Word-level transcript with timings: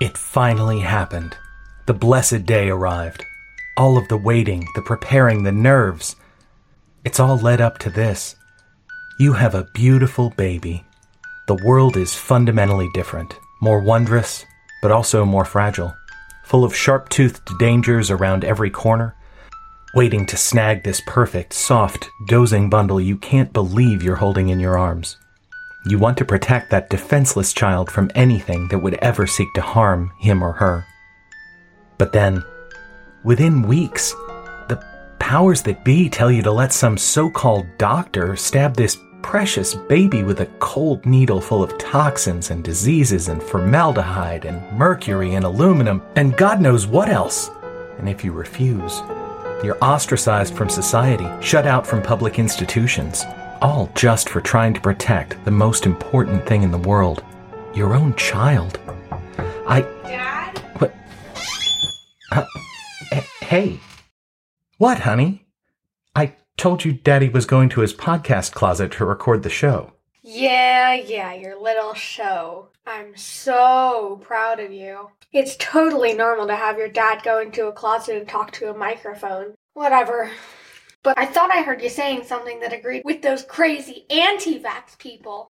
It 0.00 0.16
finally 0.16 0.78
happened. 0.78 1.36
The 1.86 1.94
blessed 1.94 2.46
day 2.46 2.70
arrived. 2.70 3.24
All 3.76 3.98
of 3.98 4.06
the 4.06 4.16
waiting, 4.16 4.68
the 4.76 4.82
preparing, 4.82 5.42
the 5.42 5.50
nerves. 5.50 6.14
It's 7.04 7.18
all 7.18 7.36
led 7.36 7.60
up 7.60 7.78
to 7.78 7.90
this. 7.90 8.36
You 9.18 9.32
have 9.32 9.56
a 9.56 9.68
beautiful 9.74 10.30
baby. 10.30 10.84
The 11.48 11.58
world 11.64 11.96
is 11.96 12.14
fundamentally 12.14 12.88
different, 12.94 13.34
more 13.60 13.80
wondrous, 13.80 14.44
but 14.82 14.92
also 14.92 15.24
more 15.24 15.44
fragile, 15.44 15.92
full 16.44 16.64
of 16.64 16.76
sharp 16.76 17.08
toothed 17.08 17.58
dangers 17.58 18.08
around 18.08 18.44
every 18.44 18.70
corner, 18.70 19.16
waiting 19.94 20.24
to 20.26 20.36
snag 20.36 20.84
this 20.84 21.02
perfect, 21.08 21.52
soft, 21.52 22.08
dozing 22.28 22.70
bundle 22.70 23.00
you 23.00 23.16
can't 23.16 23.52
believe 23.52 24.04
you're 24.04 24.14
holding 24.14 24.48
in 24.48 24.60
your 24.60 24.78
arms. 24.78 25.16
You 25.88 25.98
want 25.98 26.18
to 26.18 26.26
protect 26.26 26.68
that 26.68 26.90
defenseless 26.90 27.54
child 27.54 27.90
from 27.90 28.10
anything 28.14 28.68
that 28.68 28.80
would 28.80 28.96
ever 28.96 29.26
seek 29.26 29.54
to 29.54 29.62
harm 29.62 30.12
him 30.18 30.42
or 30.42 30.52
her. 30.52 30.84
But 31.96 32.12
then, 32.12 32.44
within 33.24 33.62
weeks, 33.62 34.12
the 34.68 34.84
powers 35.18 35.62
that 35.62 35.86
be 35.86 36.10
tell 36.10 36.30
you 36.30 36.42
to 36.42 36.52
let 36.52 36.74
some 36.74 36.98
so 36.98 37.30
called 37.30 37.66
doctor 37.78 38.36
stab 38.36 38.76
this 38.76 38.98
precious 39.22 39.72
baby 39.72 40.22
with 40.22 40.40
a 40.40 40.46
cold 40.58 41.06
needle 41.06 41.40
full 41.40 41.62
of 41.62 41.78
toxins 41.78 42.50
and 42.50 42.62
diseases 42.62 43.28
and 43.28 43.42
formaldehyde 43.42 44.44
and 44.44 44.70
mercury 44.76 45.36
and 45.36 45.46
aluminum 45.46 46.02
and 46.16 46.36
God 46.36 46.60
knows 46.60 46.86
what 46.86 47.08
else. 47.08 47.50
And 47.96 48.10
if 48.10 48.22
you 48.22 48.32
refuse, 48.32 49.00
you're 49.64 49.82
ostracized 49.82 50.54
from 50.54 50.68
society, 50.68 51.26
shut 51.40 51.66
out 51.66 51.86
from 51.86 52.02
public 52.02 52.38
institutions, 52.38 53.24
all 53.60 53.90
just 53.94 54.28
for 54.28 54.40
trying 54.40 54.74
to 54.74 54.80
protect 54.80 55.44
the 55.44 55.50
most 55.50 55.86
important 55.86 56.46
thing 56.46 56.62
in 56.62 56.70
the 56.70 56.78
world 56.78 57.24
your 57.74 57.94
own 57.94 58.14
child. 58.16 58.78
I. 59.66 59.82
Dad? 60.02 60.58
What? 60.78 60.94
Uh, 62.32 62.44
hey. 63.40 63.78
What, 64.78 65.00
honey? 65.00 65.46
I 66.14 66.34
told 66.56 66.84
you 66.84 66.92
Daddy 66.92 67.28
was 67.28 67.46
going 67.46 67.68
to 67.70 67.80
his 67.80 67.94
podcast 67.94 68.52
closet 68.52 68.92
to 68.92 69.04
record 69.04 69.42
the 69.42 69.50
show. 69.50 69.92
Yeah, 70.22 70.94
yeah, 70.94 71.32
your 71.34 71.60
little 71.60 71.94
show. 71.94 72.68
I'm 72.86 73.16
so 73.16 74.20
proud 74.22 74.60
of 74.60 74.72
you. 74.72 75.10
It's 75.32 75.56
totally 75.58 76.14
normal 76.14 76.46
to 76.48 76.56
have 76.56 76.78
your 76.78 76.88
dad 76.88 77.22
go 77.22 77.40
into 77.40 77.66
a 77.66 77.72
closet 77.72 78.16
and 78.16 78.28
talk 78.28 78.50
to 78.52 78.70
a 78.70 78.76
microphone. 78.76 79.54
Whatever. 79.74 80.30
But 81.02 81.18
I 81.18 81.26
thought 81.26 81.50
I 81.50 81.62
heard 81.62 81.82
you 81.82 81.88
saying 81.88 82.24
something 82.24 82.60
that 82.60 82.72
agreed 82.72 83.02
with 83.04 83.22
those 83.22 83.44
crazy 83.44 84.04
anti 84.10 84.60
vax 84.60 84.98
people. 84.98 85.48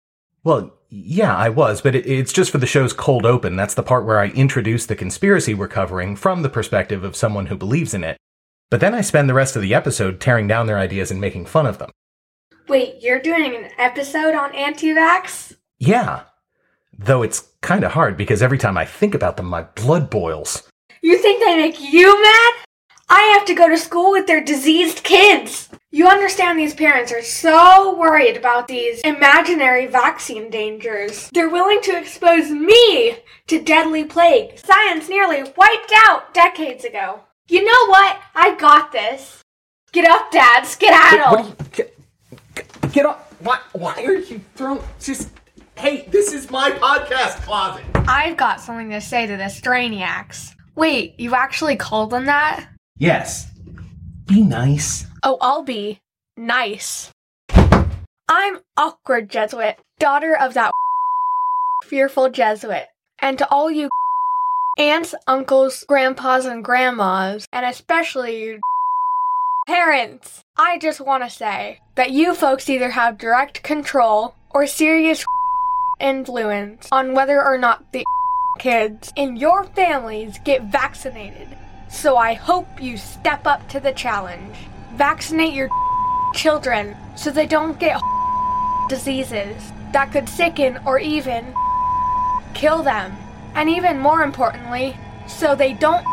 Well, 0.43 0.73
yeah, 0.89 1.35
I 1.35 1.49
was, 1.49 1.81
but 1.81 1.95
it, 1.95 2.05
it's 2.07 2.33
just 2.33 2.51
for 2.51 2.57
the 2.57 2.65
show's 2.65 2.93
cold 2.93 3.25
open. 3.25 3.55
That's 3.55 3.75
the 3.75 3.83
part 3.83 4.05
where 4.05 4.19
I 4.19 4.27
introduce 4.27 4.85
the 4.85 4.95
conspiracy 4.95 5.53
we're 5.53 5.67
covering 5.67 6.15
from 6.15 6.41
the 6.41 6.49
perspective 6.49 7.03
of 7.03 7.15
someone 7.15 7.45
who 7.47 7.55
believes 7.55 7.93
in 7.93 8.03
it. 8.03 8.17
But 8.69 8.79
then 8.79 8.95
I 8.95 9.01
spend 9.01 9.29
the 9.29 9.33
rest 9.33 9.55
of 9.55 9.61
the 9.61 9.73
episode 9.73 10.19
tearing 10.19 10.47
down 10.47 10.65
their 10.65 10.79
ideas 10.79 11.11
and 11.11 11.21
making 11.21 11.45
fun 11.45 11.65
of 11.67 11.77
them. 11.77 11.91
Wait, 12.67 13.01
you're 13.01 13.21
doing 13.21 13.55
an 13.55 13.69
episode 13.77 14.33
on 14.33 14.55
anti 14.55 14.93
vax? 14.93 15.55
Yeah. 15.77 16.23
Though 16.97 17.21
it's 17.21 17.49
kind 17.61 17.83
of 17.83 17.91
hard 17.91 18.17
because 18.17 18.41
every 18.41 18.57
time 18.57 18.77
I 18.77 18.85
think 18.85 19.13
about 19.13 19.37
them, 19.37 19.47
my 19.47 19.63
blood 19.63 20.09
boils. 20.09 20.67
You 21.01 21.17
think 21.17 21.43
they 21.43 21.57
make 21.57 21.79
you 21.81 22.21
mad? 22.21 22.53
I 23.13 23.35
have 23.37 23.45
to 23.47 23.53
go 23.53 23.67
to 23.67 23.77
school 23.77 24.11
with 24.11 24.25
their 24.25 24.41
diseased 24.41 25.03
kids. 25.03 25.67
You 25.91 26.07
understand 26.07 26.57
these 26.57 26.73
parents 26.73 27.11
are 27.11 27.21
so 27.21 27.93
worried 27.99 28.37
about 28.37 28.69
these 28.69 29.01
imaginary 29.01 29.85
vaccine 29.85 30.49
dangers. 30.49 31.29
They're 31.33 31.49
willing 31.49 31.81
to 31.81 31.97
expose 31.97 32.49
me 32.49 33.17
to 33.47 33.61
deadly 33.61 34.05
plague. 34.05 34.57
Science 34.57 35.09
nearly 35.09 35.43
wiped 35.57 35.91
out 35.93 36.33
decades 36.33 36.85
ago. 36.85 37.19
You 37.49 37.65
know 37.65 37.87
what? 37.87 38.17
I 38.33 38.55
got 38.55 38.93
this. 38.93 39.43
Get 39.91 40.09
up, 40.09 40.31
Dad. 40.31 40.65
Skedaddle. 40.65 41.31
What 41.31 41.45
are 41.45 41.49
you, 41.49 41.55
get, 41.73 42.93
get, 42.93 43.05
up. 43.05 43.33
Why, 43.41 43.59
why 43.73 44.01
are 44.05 44.13
you 44.13 44.39
throwing. 44.55 44.81
Just. 45.01 45.31
Hey, 45.75 46.07
this 46.11 46.31
is 46.31 46.49
my 46.49 46.71
podcast 46.71 47.41
closet. 47.41 47.83
I've 48.07 48.37
got 48.37 48.61
something 48.61 48.89
to 48.91 49.01
say 49.01 49.27
to 49.27 49.35
the 49.35 49.43
Strainiacs. 49.43 50.55
Wait, 50.75 51.19
you 51.19 51.35
actually 51.35 51.75
called 51.75 52.11
them 52.11 52.27
that? 52.27 52.70
Yes. 53.01 53.49
Be 54.27 54.43
nice. 54.43 55.07
Oh, 55.23 55.39
I'll 55.41 55.63
be 55.63 56.01
nice. 56.37 57.11
I'm 58.29 58.59
awkward 58.77 59.27
Jesuit, 59.27 59.79
daughter 59.97 60.37
of 60.37 60.53
that 60.53 60.71
fearful 61.83 62.29
Jesuit. 62.29 62.85
And 63.17 63.39
to 63.39 63.49
all 63.49 63.71
you 63.71 63.89
aunts, 64.77 65.15
uncles, 65.25 65.83
grandpas, 65.87 66.45
and 66.45 66.63
grandmas, 66.63 67.47
and 67.51 67.65
especially 67.65 68.43
you 68.43 68.59
parents, 69.67 70.43
I 70.55 70.77
just 70.77 71.01
want 71.01 71.23
to 71.23 71.29
say 71.31 71.79
that 71.95 72.11
you 72.11 72.35
folks 72.35 72.69
either 72.69 72.91
have 72.91 73.17
direct 73.17 73.63
control 73.63 74.35
or 74.51 74.67
serious 74.67 75.25
influence 75.99 76.87
on 76.91 77.15
whether 77.15 77.43
or 77.43 77.57
not 77.57 77.93
the 77.93 78.05
kids 78.59 79.11
in 79.15 79.37
your 79.37 79.63
families 79.63 80.37
get 80.45 80.71
vaccinated. 80.71 81.57
So 81.91 82.15
I 82.15 82.33
hope 82.33 82.81
you 82.81 82.97
step 82.97 83.45
up 83.45 83.67
to 83.67 83.79
the 83.79 83.91
challenge. 83.91 84.55
Vaccinate 84.95 85.53
your 85.53 85.69
children 86.33 86.95
so 87.15 87.29
they 87.29 87.45
don't 87.45 87.77
get 87.79 87.99
diseases 88.89 89.71
that 89.91 90.11
could 90.11 90.29
sicken 90.29 90.79
or 90.85 90.99
even 90.99 91.53
kill 92.53 92.81
them. 92.81 93.15
And 93.53 93.69
even 93.69 93.99
more 93.99 94.23
importantly, 94.23 94.97
so 95.27 95.53
they 95.53 95.73
don't 95.73 96.05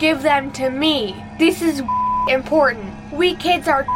give 0.00 0.22
them 0.22 0.52
to 0.52 0.70
me. 0.70 1.16
This 1.38 1.62
is 1.62 1.82
important. 2.28 3.12
We 3.12 3.34
kids 3.34 3.68
are 3.68 3.86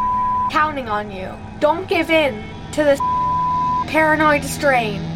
counting 0.51 0.89
on 0.89 1.11
you. 1.11 1.31
Don't 1.61 1.87
give 1.87 2.11
in 2.11 2.43
to 2.73 2.83
this 2.83 3.01
paranoid 3.87 4.43
strain. 4.43 5.14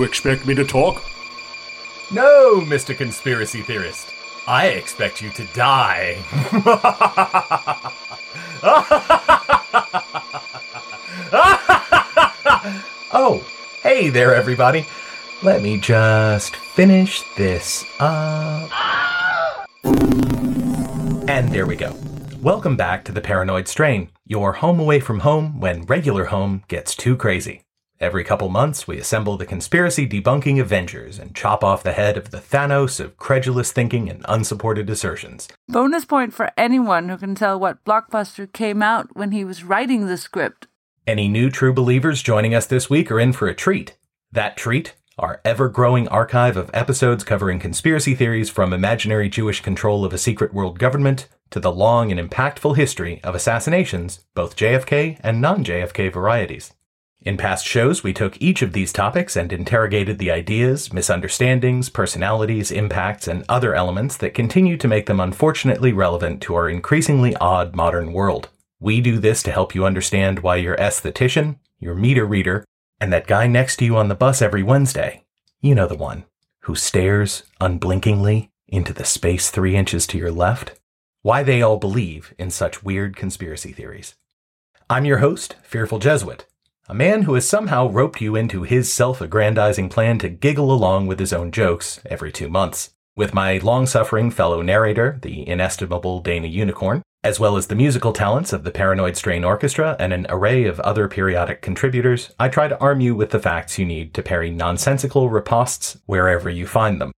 You 0.00 0.06
expect 0.06 0.46
me 0.46 0.54
to 0.54 0.64
talk? 0.64 1.02
No, 2.10 2.62
Mr. 2.62 2.96
Conspiracy 2.96 3.60
Theorist. 3.60 4.14
I 4.48 4.68
expect 4.68 5.20
you 5.20 5.28
to 5.30 5.44
die. 5.52 6.16
oh, 13.12 13.46
hey 13.82 14.08
there, 14.08 14.34
everybody. 14.34 14.86
Let 15.42 15.60
me 15.62 15.78
just 15.78 16.56
finish 16.56 17.22
this 17.36 17.84
up. 18.00 18.70
And 19.84 21.52
there 21.52 21.66
we 21.66 21.76
go. 21.76 21.94
Welcome 22.40 22.76
back 22.76 23.04
to 23.04 23.12
the 23.12 23.20
Paranoid 23.20 23.68
Strain, 23.68 24.08
your 24.24 24.54
home 24.54 24.80
away 24.80 25.00
from 25.00 25.20
home 25.20 25.60
when 25.60 25.82
regular 25.82 26.24
home 26.24 26.62
gets 26.68 26.94
too 26.96 27.16
crazy. 27.16 27.64
Every 28.00 28.24
couple 28.24 28.48
months, 28.48 28.88
we 28.88 28.98
assemble 28.98 29.36
the 29.36 29.44
conspiracy 29.44 30.08
debunking 30.08 30.58
Avengers 30.58 31.18
and 31.18 31.34
chop 31.34 31.62
off 31.62 31.82
the 31.82 31.92
head 31.92 32.16
of 32.16 32.30
the 32.30 32.38
Thanos 32.38 32.98
of 32.98 33.18
credulous 33.18 33.72
thinking 33.72 34.08
and 34.08 34.24
unsupported 34.26 34.88
assertions. 34.88 35.48
Bonus 35.68 36.06
point 36.06 36.32
for 36.32 36.50
anyone 36.56 37.10
who 37.10 37.18
can 37.18 37.34
tell 37.34 37.60
what 37.60 37.84
blockbuster 37.84 38.50
came 38.50 38.82
out 38.82 39.14
when 39.14 39.32
he 39.32 39.44
was 39.44 39.64
writing 39.64 40.06
the 40.06 40.16
script. 40.16 40.66
Any 41.06 41.28
new 41.28 41.50
true 41.50 41.74
believers 41.74 42.22
joining 42.22 42.54
us 42.54 42.66
this 42.66 42.88
week 42.88 43.10
are 43.10 43.20
in 43.20 43.34
for 43.34 43.48
a 43.48 43.54
treat. 43.54 43.98
That 44.32 44.56
treat, 44.56 44.94
our 45.18 45.42
ever 45.44 45.68
growing 45.68 46.08
archive 46.08 46.56
of 46.56 46.70
episodes 46.72 47.22
covering 47.22 47.58
conspiracy 47.58 48.14
theories 48.14 48.48
from 48.48 48.72
imaginary 48.72 49.28
Jewish 49.28 49.60
control 49.60 50.06
of 50.06 50.14
a 50.14 50.18
secret 50.18 50.54
world 50.54 50.78
government 50.78 51.28
to 51.50 51.60
the 51.60 51.70
long 51.70 52.10
and 52.10 52.30
impactful 52.30 52.78
history 52.78 53.20
of 53.22 53.34
assassinations, 53.34 54.20
both 54.34 54.56
JFK 54.56 55.20
and 55.22 55.42
non 55.42 55.62
JFK 55.62 56.10
varieties. 56.10 56.72
In 57.22 57.36
past 57.36 57.66
shows, 57.66 58.02
we 58.02 58.14
took 58.14 58.40
each 58.40 58.62
of 58.62 58.72
these 58.72 58.94
topics 58.94 59.36
and 59.36 59.52
interrogated 59.52 60.18
the 60.18 60.30
ideas, 60.30 60.90
misunderstandings, 60.90 61.90
personalities, 61.90 62.70
impacts, 62.70 63.28
and 63.28 63.44
other 63.46 63.74
elements 63.74 64.16
that 64.16 64.32
continue 64.32 64.78
to 64.78 64.88
make 64.88 65.04
them 65.04 65.20
unfortunately 65.20 65.92
relevant 65.92 66.40
to 66.42 66.54
our 66.54 66.66
increasingly 66.66 67.36
odd 67.36 67.76
modern 67.76 68.14
world. 68.14 68.48
We 68.78 69.02
do 69.02 69.18
this 69.18 69.42
to 69.42 69.52
help 69.52 69.74
you 69.74 69.84
understand 69.84 70.38
why 70.38 70.56
your 70.56 70.76
aesthetician, 70.76 71.58
your 71.78 71.94
meter 71.94 72.24
reader, 72.24 72.64
and 72.98 73.12
that 73.12 73.26
guy 73.26 73.46
next 73.46 73.76
to 73.76 73.84
you 73.84 73.98
on 73.98 74.08
the 74.08 74.14
bus 74.14 74.40
every 74.40 74.62
Wednesday, 74.62 75.24
you 75.60 75.74
know 75.74 75.86
the 75.86 75.96
one, 75.96 76.24
who 76.60 76.74
stares 76.74 77.42
unblinkingly 77.60 78.50
into 78.66 78.94
the 78.94 79.04
space 79.04 79.50
three 79.50 79.76
inches 79.76 80.06
to 80.06 80.16
your 80.16 80.32
left, 80.32 80.80
why 81.20 81.42
they 81.42 81.60
all 81.60 81.76
believe 81.76 82.32
in 82.38 82.50
such 82.50 82.82
weird 82.82 83.14
conspiracy 83.14 83.72
theories. 83.72 84.14
I'm 84.88 85.04
your 85.04 85.18
host, 85.18 85.56
Fearful 85.62 85.98
Jesuit 85.98 86.46
a 86.90 86.94
man 86.94 87.22
who 87.22 87.34
has 87.34 87.48
somehow 87.48 87.88
roped 87.88 88.20
you 88.20 88.34
into 88.34 88.64
his 88.64 88.92
self 88.92 89.20
aggrandizing 89.20 89.88
plan 89.88 90.18
to 90.18 90.28
giggle 90.28 90.72
along 90.72 91.06
with 91.06 91.20
his 91.20 91.32
own 91.32 91.52
jokes 91.52 92.00
every 92.06 92.32
two 92.32 92.48
months. 92.48 92.90
With 93.16 93.32
my 93.32 93.58
long 93.58 93.86
suffering 93.86 94.32
fellow 94.32 94.60
narrator, 94.60 95.20
the 95.22 95.46
inestimable 95.48 96.20
Dana 96.20 96.48
Unicorn, 96.48 97.02
as 97.22 97.38
well 97.38 97.56
as 97.56 97.68
the 97.68 97.76
musical 97.76 98.12
talents 98.12 98.52
of 98.52 98.64
the 98.64 98.72
Paranoid 98.72 99.16
Strain 99.16 99.44
Orchestra 99.44 99.94
and 100.00 100.12
an 100.12 100.26
array 100.28 100.64
of 100.64 100.80
other 100.80 101.06
periodic 101.06 101.62
contributors, 101.62 102.32
I 102.40 102.48
try 102.48 102.66
to 102.66 102.80
arm 102.80 103.00
you 103.00 103.14
with 103.14 103.30
the 103.30 103.38
facts 103.38 103.78
you 103.78 103.86
need 103.86 104.12
to 104.14 104.22
parry 104.24 104.50
nonsensical 104.50 105.30
ripostes 105.30 105.96
wherever 106.06 106.50
you 106.50 106.66
find 106.66 107.00
them. 107.00 107.12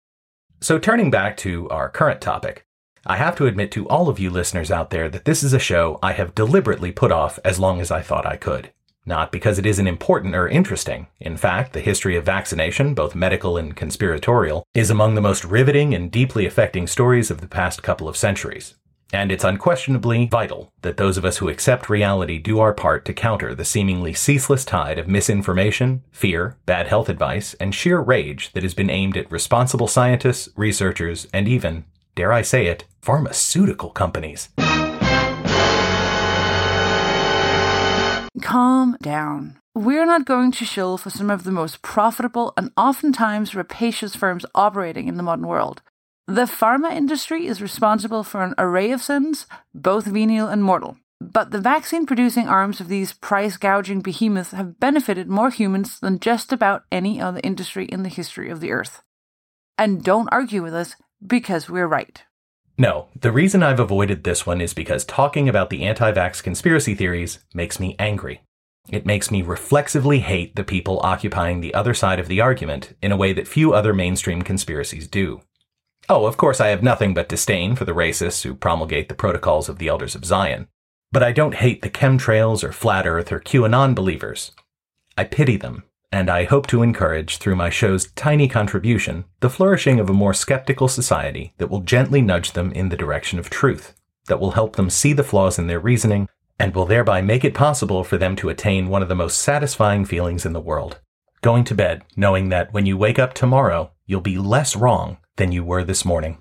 So, 0.61 0.81
turning 0.81 1.13
back 1.13 1.37
to 1.39 1.71
our 1.71 1.89
current 1.89 2.21
topic, 2.21 2.65
I 3.07 3.19
have 3.19 3.37
to 3.37 3.47
admit 3.47 3.71
to 3.73 3.89
all 3.89 4.09
of 4.09 4.19
you 4.19 4.31
listeners 4.31 4.73
out 4.73 4.91
there 4.91 5.09
that 5.11 5.27
this 5.27 5.45
is 5.45 5.53
a 5.53 5.61
show 5.61 6.01
I 6.03 6.15
have 6.15 6.35
deliberately 6.35 6.91
put 6.91 7.13
off 7.13 7.39
as 7.45 7.61
long 7.61 7.81
as 7.81 7.93
I 7.93 8.03
thought 8.03 8.27
I 8.27 8.37
could. 8.37 8.73
Not 9.07 9.33
because 9.33 9.59
it 9.59 9.67
isn't 9.67 9.87
important 9.87 10.35
or 10.35 10.49
interesting. 10.49 11.07
In 11.19 11.37
fact, 11.37 11.73
the 11.73 11.81
history 11.81 12.17
of 12.17 12.25
vaccination, 12.25 12.95
both 12.95 13.15
medical 13.15 13.57
and 13.57 13.75
conspiratorial, 13.75 14.65
is 14.75 14.91
among 14.91 15.15
the 15.15 15.21
most 15.21 15.45
riveting 15.45 15.95
and 15.95 16.11
deeply 16.11 16.47
affecting 16.47 16.87
stories 16.87 17.31
of 17.31 17.41
the 17.41 17.49
past 17.49 17.83
couple 17.83 18.09
of 18.09 18.17
centuries. 18.17 18.75
And 19.13 19.33
it's 19.33 19.43
unquestionably 19.43 20.27
vital 20.27 20.73
that 20.83 20.97
those 20.97 21.17
of 21.17 21.25
us 21.25 21.39
who 21.39 21.49
accept 21.49 21.91
reality 21.91 22.39
do 22.39 22.61
our 22.61 22.73
part 22.73 23.05
to 23.07 23.13
counter 23.13 23.55
the 23.55 23.65
seemingly 23.65 24.15
ceaseless 24.15 24.65
tide 24.65 24.99
of 24.99 25.09
misinformation, 25.09 26.05
fear, 26.13 26.57
bad 26.65 26.87
health 26.87 27.09
advice, 27.09 27.55
and 27.55 27.75
sheer 27.75 27.99
rage 27.99 28.53
that 28.53 28.63
has 28.63 28.75
been 28.75 28.91
aimed 28.91 29.17
at 29.17 29.33
responsible 29.33 29.89
scientists, 29.89 30.49
researchers, 30.55 31.27
and 31.33 31.49
even, 31.49 31.85
dare 32.15 32.33
I 32.33 32.43
say 32.43 32.67
it, 32.67 32.85
pharmaceutical 33.03 33.91
companies. 33.91 34.51
Calm 38.51 38.97
down. 39.01 39.61
We're 39.77 40.05
not 40.05 40.25
going 40.25 40.51
to 40.51 40.65
shill 40.65 40.99
for 40.99 41.09
some 41.09 41.31
of 41.31 41.45
the 41.45 41.53
most 41.53 41.83
profitable 41.83 42.53
and 42.57 42.73
oftentimes 42.77 43.55
rapacious 43.55 44.17
firms 44.17 44.45
operating 44.57 45.07
in 45.07 45.17
the 45.17 45.23
modern 45.23 45.47
world. 45.47 45.83
The 46.27 46.47
pharma 46.47 46.93
industry 46.93 47.47
is 47.47 47.63
responsible 47.63 48.25
for 48.25 48.43
an 48.43 48.57
array 48.59 48.91
of 48.91 49.03
sins, 49.03 49.47
both 49.73 50.05
venial 50.05 50.49
and 50.49 50.65
mortal. 50.65 50.97
But 51.21 51.53
the 51.53 51.61
vaccine 51.61 52.07
producing 52.07 52.49
arms 52.49 52.81
of 52.81 52.89
these 52.89 53.13
price 53.13 53.57
gouging 53.57 54.01
behemoths 54.01 54.51
have 54.51 54.81
benefited 54.81 55.29
more 55.29 55.51
humans 55.51 56.01
than 56.01 56.19
just 56.19 56.53
about 56.53 56.83
any 56.91 57.21
other 57.21 57.41
industry 57.45 57.85
in 57.85 58.03
the 58.03 58.09
history 58.09 58.51
of 58.51 58.59
the 58.59 58.73
earth. 58.73 59.05
And 59.79 60.03
don't 60.03 60.29
argue 60.33 60.65
with 60.65 60.75
us 60.75 60.97
because 61.25 61.71
we're 61.71 61.87
right. 61.87 62.25
No, 62.81 63.09
the 63.15 63.31
reason 63.31 63.63
I've 63.63 63.79
avoided 63.79 64.25
this 64.25 64.47
one 64.47 64.63
is 64.63 64.73
because 64.73 65.05
talking 65.05 65.51
about 65.51 65.69
the 65.69 65.83
anti 65.83 66.11
vax 66.13 66.43
conspiracy 66.43 66.95
theories 66.95 67.41
makes 67.53 67.79
me 67.79 67.95
angry. 67.99 68.41
It 68.89 69.05
makes 69.05 69.31
me 69.31 69.43
reflexively 69.43 70.21
hate 70.21 70.57
the 70.57 70.65
people 70.65 70.99
occupying 71.03 71.61
the 71.61 71.75
other 71.75 71.93
side 71.93 72.19
of 72.19 72.27
the 72.27 72.41
argument 72.41 72.97
in 73.03 73.13
a 73.13 73.19
way 73.19 73.35
that 73.35 73.47
few 73.47 73.75
other 73.75 73.93
mainstream 73.93 74.41
conspiracies 74.41 75.07
do. 75.07 75.43
Oh, 76.09 76.25
of 76.25 76.39
course, 76.39 76.59
I 76.59 76.69
have 76.69 76.83
nothing 76.83 77.13
but 77.13 77.29
disdain 77.29 77.77
for 77.77 77.85
the 77.85 77.93
racists 77.93 78.45
who 78.45 78.55
promulgate 78.55 79.11
the 79.11 79.15
protocols 79.15 79.69
of 79.69 79.77
the 79.77 79.89
Elders 79.89 80.15
of 80.15 80.25
Zion. 80.25 80.67
But 81.13 81.23
I 81.23 81.33
don't 81.33 81.57
hate 81.57 81.83
the 81.83 81.91
chemtrails 81.91 82.65
or 82.65 82.73
flat 82.73 83.07
earth 83.07 83.31
or 83.31 83.41
QAnon 83.41 83.95
believers. 83.95 84.53
I 85.19 85.25
pity 85.25 85.59
them 85.59 85.83
and 86.13 86.29
I 86.29 86.45
hope 86.45 86.67
to 86.69 86.83
encourage, 86.83 87.39
through 87.39 87.57
my 87.57 87.71
show's 87.71 88.11
tiny 88.13 88.49
contribution, 88.49 89.25
the 89.41 89.51
flourishing 89.51 90.01
of 90.01 90.11
a 90.11 90.15
more 90.15 90.35
skeptical 90.35 90.89
society 90.89 91.55
that 91.59 91.71
will 91.71 91.81
gently 91.81 92.21
nudge 92.21 92.53
them 92.53 92.73
in 92.73 92.89
the 92.89 92.97
direction 92.97 93.39
of 93.39 93.51
truth, 93.51 93.95
that 94.27 94.41
will 94.41 94.53
help 94.53 94.77
them 94.77 94.91
see 94.91 95.13
the 95.13 95.25
flaws 95.25 95.59
in 95.59 95.67
their 95.67 95.81
reasoning, 95.81 96.29
and 96.59 96.75
will 96.75 96.87
thereby 96.87 97.21
make 97.21 97.45
it 97.45 97.55
possible 97.55 98.05
for 98.05 98.19
them 98.19 98.37
to 98.37 98.49
attain 98.49 98.89
one 98.89 99.03
of 99.03 99.09
the 99.09 99.15
most 99.15 99.39
satisfying 99.39 100.05
feelings 100.05 100.45
in 100.45 100.53
the 100.53 100.61
world 100.61 101.01
going 101.43 101.65
to 101.65 101.75
bed 101.75 102.03
knowing 102.17 102.49
that 102.51 102.73
when 102.73 102.87
you 102.87 102.97
wake 102.97 103.19
up 103.19 103.35
tomorrow, 103.35 103.91
you'll 104.07 104.21
be 104.21 104.39
less 104.39 104.77
wrong 104.77 105.19
than 105.37 105.53
you 105.53 105.65
were 105.65 105.85
this 105.85 106.05
morning. 106.05 106.39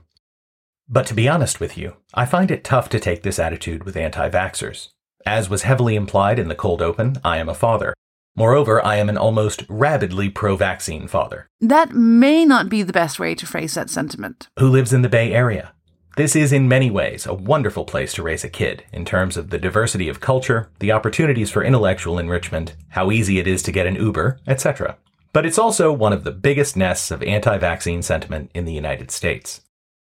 But 0.87 1.05
to 1.07 1.13
be 1.13 1.29
honest 1.29 1.59
with 1.59 1.77
you, 1.77 1.95
I 2.13 2.25
find 2.25 2.51
it 2.51 2.63
tough 2.63 2.89
to 2.89 2.99
take 2.99 3.23
this 3.23 3.39
attitude 3.39 3.83
with 3.83 3.95
anti 3.95 4.29
vaxxers. 4.29 4.89
As 5.25 5.49
was 5.49 5.63
heavily 5.63 5.95
implied 5.95 6.39
in 6.39 6.47
the 6.47 6.55
cold 6.55 6.81
open, 6.81 7.17
I 7.23 7.37
am 7.37 7.49
a 7.49 7.53
father, 7.53 7.93
Moreover, 8.39 8.83
I 8.85 8.95
am 8.95 9.09
an 9.09 9.17
almost 9.17 9.65
rabidly 9.67 10.29
pro 10.29 10.55
vaccine 10.55 11.09
father. 11.09 11.49
That 11.59 11.91
may 11.91 12.45
not 12.45 12.69
be 12.69 12.83
the 12.83 12.93
best 12.93 13.19
way 13.19 13.35
to 13.35 13.45
phrase 13.45 13.73
that 13.73 13.89
sentiment. 13.89 14.47
Who 14.57 14.69
lives 14.69 14.93
in 14.93 15.01
the 15.01 15.09
Bay 15.09 15.33
Area. 15.33 15.73
This 16.15 16.37
is 16.37 16.53
in 16.53 16.69
many 16.69 16.89
ways 16.89 17.27
a 17.27 17.33
wonderful 17.33 17.83
place 17.83 18.13
to 18.13 18.23
raise 18.23 18.45
a 18.45 18.49
kid 18.49 18.85
in 18.93 19.03
terms 19.03 19.35
of 19.35 19.49
the 19.49 19.57
diversity 19.57 20.07
of 20.07 20.21
culture, 20.21 20.69
the 20.79 20.93
opportunities 20.93 21.51
for 21.51 21.65
intellectual 21.65 22.17
enrichment, 22.17 22.77
how 22.87 23.11
easy 23.11 23.39
it 23.39 23.47
is 23.47 23.61
to 23.63 23.73
get 23.73 23.85
an 23.85 23.95
Uber, 23.95 24.39
etc. 24.47 24.97
But 25.33 25.45
it's 25.45 25.59
also 25.59 25.91
one 25.91 26.13
of 26.13 26.23
the 26.23 26.31
biggest 26.31 26.77
nests 26.77 27.11
of 27.11 27.21
anti 27.23 27.57
vaccine 27.57 28.01
sentiment 28.01 28.51
in 28.53 28.63
the 28.63 28.73
United 28.73 29.11
States. 29.11 29.63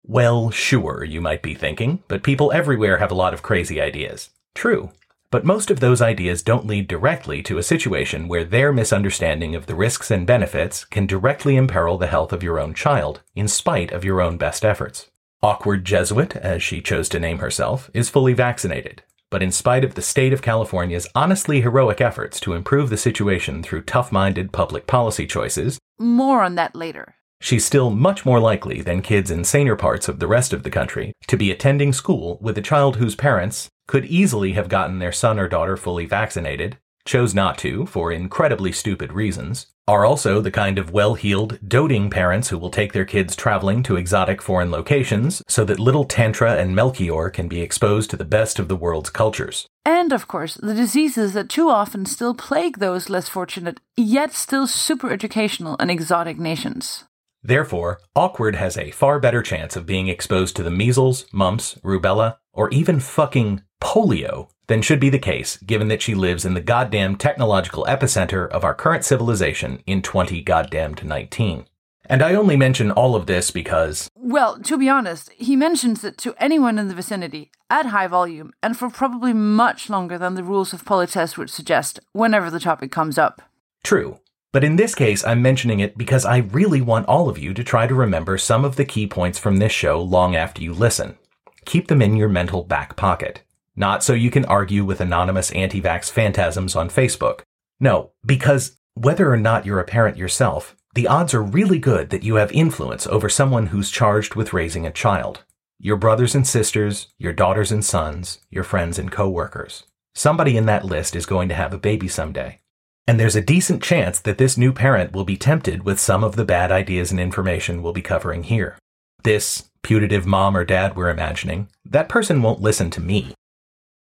Well, 0.02 0.50
sure, 0.50 1.04
you 1.04 1.22
might 1.22 1.40
be 1.40 1.54
thinking, 1.54 2.02
but 2.06 2.22
people 2.22 2.52
everywhere 2.52 2.98
have 2.98 3.10
a 3.10 3.14
lot 3.22 3.32
of 3.32 3.40
crazy 3.40 3.80
ideas. 3.80 4.28
True. 4.54 4.90
But 5.30 5.44
most 5.44 5.70
of 5.70 5.78
those 5.78 6.02
ideas 6.02 6.42
don't 6.42 6.66
lead 6.66 6.88
directly 6.88 7.40
to 7.44 7.58
a 7.58 7.62
situation 7.62 8.26
where 8.26 8.42
their 8.42 8.72
misunderstanding 8.72 9.54
of 9.54 9.66
the 9.66 9.76
risks 9.76 10.10
and 10.10 10.26
benefits 10.26 10.84
can 10.84 11.06
directly 11.06 11.54
imperil 11.54 11.98
the 11.98 12.08
health 12.08 12.32
of 12.32 12.42
your 12.42 12.58
own 12.58 12.74
child, 12.74 13.22
in 13.36 13.46
spite 13.46 13.92
of 13.92 14.04
your 14.04 14.20
own 14.20 14.38
best 14.38 14.64
efforts. 14.64 15.08
Awkward 15.40 15.84
Jesuit, 15.84 16.34
as 16.34 16.64
she 16.64 16.80
chose 16.80 17.08
to 17.10 17.20
name 17.20 17.38
herself, 17.38 17.90
is 17.94 18.10
fully 18.10 18.32
vaccinated. 18.32 19.04
But 19.30 19.42
in 19.42 19.52
spite 19.52 19.84
of 19.84 19.94
the 19.94 20.02
state 20.02 20.32
of 20.32 20.42
California's 20.42 21.06
honestly 21.14 21.60
heroic 21.60 22.00
efforts 22.00 22.40
to 22.40 22.54
improve 22.54 22.90
the 22.90 22.96
situation 22.96 23.62
through 23.62 23.82
tough 23.82 24.10
minded 24.10 24.52
public 24.52 24.88
policy 24.88 25.28
choices, 25.28 25.78
more 25.96 26.42
on 26.42 26.56
that 26.56 26.74
later. 26.74 27.14
She's 27.40 27.64
still 27.64 27.88
much 27.88 28.26
more 28.26 28.40
likely 28.40 28.82
than 28.82 29.00
kids 29.00 29.30
in 29.30 29.44
saner 29.44 29.76
parts 29.76 30.08
of 30.08 30.18
the 30.18 30.26
rest 30.26 30.52
of 30.52 30.62
the 30.62 30.70
country 30.70 31.12
to 31.28 31.38
be 31.38 31.50
attending 31.50 31.92
school 31.92 32.38
with 32.42 32.58
a 32.58 32.62
child 32.62 32.96
whose 32.96 33.14
parents, 33.14 33.68
could 33.90 34.06
easily 34.06 34.52
have 34.52 34.68
gotten 34.68 35.00
their 35.00 35.10
son 35.10 35.36
or 35.36 35.48
daughter 35.48 35.76
fully 35.76 36.06
vaccinated, 36.06 36.78
chose 37.04 37.34
not 37.34 37.58
to 37.58 37.86
for 37.86 38.12
incredibly 38.12 38.70
stupid 38.70 39.12
reasons, 39.12 39.66
are 39.88 40.04
also 40.04 40.40
the 40.40 40.50
kind 40.52 40.78
of 40.78 40.92
well 40.92 41.14
heeled, 41.14 41.58
doting 41.66 42.08
parents 42.08 42.50
who 42.50 42.56
will 42.56 42.70
take 42.70 42.92
their 42.92 43.04
kids 43.04 43.34
traveling 43.34 43.82
to 43.82 43.96
exotic 43.96 44.40
foreign 44.40 44.70
locations 44.70 45.42
so 45.48 45.64
that 45.64 45.80
little 45.80 46.04
Tantra 46.04 46.54
and 46.54 46.72
Melchior 46.72 47.30
can 47.30 47.48
be 47.48 47.62
exposed 47.62 48.10
to 48.10 48.16
the 48.16 48.24
best 48.24 48.60
of 48.60 48.68
the 48.68 48.76
world's 48.76 49.10
cultures. 49.10 49.66
And, 49.84 50.12
of 50.12 50.28
course, 50.28 50.54
the 50.54 50.74
diseases 50.74 51.32
that 51.32 51.48
too 51.48 51.68
often 51.68 52.06
still 52.06 52.32
plague 52.32 52.78
those 52.78 53.10
less 53.10 53.28
fortunate, 53.28 53.80
yet 53.96 54.32
still 54.34 54.68
super 54.68 55.10
educational 55.10 55.74
and 55.80 55.90
exotic 55.90 56.38
nations. 56.38 57.02
Therefore, 57.42 58.00
Awkward 58.14 58.54
has 58.54 58.76
a 58.76 58.92
far 58.92 59.18
better 59.18 59.42
chance 59.42 59.74
of 59.74 59.84
being 59.84 60.06
exposed 60.06 60.54
to 60.54 60.62
the 60.62 60.70
measles, 60.70 61.26
mumps, 61.32 61.74
rubella, 61.82 62.36
or 62.52 62.70
even 62.70 63.00
fucking 63.00 63.62
polio 63.80 64.48
than 64.66 64.82
should 64.82 65.00
be 65.00 65.10
the 65.10 65.18
case 65.18 65.56
given 65.58 65.88
that 65.88 66.02
she 66.02 66.14
lives 66.14 66.44
in 66.44 66.54
the 66.54 66.60
goddamn 66.60 67.16
technological 67.16 67.84
epicenter 67.86 68.48
of 68.48 68.64
our 68.64 68.74
current 68.74 69.04
civilization 69.04 69.82
in 69.86 70.02
20 70.02 70.42
goddamned 70.42 71.04
19. 71.04 71.66
And 72.06 72.22
I 72.22 72.34
only 72.34 72.56
mention 72.56 72.90
all 72.90 73.14
of 73.14 73.26
this 73.26 73.52
because. 73.52 74.10
Well, 74.16 74.58
to 74.60 74.76
be 74.76 74.88
honest, 74.88 75.30
he 75.32 75.54
mentions 75.54 76.02
it 76.02 76.18
to 76.18 76.34
anyone 76.38 76.76
in 76.76 76.88
the 76.88 76.94
vicinity, 76.94 77.52
at 77.70 77.86
high 77.86 78.08
volume, 78.08 78.52
and 78.62 78.76
for 78.76 78.90
probably 78.90 79.32
much 79.32 79.88
longer 79.88 80.18
than 80.18 80.34
the 80.34 80.42
rules 80.42 80.72
of 80.72 80.84
politesse 80.84 81.38
would 81.38 81.50
suggest, 81.50 82.00
whenever 82.12 82.50
the 82.50 82.58
topic 82.58 82.90
comes 82.90 83.16
up. 83.16 83.42
True. 83.84 84.18
But 84.52 84.64
in 84.64 84.74
this 84.74 84.96
case, 84.96 85.24
I'm 85.24 85.40
mentioning 85.40 85.78
it 85.78 85.96
because 85.96 86.24
I 86.24 86.38
really 86.38 86.80
want 86.80 87.06
all 87.06 87.28
of 87.28 87.38
you 87.38 87.54
to 87.54 87.62
try 87.62 87.86
to 87.86 87.94
remember 87.94 88.36
some 88.36 88.64
of 88.64 88.74
the 88.74 88.84
key 88.84 89.06
points 89.06 89.38
from 89.38 89.58
this 89.58 89.70
show 89.70 90.00
long 90.00 90.34
after 90.34 90.60
you 90.60 90.74
listen. 90.74 91.16
Keep 91.64 91.86
them 91.86 92.02
in 92.02 92.16
your 92.16 92.28
mental 92.28 92.64
back 92.64 92.96
pocket. 92.96 93.42
Not 93.76 94.02
so 94.02 94.12
you 94.12 94.30
can 94.30 94.44
argue 94.44 94.84
with 94.84 95.00
anonymous 95.00 95.50
anti-vax 95.52 96.10
phantasms 96.10 96.76
on 96.76 96.90
Facebook. 96.90 97.40
No, 97.78 98.12
because 98.24 98.78
whether 98.94 99.32
or 99.32 99.36
not 99.36 99.64
you're 99.64 99.80
a 99.80 99.84
parent 99.84 100.16
yourself, 100.16 100.76
the 100.94 101.06
odds 101.06 101.32
are 101.34 101.42
really 101.42 101.78
good 101.78 102.10
that 102.10 102.24
you 102.24 102.34
have 102.34 102.50
influence 102.52 103.06
over 103.06 103.28
someone 103.28 103.66
who's 103.66 103.90
charged 103.90 104.34
with 104.34 104.52
raising 104.52 104.84
a 104.84 104.92
child. 104.92 105.44
Your 105.78 105.96
brothers 105.96 106.34
and 106.34 106.46
sisters, 106.46 107.08
your 107.16 107.32
daughters 107.32 107.72
and 107.72 107.84
sons, 107.84 108.40
your 108.50 108.64
friends 108.64 108.98
and 108.98 109.10
coworkers. 109.10 109.84
Somebody 110.14 110.56
in 110.56 110.66
that 110.66 110.84
list 110.84 111.14
is 111.14 111.24
going 111.24 111.48
to 111.48 111.54
have 111.54 111.72
a 111.72 111.78
baby 111.78 112.08
someday. 112.08 112.60
And 113.06 113.18
there's 113.18 113.36
a 113.36 113.40
decent 113.40 113.82
chance 113.82 114.20
that 114.20 114.38
this 114.38 114.58
new 114.58 114.72
parent 114.72 115.12
will 115.12 115.24
be 115.24 115.36
tempted 115.36 115.84
with 115.84 115.98
some 115.98 116.22
of 116.22 116.36
the 116.36 116.44
bad 116.44 116.70
ideas 116.70 117.10
and 117.10 117.18
information 117.18 117.82
we'll 117.82 117.92
be 117.92 118.02
covering 118.02 118.42
here. 118.42 118.76
This 119.22 119.70
putative 119.82 120.26
mom 120.26 120.56
or 120.56 120.64
dad 120.64 120.96
we're 120.96 121.08
imagining, 121.08 121.68
that 121.84 122.08
person 122.08 122.42
won't 122.42 122.60
listen 122.60 122.90
to 122.90 123.00
me. 123.00 123.32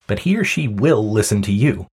But 0.07 0.19
he 0.19 0.36
or 0.38 0.43
she 0.43 0.67
will 0.67 1.10
listen 1.10 1.41
to 1.43 1.51
you. 1.51 1.88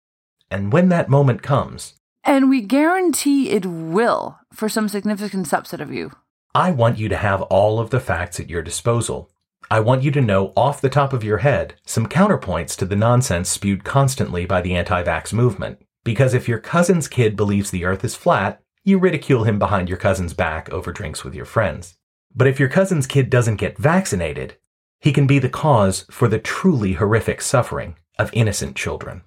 And 0.50 0.72
when 0.72 0.90
that 0.90 1.10
moment 1.10 1.42
comes, 1.42 1.94
And 2.24 2.50
we 2.50 2.62
guarantee 2.62 3.50
it 3.50 3.66
will 3.66 4.40
for 4.54 4.70
some 4.70 4.90
significant 4.90 5.48
subset 5.48 5.82
of 5.82 5.92
you. 5.92 6.12
I 6.56 6.72
want 6.72 6.98
you 6.98 7.10
to 7.10 7.18
have 7.18 7.42
all 7.44 7.80
of 7.80 7.90
the 7.90 8.00
facts 8.00 8.40
at 8.40 8.50
your 8.50 8.62
disposal. 8.62 9.30
I 9.70 9.82
want 9.82 10.02
you 10.02 10.12
to 10.12 10.22
know 10.22 10.54
off 10.56 10.80
the 10.80 10.90
top 10.90 11.12
of 11.12 11.24
your 11.24 11.40
head 11.40 11.76
some 11.86 12.08
counterpoints 12.08 12.76
to 12.78 12.86
the 12.86 12.96
nonsense 12.96 13.50
spewed 13.50 13.84
constantly 13.84 14.46
by 14.46 14.62
the 14.62 14.74
anti 14.76 15.04
vax 15.04 15.34
movement. 15.34 15.80
Because 16.04 16.34
if 16.34 16.48
your 16.48 16.60
cousin's 16.60 17.10
kid 17.10 17.36
believes 17.36 17.70
the 17.70 17.84
earth 17.84 18.06
is 18.06 18.16
flat, 18.16 18.62
you 18.86 18.98
ridicule 18.98 19.44
him 19.44 19.60
behind 19.60 19.90
your 19.90 19.98
cousin's 19.98 20.34
back 20.34 20.70
over 20.70 20.94
drinks 20.94 21.26
with 21.26 21.36
your 21.36 21.44
friends. 21.44 21.98
But 22.34 22.48
if 22.48 22.60
your 22.60 22.70
cousin's 22.70 23.08
kid 23.08 23.30
doesn't 23.30 23.58
get 23.58 23.78
vaccinated, 23.78 24.56
he 25.00 25.12
can 25.12 25.28
be 25.28 25.40
the 25.40 25.50
cause 25.50 26.06
for 26.10 26.28
the 26.28 26.40
truly 26.40 26.94
horrific 26.94 27.42
suffering 27.42 27.96
of 28.18 28.30
innocent 28.34 28.76
children. 28.76 29.22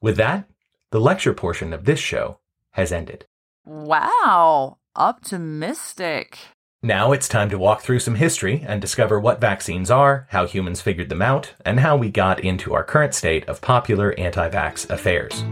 With 0.00 0.16
that, 0.16 0.48
the 0.90 1.00
lecture 1.00 1.34
portion 1.34 1.72
of 1.72 1.84
this 1.84 2.00
show 2.00 2.38
has 2.72 2.92
ended. 2.92 3.26
Wow, 3.64 4.78
optimistic. 4.96 6.38
Now 6.82 7.12
it's 7.12 7.28
time 7.28 7.50
to 7.50 7.58
walk 7.58 7.82
through 7.82 7.98
some 7.98 8.14
history 8.14 8.64
and 8.66 8.80
discover 8.80 9.20
what 9.20 9.40
vaccines 9.40 9.90
are, 9.90 10.26
how 10.30 10.46
humans 10.46 10.80
figured 10.80 11.10
them 11.10 11.20
out, 11.20 11.52
and 11.64 11.80
how 11.80 11.96
we 11.96 12.10
got 12.10 12.40
into 12.40 12.72
our 12.72 12.82
current 12.82 13.14
state 13.14 13.46
of 13.48 13.60
popular 13.60 14.18
anti 14.18 14.48
vax 14.48 14.88
affairs. 14.88 15.44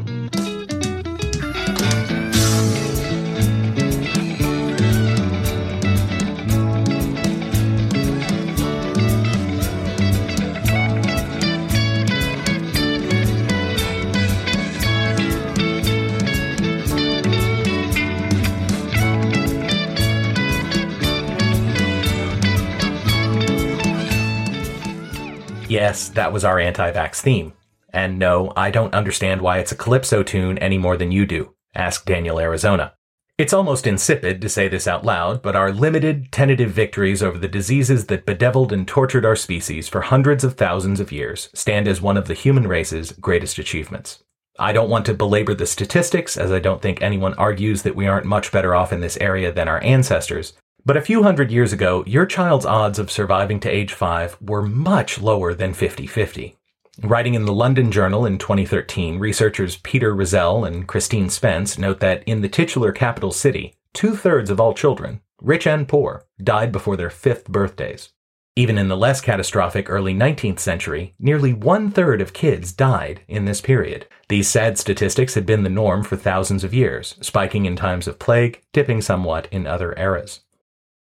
Yes, 25.78 26.08
that 26.08 26.32
was 26.32 26.44
our 26.44 26.58
anti 26.58 26.90
vax 26.90 27.20
theme. 27.20 27.52
And 27.92 28.18
no, 28.18 28.52
I 28.56 28.73
don't 28.73 28.92
understand 28.94 29.40
why 29.40 29.58
it's 29.58 29.70
a 29.70 29.76
Calypso 29.76 30.25
tune 30.25 30.58
any 30.58 30.76
more 30.76 30.97
than 30.97 31.12
you 31.12 31.25
do. 31.25 31.54
asked 31.73 32.04
Daniel 32.04 32.40
Arizona. 32.40 32.94
It's 33.38 33.52
almost 33.52 33.87
insipid 33.87 34.42
to 34.42 34.49
say 34.49 34.66
this 34.66 34.88
out 34.88 35.04
loud, 35.04 35.40
but 35.40 35.54
our 35.54 35.70
limited, 35.70 36.32
tentative 36.32 36.73
victories 36.73 37.23
over 37.23 37.38
the 37.38 37.47
diseases 37.47 38.06
that 38.06 38.26
bedeviled 38.26 38.73
and 38.73 38.88
tortured 38.88 39.25
our 39.25 39.37
species 39.37 39.87
for 39.87 40.00
hundreds 40.00 40.42
of 40.42 40.54
thousands 40.54 40.99
of 40.99 41.12
years 41.12 41.49
stand 41.54 41.87
as 41.87 42.00
one 42.00 42.16
of 42.16 42.26
the 42.26 42.35
human 42.35 42.66
race's 42.66 43.12
greatest 43.12 43.56
achievements. 43.61 44.25
I 44.58 44.73
don't 44.73 44.90
want 44.90 45.06
to 45.06 45.14
belabor 45.14 45.54
the 45.54 45.64
statistics, 45.64 46.37
as 46.37 46.50
I 46.50 46.58
don't 46.58 46.82
think 46.82 47.00
anyone 47.00 47.35
argues 47.35 47.82
that 47.82 47.94
we 47.94 48.08
aren't 48.08 48.26
much 48.26 48.50
better 48.50 48.75
off 48.75 48.92
in 48.92 49.00
this 49.00 49.16
area 49.18 49.52
than 49.52 49.68
our 49.68 49.80
ancestors, 49.85 50.54
but 50.88 50.97
a 50.97 51.02
few 51.02 51.23
hundred 51.23 51.50
years 51.50 51.75
ago, 51.75 52.02
your 52.07 52.25
child's 52.25 52.64
odds 52.64 52.99
of 52.99 53.11
surviving 53.11 53.61
to 53.61 53.68
age 53.68 53.92
5 53.92 54.38
were 54.40 54.62
much 54.62 55.21
lower 55.21 55.52
than 55.52 55.75
50 55.75 56.07
50. 56.07 56.57
Writing 57.02 57.35
in 57.35 57.45
the 57.45 57.52
London 57.52 57.92
Journal 57.92 58.25
in 58.25 58.38
2013, 58.38 59.18
researchers 59.18 59.76
Peter 59.76 60.14
Razzell 60.14 60.66
and 60.66 60.88
Christine 60.88 61.28
Spence 61.28 61.76
note 61.76 62.00
that 62.00 62.25
in 62.25 62.40
the 62.40 62.49
titular 62.49 62.90
capital 62.90 63.33
city, 63.33 63.76
two 63.92 64.16
thirds 64.16 64.49
of 64.49 64.61
all 64.61 64.73
children, 64.73 65.21
rich 65.42 65.66
and 65.66 65.87
poor, 65.87 66.25
died 66.42 66.73
before 66.73 66.97
their 66.97 67.11
fifth 67.11 67.49
birthdays. 67.49 68.09
Even 68.57 68.78
in 68.78 68.88
the 68.88 68.97
less 68.97 69.21
catastrophic 69.21 69.90
early 69.90 70.14
19th 70.14 70.59
century, 70.59 71.14
nearly 71.18 71.52
one 71.52 71.90
third 71.90 72.23
of 72.23 72.33
kids 72.33 72.73
died 72.73 73.21
in 73.28 73.45
this 73.45 73.61
period. 73.61 74.07
These 74.30 74.49
sad 74.49 74.78
statistics 74.78 75.35
had 75.35 75.45
been 75.45 75.64
the 75.64 75.68
norm 75.68 76.02
for 76.02 76.16
thousands 76.16 76.64
of 76.64 76.73
years, 76.73 77.16
spiking 77.21 77.66
in 77.66 77.76
times 77.76 78.09
of 78.09 78.18
plague, 78.18 78.62
dipping 78.73 79.02
somewhat 79.02 79.49
in 79.52 79.66
other 79.66 79.95
eras. 79.99 80.40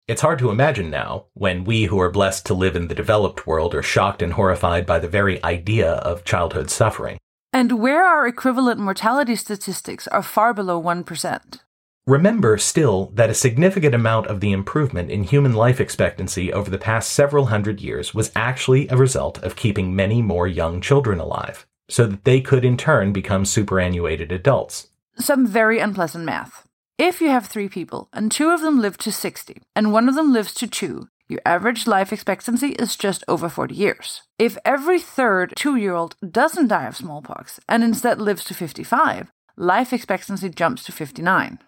It's 0.08 0.22
hard 0.22 0.38
to 0.38 0.52
imagine 0.52 0.92
now, 0.92 1.26
when 1.34 1.64
we 1.64 1.86
who 1.86 2.00
are 2.00 2.12
blessed 2.12 2.46
to 2.46 2.54
live 2.54 2.76
in 2.76 2.90
the 2.90 2.94
developed 2.94 3.48
world 3.48 3.74
are 3.74 3.82
shocked 3.82 4.22
and 4.22 4.34
horrified 4.34 4.86
by 4.86 5.00
the 5.00 5.08
very 5.08 5.44
idea 5.44 5.94
of 5.94 6.24
childhood 6.24 6.70
suffering. 6.70 7.18
And 7.52 7.80
where 7.80 8.06
our 8.06 8.28
equivalent 8.28 8.80
mortality 8.80 9.36
statistics 9.36 10.08
are 10.10 10.22
far 10.22 10.54
below 10.54 10.80
1%. 10.80 11.60
Remember 12.06 12.56
still 12.60 13.08
that 13.16 13.32
a 13.32 13.34
significant 13.34 13.96
amount 13.96 14.28
of 14.28 14.42
the 14.42 14.52
improvement 14.52 15.10
in 15.10 15.24
human 15.24 15.54
life 15.54 15.82
expectancy 15.82 16.54
over 16.54 16.70
the 16.70 16.78
past 16.78 17.12
several 17.12 17.48
hundred 17.48 17.82
years 17.82 18.14
was 18.14 18.32
actually 18.36 18.88
a 18.90 18.98
result 18.98 19.40
of 19.40 19.56
keeping 19.56 19.96
many 19.96 20.22
more 20.22 20.46
young 20.48 20.82
children 20.82 21.20
alive, 21.20 21.66
so 21.90 22.06
that 22.06 22.26
they 22.26 22.42
could 22.42 22.64
in 22.64 22.78
turn 22.78 23.12
become 23.12 23.44
superannuated 23.44 24.32
adults. 24.32 24.90
Some 25.18 25.48
very 25.48 25.80
unpleasant 25.80 26.26
math. 26.26 26.65
If 26.98 27.20
you 27.20 27.28
have 27.28 27.48
three 27.48 27.68
people 27.68 28.08
and 28.14 28.32
two 28.32 28.52
of 28.52 28.62
them 28.62 28.80
live 28.80 28.98
to 29.00 29.12
60 29.12 29.62
and 29.76 29.92
one 29.92 30.08
of 30.08 30.16
them 30.16 30.32
lives 30.32 30.54
to 30.54 30.68
two, 30.68 31.10
your 31.28 31.42
average 31.46 31.88
life 31.88 32.14
expectancy 32.14 32.70
is 32.70 32.96
just 32.96 33.22
over 33.28 33.50
40 33.50 33.76
years. 33.76 34.22
If 34.40 34.58
every 34.64 35.00
third 35.00 35.54
two 35.58 35.76
year 35.76 35.94
old 35.94 36.16
doesn't 36.26 36.70
die 36.70 36.86
of 36.86 36.96
smallpox 36.96 37.60
and 37.68 37.84
instead 37.84 38.22
lives 38.22 38.46
to 38.46 38.54
55, 38.54 39.30
life 39.58 39.92
expectancy 39.92 40.50
jumps 40.50 40.86
to 40.86 40.94
59. 40.94 41.60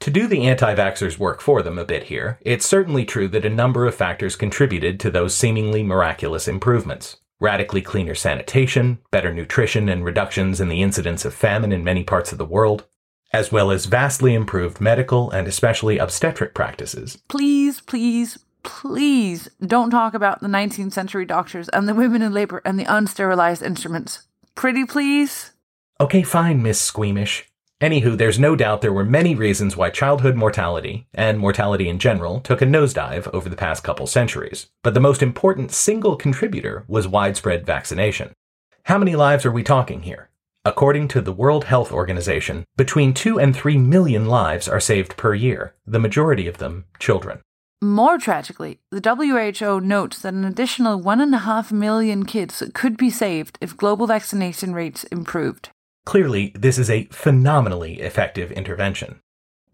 To 0.00 0.10
do 0.10 0.26
the 0.26 0.44
anti 0.44 0.74
vaxxers' 0.74 1.20
work 1.20 1.40
for 1.40 1.62
them 1.62 1.78
a 1.78 1.84
bit 1.84 2.04
here, 2.04 2.40
it's 2.40 2.66
certainly 2.66 3.04
true 3.04 3.28
that 3.28 3.46
a 3.46 3.50
number 3.50 3.86
of 3.86 3.94
factors 3.94 4.34
contributed 4.34 4.98
to 5.00 5.10
those 5.10 5.36
seemingly 5.36 5.84
miraculous 5.84 6.48
improvements. 6.48 7.18
Radically 7.38 7.80
cleaner 7.80 8.16
sanitation, 8.16 8.98
better 9.12 9.32
nutrition, 9.32 9.88
and 9.88 10.04
reductions 10.04 10.60
in 10.60 10.68
the 10.68 10.82
incidence 10.82 11.24
of 11.24 11.32
famine 11.32 11.70
in 11.70 11.84
many 11.84 12.02
parts 12.02 12.32
of 12.32 12.38
the 12.38 12.44
world, 12.44 12.86
as 13.34 13.50
well 13.50 13.72
as 13.72 13.86
vastly 13.86 14.32
improved 14.32 14.80
medical 14.80 15.28
and 15.32 15.48
especially 15.48 15.98
obstetric 15.98 16.54
practices. 16.54 17.18
Please, 17.28 17.80
please, 17.80 18.38
please 18.62 19.50
don't 19.60 19.90
talk 19.90 20.14
about 20.14 20.40
the 20.40 20.46
19th 20.46 20.92
century 20.92 21.26
doctors 21.26 21.68
and 21.70 21.88
the 21.88 21.94
women 21.94 22.22
in 22.22 22.32
labor 22.32 22.62
and 22.64 22.78
the 22.78 22.84
unsterilized 22.84 23.60
instruments. 23.60 24.28
Pretty 24.54 24.84
please? 24.84 25.50
Okay, 26.00 26.22
fine, 26.22 26.62
Miss 26.62 26.80
Squeamish. 26.80 27.50
Anywho, 27.80 28.16
there's 28.16 28.38
no 28.38 28.54
doubt 28.54 28.82
there 28.82 28.92
were 28.92 29.04
many 29.04 29.34
reasons 29.34 29.76
why 29.76 29.90
childhood 29.90 30.36
mortality, 30.36 31.08
and 31.12 31.40
mortality 31.40 31.88
in 31.88 31.98
general, 31.98 32.38
took 32.38 32.62
a 32.62 32.64
nosedive 32.64 33.28
over 33.34 33.48
the 33.48 33.56
past 33.56 33.82
couple 33.82 34.06
centuries. 34.06 34.68
But 34.84 34.94
the 34.94 35.00
most 35.00 35.22
important 35.22 35.72
single 35.72 36.14
contributor 36.14 36.84
was 36.86 37.08
widespread 37.08 37.66
vaccination. 37.66 38.32
How 38.84 38.96
many 38.96 39.16
lives 39.16 39.44
are 39.44 39.50
we 39.50 39.64
talking 39.64 40.02
here? 40.02 40.30
According 40.66 41.08
to 41.08 41.20
the 41.20 41.32
World 41.32 41.64
Health 41.64 41.92
Organization, 41.92 42.64
between 42.74 43.12
2 43.12 43.38
and 43.38 43.54
3 43.54 43.76
million 43.76 44.24
lives 44.24 44.66
are 44.66 44.80
saved 44.80 45.14
per 45.18 45.34
year, 45.34 45.74
the 45.86 45.98
majority 45.98 46.48
of 46.48 46.56
them 46.56 46.86
children. 46.98 47.40
More 47.82 48.16
tragically, 48.16 48.80
the 48.90 49.02
WHO 49.02 49.80
notes 49.80 50.20
that 50.20 50.32
an 50.32 50.46
additional 50.46 50.98
1.5 50.98 51.70
million 51.70 52.24
kids 52.24 52.62
could 52.72 52.96
be 52.96 53.10
saved 53.10 53.58
if 53.60 53.76
global 53.76 54.06
vaccination 54.06 54.72
rates 54.72 55.04
improved. 55.04 55.68
Clearly, 56.06 56.50
this 56.54 56.78
is 56.78 56.88
a 56.88 57.08
phenomenally 57.12 58.00
effective 58.00 58.50
intervention. 58.50 59.20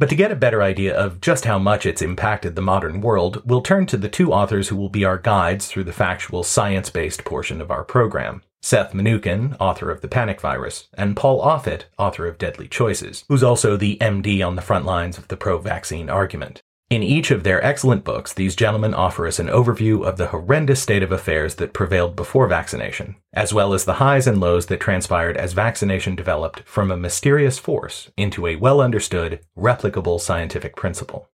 But 0.01 0.09
to 0.09 0.17
get 0.17 0.33
a 0.33 0.37
better 0.37 0.61
idea 0.61 0.93
of 0.93 1.21
just 1.21 1.45
how 1.45 1.61
much 1.61 1.87
it's 1.87 2.03
impacted 2.03 2.57
the 2.57 2.63
modern 2.63 3.01
world, 3.01 3.43
we'll 3.45 3.63
turn 3.63 3.87
to 3.87 3.97
the 3.97 4.09
two 4.09 4.33
authors 4.33 4.69
who 4.69 4.77
will 4.77 4.89
be 4.89 5.05
our 5.05 5.19
guides 5.19 5.69
through 5.69 5.85
the 5.85 5.93
factual 5.93 6.43
science 6.43 6.91
based 6.91 7.25
portion 7.25 7.61
of 7.61 7.71
our 7.71 7.85
program. 7.85 8.43
Seth 8.63 8.93
Mnookin, 8.93 9.57
author 9.59 9.91
of 9.91 10.03
The 10.03 10.09
Panic 10.09 10.41
Virus, 10.41 10.89
and 10.95 11.17
Paul 11.17 11.43
Offit, 11.43 11.85
author 11.99 12.27
of 12.27 12.39
Deadly 12.39 12.69
Choices, 12.69 13.25
who's 13.29 13.43
also 13.43 13.77
the 13.77 13.97
MD 14.01 14.47
on 14.47 14.55
the 14.55 14.63
front 14.63 14.85
lines 14.85 15.17
of 15.17 15.29
the 15.29 15.37
pro 15.37 15.59
vaccine 15.59 16.11
argument. 16.11 16.63
In 16.91 17.03
each 17.03 17.31
of 17.31 17.45
their 17.45 17.65
excellent 17.65 18.05
books, 18.05 18.33
these 18.33 18.57
gentlemen 18.57 18.95
offer 18.95 19.27
us 19.27 19.39
an 19.39 19.47
overview 19.47 20.05
of 20.05 20.17
the 20.17 20.27
horrendous 20.27 20.83
state 20.83 21.05
of 21.05 21.13
affairs 21.13 21.55
that 21.55 21.73
prevailed 21.73 22.17
before 22.17 22.49
vaccination, 22.49 23.15
as 23.33 23.55
well 23.55 23.73
as 23.73 23.85
the 23.85 23.95
highs 23.95 24.27
and 24.27 24.41
lows 24.41 24.67
that 24.67 24.81
transpired 24.81 25.37
as 25.37 25.53
vaccination 25.53 26.17
developed 26.17 26.61
from 26.65 26.91
a 26.91 26.97
mysterious 26.97 27.59
force 27.59 28.11
into 28.17 28.47
a 28.47 28.57
well 28.57 28.81
understood, 28.81 29.41
replicable 29.57 30.21
scientific 30.21 30.75
principle. 30.75 31.29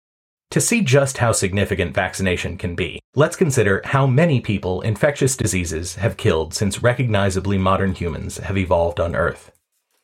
To 0.53 0.61
see 0.61 0.83
just 0.83 1.17
how 1.17 1.33
significant 1.33 1.95
vaccination 1.95 2.59
can 2.59 2.75
be, 2.75 3.01
let's 3.15 3.37
consider 3.37 3.81
how 3.87 4.07
many 4.07 4.39
people 4.39 4.83
infectious 4.83 5.35
diseases 5.35 5.95
have 5.95 6.19
killed 6.19 6.53
since 6.53 6.83
recognizably 6.83 7.57
modern 7.57 7.95
humans 7.95 8.37
have 8.37 8.59
evolved 8.59 9.01
on 9.01 9.17
Earth. 9.17 9.51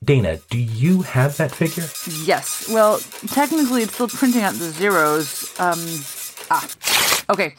Dana, 0.03 0.39
do 0.49 0.57
you 0.57 1.03
have 1.03 1.37
that 1.37 1.53
figure? 1.53 1.85
Yes. 2.25 2.67
Well, 2.67 2.99
technically, 3.27 3.83
it's 3.83 3.93
still 3.93 4.09
printing 4.09 4.41
out 4.41 4.55
the 4.55 4.71
zeros. 4.71 5.55
Um, 5.61 5.85
ah, 6.51 6.67
okay. 7.29 7.55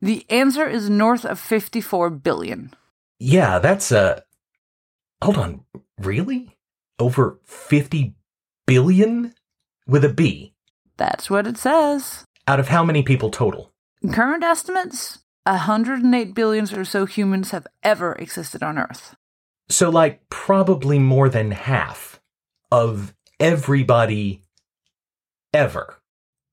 The 0.00 0.24
answer 0.30 0.68
is 0.68 0.88
north 0.88 1.24
of 1.24 1.40
54 1.40 2.10
billion. 2.10 2.72
Yeah, 3.18 3.58
that's 3.58 3.90
uh 3.90 4.20
Hold 5.20 5.38
on. 5.38 5.64
Really? 5.98 6.54
Over 7.00 7.40
50 7.42 8.14
billion 8.66 9.34
with 9.84 10.04
a 10.04 10.10
B. 10.10 10.53
That's 10.96 11.28
what 11.30 11.46
it 11.46 11.58
says. 11.58 12.24
Out 12.46 12.60
of 12.60 12.68
how 12.68 12.84
many 12.84 13.02
people 13.02 13.30
total? 13.30 13.72
Current 14.12 14.44
estimates 14.44 15.18
108 15.44 16.34
billion 16.34 16.72
or 16.74 16.84
so 16.84 17.06
humans 17.06 17.50
have 17.50 17.66
ever 17.82 18.14
existed 18.14 18.62
on 18.62 18.78
Earth. 18.78 19.14
So, 19.68 19.90
like, 19.90 20.28
probably 20.28 20.98
more 20.98 21.28
than 21.28 21.50
half 21.50 22.20
of 22.70 23.14
everybody 23.40 24.42
ever. 25.52 25.96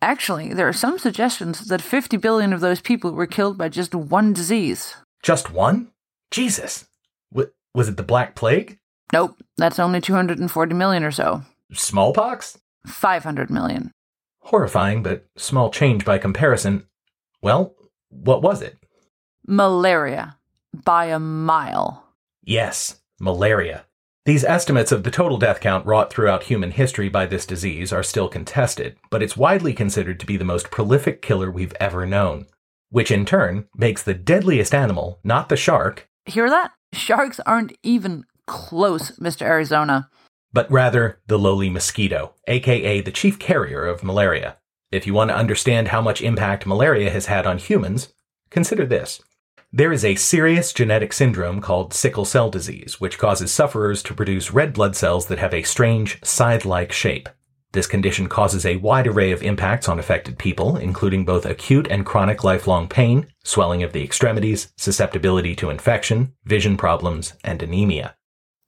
Actually, 0.01 0.53
there 0.53 0.67
are 0.67 0.73
some 0.73 0.97
suggestions 0.97 1.67
that 1.67 1.81
50 1.81 2.17
billion 2.17 2.53
of 2.53 2.61
those 2.61 2.81
people 2.81 3.11
were 3.11 3.27
killed 3.27 3.57
by 3.57 3.69
just 3.69 3.93
one 3.93 4.33
disease. 4.33 4.95
Just 5.21 5.51
one? 5.51 5.91
Jesus. 6.31 6.87
W- 7.31 7.51
was 7.75 7.87
it 7.87 7.97
the 7.97 8.03
Black 8.03 8.35
Plague? 8.35 8.79
Nope, 9.13 9.37
that's 9.57 9.79
only 9.79 10.01
240 10.01 10.73
million 10.73 11.03
or 11.03 11.11
so. 11.11 11.43
Smallpox? 11.73 12.57
500 12.87 13.49
million. 13.49 13.91
Horrifying, 14.51 15.01
but 15.01 15.25
small 15.37 15.69
change 15.71 16.03
by 16.03 16.17
comparison. 16.17 16.85
Well, 17.41 17.73
what 18.09 18.41
was 18.41 18.61
it? 18.61 18.77
Malaria. 19.47 20.37
By 20.73 21.05
a 21.05 21.19
mile. 21.19 22.03
Yes, 22.43 22.99
malaria. 23.17 23.85
These 24.25 24.43
estimates 24.43 24.91
of 24.91 25.03
the 25.03 25.09
total 25.09 25.37
death 25.37 25.61
count 25.61 25.85
wrought 25.85 26.11
throughout 26.11 26.43
human 26.43 26.71
history 26.71 27.07
by 27.07 27.27
this 27.27 27.45
disease 27.45 27.93
are 27.93 28.03
still 28.03 28.27
contested, 28.27 28.97
but 29.09 29.23
it's 29.23 29.37
widely 29.37 29.73
considered 29.73 30.19
to 30.19 30.25
be 30.25 30.35
the 30.35 30.43
most 30.43 30.69
prolific 30.69 31.21
killer 31.21 31.49
we've 31.49 31.73
ever 31.79 32.05
known, 32.05 32.45
which 32.89 33.09
in 33.09 33.23
turn 33.23 33.69
makes 33.73 34.03
the 34.03 34.13
deadliest 34.13 34.75
animal 34.75 35.21
not 35.23 35.47
the 35.47 35.55
shark, 35.55 36.09
Hear 36.25 36.49
that? 36.49 36.71
Sharks 36.91 37.39
aren't 37.45 37.71
even 37.83 38.25
close, 38.47 39.11
Mr. 39.17 39.43
Arizona. 39.43 40.09
But 40.53 40.71
rather 40.71 41.19
the 41.27 41.39
lowly 41.39 41.69
mosquito, 41.69 42.33
aka 42.47 43.01
the 43.01 43.11
chief 43.11 43.39
carrier 43.39 43.85
of 43.85 44.03
malaria. 44.03 44.57
If 44.91 45.07
you 45.07 45.13
want 45.13 45.29
to 45.29 45.37
understand 45.37 45.87
how 45.87 46.01
much 46.01 46.21
impact 46.21 46.65
malaria 46.65 47.09
has 47.09 47.27
had 47.27 47.47
on 47.47 47.57
humans, 47.57 48.13
consider 48.49 48.85
this. 48.85 49.21
There 49.73 49.93
is 49.93 50.03
a 50.03 50.15
serious 50.15 50.73
genetic 50.73 51.13
syndrome 51.13 51.61
called 51.61 51.93
sickle 51.93 52.25
cell 52.25 52.49
disease, 52.49 52.99
which 52.99 53.17
causes 53.17 53.53
sufferers 53.53 54.03
to 54.03 54.13
produce 54.13 54.51
red 54.51 54.73
blood 54.73 54.97
cells 54.97 55.27
that 55.27 55.39
have 55.39 55.53
a 55.53 55.63
strange 55.63 56.19
scythe 56.25 56.65
like 56.65 56.91
shape. 56.91 57.29
This 57.71 57.87
condition 57.87 58.27
causes 58.27 58.65
a 58.65 58.75
wide 58.75 59.07
array 59.07 59.31
of 59.31 59.43
impacts 59.43 59.87
on 59.87 59.97
affected 59.97 60.37
people, 60.37 60.75
including 60.75 61.23
both 61.23 61.45
acute 61.45 61.87
and 61.89 62.05
chronic 62.05 62.43
lifelong 62.43 62.89
pain, 62.89 63.27
swelling 63.45 63.81
of 63.81 63.93
the 63.93 64.03
extremities, 64.03 64.73
susceptibility 64.75 65.55
to 65.55 65.69
infection, 65.69 66.33
vision 66.43 66.75
problems, 66.75 67.33
and 67.45 67.63
anemia. 67.63 68.17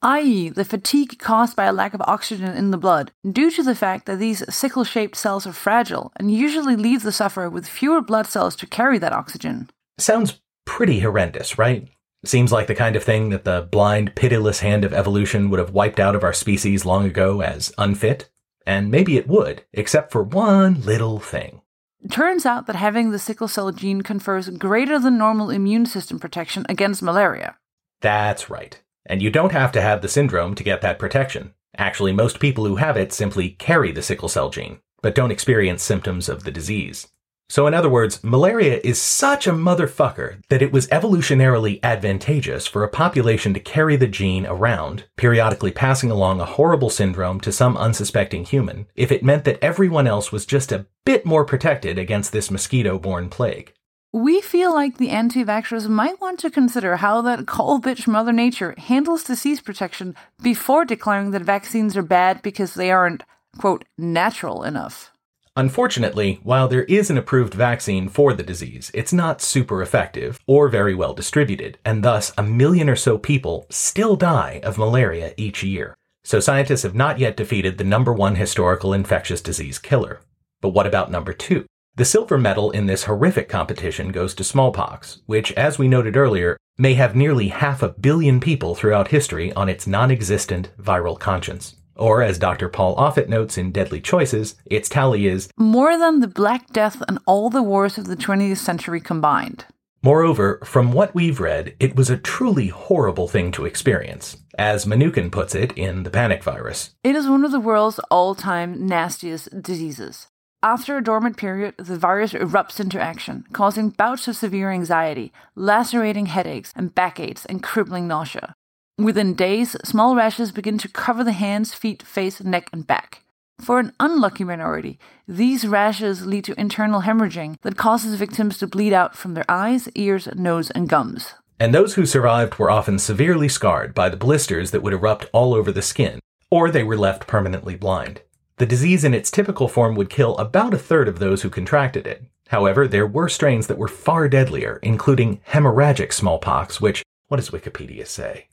i.e., 0.03 0.49
the 0.49 0.65
fatigue 0.65 1.17
caused 1.17 1.55
by 1.55 1.65
a 1.65 1.73
lack 1.73 1.93
of 1.93 2.01
oxygen 2.01 2.55
in 2.55 2.71
the 2.71 2.77
blood, 2.77 3.11
due 3.29 3.49
to 3.49 3.63
the 3.63 3.73
fact 3.73 4.05
that 4.05 4.19
these 4.19 4.43
sickle 4.53 4.83
shaped 4.83 5.15
cells 5.15 5.47
are 5.47 5.53
fragile 5.53 6.11
and 6.17 6.31
usually 6.31 6.75
leave 6.75 7.01
the 7.03 7.11
sufferer 7.11 7.49
with 7.49 7.67
fewer 7.67 8.01
blood 8.01 8.27
cells 8.27 8.55
to 8.55 8.67
carry 8.67 8.99
that 8.99 9.13
oxygen. 9.13 9.69
Sounds 9.97 10.41
pretty 10.65 10.99
horrendous, 10.99 11.57
right? 11.57 11.87
Seems 12.25 12.51
like 12.51 12.67
the 12.67 12.75
kind 12.75 12.95
of 12.95 13.03
thing 13.03 13.29
that 13.29 13.43
the 13.43 13.67
blind, 13.69 14.15
pitiless 14.15 14.59
hand 14.59 14.85
of 14.85 14.93
evolution 14.93 15.49
would 15.49 15.59
have 15.59 15.71
wiped 15.71 15.99
out 15.99 16.15
of 16.15 16.23
our 16.23 16.33
species 16.33 16.85
long 16.85 17.05
ago 17.05 17.41
as 17.41 17.73
unfit. 17.77 18.29
And 18.65 18.89
maybe 18.89 19.17
it 19.17 19.27
would, 19.27 19.63
except 19.73 20.11
for 20.11 20.23
one 20.23 20.81
little 20.81 21.19
thing. 21.19 21.61
Turns 22.09 22.45
out 22.45 22.65
that 22.67 22.77
having 22.77 23.11
the 23.11 23.19
sickle 23.19 23.49
cell 23.49 23.71
gene 23.71 24.01
confers 24.01 24.49
greater 24.49 24.99
than 24.99 25.17
normal 25.17 25.49
immune 25.49 25.85
system 25.85 26.17
protection 26.17 26.65
against 26.69 27.01
malaria. 27.01 27.57
That's 27.99 28.49
right. 28.49 28.81
And 29.05 29.21
you 29.21 29.29
don't 29.29 29.51
have 29.51 29.71
to 29.73 29.81
have 29.81 30.01
the 30.01 30.07
syndrome 30.07 30.55
to 30.55 30.63
get 30.63 30.81
that 30.81 30.99
protection. 30.99 31.53
Actually, 31.77 32.13
most 32.13 32.39
people 32.39 32.65
who 32.65 32.77
have 32.77 32.97
it 32.97 33.11
simply 33.11 33.51
carry 33.51 33.91
the 33.91 34.01
sickle 34.01 34.29
cell 34.29 34.49
gene, 34.49 34.79
but 35.01 35.15
don't 35.15 35.31
experience 35.31 35.83
symptoms 35.83 36.29
of 36.29 36.43
the 36.43 36.51
disease. 36.51 37.07
So, 37.49 37.67
in 37.67 37.73
other 37.73 37.89
words, 37.89 38.23
malaria 38.23 38.79
is 38.83 39.01
such 39.01 39.45
a 39.45 39.51
motherfucker 39.51 40.41
that 40.49 40.61
it 40.61 40.71
was 40.71 40.87
evolutionarily 40.87 41.79
advantageous 41.83 42.65
for 42.65 42.83
a 42.83 42.89
population 42.89 43.53
to 43.53 43.59
carry 43.59 43.95
the 43.95 44.07
gene 44.07 44.47
around, 44.47 45.05
periodically 45.17 45.71
passing 45.71 46.09
along 46.09 46.39
a 46.39 46.45
horrible 46.45 46.89
syndrome 46.89 47.39
to 47.41 47.51
some 47.51 47.77
unsuspecting 47.77 48.45
human, 48.45 48.87
if 48.95 49.11
it 49.11 49.23
meant 49.23 49.43
that 49.43 49.63
everyone 49.63 50.07
else 50.07 50.31
was 50.31 50.45
just 50.45 50.71
a 50.71 50.87
bit 51.05 51.25
more 51.25 51.45
protected 51.45 51.99
against 51.99 52.31
this 52.31 52.49
mosquito 52.49 52.97
borne 52.97 53.29
plague. 53.29 53.73
We 54.15 54.41
feel 54.41 54.71
like 54.71 54.97
the 54.97 55.09
anti 55.09 55.43
vaxxers 55.43 55.89
might 55.89 56.21
want 56.21 56.37
to 56.41 56.51
consider 56.51 56.97
how 56.97 57.23
that 57.23 57.47
coal 57.47 57.81
bitch 57.81 58.07
Mother 58.07 58.31
Nature 58.31 58.75
handles 58.77 59.23
disease 59.23 59.59
protection 59.59 60.13
before 60.39 60.85
declaring 60.85 61.31
that 61.31 61.41
vaccines 61.41 61.97
are 61.97 62.03
bad 62.03 62.43
because 62.43 62.75
they 62.75 62.91
aren't, 62.91 63.23
quote, 63.57 63.85
natural 63.97 64.61
enough. 64.61 65.11
Unfortunately, 65.55 66.39
while 66.43 66.67
there 66.67 66.83
is 66.83 67.09
an 67.09 67.17
approved 67.17 67.55
vaccine 67.55 68.07
for 68.07 68.35
the 68.35 68.43
disease, 68.43 68.91
it's 68.93 69.13
not 69.13 69.41
super 69.41 69.81
effective 69.81 70.39
or 70.45 70.69
very 70.69 70.93
well 70.93 71.15
distributed, 71.15 71.79
and 71.83 72.03
thus 72.03 72.31
a 72.37 72.43
million 72.43 72.91
or 72.91 72.95
so 72.95 73.17
people 73.17 73.65
still 73.71 74.15
die 74.15 74.61
of 74.63 74.77
malaria 74.77 75.33
each 75.37 75.63
year. 75.63 75.95
So 76.23 76.39
scientists 76.39 76.83
have 76.83 76.93
not 76.93 77.17
yet 77.17 77.35
defeated 77.35 77.79
the 77.79 77.83
number 77.83 78.13
one 78.13 78.35
historical 78.35 78.93
infectious 78.93 79.41
disease 79.41 79.79
killer. 79.79 80.21
But 80.61 80.69
what 80.69 80.85
about 80.85 81.09
number 81.09 81.33
two? 81.33 81.65
The 81.95 82.05
silver 82.05 82.39
medal 82.39 82.71
in 82.71 82.87
this 82.87 83.03
horrific 83.03 83.47
competition 83.47 84.11
goes 84.11 84.33
to 84.35 84.43
smallpox, 84.43 85.21
which, 85.27 85.51
as 85.51 85.77
we 85.77 85.87
noted 85.87 86.17
earlier, 86.17 86.57
may 86.75 86.95
have 86.95 87.15
nearly 87.15 87.49
half 87.49 87.83
a 87.83 87.89
billion 87.89 88.39
people 88.39 88.73
throughout 88.73 89.09
history 89.09 89.53
on 89.53 89.69
its 89.69 89.85
non-existent 89.85 90.71
viral 90.79 91.19
conscience. 91.19 91.75
Or, 91.95 92.23
as 92.23 92.39
Dr. 92.39 92.67
Paul 92.67 92.95
Offit 92.95 93.29
notes 93.29 93.59
in 93.59 93.71
Deadly 93.71 94.01
Choices, 94.01 94.55
its 94.65 94.89
tally 94.89 95.27
is 95.27 95.51
More 95.55 95.95
than 95.99 96.19
the 96.19 96.27
Black 96.27 96.73
Death 96.73 96.99
and 97.07 97.19
all 97.27 97.51
the 97.51 97.61
wars 97.61 97.99
of 97.99 98.07
the 98.07 98.17
20th 98.17 98.57
century 98.57 98.99
combined. 98.99 99.65
Moreover, 100.01 100.61
from 100.65 100.93
what 100.93 101.13
we've 101.13 101.39
read, 101.39 101.75
it 101.79 101.95
was 101.95 102.09
a 102.09 102.17
truly 102.17 102.69
horrible 102.69 103.27
thing 103.27 103.51
to 103.51 103.65
experience. 103.65 104.37
As 104.57 104.85
Mnookin 104.85 105.31
puts 105.31 105.53
it 105.53 105.71
in 105.73 106.01
The 106.01 106.09
Panic 106.09 106.43
Virus, 106.43 106.95
It 107.03 107.15
is 107.15 107.29
one 107.29 107.45
of 107.45 107.51
the 107.51 107.59
world's 107.59 107.99
all 108.09 108.33
time 108.33 108.87
nastiest 108.87 109.61
diseases. 109.61 110.27
After 110.63 110.95
a 110.95 111.03
dormant 111.03 111.35
period, 111.35 111.75
the 111.77 111.97
virus 111.97 112.31
erupts 112.31 112.79
into 112.79 112.97
action, 112.97 113.43
causing 113.51 113.89
bouts 113.89 114.29
of 114.29 114.37
severe 114.37 114.71
anxiety, 114.71 115.33
lacerating 115.55 116.27
headaches 116.27 116.71
and 116.73 116.95
backaches, 116.95 117.43
and 117.47 117.61
crippling 117.61 118.07
nausea. 118.07 118.55
Within 118.97 119.33
days, 119.33 119.75
small 119.83 120.15
rashes 120.15 120.53
begin 120.53 120.77
to 120.77 120.87
cover 120.87 121.21
the 121.25 121.33
hands, 121.33 121.73
feet, 121.73 122.01
face, 122.01 122.41
neck, 122.41 122.69
and 122.71 122.87
back. 122.87 123.23
For 123.59 123.77
an 123.77 123.91
unlucky 123.99 124.45
minority, 124.45 124.99
these 125.27 125.67
rashes 125.67 126.25
lead 126.25 126.45
to 126.45 126.57
internal 126.57 127.01
hemorrhaging 127.01 127.57
that 127.63 127.75
causes 127.75 128.15
victims 128.15 128.57
to 128.59 128.67
bleed 128.67 128.93
out 128.93 129.17
from 129.17 129.33
their 129.33 129.45
eyes, 129.49 129.89
ears, 129.95 130.29
nose, 130.33 130.71
and 130.71 130.87
gums. 130.87 131.33
and 131.59 131.75
those 131.75 131.95
who 131.95 132.05
survived 132.05 132.57
were 132.57 132.71
often 132.71 132.97
severely 132.99 133.49
scarred 133.49 133.93
by 133.93 134.07
the 134.07 134.17
blisters 134.17 134.71
that 134.71 134.81
would 134.81 134.93
erupt 134.93 135.29
all 135.33 135.53
over 135.53 135.73
the 135.73 135.81
skin, 135.81 136.19
or 136.49 136.71
they 136.71 136.83
were 136.83 136.97
left 136.97 137.27
permanently 137.27 137.75
blind. 137.75 138.21
The 138.63 138.67
disease 138.67 139.03
in 139.03 139.13
its 139.13 139.29
typical 139.29 139.67
form 139.67 139.93
would 139.95 140.09
kill 140.09 140.37
about 140.37 140.73
a 140.73 140.77
third 140.77 141.09
of 141.09 141.19
those 141.19 141.41
who 141.41 141.49
contracted 141.49 142.07
it. 142.07 142.23
However, 142.47 142.87
there 142.87 143.05
were 143.05 143.27
strains 143.27 143.67
that 143.67 143.77
were 143.77 143.89
far 143.89 144.29
deadlier, 144.29 144.79
including 144.81 145.41
hemorrhagic 145.49 146.13
smallpox, 146.13 146.79
which, 146.79 147.03
what 147.27 147.35
does 147.35 147.49
Wikipedia 147.49 148.07
say? 148.07 148.47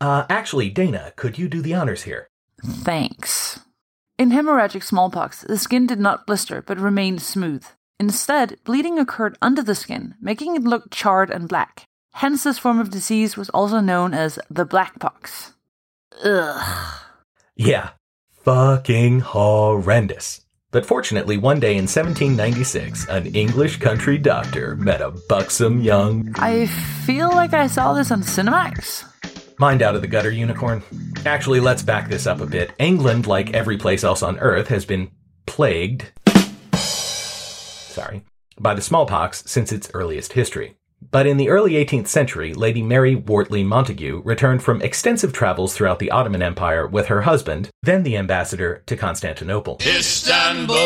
Uh, 0.00 0.24
actually, 0.30 0.70
Dana, 0.70 1.12
could 1.14 1.36
you 1.36 1.46
do 1.46 1.60
the 1.60 1.74
honors 1.74 2.04
here? 2.04 2.30
Thanks. 2.64 3.60
In 4.16 4.30
hemorrhagic 4.30 4.82
smallpox, 4.82 5.42
the 5.42 5.58
skin 5.58 5.86
did 5.86 6.00
not 6.00 6.26
blister 6.26 6.62
but 6.62 6.78
remained 6.80 7.20
smooth. 7.20 7.66
Instead, 8.00 8.56
bleeding 8.64 8.98
occurred 8.98 9.36
under 9.42 9.62
the 9.62 9.74
skin, 9.74 10.14
making 10.22 10.56
it 10.56 10.62
look 10.62 10.90
charred 10.90 11.28
and 11.28 11.50
black. 11.50 11.84
Hence, 12.14 12.44
this 12.44 12.58
form 12.58 12.80
of 12.80 12.88
disease 12.88 13.36
was 13.36 13.50
also 13.50 13.80
known 13.80 14.14
as 14.14 14.38
the 14.48 14.64
black 14.64 14.98
pox. 14.98 15.52
Ugh. 16.24 16.98
Yeah, 17.56 17.90
fucking 18.44 19.20
horrendous. 19.20 20.42
But 20.70 20.86
fortunately, 20.86 21.36
one 21.36 21.60
day 21.60 21.72
in 21.72 21.84
1796, 21.84 23.06
an 23.08 23.26
English 23.34 23.76
country 23.76 24.16
doctor 24.16 24.74
met 24.76 25.02
a 25.02 25.10
buxom 25.28 25.82
young. 25.82 26.34
I 26.36 26.66
feel 27.04 27.28
like 27.30 27.52
I 27.52 27.66
saw 27.66 27.92
this 27.92 28.10
on 28.10 28.22
Cinemax. 28.22 29.04
Mind 29.58 29.82
out 29.82 29.94
of 29.94 30.00
the 30.00 30.08
gutter, 30.08 30.30
unicorn. 30.30 30.82
Actually, 31.26 31.60
let's 31.60 31.82
back 31.82 32.08
this 32.08 32.26
up 32.26 32.40
a 32.40 32.46
bit. 32.46 32.72
England, 32.78 33.26
like 33.26 33.52
every 33.52 33.76
place 33.76 34.02
else 34.02 34.22
on 34.22 34.38
Earth, 34.38 34.68
has 34.68 34.86
been 34.86 35.10
plagued. 35.46 36.10
Sorry. 36.74 38.22
By 38.58 38.74
the 38.74 38.80
smallpox 38.80 39.44
since 39.46 39.72
its 39.72 39.90
earliest 39.92 40.32
history. 40.32 40.76
But 41.12 41.26
in 41.26 41.36
the 41.36 41.50
early 41.50 41.72
18th 41.72 42.08
century, 42.08 42.54
Lady 42.54 42.80
Mary 42.80 43.14
Wortley 43.14 43.62
Montagu 43.62 44.22
returned 44.24 44.62
from 44.62 44.80
extensive 44.80 45.34
travels 45.34 45.74
throughout 45.74 45.98
the 45.98 46.10
Ottoman 46.10 46.40
Empire 46.40 46.86
with 46.86 47.08
her 47.08 47.20
husband, 47.20 47.68
then 47.82 48.02
the 48.02 48.16
ambassador 48.16 48.82
to 48.86 48.96
Constantinople. 48.96 49.76
Istanbul! 49.82 50.76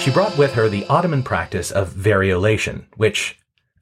She 0.00 0.10
brought 0.10 0.36
with 0.36 0.54
her 0.54 0.68
the 0.68 0.84
Ottoman 0.88 1.22
practice 1.22 1.70
of 1.70 1.92
variolation, 1.92 2.86
which, 2.96 3.38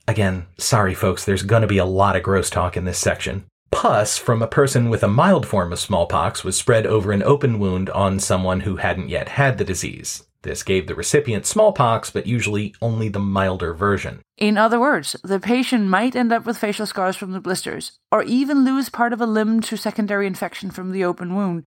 again, 0.06 0.48
sorry 0.58 0.92
folks, 0.92 1.24
there's 1.24 1.42
gonna 1.42 1.66
be 1.66 1.78
a 1.78 1.86
lot 1.86 2.14
of 2.14 2.22
gross 2.22 2.50
talk 2.50 2.76
in 2.76 2.84
this 2.84 2.98
section. 2.98 3.46
Pus 3.70 4.18
from 4.18 4.42
a 4.42 4.46
person 4.46 4.90
with 4.90 5.02
a 5.02 5.08
mild 5.08 5.46
form 5.46 5.72
of 5.72 5.80
smallpox 5.80 6.44
was 6.44 6.58
spread 6.58 6.86
over 6.86 7.10
an 7.10 7.22
open 7.22 7.58
wound 7.58 7.88
on 7.88 8.20
someone 8.20 8.60
who 8.60 8.76
hadn't 8.76 9.08
yet 9.08 9.30
had 9.30 9.56
the 9.56 9.64
disease. 9.64 10.24
This 10.44 10.62
gave 10.62 10.86
the 10.86 10.94
recipient 10.94 11.46
smallpox, 11.46 12.10
but 12.10 12.26
usually 12.26 12.74
only 12.82 13.08
the 13.08 13.18
milder 13.18 13.72
version. 13.72 14.20
In 14.36 14.58
other 14.58 14.78
words, 14.78 15.16
the 15.24 15.40
patient 15.40 15.88
might 15.88 16.14
end 16.14 16.32
up 16.32 16.44
with 16.44 16.58
facial 16.58 16.84
scars 16.86 17.16
from 17.16 17.32
the 17.32 17.40
blisters, 17.40 17.92
or 18.12 18.22
even 18.22 18.62
lose 18.62 18.90
part 18.90 19.14
of 19.14 19.22
a 19.22 19.26
limb 19.26 19.62
to 19.62 19.78
secondary 19.78 20.26
infection 20.26 20.70
from 20.70 20.92
the 20.92 21.02
open 21.02 21.34
wound. 21.34 21.64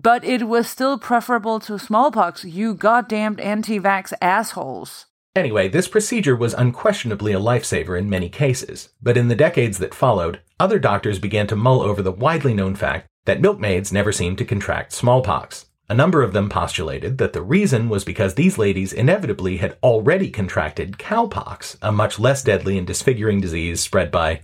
But 0.00 0.22
it 0.22 0.46
was 0.46 0.70
still 0.70 0.96
preferable 0.96 1.58
to 1.60 1.76
smallpox, 1.76 2.44
you 2.44 2.72
goddamned 2.72 3.40
anti 3.40 3.80
vax 3.80 4.12
assholes. 4.22 5.06
Anyway, 5.34 5.68
this 5.68 5.88
procedure 5.88 6.36
was 6.36 6.54
unquestionably 6.54 7.32
a 7.32 7.40
lifesaver 7.40 7.98
in 7.98 8.08
many 8.08 8.28
cases, 8.28 8.90
but 9.02 9.16
in 9.16 9.26
the 9.26 9.34
decades 9.34 9.78
that 9.78 9.94
followed, 9.94 10.40
other 10.60 10.78
doctors 10.78 11.18
began 11.18 11.48
to 11.48 11.56
mull 11.56 11.82
over 11.82 12.00
the 12.00 12.12
widely 12.12 12.54
known 12.54 12.76
fact 12.76 13.08
that 13.24 13.40
milkmaids 13.40 13.92
never 13.92 14.12
seemed 14.12 14.38
to 14.38 14.44
contract 14.44 14.92
smallpox. 14.92 15.66
A 15.90 15.94
number 15.94 16.22
of 16.22 16.32
them 16.32 16.48
postulated 16.48 17.18
that 17.18 17.32
the 17.32 17.42
reason 17.42 17.88
was 17.88 18.04
because 18.04 18.34
these 18.34 18.58
ladies 18.58 18.92
inevitably 18.92 19.56
had 19.56 19.76
already 19.82 20.30
contracted 20.30 20.98
cowpox, 20.98 21.76
a 21.82 21.90
much 21.90 22.20
less 22.20 22.44
deadly 22.44 22.78
and 22.78 22.86
disfiguring 22.86 23.40
disease 23.40 23.80
spread 23.80 24.12
by, 24.12 24.42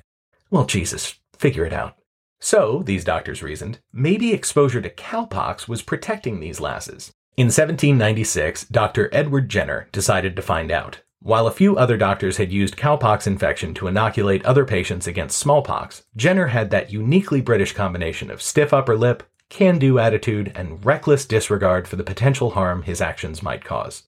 well, 0.51 0.65
Jesus, 0.65 1.21
figure 1.39 1.65
it 1.65 1.73
out. 1.73 1.95
So, 2.41 2.83
these 2.85 3.05
doctors 3.05 3.45
reasoned, 3.45 3.79
maybe 3.93 4.33
exposure 4.33 4.81
to 4.81 4.91
cowpox 4.91 5.69
was 5.69 5.83
protecting 5.83 6.41
these 6.41 6.59
lasses. 6.59 7.13
In 7.37 7.47
1796, 7.47 8.65
Dr. 8.65 9.09
Edward 9.13 9.49
Jenner 9.49 9.87
decided 9.93 10.35
to 10.35 10.43
find 10.43 10.73
out. 10.73 11.03
While 11.21 11.47
a 11.47 11.53
few 11.53 11.77
other 11.77 11.97
doctors 11.97 12.39
had 12.39 12.51
used 12.51 12.77
cowpox 12.77 13.25
infection 13.25 13.73
to 13.75 13.87
inoculate 13.87 14.45
other 14.45 14.65
patients 14.65 15.07
against 15.07 15.39
smallpox, 15.39 16.05
Jenner 16.17 16.49
had 16.49 16.71
that 16.71 16.91
uniquely 16.91 17.41
British 17.41 17.73
combination 17.73 18.33
of 18.33 18.43
stiff 18.43 18.73
upper 18.73 18.97
lip, 18.97 19.23
can 19.49 19.79
do 19.79 19.99
attitude, 19.99 20.53
and 20.55 20.85
reckless 20.85 21.25
disregard 21.25 21.87
for 21.87 21.97
the 21.97 22.05
potential 22.05 22.51
harm 22.51 22.83
his 22.83 23.01
actions 23.01 23.43
might 23.43 23.65
cause. 23.65 24.05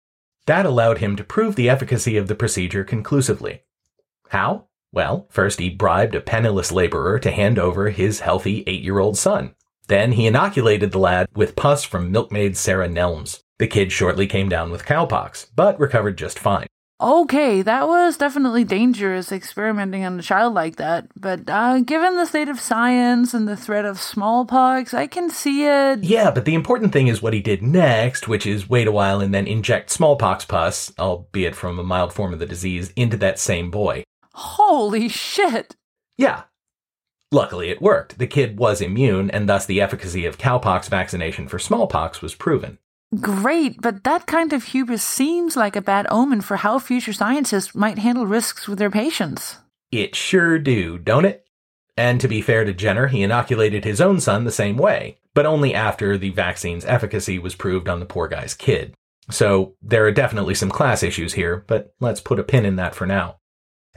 That 0.47 0.67
allowed 0.67 0.99
him 0.99 1.17
to 1.17 1.25
prove 1.25 1.57
the 1.57 1.69
efficacy 1.69 2.17
of 2.17 2.29
the 2.29 2.35
procedure 2.35 2.85
conclusively. 2.85 3.63
How? 4.31 4.69
Well, 4.93 5.27
first 5.31 5.59
he 5.59 5.69
bribed 5.69 6.15
a 6.15 6.21
penniless 6.21 6.73
laborer 6.73 7.19
to 7.19 7.31
hand 7.31 7.59
over 7.59 7.91
his 7.91 8.21
healthy 8.21 8.65
eight 8.67 8.83
year 8.83 8.99
old 8.99 9.19
son. 9.19 9.55
Then 9.87 10.13
he 10.13 10.27
inoculated 10.27 10.93
the 10.93 10.99
lad 10.99 11.29
with 11.35 11.57
pus 11.57 11.85
from 11.85 12.13
milkmaid 12.13 12.57
Sarah 12.57 12.89
Nelms. 12.89 13.43
The 13.59 13.67
kid 13.67 13.91
shortly 13.93 14.27
came 14.27 14.49
down 14.49 14.71
with 14.71 14.85
cowpox, 14.85 15.49
but 15.55 15.79
recovered 15.79 16.17
just 16.17 16.39
fine. 16.39 16.67
Okay, 17.01 17.63
that 17.63 17.87
was 17.87 18.17
definitely 18.17 18.65
dangerous 18.65 19.31
experimenting 19.31 20.05
on 20.05 20.19
a 20.19 20.23
child 20.23 20.53
like 20.53 20.77
that, 20.77 21.07
but 21.15 21.49
uh, 21.49 21.79
given 21.79 22.17
the 22.17 22.27
state 22.27 22.49
of 22.49 22.59
science 22.59 23.33
and 23.33 23.47
the 23.47 23.57
threat 23.57 23.85
of 23.85 24.01
smallpox, 24.01 24.93
I 24.93 25.07
can 25.07 25.31
see 25.31 25.65
it. 25.65 26.03
Yeah, 26.03 26.33
but 26.33 26.45
the 26.45 26.57
important 26.57 26.93
thing 26.93 27.07
is 27.07 27.23
what 27.23 27.35
he 27.35 27.41
did 27.41 27.63
next, 27.63 28.27
which 28.27 28.47
is 28.47 28.69
wait 28.69 28.89
a 28.89 28.93
while 28.93 29.21
and 29.21 29.33
then 29.33 29.47
inject 29.47 29.91
smallpox 29.91 30.45
pus, 30.45 30.93
albeit 30.99 31.55
from 31.55 31.79
a 31.79 31.85
mild 31.85 32.13
form 32.13 32.33
of 32.33 32.41
the 32.41 32.47
disease, 32.47 32.93
into 32.97 33.17
that 33.19 33.39
same 33.39 33.71
boy. 33.71 34.03
Holy 34.35 35.09
shit! 35.09 35.77
Yeah. 36.17 36.45
Luckily, 37.31 37.69
it 37.71 37.81
worked. 37.81 38.19
The 38.19 38.27
kid 38.27 38.59
was 38.59 38.81
immune, 38.81 39.31
and 39.31 39.49
thus 39.49 39.67
the 39.67 39.81
efficacy 39.81 40.27
of 40.27 40.37
cowpox 40.37 40.89
vaccination 40.89 41.47
for 41.47 41.61
smallpox 41.61 42.23
was 42.23 42.35
proven. 42.35 42.79
Great, 43.21 43.81
but 43.81 44.05
that 44.05 44.27
kind 44.27 44.53
of 44.53 44.65
hubris 44.65 45.03
seems 45.03 45.57
like 45.57 45.75
a 45.77 45.81
bad 45.81 46.07
omen 46.11 46.43
for 46.43 46.59
how 46.59 46.79
future 46.79 47.15
scientists 47.15 47.75
might 47.75 47.99
handle 47.99 48.27
risks 48.27 48.69
with 48.69 48.79
their 48.79 48.91
patients. 48.91 49.57
It 49.91 50.15
sure 50.15 50.59
do, 50.59 50.99
don't 50.99 51.25
it? 51.25 51.47
And 51.97 52.21
to 52.21 52.29
be 52.29 52.43
fair 52.43 52.65
to 52.65 52.75
Jenner, 52.75 53.07
he 53.07 53.23
inoculated 53.23 53.85
his 53.85 54.01
own 54.01 54.21
son 54.21 54.45
the 54.45 54.53
same 54.53 54.77
way, 54.77 55.19
but 55.33 55.47
only 55.47 55.75
after 55.75 56.19
the 56.19 56.31
vaccine's 56.31 56.85
efficacy 56.85 57.39
was 57.39 57.55
proved 57.55 57.89
on 57.89 57.99
the 57.99 58.07
poor 58.07 58.29
guy's 58.29 58.53
kid. 58.53 58.95
So 59.31 59.75
there 59.81 60.05
are 60.05 60.13
definitely 60.13 60.55
some 60.55 60.71
class 60.71 61.03
issues 61.03 61.33
here, 61.33 61.65
but 61.67 61.95
let's 62.01 62.21
put 62.21 62.39
a 62.39 62.45
pin 62.45 62.67
in 62.67 62.77
that 62.77 62.95
for 62.95 63.07
now. 63.07 63.39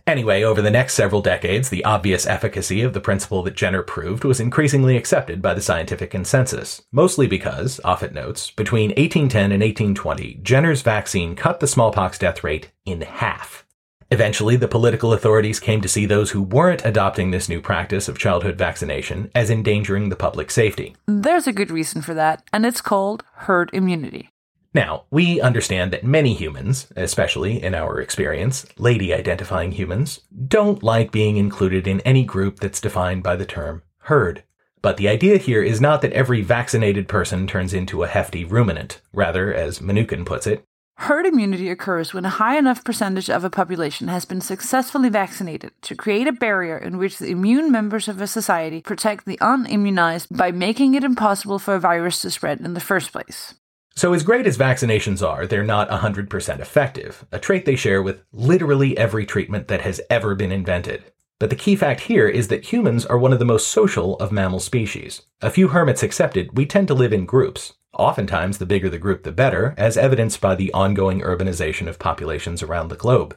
Anyway, 0.08 0.44
over 0.44 0.62
the 0.62 0.72
next 0.72 0.94
several 0.94 1.22
decades, 1.22 1.70
the 1.70 1.86
obvious 1.86 2.26
efficacy 2.26 2.82
of 2.82 2.94
the 2.94 3.00
principle 3.00 3.44
that 3.44 3.56
Jenner 3.56 3.84
proved 3.84 4.24
was 4.24 4.40
increasingly 4.40 4.98
accepted 4.98 5.42
by 5.42 5.54
the 5.54 5.62
scientific 5.62 6.12
consensus, 6.12 6.82
mostly 6.92 7.28
because, 7.28 7.80
Offit 7.86 8.14
notes, 8.14 8.52
between 8.52 8.90
1810 8.90 9.52
and 9.52 9.62
1820, 9.62 10.40
Jenner's 10.44 10.82
vaccine 10.82 11.36
cut 11.36 11.60
the 11.60 11.68
smallpox 11.68 12.18
death 12.18 12.44
rate 12.44 12.72
in 12.86 13.02
half. 13.02 13.66
Eventually, 14.12 14.58
the 14.58 14.68
political 14.68 15.14
authorities 15.14 15.62
came 15.62 15.80
to 15.80 15.88
see 15.88 16.06
those 16.06 16.32
who 16.32 16.42
weren't 16.42 16.84
adopting 16.84 17.32
this 17.32 17.48
new 17.48 17.62
practice 17.62 18.10
of 18.10 18.18
childhood 18.18 18.58
vaccination 18.58 19.32
as 19.34 19.50
endangering 19.50 20.10
the 20.10 20.18
public 20.18 20.52
safety. 20.52 20.98
There's 21.08 21.48
a 21.48 21.54
good 21.54 21.72
reason 21.72 22.02
for 22.02 22.14
that, 22.14 22.44
and 22.52 22.66
it's 22.66 22.82
called 22.82 23.24
herd 23.34 23.70
immunity. 23.72 24.30
Now, 24.74 25.04
we 25.12 25.42
understand 25.42 25.92
that 25.92 26.06
many 26.06 26.34
humans, 26.34 26.88
especially 26.96 27.62
in 27.62 27.76
our 27.76 28.00
experience, 28.00 28.66
lady 28.78 29.14
identifying 29.14 29.74
humans, 29.74 30.22
don't 30.48 30.82
like 30.82 31.12
being 31.12 31.36
included 31.36 31.88
in 31.88 32.00
any 32.02 32.24
group 32.24 32.60
that's 32.60 32.80
defined 32.80 33.22
by 33.22 33.36
the 33.36 33.46
term 33.46 33.84
herd. 34.04 34.44
But 34.82 34.98
the 34.98 35.10
idea 35.10 35.38
here 35.38 35.62
is 35.62 35.82
not 35.82 36.02
that 36.02 36.14
every 36.14 36.42
vaccinated 36.42 37.08
person 37.08 37.48
turns 37.48 37.74
into 37.74 38.04
a 38.04 38.08
hefty 38.08 38.46
ruminant. 38.46 39.02
Rather, 39.14 39.54
as 39.54 39.80
Mnookin 39.80 40.26
puts 40.26 40.48
it, 40.48 40.64
Herd 40.96 41.26
immunity 41.26 41.70
occurs 41.70 42.14
when 42.14 42.26
a 42.26 42.30
high 42.30 42.60
enough 42.60 42.84
percentage 42.84 43.28
of 43.28 43.44
a 43.44 43.50
population 43.50 44.08
has 44.08 44.24
been 44.24 44.40
successfully 44.40 45.10
vaccinated 45.10 45.72
to 45.82 45.96
create 45.96 46.28
a 46.28 46.32
barrier 46.32 46.78
in 46.78 47.00
which 47.00 47.18
the 47.18 47.32
immune 47.32 47.72
members 47.72 48.08
of 48.08 48.22
a 48.22 48.28
society 48.28 48.82
protect 48.82 49.26
the 49.26 49.38
unimmunized 49.38 50.28
by 50.30 50.52
making 50.52 50.94
it 50.94 51.04
impossible 51.04 51.58
for 51.58 51.74
a 51.74 51.80
virus 51.80 52.22
to 52.22 52.30
spread 52.30 52.62
in 52.62 52.76
the 52.76 52.80
first 52.80 53.12
place. 53.12 53.56
So, 53.96 54.14
as 54.14 54.24
great 54.24 54.48
as 54.48 54.58
vaccinations 54.58 55.26
are, 55.28 55.46
they're 55.46 55.64
not 55.64 55.90
100% 55.90 56.60
effective, 56.60 57.26
a 57.32 57.40
trait 57.40 57.66
they 57.66 57.76
share 57.76 58.02
with 58.02 58.24
literally 58.32 58.98
every 58.98 59.26
treatment 59.26 59.68
that 59.68 59.82
has 59.82 60.00
ever 60.10 60.34
been 60.34 60.52
invented. 60.52 61.04
But 61.40 61.50
the 61.50 61.56
key 61.56 61.76
fact 61.76 62.02
here 62.02 62.28
is 62.28 62.48
that 62.50 62.72
humans 62.72 63.06
are 63.06 63.18
one 63.18 63.34
of 63.34 63.40
the 63.40 63.46
most 63.46 63.68
social 63.68 64.16
of 64.18 64.32
mammal 64.32 64.60
species. 64.60 65.24
A 65.42 65.50
few 65.50 65.70
hermits 65.70 66.04
excepted, 66.04 66.56
we 66.56 66.66
tend 66.66 66.88
to 66.88 66.94
live 66.94 67.12
in 67.12 67.26
groups. 67.26 67.74
Oftentimes, 67.94 68.60
the 68.60 68.66
bigger 68.66 68.90
the 68.90 68.98
group, 68.98 69.24
the 69.24 69.32
better, 69.32 69.74
as 69.78 69.98
evidenced 69.98 70.40
by 70.40 70.56
the 70.56 70.72
ongoing 70.72 71.22
urbanization 71.22 71.88
of 71.88 72.00
populations 72.00 72.64
around 72.64 72.88
the 72.88 72.96
globe. 72.96 73.36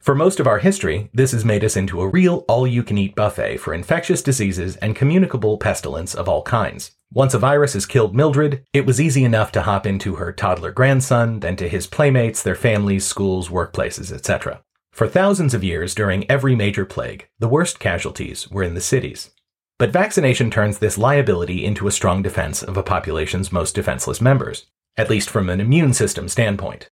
For 0.00 0.14
most 0.14 0.40
of 0.40 0.46
our 0.46 0.60
history, 0.60 1.10
this 1.12 1.32
has 1.32 1.44
made 1.44 1.62
us 1.62 1.76
into 1.76 2.00
a 2.00 2.08
real 2.08 2.44
all 2.48 2.66
you 2.66 2.82
can 2.82 2.96
eat 2.96 3.14
buffet 3.14 3.58
for 3.58 3.74
infectious 3.74 4.22
diseases 4.22 4.76
and 4.76 4.96
communicable 4.96 5.58
pestilence 5.58 6.14
of 6.14 6.28
all 6.28 6.42
kinds. 6.42 6.92
Once 7.12 7.34
a 7.34 7.38
virus 7.40 7.72
has 7.72 7.86
killed 7.86 8.14
Mildred, 8.14 8.64
it 8.72 8.86
was 8.86 9.00
easy 9.00 9.24
enough 9.24 9.50
to 9.50 9.62
hop 9.62 9.84
into 9.84 10.14
her 10.14 10.32
toddler 10.32 10.70
grandson, 10.70 11.40
then 11.40 11.56
to 11.56 11.68
his 11.68 11.88
playmates, 11.88 12.40
their 12.40 12.54
families, 12.54 13.04
schools, 13.04 13.48
workplaces, 13.48 14.12
etc. 14.12 14.62
For 14.92 15.08
thousands 15.08 15.52
of 15.52 15.64
years 15.64 15.92
during 15.92 16.30
every 16.30 16.54
major 16.54 16.84
plague, 16.84 17.28
the 17.40 17.48
worst 17.48 17.80
casualties 17.80 18.48
were 18.48 18.62
in 18.62 18.74
the 18.74 18.80
cities. 18.80 19.30
But 19.76 19.90
vaccination 19.90 20.52
turns 20.52 20.78
this 20.78 20.98
liability 20.98 21.64
into 21.64 21.88
a 21.88 21.92
strong 21.92 22.22
defense 22.22 22.62
of 22.62 22.76
a 22.76 22.82
population's 22.84 23.50
most 23.50 23.74
defenseless 23.74 24.20
members, 24.20 24.66
at 24.96 25.10
least 25.10 25.30
from 25.30 25.50
an 25.50 25.60
immune 25.60 25.94
system 25.94 26.28
standpoint. 26.28 26.90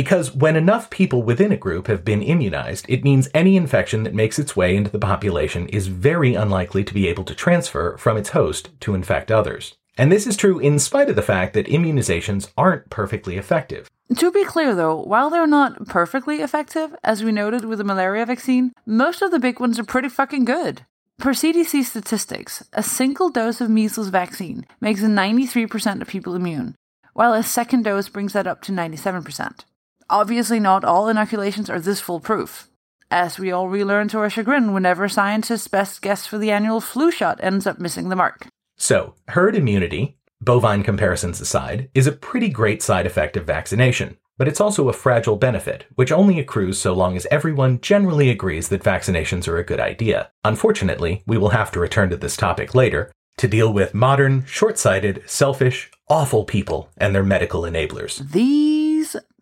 Because 0.00 0.34
when 0.34 0.56
enough 0.56 0.88
people 0.88 1.22
within 1.22 1.52
a 1.52 1.58
group 1.58 1.86
have 1.88 2.06
been 2.06 2.22
immunized, 2.22 2.86
it 2.88 3.04
means 3.04 3.28
any 3.34 3.54
infection 3.54 4.02
that 4.04 4.14
makes 4.14 4.38
its 4.38 4.56
way 4.56 4.74
into 4.74 4.90
the 4.90 4.98
population 4.98 5.68
is 5.68 5.88
very 5.88 6.34
unlikely 6.34 6.84
to 6.84 6.94
be 6.94 7.06
able 7.06 7.22
to 7.24 7.34
transfer 7.34 7.98
from 7.98 8.16
its 8.16 8.30
host 8.30 8.70
to 8.80 8.94
infect 8.94 9.30
others. 9.30 9.76
And 9.98 10.10
this 10.10 10.26
is 10.26 10.38
true 10.38 10.58
in 10.58 10.78
spite 10.78 11.10
of 11.10 11.16
the 11.16 11.30
fact 11.34 11.52
that 11.52 11.66
immunizations 11.66 12.48
aren't 12.56 12.88
perfectly 12.88 13.36
effective. 13.36 13.90
To 14.16 14.32
be 14.32 14.42
clear 14.42 14.74
though, 14.74 15.02
while 15.02 15.28
they're 15.28 15.46
not 15.46 15.86
perfectly 15.86 16.40
effective, 16.40 16.96
as 17.04 17.22
we 17.22 17.30
noted 17.30 17.66
with 17.66 17.76
the 17.76 17.84
malaria 17.84 18.24
vaccine, 18.24 18.72
most 18.86 19.20
of 19.20 19.30
the 19.30 19.38
big 19.38 19.60
ones 19.60 19.78
are 19.78 19.84
pretty 19.84 20.08
fucking 20.08 20.46
good. 20.46 20.86
Per 21.18 21.34
CDC 21.34 21.84
statistics, 21.84 22.64
a 22.72 22.82
single 22.82 23.28
dose 23.28 23.60
of 23.60 23.68
measles 23.68 24.08
vaccine 24.08 24.64
makes 24.80 25.02
93% 25.02 26.00
of 26.00 26.08
people 26.08 26.34
immune, 26.34 26.74
while 27.12 27.34
a 27.34 27.42
second 27.42 27.82
dose 27.82 28.08
brings 28.08 28.32
that 28.32 28.46
up 28.46 28.62
to 28.62 28.72
97%. 28.72 29.66
Obviously, 30.10 30.58
not 30.58 30.84
all 30.84 31.08
inoculations 31.08 31.70
are 31.70 31.78
this 31.78 32.00
foolproof, 32.00 32.68
as 33.12 33.38
we 33.38 33.52
all 33.52 33.68
relearn 33.68 34.08
to 34.08 34.18
our 34.18 34.28
chagrin 34.28 34.72
whenever 34.72 35.08
scientists' 35.08 35.68
best 35.68 36.02
guess 36.02 36.26
for 36.26 36.36
the 36.36 36.50
annual 36.50 36.80
flu 36.80 37.12
shot 37.12 37.38
ends 37.40 37.64
up 37.64 37.78
missing 37.78 38.08
the 38.08 38.16
mark. 38.16 38.48
So, 38.76 39.14
herd 39.28 39.54
immunity, 39.54 40.18
bovine 40.40 40.82
comparisons 40.82 41.40
aside, 41.40 41.90
is 41.94 42.08
a 42.08 42.12
pretty 42.12 42.48
great 42.48 42.82
side 42.82 43.06
effect 43.06 43.36
of 43.36 43.46
vaccination, 43.46 44.16
but 44.36 44.48
it's 44.48 44.60
also 44.60 44.88
a 44.88 44.92
fragile 44.92 45.36
benefit, 45.36 45.84
which 45.94 46.10
only 46.10 46.40
accrues 46.40 46.76
so 46.76 46.92
long 46.92 47.16
as 47.16 47.28
everyone 47.30 47.80
generally 47.80 48.30
agrees 48.30 48.68
that 48.70 48.82
vaccinations 48.82 49.46
are 49.46 49.58
a 49.58 49.64
good 49.64 49.78
idea. 49.78 50.32
Unfortunately, 50.44 51.22
we 51.28 51.38
will 51.38 51.50
have 51.50 51.70
to 51.70 51.78
return 51.78 52.10
to 52.10 52.16
this 52.16 52.36
topic 52.36 52.74
later 52.74 53.12
to 53.38 53.46
deal 53.46 53.72
with 53.72 53.94
modern, 53.94 54.44
short 54.44 54.76
sighted, 54.76 55.22
selfish, 55.26 55.88
awful 56.08 56.44
people 56.44 56.90
and 56.96 57.14
their 57.14 57.22
medical 57.22 57.62
enablers. 57.62 58.28
These 58.32 58.79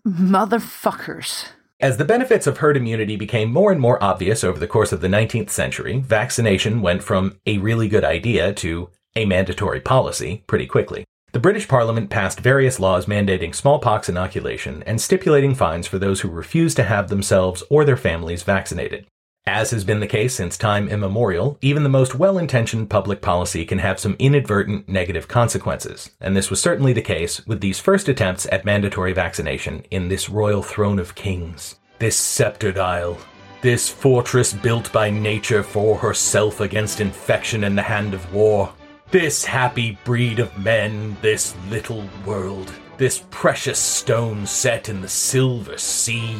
motherfuckers. 0.09 1.49
As 1.81 1.97
the 1.97 2.05
benefits 2.05 2.47
of 2.47 2.59
herd 2.59 2.77
immunity 2.77 3.15
became 3.15 3.53
more 3.53 3.71
and 3.71 3.81
more 3.81 4.03
obvious 4.03 4.43
over 4.43 4.59
the 4.59 4.67
course 4.67 4.93
of 4.93 5.01
the 5.01 5.09
19th 5.09 5.51
century, 5.51 6.01
vaccination 6.01 6.83
went 6.83 7.05
from 7.05 7.39
a 7.47 7.59
really 7.59 7.89
good 7.89 8.05
idea 8.05 8.53
to 8.55 8.91
a 9.15 9.25
mandatory 9.25 9.81
policy 9.81 10.43
pretty 10.47 10.67
quickly. 10.67 11.05
The 11.33 11.39
British 11.39 11.69
Parliament 11.69 12.11
passed 12.11 12.41
various 12.41 12.81
laws 12.81 13.07
mandating 13.07 13.55
smallpox 13.55 14.09
inoculation 14.09 14.83
and 14.87 15.01
stipulating 15.01 15.55
fines 15.55 15.87
for 15.87 15.99
those 15.99 16.23
who 16.23 16.31
refused 16.31 16.77
to 16.79 16.85
have 16.85 17.09
themselves 17.09 17.63
or 17.69 17.85
their 17.85 17.97
families 17.97 18.43
vaccinated. 18.43 19.07
As 19.49 19.71
has 19.71 19.83
been 19.83 20.01
the 20.01 20.07
case 20.07 20.35
since 20.35 20.59
time 20.59 20.91
immemorial, 20.91 21.57
even 21.63 21.83
the 21.83 21.89
most 21.89 22.15
well 22.15 22.37
intentioned 22.37 22.91
public 22.91 23.23
policy 23.23 23.65
can 23.65 23.79
have 23.79 23.99
some 23.99 24.15
inadvertent 24.19 24.87
negative 24.91 25.27
consequences, 25.27 26.11
and 26.21 26.37
this 26.37 26.51
was 26.51 26.61
certainly 26.61 26.93
the 26.93 27.01
case 27.01 27.47
with 27.47 27.63
these 27.63 27.81
first 27.81 28.11
attempts 28.11 28.47
at 28.53 28.67
mandatory 28.67 29.15
vaccination 29.15 29.87
in 29.91 30.09
this 30.09 30.29
royal 30.29 30.63
throne 30.63 30.99
of 30.99 31.15
kings. 31.15 31.77
This 31.99 32.15
sceptered 32.15 32.77
isle, 32.77 33.17
this 33.63 33.89
fortress 33.89 34.53
built 34.53 34.93
by 34.93 35.09
nature 35.09 35.63
for 35.63 35.97
herself 35.97 36.61
against 36.61 37.01
infection 37.01 37.65
and 37.65 37.77
the 37.77 37.83
hand 37.83 38.13
of 38.13 38.31
war. 38.35 38.71
This 39.11 39.47
happy 39.47 39.99
breed 40.05 40.41
of 40.41 40.59
men, 40.59 41.17
this 41.23 41.57
little 41.71 42.05
world, 42.27 42.71
this 42.99 43.25
precious 43.31 43.79
stone 43.79 44.45
set 44.45 44.91
in 44.91 45.01
the 45.01 45.09
silver 45.09 45.79
sea. 45.79 46.37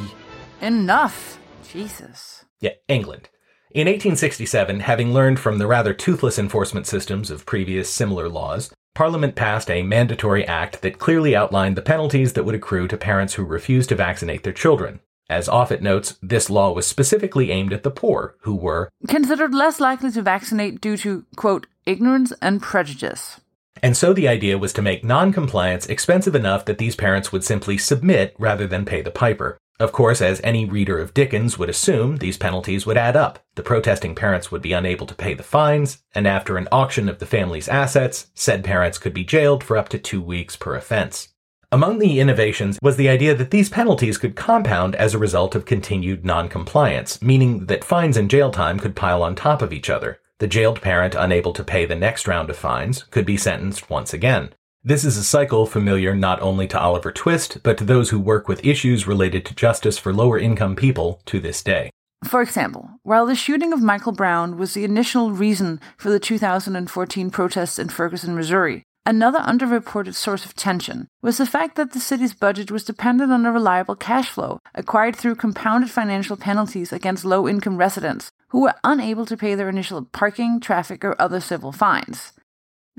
Enough. 0.61 1.39
Jesus. 1.73 2.38
Yeah, 2.61 2.73
England. 2.89 3.29
In 3.71 3.87
1867, 3.87 4.81
having 4.81 5.13
learned 5.13 5.39
from 5.39 5.59
the 5.59 5.67
rather 5.67 5.93
toothless 5.93 6.39
enforcement 6.39 6.87
systems 6.87 7.31
of 7.31 7.47
previous 7.47 7.91
similar 7.91 8.29
laws, 8.29 8.73
Parliament 8.95 9.37
passed 9.37 9.71
a 9.71 9.83
mandatory 9.83 10.45
act 10.47 10.83
that 10.83 10.99
clearly 10.99 11.37
outlined 11.37 11.77
the 11.77 11.83
penalties 11.83 12.33
that 12.33 12.45
would 12.45 12.55
accrue 12.55 12.89
to 12.89 12.97
parents 12.97 13.35
who 13.35 13.45
refused 13.45 13.91
to 13.91 13.95
vaccinate 13.95 14.43
their 14.43 14.53
children. 14.53 15.01
As 15.31 15.47
Offit 15.47 15.83
notes, 15.83 16.19
this 16.23 16.49
law 16.49 16.73
was 16.73 16.87
specifically 16.87 17.51
aimed 17.51 17.75
at 17.75 17.83
the 17.83 17.91
poor, 17.91 18.37
who 18.41 18.57
were 18.57 18.89
considered 19.07 19.55
less 19.55 19.79
likely 19.79 20.11
to 20.13 20.23
vaccinate 20.23 20.81
due 20.81 20.97
to, 20.97 21.27
quote, 21.37 21.67
ignorance 21.85 22.33
and 22.41 22.63
prejudice. 22.63 23.41
And 23.83 23.97
so 23.97 24.13
the 24.13 24.27
idea 24.27 24.59
was 24.59 24.73
to 24.73 24.83
make 24.83 25.05
non-compliance 25.05 25.87
expensive 25.87 26.35
enough 26.35 26.65
that 26.65 26.79
these 26.79 26.97
parents 26.97 27.31
would 27.31 27.45
simply 27.45 27.79
submit 27.79 28.35
rather 28.39 28.67
than 28.67 28.85
pay 28.85 29.03
the 29.03 29.11
piper. 29.11 29.59
Of 29.81 29.93
course, 29.93 30.21
as 30.21 30.41
any 30.43 30.65
reader 30.65 30.99
of 30.99 31.15
Dickens 31.15 31.57
would 31.57 31.69
assume, 31.69 32.17
these 32.17 32.37
penalties 32.37 32.85
would 32.85 32.97
add 32.97 33.15
up. 33.15 33.39
The 33.55 33.63
protesting 33.63 34.17
parents 34.17 34.51
would 34.51 34.61
be 34.61 34.73
unable 34.73 35.07
to 35.07 35.15
pay 35.15 35.35
the 35.35 35.45
fines, 35.45 36.03
and 36.17 36.27
after 36.27 36.57
an 36.57 36.67
auction 36.73 37.09
of 37.09 37.21
the 37.21 37.27
family's 37.27 37.69
assets, 37.69 38.27
said 38.35 38.65
parents 38.65 38.99
could 38.99 39.15
be 39.15 39.23
jailed 39.23 39.63
for 39.63 39.77
up 39.77 39.89
to 39.91 39.99
two 39.99 40.21
weeks 40.21 40.57
per 40.57 40.75
offense. 40.75 41.29
Among 41.71 41.99
the 41.99 42.19
innovations 42.19 42.79
was 42.83 42.97
the 42.97 43.09
idea 43.09 43.35
that 43.37 43.53
these 43.53 43.69
penalties 43.69 44.19
could 44.19 44.35
compound 44.35 44.97
as 44.97 45.15
a 45.15 45.19
result 45.19 45.55
of 45.55 45.65
continued 45.65 46.25
noncompliance, 46.25 47.23
meaning 47.23 47.67
that 47.67 47.85
fines 47.85 48.17
and 48.17 48.29
jail 48.29 48.51
time 48.51 48.81
could 48.81 48.97
pile 48.97 49.23
on 49.23 49.37
top 49.37 49.63
of 49.63 49.73
each 49.73 49.91
other. 49.91 50.19
The 50.39 50.47
jailed 50.47 50.81
parent 50.81 51.15
unable 51.15 51.53
to 51.53 51.63
pay 51.63 51.85
the 51.85 51.95
next 51.95 52.27
round 52.27 52.49
of 52.49 52.57
fines 52.57 53.03
could 53.05 53.27
be 53.27 53.37
sentenced 53.37 53.91
once 53.91 54.13
again. 54.15 54.55
This 54.89 55.05
is 55.05 55.19
a 55.19 55.23
cycle 55.23 55.67
familiar 55.67 56.15
not 56.15 56.41
only 56.41 56.67
to 56.69 56.81
Oliver 56.81 57.13
Twist, 57.13 57.59
but 57.63 57.77
to 57.77 57.85
those 57.85 58.09
who 58.09 58.19
work 58.19 58.49
with 58.49 58.65
issues 58.65 59.07
related 59.07 59.45
to 59.45 59.55
justice 59.55 59.99
for 59.99 60.15
lower 60.15 60.39
income 60.39 60.77
people 60.77 61.21
to 61.27 61.41
this 61.41 61.63
day. 61.63 61.91
For 62.25 62.41
example, 62.41 62.89
while 63.03 63.27
the 63.27 63.35
shooting 63.35 63.75
of 63.75 63.83
Michael 63.83 64.13
Brown 64.13 64.57
was 64.57 64.73
the 64.73 64.85
initial 64.85 65.31
reason 65.31 65.79
for 65.99 66.09
the 66.09 66.19
2014 66.19 67.29
protests 67.29 67.79
in 67.79 67.91
Ferguson, 67.91 68.35
Missouri, 68.35 68.83
Another 69.05 69.39
underreported 69.41 70.15
source 70.15 70.45
of 70.45 70.55
tension 70.55 71.09
was 71.23 71.39
the 71.39 71.47
fact 71.47 71.77
that 71.77 71.93
the 71.93 72.01
city's 72.01 72.35
budget 72.35 72.71
was 72.71 72.85
dependent 72.85 73.33
on 73.33 73.47
a 73.47 73.53
reliable 73.53 73.97
cash 73.97 74.29
flow 74.29 74.59
acquired 74.75 75.17
through 75.17 75.35
compounded 75.35 75.91
financial 75.91 76.37
penalties 76.37 76.93
against 76.93 77.25
low 77.25 77.49
income 77.49 77.79
residents 77.79 78.31
who 78.49 78.61
were 78.61 78.75
unable 78.85 79.25
to 79.25 79.37
pay 79.37 79.55
their 79.55 79.71
initial 79.71 80.05
parking, 80.05 80.61
traffic, 80.61 81.05
or 81.07 81.15
other 81.19 81.41
civil 81.41 81.73
fines. 81.73 82.33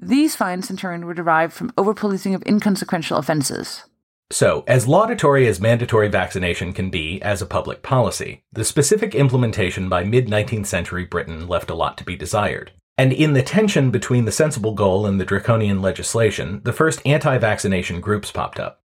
These 0.01 0.35
fines, 0.35 0.69
in 0.69 0.77
turn, 0.77 1.05
were 1.05 1.13
derived 1.13 1.51
from 1.51 1.71
overpolicing 1.71 2.33
of 2.33 2.43
inconsequential 2.45 3.17
offenses. 3.17 3.83
So, 4.31 4.63
as 4.65 4.87
laudatory 4.87 5.45
as 5.47 5.59
mandatory 5.59 6.07
vaccination 6.07 6.71
can 6.71 6.89
be 6.89 7.21
as 7.21 7.41
a 7.41 7.47
public 7.47 7.81
policy, 7.81 8.43
the 8.53 8.63
specific 8.63 9.13
implementation 9.13 9.89
by 9.89 10.05
mid 10.05 10.27
19th 10.27 10.67
century 10.67 11.03
Britain 11.03 11.47
left 11.47 11.69
a 11.69 11.75
lot 11.75 11.97
to 11.97 12.05
be 12.05 12.15
desired. 12.15 12.71
And 12.97 13.11
in 13.11 13.33
the 13.33 13.41
tension 13.41 13.91
between 13.91 14.23
the 14.23 14.31
sensible 14.31 14.73
goal 14.73 15.05
and 15.05 15.19
the 15.19 15.25
draconian 15.25 15.81
legislation, 15.81 16.61
the 16.63 16.73
first 16.73 17.01
anti 17.05 17.37
vaccination 17.37 17.99
groups 17.99 18.31
popped 18.31 18.59
up. 18.59 18.81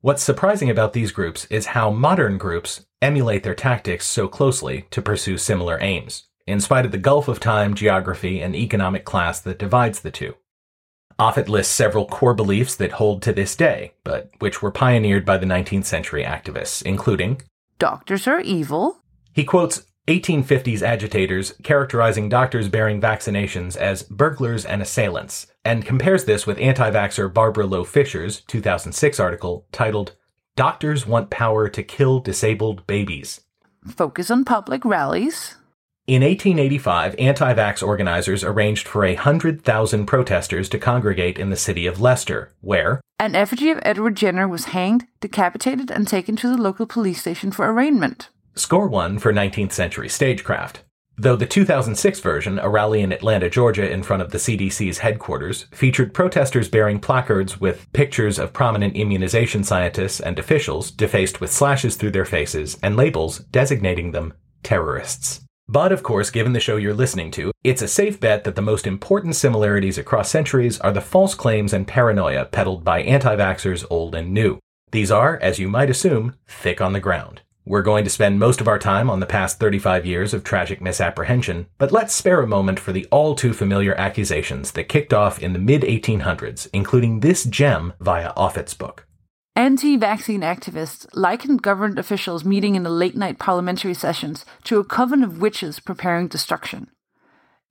What's 0.00 0.22
surprising 0.22 0.70
about 0.70 0.92
these 0.94 1.12
groups 1.12 1.44
is 1.46 1.66
how 1.66 1.90
modern 1.90 2.38
groups 2.38 2.86
emulate 3.02 3.42
their 3.42 3.54
tactics 3.54 4.06
so 4.06 4.28
closely 4.28 4.86
to 4.92 5.02
pursue 5.02 5.36
similar 5.36 5.78
aims, 5.82 6.28
in 6.46 6.60
spite 6.60 6.86
of 6.86 6.92
the 6.92 6.98
gulf 6.98 7.28
of 7.28 7.40
time, 7.40 7.74
geography, 7.74 8.40
and 8.40 8.54
economic 8.54 9.04
class 9.04 9.40
that 9.40 9.58
divides 9.58 10.00
the 10.00 10.10
two. 10.10 10.34
Offit 11.18 11.48
lists 11.48 11.72
several 11.72 12.06
core 12.06 12.34
beliefs 12.34 12.74
that 12.76 12.92
hold 12.92 13.22
to 13.22 13.32
this 13.32 13.54
day, 13.54 13.92
but 14.02 14.30
which 14.40 14.62
were 14.62 14.72
pioneered 14.72 15.24
by 15.24 15.38
the 15.38 15.46
19th 15.46 15.84
century 15.84 16.24
activists, 16.24 16.82
including 16.82 17.40
Doctors 17.78 18.26
are 18.26 18.40
evil. 18.40 18.98
He 19.32 19.44
quotes 19.44 19.84
1850s 20.06 20.82
agitators 20.82 21.54
characterizing 21.62 22.28
doctors 22.28 22.68
bearing 22.68 23.00
vaccinations 23.00 23.76
as 23.76 24.02
burglars 24.02 24.64
and 24.64 24.82
assailants, 24.82 25.46
and 25.64 25.86
compares 25.86 26.24
this 26.24 26.46
with 26.46 26.58
anti 26.58 26.90
vaxxer 26.90 27.32
Barbara 27.32 27.66
Loe 27.66 27.84
Fisher's 27.84 28.40
2006 28.42 29.18
article 29.18 29.66
titled 29.72 30.14
Doctors 30.56 31.06
Want 31.06 31.30
Power 31.30 31.68
to 31.68 31.82
Kill 31.82 32.20
Disabled 32.20 32.86
Babies. 32.86 33.40
Focus 33.86 34.30
on 34.30 34.44
public 34.44 34.84
rallies. 34.84 35.56
In 36.06 36.20
1885, 36.20 37.14
anti 37.18 37.54
vax 37.54 37.82
organizers 37.82 38.44
arranged 38.44 38.86
for 38.86 39.06
a 39.06 39.14
hundred 39.14 39.64
thousand 39.64 40.04
protesters 40.04 40.68
to 40.68 40.78
congregate 40.78 41.38
in 41.38 41.48
the 41.48 41.56
city 41.56 41.86
of 41.86 41.98
Leicester, 41.98 42.52
where 42.60 43.00
an 43.18 43.34
effigy 43.34 43.70
of 43.70 43.78
Edward 43.80 44.14
Jenner 44.14 44.46
was 44.46 44.66
hanged, 44.66 45.06
decapitated, 45.20 45.90
and 45.90 46.06
taken 46.06 46.36
to 46.36 46.48
the 46.48 46.60
local 46.60 46.84
police 46.84 47.22
station 47.22 47.50
for 47.50 47.72
arraignment. 47.72 48.28
Score 48.54 48.86
one 48.86 49.18
for 49.18 49.32
19th 49.32 49.72
century 49.72 50.10
stagecraft. 50.10 50.82
Though 51.16 51.36
the 51.36 51.46
2006 51.46 52.20
version, 52.20 52.58
a 52.58 52.68
rally 52.68 53.00
in 53.00 53.10
Atlanta, 53.10 53.48
Georgia, 53.48 53.90
in 53.90 54.02
front 54.02 54.20
of 54.20 54.30
the 54.30 54.38
CDC's 54.38 54.98
headquarters, 54.98 55.64
featured 55.70 56.12
protesters 56.12 56.68
bearing 56.68 57.00
placards 57.00 57.58
with 57.62 57.90
pictures 57.94 58.38
of 58.38 58.52
prominent 58.52 58.94
immunization 58.94 59.64
scientists 59.64 60.20
and 60.20 60.38
officials 60.38 60.90
defaced 60.90 61.40
with 61.40 61.50
slashes 61.50 61.96
through 61.96 62.10
their 62.10 62.26
faces 62.26 62.76
and 62.82 62.94
labels 62.94 63.38
designating 63.38 64.10
them 64.10 64.34
terrorists. 64.62 65.43
But 65.68 65.92
of 65.92 66.02
course, 66.02 66.30
given 66.30 66.52
the 66.52 66.60
show 66.60 66.76
you're 66.76 66.92
listening 66.92 67.30
to, 67.32 67.50
it's 67.62 67.82
a 67.82 67.88
safe 67.88 68.20
bet 68.20 68.44
that 68.44 68.54
the 68.54 68.62
most 68.62 68.86
important 68.86 69.34
similarities 69.34 69.96
across 69.96 70.28
centuries 70.28 70.78
are 70.80 70.92
the 70.92 71.00
false 71.00 71.34
claims 71.34 71.72
and 71.72 71.86
paranoia 71.86 72.44
peddled 72.44 72.84
by 72.84 73.00
anti 73.00 73.34
vaxxers 73.34 73.86
old 73.88 74.14
and 74.14 74.34
new. 74.34 74.58
These 74.92 75.10
are, 75.10 75.38
as 75.40 75.58
you 75.58 75.68
might 75.68 75.90
assume, 75.90 76.34
thick 76.46 76.80
on 76.80 76.92
the 76.92 77.00
ground. 77.00 77.40
We're 77.66 77.82
going 77.82 78.04
to 78.04 78.10
spend 78.10 78.38
most 78.38 78.60
of 78.60 78.68
our 78.68 78.78
time 78.78 79.08
on 79.08 79.20
the 79.20 79.26
past 79.26 79.58
35 79.58 80.04
years 80.04 80.34
of 80.34 80.44
tragic 80.44 80.82
misapprehension, 80.82 81.66
but 81.78 81.92
let's 81.92 82.14
spare 82.14 82.42
a 82.42 82.46
moment 82.46 82.78
for 82.78 82.92
the 82.92 83.06
all 83.10 83.34
too 83.34 83.54
familiar 83.54 83.94
accusations 83.94 84.72
that 84.72 84.90
kicked 84.90 85.14
off 85.14 85.42
in 85.42 85.54
the 85.54 85.58
mid 85.58 85.80
1800s, 85.80 86.68
including 86.74 87.20
this 87.20 87.44
gem 87.44 87.94
via 88.00 88.34
Offit's 88.34 88.74
book. 88.74 89.06
Anti 89.56 89.96
vaccine 89.96 90.40
activists 90.40 91.06
likened 91.12 91.62
government 91.62 91.96
officials 91.96 92.44
meeting 92.44 92.74
in 92.74 92.82
the 92.82 92.90
late 92.90 93.16
night 93.16 93.38
parliamentary 93.38 93.94
sessions 93.94 94.44
to 94.64 94.80
a 94.80 94.84
coven 94.84 95.22
of 95.22 95.40
witches 95.40 95.78
preparing 95.78 96.26
destruction. 96.26 96.90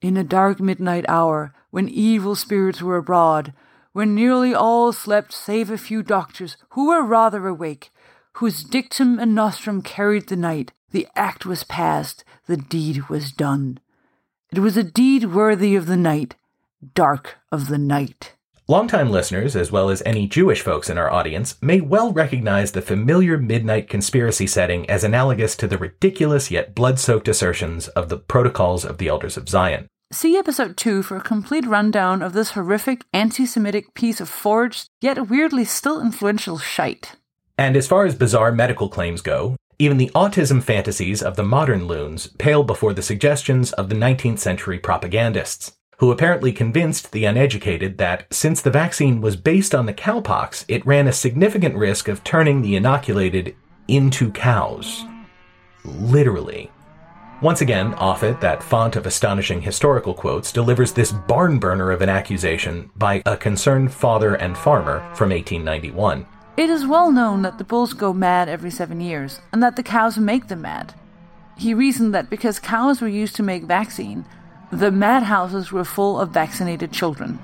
In 0.00 0.16
a 0.16 0.24
dark 0.24 0.60
midnight 0.60 1.04
hour, 1.08 1.52
when 1.70 1.90
evil 1.90 2.36
spirits 2.36 2.80
were 2.80 2.96
abroad, 2.96 3.52
when 3.92 4.14
nearly 4.14 4.54
all 4.54 4.94
slept 4.94 5.34
save 5.34 5.70
a 5.70 5.76
few 5.76 6.02
doctors 6.02 6.56
who 6.70 6.88
were 6.88 7.02
rather 7.02 7.46
awake, 7.46 7.90
whose 8.34 8.64
dictum 8.64 9.18
and 9.18 9.34
nostrum 9.34 9.82
carried 9.82 10.28
the 10.28 10.36
night. 10.36 10.72
The 10.90 11.06
act 11.14 11.44
was 11.44 11.64
passed, 11.64 12.24
the 12.46 12.56
deed 12.56 13.10
was 13.10 13.30
done. 13.30 13.78
It 14.50 14.60
was 14.60 14.78
a 14.78 14.82
deed 14.82 15.24
worthy 15.26 15.76
of 15.76 15.84
the 15.84 15.98
night, 15.98 16.36
dark 16.94 17.36
of 17.52 17.68
the 17.68 17.78
night. 17.78 18.32
Longtime 18.66 19.10
listeners, 19.10 19.56
as 19.56 19.70
well 19.70 19.90
as 19.90 20.02
any 20.06 20.26
Jewish 20.26 20.62
folks 20.62 20.88
in 20.88 20.96
our 20.96 21.10
audience, 21.10 21.60
may 21.60 21.82
well 21.82 22.14
recognize 22.14 22.72
the 22.72 22.80
familiar 22.80 23.36
midnight 23.36 23.90
conspiracy 23.90 24.46
setting 24.46 24.88
as 24.88 25.04
analogous 25.04 25.54
to 25.56 25.66
the 25.66 25.76
ridiculous 25.76 26.50
yet 26.50 26.74
blood 26.74 26.98
soaked 26.98 27.28
assertions 27.28 27.88
of 27.88 28.08
the 28.08 28.16
Protocols 28.16 28.86
of 28.86 28.96
the 28.96 29.06
Elders 29.06 29.36
of 29.36 29.50
Zion. 29.50 29.86
See 30.14 30.38
episode 30.38 30.78
2 30.78 31.02
for 31.02 31.18
a 31.18 31.20
complete 31.20 31.66
rundown 31.66 32.22
of 32.22 32.32
this 32.32 32.52
horrific 32.52 33.04
anti 33.12 33.44
Semitic 33.44 33.92
piece 33.92 34.18
of 34.18 34.30
forged, 34.30 34.88
yet 35.02 35.28
weirdly 35.28 35.66
still 35.66 36.00
influential 36.00 36.56
shite. 36.56 37.16
And 37.58 37.76
as 37.76 37.86
far 37.86 38.06
as 38.06 38.14
bizarre 38.14 38.50
medical 38.50 38.88
claims 38.88 39.20
go, 39.20 39.56
even 39.78 39.98
the 39.98 40.10
autism 40.14 40.62
fantasies 40.62 41.22
of 41.22 41.36
the 41.36 41.42
modern 41.42 41.86
loons 41.86 42.28
pale 42.38 42.64
before 42.64 42.94
the 42.94 43.02
suggestions 43.02 43.72
of 43.72 43.90
the 43.90 43.94
19th 43.94 44.38
century 44.38 44.78
propagandists 44.78 45.72
who 45.98 46.10
apparently 46.10 46.52
convinced 46.52 47.12
the 47.12 47.24
uneducated 47.24 47.98
that 47.98 48.32
since 48.32 48.60
the 48.60 48.70
vaccine 48.70 49.20
was 49.20 49.36
based 49.36 49.74
on 49.74 49.86
the 49.86 49.94
cowpox, 49.94 50.64
it 50.68 50.84
ran 50.86 51.06
a 51.06 51.12
significant 51.12 51.74
risk 51.74 52.08
of 52.08 52.24
turning 52.24 52.62
the 52.62 52.76
inoculated 52.76 53.54
into 53.88 54.30
cows. 54.30 55.04
Literally. 55.84 56.70
Once 57.42 57.60
again, 57.60 57.92
Offit, 57.94 58.40
that 58.40 58.62
font 58.62 58.96
of 58.96 59.06
astonishing 59.06 59.60
historical 59.60 60.14
quotes, 60.14 60.52
delivers 60.52 60.92
this 60.92 61.12
barn 61.12 61.58
burner 61.58 61.90
of 61.90 62.00
an 62.00 62.08
accusation 62.08 62.90
by 62.96 63.22
a 63.26 63.36
concerned 63.36 63.92
father 63.92 64.34
and 64.36 64.56
farmer 64.56 65.00
from 65.14 65.30
1891. 65.30 66.26
It 66.56 66.70
is 66.70 66.86
well 66.86 67.10
known 67.10 67.42
that 67.42 67.58
the 67.58 67.64
bulls 67.64 67.92
go 67.92 68.12
mad 68.12 68.48
every 68.48 68.70
seven 68.70 69.00
years, 69.00 69.40
and 69.52 69.62
that 69.62 69.76
the 69.76 69.82
cows 69.82 70.16
make 70.16 70.48
them 70.48 70.62
mad. 70.62 70.94
He 71.58 71.74
reasoned 71.74 72.14
that 72.14 72.30
because 72.30 72.58
cows 72.58 73.00
were 73.00 73.08
used 73.08 73.36
to 73.36 73.42
make 73.42 73.64
vaccine, 73.64 74.24
the 74.78 74.90
madhouses 74.90 75.70
were 75.70 75.84
full 75.84 76.18
of 76.18 76.30
vaccinated 76.30 76.92
children. 76.92 77.38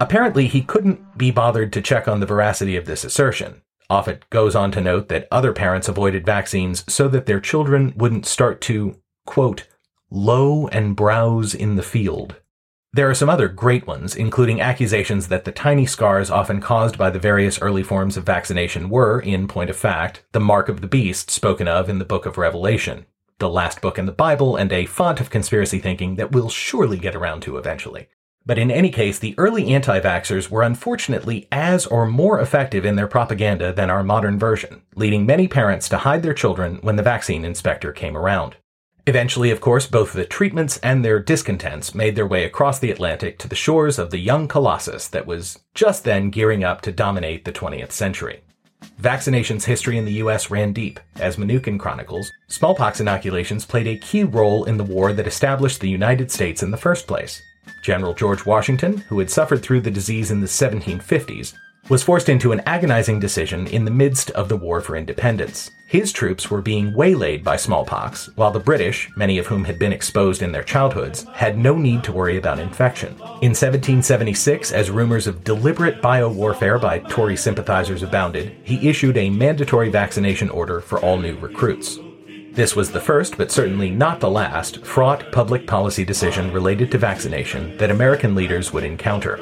Apparently, 0.00 0.46
he 0.46 0.62
couldn't 0.62 1.18
be 1.18 1.30
bothered 1.30 1.72
to 1.72 1.82
check 1.82 2.06
on 2.06 2.20
the 2.20 2.26
veracity 2.26 2.76
of 2.76 2.84
this 2.84 3.04
assertion. 3.04 3.62
Offit 3.90 4.20
goes 4.30 4.54
on 4.54 4.70
to 4.72 4.80
note 4.80 5.08
that 5.08 5.26
other 5.30 5.52
parents 5.52 5.88
avoided 5.88 6.26
vaccines 6.26 6.84
so 6.92 7.08
that 7.08 7.26
their 7.26 7.40
children 7.40 7.94
wouldn't 7.96 8.26
start 8.26 8.60
to, 8.62 8.96
quote, 9.26 9.66
low 10.10 10.68
and 10.68 10.94
browse 10.94 11.54
in 11.54 11.76
the 11.76 11.82
field. 11.82 12.36
There 12.92 13.08
are 13.08 13.14
some 13.14 13.28
other 13.28 13.48
great 13.48 13.86
ones, 13.86 14.14
including 14.14 14.60
accusations 14.60 15.28
that 15.28 15.44
the 15.44 15.52
tiny 15.52 15.86
scars 15.86 16.30
often 16.30 16.60
caused 16.60 16.96
by 16.96 17.10
the 17.10 17.18
various 17.18 17.60
early 17.60 17.82
forms 17.82 18.16
of 18.16 18.24
vaccination 18.24 18.88
were, 18.88 19.20
in 19.20 19.48
point 19.48 19.70
of 19.70 19.76
fact, 19.76 20.24
the 20.32 20.40
mark 20.40 20.68
of 20.68 20.80
the 20.80 20.86
beast 20.86 21.30
spoken 21.30 21.68
of 21.68 21.88
in 21.88 21.98
the 21.98 22.04
book 22.04 22.24
of 22.24 22.38
Revelation 22.38 23.06
the 23.38 23.48
last 23.48 23.80
book 23.80 23.98
in 23.98 24.06
the 24.06 24.12
Bible, 24.12 24.56
and 24.56 24.72
a 24.72 24.86
font 24.86 25.20
of 25.20 25.30
conspiracy 25.30 25.78
thinking 25.78 26.16
that 26.16 26.32
we'll 26.32 26.48
surely 26.48 26.98
get 26.98 27.14
around 27.14 27.40
to 27.42 27.56
eventually. 27.56 28.08
But 28.44 28.58
in 28.58 28.70
any 28.70 28.90
case, 28.90 29.18
the 29.18 29.34
early 29.36 29.74
anti 29.74 30.00
vaxxers 30.00 30.48
were 30.48 30.62
unfortunately 30.62 31.48
as 31.52 31.86
or 31.86 32.06
more 32.06 32.40
effective 32.40 32.86
in 32.86 32.96
their 32.96 33.06
propaganda 33.06 33.72
than 33.72 33.90
our 33.90 34.02
modern 34.02 34.38
version, 34.38 34.82
leading 34.94 35.26
many 35.26 35.46
parents 35.46 35.88
to 35.90 35.98
hide 35.98 36.22
their 36.22 36.32
children 36.32 36.78
when 36.80 36.96
the 36.96 37.02
vaccine 37.02 37.44
inspector 37.44 37.92
came 37.92 38.16
around. 38.16 38.56
Eventually, 39.06 39.50
of 39.50 39.60
course, 39.60 39.86
both 39.86 40.12
the 40.12 40.24
treatments 40.24 40.78
and 40.78 41.04
their 41.04 41.18
discontents 41.18 41.94
made 41.94 42.14
their 42.14 42.26
way 42.26 42.44
across 42.44 42.78
the 42.78 42.90
Atlantic 42.90 43.38
to 43.38 43.48
the 43.48 43.54
shores 43.54 43.98
of 43.98 44.10
the 44.10 44.18
young 44.18 44.48
colossus 44.48 45.08
that 45.08 45.26
was 45.26 45.60
just 45.74 46.04
then 46.04 46.30
gearing 46.30 46.64
up 46.64 46.80
to 46.82 46.92
dominate 46.92 47.44
the 47.44 47.52
20th 47.52 47.92
century. 47.92 48.42
Vaccinations 49.00 49.64
history 49.64 49.96
in 49.98 50.04
the 50.04 50.14
U.S. 50.14 50.50
ran 50.50 50.72
deep. 50.72 50.98
As 51.16 51.36
Mnookin 51.36 51.78
chronicles, 51.78 52.32
smallpox 52.48 53.00
inoculations 53.00 53.64
played 53.64 53.86
a 53.86 53.98
key 53.98 54.24
role 54.24 54.64
in 54.64 54.76
the 54.76 54.84
war 54.84 55.12
that 55.12 55.26
established 55.26 55.80
the 55.80 55.88
United 55.88 56.30
States 56.30 56.62
in 56.62 56.70
the 56.70 56.76
first 56.76 57.06
place. 57.06 57.40
General 57.82 58.14
George 58.14 58.44
Washington, 58.44 58.98
who 59.08 59.18
had 59.18 59.30
suffered 59.30 59.62
through 59.62 59.82
the 59.82 59.90
disease 59.90 60.30
in 60.30 60.40
the 60.40 60.46
1750s, 60.46 61.54
was 61.88 62.02
forced 62.02 62.28
into 62.28 62.52
an 62.52 62.60
agonizing 62.66 63.18
decision 63.18 63.66
in 63.68 63.84
the 63.84 63.90
midst 63.90 64.30
of 64.30 64.48
the 64.48 64.56
War 64.56 64.80
for 64.80 64.96
Independence. 64.96 65.70
His 65.86 66.12
troops 66.12 66.50
were 66.50 66.60
being 66.60 66.92
waylaid 66.92 67.42
by 67.42 67.56
smallpox, 67.56 68.28
while 68.36 68.50
the 68.50 68.60
British, 68.60 69.08
many 69.16 69.38
of 69.38 69.46
whom 69.46 69.64
had 69.64 69.78
been 69.78 69.92
exposed 69.92 70.42
in 70.42 70.52
their 70.52 70.62
childhoods, 70.62 71.24
had 71.32 71.56
no 71.56 71.78
need 71.78 72.04
to 72.04 72.12
worry 72.12 72.36
about 72.36 72.58
infection. 72.58 73.14
In 73.40 73.54
1776, 73.54 74.70
as 74.70 74.90
rumors 74.90 75.26
of 75.26 75.44
deliberate 75.44 76.02
biowarfare 76.02 76.78
by 76.78 76.98
Tory 76.98 77.36
sympathizers 77.36 78.02
abounded, 78.02 78.54
he 78.64 78.86
issued 78.86 79.16
a 79.16 79.30
mandatory 79.30 79.88
vaccination 79.88 80.50
order 80.50 80.82
for 80.82 81.00
all 81.00 81.16
new 81.16 81.38
recruits. 81.38 81.98
This 82.52 82.76
was 82.76 82.90
the 82.90 83.00
first, 83.00 83.38
but 83.38 83.50
certainly 83.50 83.88
not 83.88 84.20
the 84.20 84.30
last, 84.30 84.84
fraught 84.84 85.32
public 85.32 85.66
policy 85.66 86.04
decision 86.04 86.52
related 86.52 86.90
to 86.90 86.98
vaccination 86.98 87.76
that 87.78 87.90
American 87.90 88.34
leaders 88.34 88.72
would 88.72 88.84
encounter. 88.84 89.38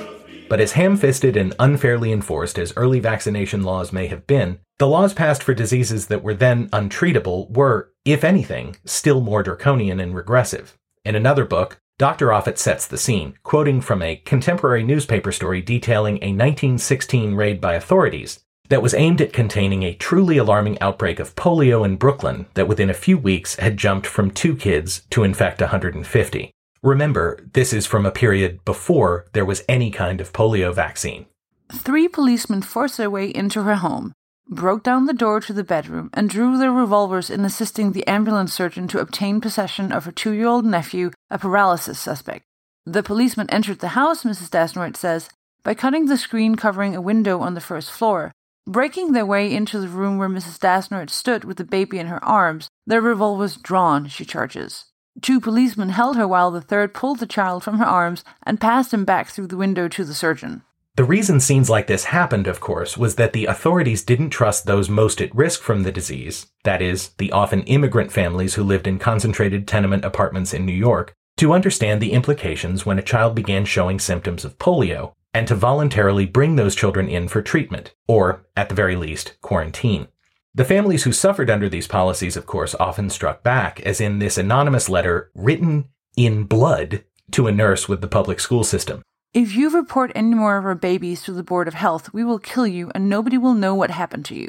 But 0.49 0.61
as 0.61 0.73
ham 0.73 0.97
fisted 0.97 1.37
and 1.37 1.55
unfairly 1.59 2.13
enforced 2.13 2.59
as 2.59 2.73
early 2.77 3.01
vaccination 3.01 3.63
laws 3.63 3.93
may 3.93 4.07
have 4.07 4.27
been, 4.27 4.61
the 4.79 4.87
laws 4.87 5.13
passed 5.13 5.43
for 5.43 5.55
diseases 5.55 6.07
that 6.07 6.23
were 6.23 6.35
then 6.35 6.69
untreatable 6.71 7.51
were, 7.51 7.91
if 8.05 8.23
anything, 8.23 8.77
still 8.85 9.21
more 9.21 9.43
draconian 9.43 9.99
and 9.99 10.15
regressive. 10.15 10.77
In 11.05 11.17
another 11.17 11.45
book, 11.45 11.81
Dr. 11.99 12.29
Offit 12.29 12.59
sets 12.59 12.87
the 12.87 12.99
scene, 12.99 13.35
quoting 13.43 13.81
from 13.81 14.03
a 14.03 14.17
contemporary 14.17 14.85
newspaper 14.85 15.33
story 15.33 15.63
detailing 15.63 16.17
a 16.17 16.31
1916 16.31 17.35
raid 17.35 17.61
by 17.61 17.75
authorities 17.75 18.41
that 18.69 18.83
was 18.83 18.95
aimed 18.95 19.21
at 19.21 19.33
containing 19.33 19.83
a 19.83 19.95
truly 19.95 20.37
alarming 20.37 20.79
outbreak 20.81 21.19
of 21.19 21.35
polio 21.37 21.85
in 21.85 21.97
Brooklyn 21.97 22.47
that 22.55 22.69
within 22.69 22.91
a 22.91 22.95
few 22.95 23.17
weeks 23.17 23.57
had 23.57 23.77
jumped 23.77 24.07
from 24.07 24.31
two 24.31 24.57
kids 24.57 25.03
to 25.11 25.25
infect 25.25 25.61
150. 25.61 26.51
Remember, 26.83 27.39
this 27.53 27.73
is 27.73 27.87
from 27.87 28.07
a 28.07 28.11
period 28.11 28.65
before 28.65 29.27
there 29.33 29.45
was 29.45 29.63
any 29.69 29.91
kind 29.91 30.21
of 30.21 30.33
polio 30.33 30.75
vaccine. 30.75 31.27
Three 31.73 32.09
policemen 32.09 32.63
forced 32.63 32.97
their 32.97 33.11
way 33.11 33.29
into 33.29 33.63
her 33.63 33.77
home, 33.77 34.13
broke 34.49 34.83
down 34.83 35.07
the 35.07 35.13
door 35.13 35.41
to 35.41 35.53
the 35.53 35.65
bedroom, 35.65 36.11
and 36.15 36.31
drew 36.31 36.59
their 36.59 36.71
revolvers 36.71 37.31
in 37.31 37.45
assisting 37.45 37.93
the 37.93 38.07
ambulance 38.07 38.53
surgeon 38.53 38.87
to 38.89 39.01
obtain 39.01 39.41
possession 39.41 39.91
of 39.91 40.05
her 40.05 40.13
two 40.13 40.33
year 40.33 40.47
old 40.47 40.65
nephew, 40.65 41.11
a 41.31 41.39
paralysis 41.39 41.99
suspect. 41.99 42.45
The 42.85 43.03
policemen 43.03 43.51
entered 43.51 43.81
the 43.81 43.89
house, 43.89 44.23
Mrs. 44.23 44.51
Dasnowitz 44.51 44.99
says, 44.99 45.29
by 45.65 45.75
cutting 45.75 46.07
the 46.07 46.17
screen 46.17 46.55
covering 46.55 46.95
a 46.95 47.01
window 47.01 47.41
on 47.41 47.55
the 47.55 47.61
first 47.61 47.91
floor. 47.91 48.31
Breaking 48.69 49.13
their 49.13 49.27
way 49.27 49.53
into 49.53 49.81
the 49.81 49.89
room 49.89 50.19
where 50.19 50.29
Mrs. 50.29 50.59
Dasnowitz 50.59 51.11
stood 51.11 51.43
with 51.43 51.57
the 51.57 51.65
baby 51.65 51.99
in 51.99 52.07
her 52.07 52.25
arms, 52.25 52.69
their 52.87 53.01
revolvers 53.01 53.57
drawn, 53.57 54.07
she 54.07 54.25
charges. 54.25 54.85
Two 55.23 55.41
policemen 55.41 55.91
held 55.91 56.17
her 56.17 56.29
while 56.29 56.51
the 56.51 56.61
third 56.61 56.95
pulled 56.95 57.21
the 57.21 57.27
child 57.27 57.65
from 57.65 57.79
her 57.79 57.85
arms 57.85 58.23
and 58.43 58.61
passed 58.61 58.93
him 58.93 59.05
back 59.05 59.29
through 59.29 59.47
the 59.47 59.57
window 59.57 59.89
to 59.89 60.05
the 60.05 60.15
surgeon. 60.15 60.63
The 60.97 61.05
reason 61.05 61.41
scenes 61.41 61.69
like 61.69 61.89
this 61.89 62.05
happened, 62.05 62.47
of 62.47 62.61
course, 62.61 62.97
was 62.97 63.17
that 63.17 63.35
the 63.35 63.45
authorities 63.45 64.03
didn't 64.03 64.31
trust 64.31 64.65
those 64.65 64.89
most 64.89 65.21
at 65.21 65.35
risk 65.35 65.61
from 65.61 65.83
the 65.83 65.93
disease, 65.93 66.47
that 66.65 66.81
is, 66.81 67.11
the 67.19 67.33
often 67.33 67.63
immigrant 67.65 68.11
families 68.11 68.55
who 68.55 68.65
lived 68.65 68.87
in 68.87 68.99
concentrated 68.99 69.69
tenement 69.69 70.07
apartments 70.07 70.55
in 70.55 70.65
New 70.65 70.73
York, 70.73 71.15
to 71.37 71.53
understand 71.53 72.01
the 72.01 72.13
implications 72.13 72.87
when 72.87 72.99
a 72.99 73.03
child 73.03 73.35
began 73.35 73.67
showing 73.67 74.01
symptoms 74.01 74.43
of 74.43 74.59
polio, 74.59 75.13
and 75.35 75.47
to 75.47 75.55
voluntarily 75.55 76.25
bring 76.25 76.57
those 76.57 76.75
children 76.75 77.09
in 77.09 77.29
for 77.29 77.43
treatment, 77.43 77.95
or, 78.09 78.47
at 78.57 78.71
the 78.71 78.75
very 78.75 78.97
least, 78.97 79.37
quarantine. 79.43 80.09
The 80.57 80.65
families 80.65 81.05
who 81.05 81.13
suffered 81.13 81.51
under 81.51 81.69
these 81.69 81.87
policies, 81.87 82.35
of 82.35 82.47
course, 82.47 82.75
often 82.81 83.11
struck 83.11 83.43
back, 83.43 83.79
as 83.81 84.01
in 84.01 84.21
this 84.21 84.39
anonymous 84.39 84.89
letter 84.89 85.31
written 85.35 85.91
in 86.17 86.45
blood 86.45 87.05
to 87.33 87.47
a 87.47 87.53
nurse 87.53 87.91
with 87.91 88.01
the 88.01 88.09
public 88.09 88.41
school 88.41 88.65
system. 88.65 89.03
If 89.35 89.55
you 89.55 89.69
report 89.69 90.13
any 90.15 90.35
more 90.35 90.57
of 90.57 90.65
our 90.65 90.75
babies 90.75 91.23
to 91.25 91.33
the 91.35 91.43
Board 91.43 91.69
of 91.69 91.75
Health, 91.75 92.15
we 92.15 92.25
will 92.25 92.39
kill 92.39 92.67
you 92.67 92.91
and 92.95 93.07
nobody 93.07 93.37
will 93.37 93.53
know 93.53 93.75
what 93.75 93.91
happened 93.91 94.25
to 94.27 94.35
you. 94.35 94.49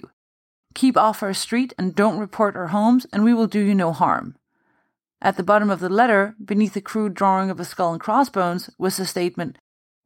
Keep 0.73 0.95
off 0.95 1.21
our 1.21 1.33
street 1.33 1.73
and 1.77 1.93
don't 1.93 2.19
report 2.19 2.55
our 2.55 2.67
homes, 2.67 3.05
and 3.11 3.25
we 3.25 3.33
will 3.33 3.47
do 3.47 3.59
you 3.59 3.75
no 3.75 3.91
harm. 3.91 4.37
At 5.21 5.35
the 5.35 5.43
bottom 5.43 5.69
of 5.69 5.81
the 5.81 5.89
letter, 5.89 6.35
beneath 6.43 6.77
a 6.77 6.81
crude 6.81 7.15
drawing 7.15 7.49
of 7.49 7.59
a 7.59 7.65
skull 7.65 7.91
and 7.91 7.99
crossbones, 7.99 8.69
was 8.77 8.95
the 8.95 9.05
statement, 9.05 9.57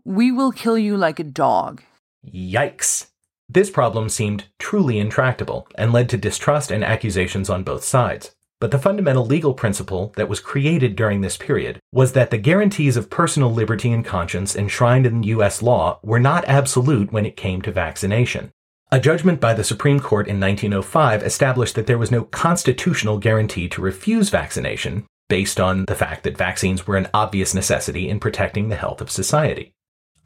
We 0.04 0.32
will 0.32 0.52
kill 0.52 0.80
you 0.80 0.98
like 0.98 1.20
a 1.20 1.24
dog. 1.24 1.84
Yikes. 2.26 3.11
This 3.54 3.70
problem 3.70 4.08
seemed 4.08 4.46
truly 4.60 4.98
intractable 4.98 5.68
and 5.76 5.92
led 5.92 6.08
to 6.10 6.18
distrust 6.18 6.72
and 6.72 6.86
accusations 6.86 7.50
on 7.50 7.64
both 7.64 7.84
sides. 7.84 8.34
But 8.62 8.72
the 8.72 8.80
fundamental 8.80 9.26
legal 9.26 9.54
principle 9.54 10.14
that 10.16 10.30
was 10.30 10.40
created 10.40 10.96
during 10.96 11.20
this 11.20 11.36
period 11.36 11.82
was 11.92 12.14
that 12.14 12.32
the 12.32 12.38
guarantees 12.38 12.95
of 12.95 13.10
personal 13.10 13.52
liberty 13.52 13.91
and 13.91 14.06
conscience 14.06 14.56
enshrined 14.56 15.06
in 15.06 15.24
U.S. 15.24 15.62
law 15.62 15.99
were 16.02 16.20
not 16.20 16.45
absolute 16.47 17.12
when 17.12 17.26
it 17.26 17.36
came 17.36 17.62
to 17.64 17.74
vaccination. 17.74 18.52
A 18.89 19.02
judgment 19.02 19.41
by 19.41 19.54
the 19.54 19.66
Supreme 19.66 19.99
Court 19.99 20.30
in 20.30 20.39
1905 20.39 21.22
established 21.22 21.76
that 21.76 21.88
there 21.88 21.97
was 21.97 22.12
no 22.12 22.24
constitutional 22.24 23.18
guarantee 23.18 23.68
to 23.68 23.82
refuse 23.82 24.30
vaccination 24.30 25.06
based 25.28 25.60
on 25.60 25.84
the 25.89 25.95
fact 25.95 26.24
that 26.24 26.38
vaccines 26.38 26.88
were 26.88 26.95
an 26.95 27.10
obvious 27.14 27.54
necessity 27.54 28.08
in 28.08 28.22
protecting 28.22 28.70
the 28.70 28.78
health 28.78 29.02
of 29.02 29.12
society. 29.12 29.74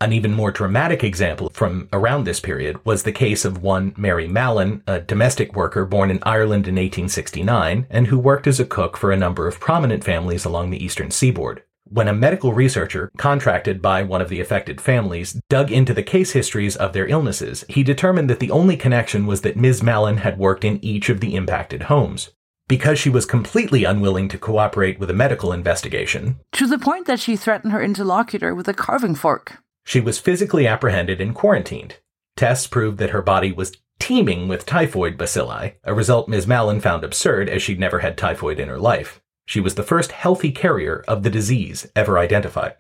An 0.01 0.11
even 0.11 0.33
more 0.33 0.51
dramatic 0.51 1.05
example 1.05 1.49
from 1.53 1.87
around 1.93 2.25
this 2.25 2.41
period 2.41 2.83
was 2.85 3.03
the 3.03 3.13
case 3.13 3.45
of 3.45 3.63
one 3.63 3.93
Mary 3.95 4.27
Mallon, 4.27 4.83
a 4.85 4.99
domestic 4.99 5.55
worker 5.55 5.85
born 5.85 6.11
in 6.11 6.19
Ireland 6.23 6.67
in 6.67 6.75
1869 6.75 7.87
and 7.89 8.07
who 8.07 8.19
worked 8.19 8.45
as 8.45 8.59
a 8.59 8.65
cook 8.65 8.97
for 8.97 9.11
a 9.11 9.17
number 9.17 9.47
of 9.47 9.59
prominent 9.59 10.03
families 10.03 10.43
along 10.43 10.69
the 10.69 10.83
eastern 10.83 11.11
seaboard. 11.11 11.63
When 11.85 12.09
a 12.09 12.13
medical 12.13 12.51
researcher 12.51 13.09
contracted 13.17 13.81
by 13.81 14.03
one 14.03 14.19
of 14.19 14.27
the 14.27 14.41
affected 14.41 14.81
families 14.81 15.39
dug 15.49 15.71
into 15.71 15.93
the 15.93 16.03
case 16.03 16.31
histories 16.31 16.75
of 16.75 16.91
their 16.91 17.07
illnesses, 17.07 17.63
he 17.69 17.81
determined 17.81 18.29
that 18.29 18.39
the 18.41 18.51
only 18.51 18.75
connection 18.75 19.25
was 19.25 19.41
that 19.41 19.55
Ms. 19.55 19.81
Mallon 19.81 20.17
had 20.17 20.37
worked 20.37 20.65
in 20.65 20.83
each 20.83 21.09
of 21.09 21.21
the 21.21 21.35
impacted 21.35 21.83
homes. 21.83 22.31
Because 22.67 22.97
she 22.97 23.09
was 23.09 23.27
completely 23.27 23.83
unwilling 23.83 24.27
to 24.29 24.39
cooperate 24.39 24.99
with 24.99 25.09
a 25.11 25.13
medical 25.13 25.53
investigation, 25.53 26.39
To 26.53 26.67
the 26.67 26.79
point 26.79 27.05
that 27.05 27.19
she 27.19 27.35
threatened 27.35 27.71
her 27.71 27.81
interlocutor 27.81 28.55
with 28.55 28.67
a 28.67 28.73
carving 28.73 29.13
fork. 29.13 29.59
She 29.85 30.01
was 30.01 30.19
physically 30.19 30.67
apprehended 30.67 31.21
and 31.21 31.33
quarantined. 31.33 31.99
Tests 32.35 32.67
proved 32.67 32.97
that 32.97 33.11
her 33.11 33.21
body 33.21 33.51
was 33.51 33.77
teeming 33.99 34.47
with 34.47 34.65
typhoid 34.65 35.17
bacilli, 35.17 35.75
a 35.83 35.93
result 35.93 36.27
Ms. 36.27 36.47
Mallon 36.47 36.81
found 36.81 37.03
absurd 37.03 37.47
as 37.47 37.61
she'd 37.61 37.79
never 37.79 37.99
had 37.99 38.17
typhoid 38.17 38.59
in 38.59 38.67
her 38.67 38.79
life. 38.79 39.21
She 39.45 39.61
was 39.61 39.75
the 39.75 39.83
first 39.83 40.11
healthy 40.11 40.51
carrier 40.51 41.05
of 41.07 41.23
the 41.23 41.29
disease 41.29 41.87
ever 41.95 42.17
identified. 42.17 42.73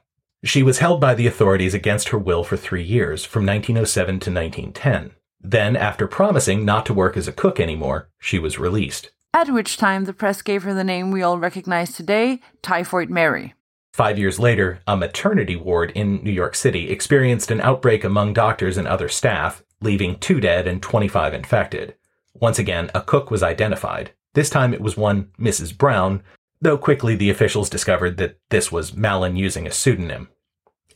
She 0.43 0.63
was 0.63 0.79
held 0.79 0.99
by 0.99 1.13
the 1.13 1.27
authorities 1.27 1.73
against 1.73 2.09
her 2.09 2.17
will 2.17 2.43
for 2.43 2.57
three 2.57 2.83
years, 2.83 3.23
from 3.23 3.45
1907 3.45 4.19
to 4.19 4.31
1910. 4.31 5.11
Then, 5.39 5.75
after 5.75 6.07
promising 6.07 6.65
not 6.65 6.85
to 6.87 6.93
work 6.93 7.15
as 7.15 7.27
a 7.27 7.31
cook 7.31 7.59
anymore, 7.59 8.09
she 8.19 8.39
was 8.39 8.59
released. 8.59 9.11
At 9.33 9.49
which 9.49 9.77
time 9.77 10.05
the 10.05 10.13
press 10.13 10.41
gave 10.41 10.63
her 10.63 10.73
the 10.73 10.83
name 10.83 11.11
we 11.11 11.21
all 11.21 11.37
recognize 11.37 11.93
today, 11.93 12.41
Typhoid 12.61 13.09
Mary. 13.09 13.53
Five 13.95 14.19
years 14.19 14.39
later, 14.39 14.81
a 14.85 14.97
maternity 14.97 15.55
ward 15.55 15.93
in 15.95 16.21
New 16.21 16.29
York 16.29 16.53
City 16.53 16.89
experienced 16.89 17.49
an 17.49 17.61
outbreak 17.61 18.03
among 18.03 18.33
doctors 18.33 18.75
and 18.75 18.89
other 18.89 19.07
staff, 19.07 19.63
leaving 19.79 20.19
two 20.19 20.41
dead 20.41 20.67
and 20.67 20.83
25 20.83 21.33
infected. 21.33 21.95
Once 22.33 22.59
again, 22.59 22.91
a 22.93 22.99
cook 22.99 23.31
was 23.31 23.41
identified. 23.41 24.11
This 24.33 24.49
time 24.49 24.73
it 24.73 24.81
was 24.81 24.97
one 24.97 25.29
Mrs. 25.39 25.77
Brown, 25.77 26.23
though 26.59 26.77
quickly 26.77 27.15
the 27.15 27.29
officials 27.29 27.69
discovered 27.69 28.17
that 28.17 28.37
this 28.49 28.69
was 28.69 28.93
Mallon 28.93 29.37
using 29.37 29.65
a 29.65 29.71
pseudonym. 29.71 30.27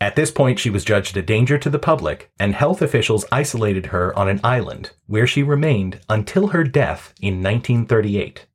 At 0.02 0.18
this 0.18 0.30
point, 0.30 0.60
she 0.60 0.70
was 0.70 0.84
judged 0.84 1.16
a 1.16 1.22
danger 1.22 1.58
to 1.58 1.70
the 1.70 1.80
public, 1.80 2.34
and 2.38 2.54
health 2.54 2.82
officials 2.82 3.24
isolated 3.32 3.86
her 3.86 4.14
on 4.20 4.28
an 4.28 4.42
island, 4.44 4.92
where 5.08 5.26
she 5.26 5.42
remained 5.42 6.02
until 6.10 6.48
her 6.48 6.66
death 6.66 7.14
in 7.22 7.36
1938. 7.36 8.46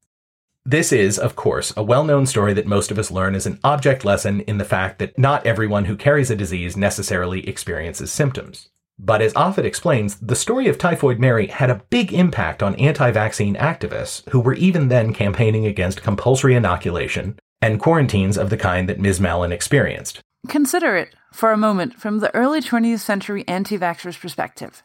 This 0.66 0.92
is, 0.92 1.18
of 1.18 1.36
course, 1.36 1.74
a 1.76 1.82
well 1.82 2.04
known 2.04 2.24
story 2.24 2.54
that 2.54 2.66
most 2.66 2.90
of 2.90 2.98
us 2.98 3.10
learn 3.10 3.34
as 3.34 3.44
an 3.44 3.60
object 3.62 4.02
lesson 4.02 4.40
in 4.42 4.56
the 4.56 4.64
fact 4.64 4.98
that 4.98 5.18
not 5.18 5.44
everyone 5.44 5.84
who 5.84 5.94
carries 5.94 6.30
a 6.30 6.36
disease 6.36 6.74
necessarily 6.74 7.46
experiences 7.46 8.10
symptoms. 8.10 8.70
But 8.98 9.20
as 9.20 9.34
Offit 9.34 9.64
explains, 9.64 10.16
the 10.16 10.34
story 10.34 10.68
of 10.68 10.78
Typhoid 10.78 11.18
Mary 11.18 11.48
had 11.48 11.68
a 11.68 11.82
big 11.90 12.14
impact 12.14 12.62
on 12.62 12.76
anti 12.76 13.10
vaccine 13.10 13.56
activists 13.56 14.26
who 14.30 14.40
were 14.40 14.54
even 14.54 14.88
then 14.88 15.12
campaigning 15.12 15.66
against 15.66 16.02
compulsory 16.02 16.54
inoculation 16.54 17.38
and 17.60 17.78
quarantines 17.78 18.38
of 18.38 18.48
the 18.48 18.56
kind 18.56 18.88
that 18.88 19.00
Ms. 19.00 19.20
Mallon 19.20 19.52
experienced. 19.52 20.20
Consider 20.48 20.96
it, 20.96 21.14
for 21.30 21.52
a 21.52 21.58
moment, 21.58 22.00
from 22.00 22.20
the 22.20 22.34
early 22.34 22.62
20th 22.62 23.00
century 23.00 23.46
anti 23.46 23.76
vaxxer's 23.76 24.16
perspective. 24.16 24.82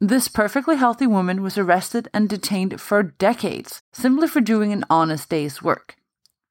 This 0.00 0.28
perfectly 0.28 0.76
healthy 0.76 1.08
woman 1.08 1.42
was 1.42 1.58
arrested 1.58 2.08
and 2.14 2.28
detained 2.28 2.80
for 2.80 3.02
decades 3.02 3.82
simply 3.92 4.28
for 4.28 4.40
doing 4.40 4.72
an 4.72 4.84
honest 4.88 5.28
day's 5.28 5.60
work. 5.60 5.96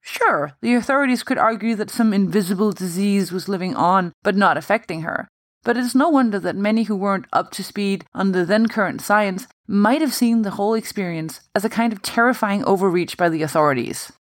Sure, 0.02 0.52
the 0.60 0.74
authorities 0.74 1.22
could 1.22 1.38
argue 1.38 1.74
that 1.76 1.88
some 1.88 2.12
invisible 2.12 2.72
disease 2.72 3.32
was 3.32 3.48
living 3.48 3.74
on 3.74 4.12
but 4.22 4.36
not 4.36 4.58
affecting 4.58 5.00
her, 5.00 5.28
but 5.62 5.78
it's 5.78 5.94
no 5.94 6.10
wonder 6.10 6.38
that 6.38 6.56
many 6.56 6.82
who 6.82 6.96
weren't 6.96 7.24
up 7.32 7.50
to 7.52 7.64
speed 7.64 8.04
on 8.14 8.32
the 8.32 8.44
then 8.44 8.68
current 8.68 9.00
science 9.00 9.46
might 9.66 10.02
have 10.02 10.12
seen 10.12 10.42
the 10.42 10.52
whole 10.52 10.74
experience 10.74 11.40
as 11.54 11.64
a 11.64 11.70
kind 11.70 11.94
of 11.94 12.02
terrifying 12.02 12.62
overreach 12.64 13.16
by 13.16 13.30
the 13.30 13.42
authorities. 13.42 14.12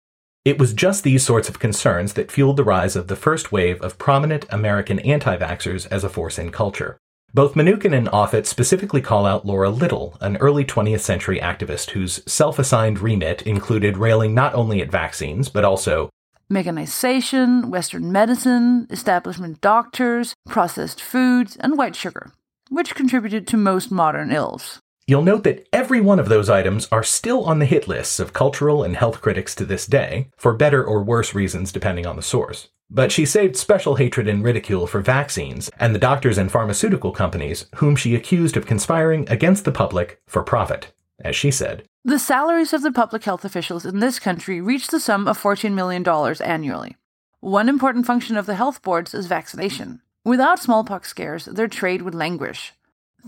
It 0.45 0.57
was 0.57 0.73
just 0.73 1.03
these 1.03 1.23
sorts 1.23 1.49
of 1.49 1.59
concerns 1.59 2.13
that 2.13 2.31
fueled 2.31 2.55
the 2.55 2.63
rise 2.63 2.95
of 2.95 3.09
the 3.09 3.17
first 3.17 3.51
wave 3.51 3.81
of 3.81 3.97
prominent 3.97 4.45
American 4.49 4.99
anti 4.99 5.35
vaxxers 5.35 5.85
as 5.91 6.05
a 6.05 6.09
force 6.09 6.39
in 6.39 6.49
culture. 6.49 6.97
Both 7.33 7.53
Mnookin 7.53 7.95
and 7.95 8.07
Offit 8.07 8.45
specifically 8.45 9.01
call 9.01 9.25
out 9.25 9.45
Laura 9.45 9.69
Little, 9.69 10.17
an 10.21 10.37
early 10.37 10.63
20th 10.63 11.01
century 11.01 11.39
activist 11.39 11.91
whose 11.91 12.23
self 12.25 12.57
assigned 12.57 12.99
remit 12.99 13.41
included 13.43 13.97
railing 13.97 14.33
not 14.33 14.55
only 14.55 14.81
at 14.81 14.89
vaccines, 14.89 15.49
but 15.49 15.65
also 15.65 16.09
mechanization, 16.49 17.69
Western 17.69 18.11
medicine, 18.11 18.87
establishment 18.89 19.59
doctors, 19.61 20.33
processed 20.47 21.01
foods, 21.01 21.57
and 21.57 21.77
white 21.77 21.95
sugar, 21.95 22.31
which 22.69 22.95
contributed 22.95 23.45
to 23.47 23.57
most 23.57 23.91
modern 23.91 24.31
ills. 24.31 24.79
You'll 25.05 25.21
note 25.21 25.43
that 25.43 25.67
every 25.71 26.01
one 26.01 26.19
of 26.19 26.29
those 26.29 26.49
items 26.49 26.87
are 26.91 27.03
still 27.03 27.43
on 27.43 27.59
the 27.59 27.65
hit 27.65 27.87
lists 27.87 28.19
of 28.19 28.33
cultural 28.33 28.83
and 28.83 28.95
health 28.95 29.21
critics 29.21 29.53
to 29.55 29.65
this 29.65 29.85
day, 29.85 30.29
for 30.37 30.53
better 30.53 30.83
or 30.83 31.03
worse 31.03 31.35
reasons 31.35 31.71
depending 31.71 32.05
on 32.05 32.15
the 32.15 32.21
source. 32.21 32.69
But 32.89 33.11
she 33.11 33.25
saved 33.25 33.57
special 33.57 33.95
hatred 33.95 34.27
and 34.27 34.43
ridicule 34.43 34.87
for 34.87 35.01
vaccines 35.01 35.69
and 35.79 35.93
the 35.93 35.99
doctors 35.99 36.37
and 36.37 36.51
pharmaceutical 36.51 37.11
companies 37.11 37.65
whom 37.75 37.95
she 37.95 38.15
accused 38.15 38.55
of 38.55 38.65
conspiring 38.65 39.27
against 39.29 39.65
the 39.65 39.71
public 39.71 40.21
for 40.27 40.41
profit. 40.41 40.93
As 41.19 41.35
she 41.35 41.51
said, 41.51 41.83
The 42.05 42.19
salaries 42.19 42.73
of 42.73 42.83
the 42.83 42.91
public 42.91 43.23
health 43.23 43.43
officials 43.43 43.85
in 43.85 43.99
this 43.99 44.19
country 44.19 44.61
reach 44.61 44.87
the 44.87 44.99
sum 44.99 45.27
of 45.27 45.41
$14 45.41 45.73
million 45.73 46.07
annually. 46.41 46.95
One 47.39 47.69
important 47.69 48.05
function 48.05 48.37
of 48.37 48.45
the 48.45 48.55
health 48.55 48.81
boards 48.81 49.13
is 49.13 49.27
vaccination. 49.27 50.01
Without 50.23 50.59
smallpox 50.59 51.09
scares, 51.09 51.45
their 51.45 51.67
trade 51.67 52.01
would 52.01 52.15
languish. 52.15 52.73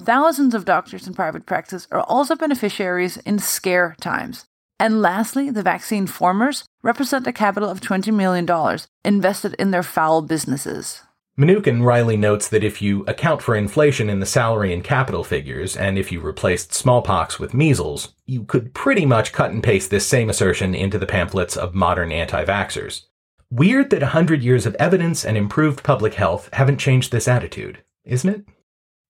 Thousands 0.01 0.53
of 0.53 0.65
doctors 0.65 1.07
in 1.07 1.13
private 1.13 1.45
practice 1.45 1.87
are 1.91 2.01
also 2.01 2.35
beneficiaries 2.35 3.17
in 3.17 3.39
scare 3.39 3.95
times. 3.99 4.45
And 4.79 5.01
lastly, 5.01 5.49
the 5.49 5.63
vaccine 5.63 6.07
formers 6.07 6.63
represent 6.81 7.27
a 7.27 7.33
capital 7.33 7.69
of 7.69 7.81
$20 7.81 8.13
million 8.13 8.47
invested 9.03 9.53
in 9.55 9.71
their 9.71 9.83
foul 9.83 10.21
businesses. 10.21 11.01
Mnookin 11.37 11.83
Riley 11.83 12.17
notes 12.17 12.49
that 12.49 12.65
if 12.65 12.81
you 12.81 13.03
account 13.05 13.41
for 13.41 13.55
inflation 13.55 14.09
in 14.09 14.19
the 14.19 14.25
salary 14.25 14.73
and 14.73 14.83
capital 14.83 15.23
figures, 15.23 15.77
and 15.77 15.97
if 15.97 16.11
you 16.11 16.19
replaced 16.19 16.73
smallpox 16.73 17.39
with 17.39 17.53
measles, 17.53 18.13
you 18.25 18.43
could 18.43 18.73
pretty 18.73 19.05
much 19.05 19.31
cut 19.31 19.51
and 19.51 19.63
paste 19.63 19.89
this 19.89 20.05
same 20.05 20.29
assertion 20.29 20.75
into 20.75 20.97
the 20.97 21.05
pamphlets 21.05 21.55
of 21.55 21.73
modern 21.73 22.11
anti 22.11 22.43
vaxxers. 22.43 23.03
Weird 23.49 23.89
that 23.89 24.03
a 24.03 24.07
hundred 24.07 24.43
years 24.43 24.65
of 24.65 24.75
evidence 24.75 25.23
and 25.25 25.37
improved 25.37 25.81
public 25.81 26.15
health 26.15 26.49
haven't 26.53 26.77
changed 26.77 27.11
this 27.11 27.27
attitude, 27.27 27.83
isn't 28.03 28.29
it? 28.29 28.45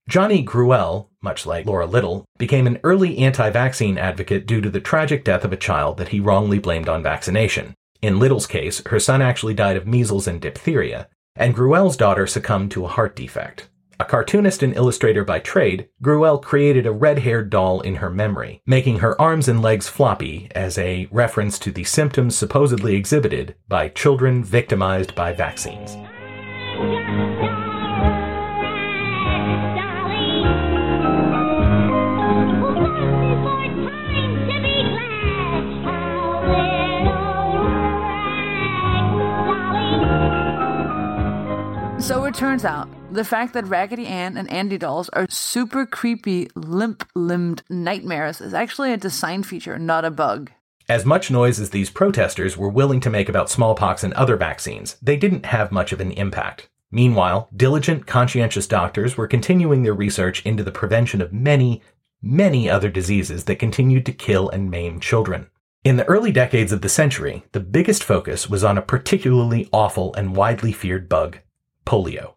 Johnny 0.08 0.46
Gruelle, 0.46 1.09
much 1.22 1.46
like 1.46 1.66
Laura 1.66 1.86
Little, 1.86 2.26
became 2.38 2.68
an 2.68 2.80
early 2.84 3.18
anti 3.18 3.50
vaccine 3.50 3.98
advocate 3.98 4.46
due 4.46 4.62
to 4.62 4.70
the 4.70 4.80
tragic 4.80 5.24
death 5.24 5.44
of 5.44 5.54
a 5.54 5.58
child 5.58 5.98
that 5.98 6.10
he 6.10 6.20
wrongly 6.20 6.60
blamed 6.60 6.90
on 6.90 7.04
vaccination. 7.04 7.74
In 8.02 8.20
Little's 8.20 8.48
case, 8.48 8.82
her 8.88 9.00
son 9.00 9.22
actually 9.22 9.54
died 9.54 9.76
of 9.76 9.88
measles 9.88 10.28
and 10.28 10.40
diphtheria, 10.40 11.10
and 11.36 11.56
Gruelle's 11.56 11.98
daughter 11.98 12.26
succumbed 12.26 12.72
to 12.72 12.86
a 12.86 12.90
heart 12.90 13.16
defect. 13.16 13.70
A 14.02 14.06
cartoonist 14.06 14.64
and 14.64 14.74
illustrator 14.78 15.26
by 15.26 15.40
trade, 15.40 15.90
Gruelle 16.02 16.42
created 16.42 16.86
a 16.86 16.92
red 16.92 17.20
haired 17.20 17.50
doll 17.50 17.82
in 17.82 17.96
her 17.96 18.10
memory, 18.10 18.62
making 18.66 19.00
her 19.00 19.20
arms 19.20 19.50
and 19.50 19.62
legs 19.62 19.90
floppy 19.90 20.48
as 20.56 20.78
a 20.78 21.10
reference 21.12 21.60
to 21.60 21.72
the 21.72 21.84
symptoms 21.84 22.38
supposedly 22.38 22.96
exhibited 22.96 23.56
by 23.68 23.90
children 23.90 24.42
victimized 24.42 25.16
by 25.16 25.34
vaccines. 25.34 25.98
Turns 42.40 42.64
out 42.64 42.88
the 43.12 43.26
fact 43.26 43.54
that 43.54 43.68
Raggedy 43.68 44.08
Ann 44.08 44.38
and 44.38 44.50
Andy 44.50 44.78
dolls 44.78 45.10
are 45.10 45.28
super 45.30 45.86
creepy, 45.86 46.48
limp 46.56 47.06
limbed 47.14 47.64
nightmares 47.70 48.40
is 48.40 48.54
actually 48.54 48.94
a 48.94 48.98
design 48.98 49.44
feature, 49.44 49.78
not 49.78 50.06
a 50.06 50.10
bug. 50.10 50.50
As 50.88 51.06
much 51.06 51.30
noise 51.30 51.60
as 51.60 51.72
these 51.72 51.90
protesters 51.90 52.56
were 52.56 52.70
willing 52.70 53.02
to 53.02 53.10
make 53.10 53.28
about 53.28 53.50
smallpox 53.50 54.06
and 54.06 54.14
other 54.14 54.38
vaccines, 54.38 54.96
they 55.02 55.18
didn't 55.18 55.48
have 55.48 55.74
much 55.74 55.92
of 55.92 56.00
an 56.00 56.14
impact. 56.14 56.70
Meanwhile, 56.92 57.50
diligent, 57.54 58.08
conscientious 58.08 58.68
doctors 58.68 59.18
were 59.18 59.28
continuing 59.28 59.84
their 59.84 59.94
research 59.94 60.42
into 60.46 60.64
the 60.64 60.72
prevention 60.72 61.22
of 61.22 61.34
many, 61.34 61.82
many 62.22 62.70
other 62.70 62.90
diseases 62.90 63.44
that 63.44 63.60
continued 63.60 64.06
to 64.06 64.14
kill 64.14 64.48
and 64.50 64.72
maim 64.72 65.02
children. 65.02 65.50
In 65.84 65.98
the 65.98 66.06
early 66.06 66.32
decades 66.32 66.72
of 66.72 66.84
the 66.84 66.88
century, 66.88 67.44
the 67.52 67.60
biggest 67.60 68.02
focus 68.02 68.50
was 68.50 68.64
on 68.64 68.78
a 68.78 68.82
particularly 68.82 69.68
awful 69.74 70.14
and 70.16 70.38
widely 70.38 70.72
feared 70.72 71.10
bug 71.10 71.40
polio. 71.90 72.36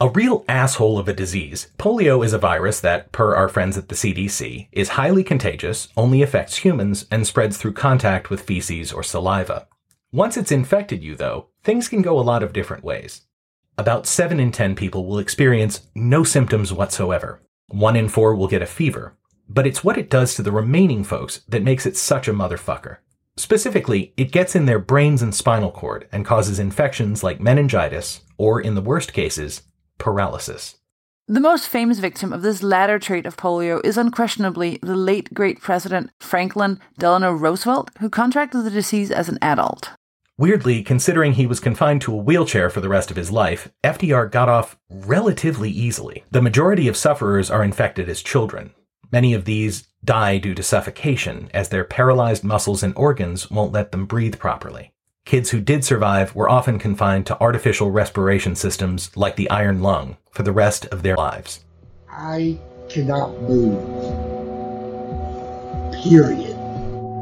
A 0.00 0.08
real 0.08 0.42
asshole 0.48 0.98
of 0.98 1.06
a 1.06 1.12
disease, 1.12 1.70
polio 1.76 2.24
is 2.24 2.32
a 2.32 2.38
virus 2.38 2.80
that, 2.80 3.12
per 3.12 3.36
our 3.36 3.46
friends 3.46 3.76
at 3.76 3.90
the 3.90 3.94
CDC, 3.94 4.68
is 4.72 4.96
highly 4.96 5.22
contagious, 5.22 5.88
only 5.98 6.22
affects 6.22 6.56
humans, 6.56 7.04
and 7.10 7.26
spreads 7.26 7.58
through 7.58 7.74
contact 7.74 8.30
with 8.30 8.40
feces 8.40 8.94
or 8.94 9.02
saliva. 9.02 9.68
Once 10.12 10.38
it's 10.38 10.50
infected 10.50 11.04
you, 11.04 11.14
though, 11.14 11.48
things 11.62 11.90
can 11.90 12.00
go 12.00 12.18
a 12.18 12.24
lot 12.24 12.42
of 12.42 12.54
different 12.54 12.82
ways. 12.82 13.26
About 13.76 14.06
7 14.06 14.40
in 14.40 14.50
10 14.50 14.74
people 14.74 15.04
will 15.04 15.18
experience 15.18 15.88
no 15.94 16.24
symptoms 16.24 16.72
whatsoever. 16.72 17.42
1 17.68 17.96
in 17.96 18.08
4 18.08 18.34
will 18.34 18.48
get 18.48 18.62
a 18.62 18.66
fever. 18.66 19.14
But 19.46 19.66
it's 19.66 19.84
what 19.84 19.98
it 19.98 20.08
does 20.08 20.34
to 20.36 20.42
the 20.42 20.52
remaining 20.52 21.04
folks 21.04 21.42
that 21.48 21.62
makes 21.62 21.84
it 21.84 21.98
such 21.98 22.28
a 22.28 22.32
motherfucker. 22.32 22.96
Specifically, 23.38 24.14
it 24.16 24.32
gets 24.32 24.54
in 24.54 24.66
their 24.66 24.78
brains 24.78 25.20
and 25.20 25.34
spinal 25.34 25.70
cord 25.70 26.08
and 26.10 26.24
causes 26.24 26.58
infections 26.58 27.22
like 27.22 27.40
meningitis, 27.40 28.22
or 28.38 28.60
in 28.60 28.74
the 28.74 28.80
worst 28.80 29.12
cases, 29.12 29.62
paralysis. 29.98 30.76
The 31.28 31.40
most 31.40 31.68
famous 31.68 31.98
victim 31.98 32.32
of 32.32 32.42
this 32.42 32.62
latter 32.62 32.98
trait 32.98 33.26
of 33.26 33.36
polio 33.36 33.84
is 33.84 33.98
unquestionably 33.98 34.78
the 34.80 34.94
late 34.94 35.34
great 35.34 35.60
President 35.60 36.10
Franklin 36.20 36.80
Delano 36.98 37.32
Roosevelt, 37.32 37.90
who 37.98 38.08
contracted 38.08 38.64
the 38.64 38.70
disease 38.70 39.10
as 39.10 39.28
an 39.28 39.38
adult. 39.42 39.90
Weirdly, 40.38 40.82
considering 40.82 41.32
he 41.32 41.46
was 41.46 41.60
confined 41.60 42.02
to 42.02 42.12
a 42.12 42.22
wheelchair 42.22 42.70
for 42.70 42.80
the 42.80 42.88
rest 42.88 43.10
of 43.10 43.16
his 43.16 43.32
life, 43.32 43.70
FDR 43.82 44.30
got 44.30 44.48
off 44.48 44.78
relatively 44.88 45.70
easily. 45.70 46.24
The 46.30 46.42
majority 46.42 46.88
of 46.88 46.96
sufferers 46.96 47.50
are 47.50 47.64
infected 47.64 48.08
as 48.08 48.22
children. 48.22 48.72
Many 49.10 49.34
of 49.34 49.46
these 49.46 49.88
die 50.06 50.38
due 50.38 50.54
to 50.54 50.62
suffocation, 50.62 51.50
as 51.52 51.68
their 51.68 51.84
paralyzed 51.84 52.44
muscles 52.44 52.82
and 52.82 52.96
organs 52.96 53.50
won't 53.50 53.72
let 53.72 53.92
them 53.92 54.06
breathe 54.06 54.38
properly. 54.38 54.92
Kids 55.26 55.50
who 55.50 55.60
did 55.60 55.84
survive 55.84 56.34
were 56.36 56.48
often 56.48 56.78
confined 56.78 57.26
to 57.26 57.40
artificial 57.40 57.90
respiration 57.90 58.54
systems 58.54 59.10
like 59.16 59.34
the 59.34 59.50
iron 59.50 59.82
lung 59.82 60.16
for 60.30 60.44
the 60.44 60.52
rest 60.52 60.86
of 60.86 61.02
their 61.02 61.16
lives. 61.16 61.64
I 62.08 62.58
cannot 62.88 63.42
move. 63.42 63.82
Period. 65.92 66.54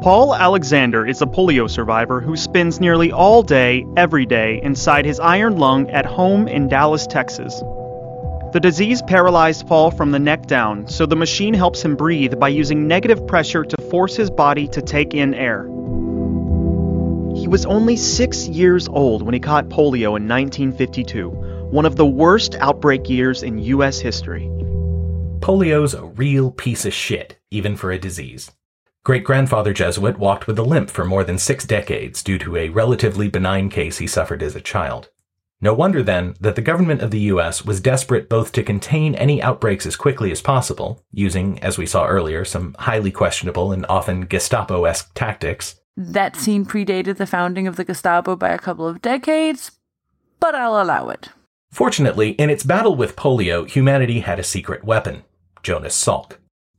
Paul 0.03 0.35
Alexander 0.35 1.07
is 1.07 1.23
a 1.23 1.25
polio 1.25 1.67
survivor 1.67 2.21
who 2.21 2.37
spends 2.37 2.79
nearly 2.79 3.11
all 3.11 3.41
day, 3.41 3.83
every 3.97 4.27
day, 4.27 4.61
inside 4.61 5.03
his 5.03 5.19
iron 5.19 5.57
lung 5.57 5.89
at 5.89 6.05
home 6.05 6.47
in 6.47 6.67
Dallas, 6.67 7.07
Texas. 7.07 7.63
The 8.55 8.61
disease 8.61 9.01
paralyzed 9.01 9.67
Paul 9.67 9.91
from 9.91 10.11
the 10.11 10.17
neck 10.17 10.45
down, 10.45 10.87
so 10.87 11.05
the 11.05 11.17
machine 11.17 11.53
helps 11.53 11.83
him 11.83 11.97
breathe 11.97 12.39
by 12.39 12.47
using 12.47 12.87
negative 12.87 13.27
pressure 13.27 13.65
to 13.65 13.81
force 13.89 14.15
his 14.15 14.29
body 14.29 14.65
to 14.69 14.81
take 14.81 15.13
in 15.13 15.33
air. 15.33 15.63
He 17.35 17.49
was 17.49 17.65
only 17.65 17.97
six 17.97 18.47
years 18.47 18.87
old 18.87 19.23
when 19.23 19.33
he 19.33 19.41
caught 19.41 19.67
polio 19.67 20.15
in 20.15 20.25
1952, 20.29 21.27
one 21.69 21.85
of 21.85 21.97
the 21.97 22.05
worst 22.05 22.55
outbreak 22.61 23.09
years 23.09 23.43
in 23.43 23.57
U.S. 23.57 23.99
history. 23.99 24.43
Polio's 25.41 25.93
a 25.93 26.05
real 26.05 26.49
piece 26.49 26.85
of 26.85 26.93
shit, 26.93 27.37
even 27.51 27.75
for 27.75 27.91
a 27.91 27.99
disease. 27.99 28.53
Great 29.03 29.25
grandfather 29.25 29.73
Jesuit 29.73 30.17
walked 30.17 30.47
with 30.47 30.57
a 30.57 30.63
limp 30.63 30.89
for 30.89 31.03
more 31.03 31.25
than 31.25 31.39
six 31.39 31.65
decades 31.65 32.23
due 32.23 32.39
to 32.39 32.55
a 32.55 32.69
relatively 32.69 33.27
benign 33.27 33.67
case 33.69 33.97
he 33.97 34.07
suffered 34.07 34.41
as 34.41 34.55
a 34.55 34.61
child. 34.61 35.09
No 35.65 35.73
wonder 35.73 36.03
then 36.03 36.35
that 36.41 36.55
the 36.55 36.61
government 36.61 37.01
of 37.01 37.09
the 37.09 37.21
US 37.31 37.65
was 37.65 37.81
desperate 37.81 38.29
both 38.29 38.51
to 38.51 38.61
contain 38.61 39.15
any 39.15 39.41
outbreaks 39.41 39.87
as 39.87 39.95
quickly 39.95 40.29
as 40.29 40.39
possible, 40.39 41.01
using, 41.11 41.57
as 41.63 41.75
we 41.75 41.87
saw 41.87 42.05
earlier, 42.05 42.45
some 42.45 42.75
highly 42.77 43.09
questionable 43.09 43.71
and 43.71 43.83
often 43.89 44.27
Gestapo 44.27 44.85
esque 44.85 45.11
tactics, 45.15 45.81
That 45.97 46.35
scene 46.35 46.65
predated 46.65 47.17
the 47.17 47.25
founding 47.25 47.65
of 47.65 47.77
the 47.77 47.83
Gestapo 47.83 48.35
by 48.35 48.49
a 48.49 48.59
couple 48.59 48.87
of 48.87 49.01
decades, 49.01 49.71
but 50.39 50.53
I'll 50.53 50.79
allow 50.79 51.09
it. 51.09 51.29
Fortunately, 51.71 52.33
in 52.33 52.51
its 52.51 52.63
battle 52.63 52.95
with 52.95 53.15
polio, 53.15 53.67
humanity 53.67 54.19
had 54.19 54.37
a 54.37 54.43
secret 54.43 54.83
weapon 54.83 55.23
Jonas 55.63 55.99
Salk. 55.99 56.33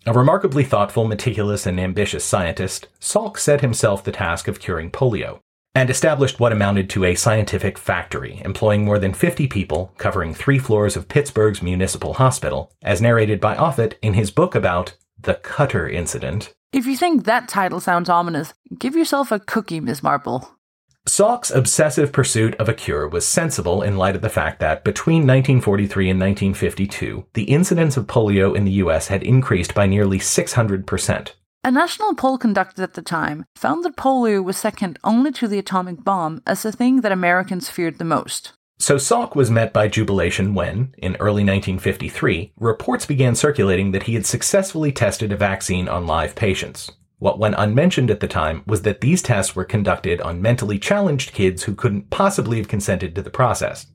A 0.07 0.12
remarkably 0.12 0.62
thoughtful, 0.62 1.09
meticulous, 1.09 1.66
and 1.66 1.80
ambitious 1.80 2.24
scientist, 2.24 2.87
Salk 3.01 3.37
set 3.37 3.62
himself 3.62 4.05
the 4.05 4.12
task 4.12 4.47
of 4.47 4.61
curing 4.61 4.93
polio 4.93 5.41
and 5.77 5.91
established 5.91 6.41
what 6.41 6.53
amounted 6.53 6.89
to 6.89 7.05
a 7.05 7.14
scientific 7.14 7.77
factory, 7.77 8.41
employing 8.47 8.83
more 8.83 8.99
than 8.99 9.12
50 9.12 9.47
people, 9.47 9.93
covering 9.99 10.33
three 10.33 10.59
floors 10.59 10.97
of 10.97 11.07
Pittsburgh's 11.07 11.61
Municipal 11.61 12.14
Hospital, 12.14 12.72
as 12.81 13.03
narrated 13.03 13.43
by 13.43 13.55
Offit 13.57 13.93
in 14.01 14.14
his 14.14 14.31
book 14.31 14.55
about 14.55 14.97
the 15.20 15.35
Cutter 15.35 15.87
Incident. 15.87 16.55
If 16.72 16.87
you 16.87 16.97
think 16.97 17.24
that 17.24 17.47
title 17.47 17.79
sounds 17.79 18.09
ominous, 18.09 18.55
give 18.79 18.97
yourself 18.97 19.31
a 19.31 19.39
cookie, 19.39 19.81
Miss 19.81 20.03
Marple. 20.03 20.51
Salk's 21.07 21.51
obsessive 21.51 22.11
pursuit 22.11 22.55
of 22.55 22.70
a 22.70 22.74
cure 22.74 23.07
was 23.07 23.29
sensible 23.29 23.83
in 23.83 23.99
light 23.99 24.16
of 24.16 24.22
the 24.22 24.31
fact 24.31 24.61
that 24.61 24.83
between 24.83 25.27
1943 25.27 26.09
and 26.09 26.18
1952, 26.18 27.27
the 27.35 27.45
incidence 27.45 27.99
of 27.99 28.07
polio 28.07 28.57
in 28.57 28.64
the 28.64 28.72
US 28.83 29.09
had 29.09 29.22
increased 29.22 29.74
by 29.74 29.85
nearly 29.85 30.18
600%. 30.18 31.33
A 31.67 31.71
national 31.73 32.14
poll 32.14 32.39
conducted 32.39 32.81
at 32.81 32.95
the 32.95 33.03
time 33.03 33.45
found 33.57 33.85
that 33.85 33.97
polio 33.97 34.41
was 34.41 34.57
second 34.57 35.01
only 35.03 35.33
to 35.33 35.49
the 35.49 35.59
atomic 35.59 36.05
bomb 36.05 36.41
as 36.47 36.62
the 36.62 36.71
thing 36.71 37.01
that 37.01 37.11
Americans 37.11 37.69
feared 37.69 37.99
the 37.99 38.05
most. 38.05 38.53
So 38.79 38.95
Salk 38.99 39.35
was 39.35 39.51
met 39.51 39.73
by 39.73 39.89
jubilation 39.89 40.55
when, 40.55 40.95
in 40.97 41.17
early 41.17 41.43
1953, 41.43 42.53
reports 42.57 43.05
began 43.05 43.35
circulating 43.35 43.91
that 43.91 44.05
he 44.05 44.14
had 44.14 44.25
successfully 44.25 44.93
tested 44.93 45.33
a 45.33 45.37
vaccine 45.37 45.89
on 45.89 46.07
live 46.07 46.37
patients. 46.37 46.93
What 47.19 47.41
went 47.41 47.57
unmentioned 47.59 48.12
at 48.12 48.21
the 48.21 48.29
time 48.29 48.62
was 48.69 48.83
that 48.83 49.01
these 49.01 49.21
tests 49.21 49.57
were 49.57 49.64
conducted 49.64 50.21
on 50.21 50.41
mentally 50.41 50.79
challenged 50.79 51.33
kids 51.33 51.64
who 51.64 51.75
couldn't 51.75 52.11
possibly 52.11 52.59
have 52.59 52.69
consented 52.69 53.17
to 53.17 53.23
the 53.23 53.31
process. 53.31 53.89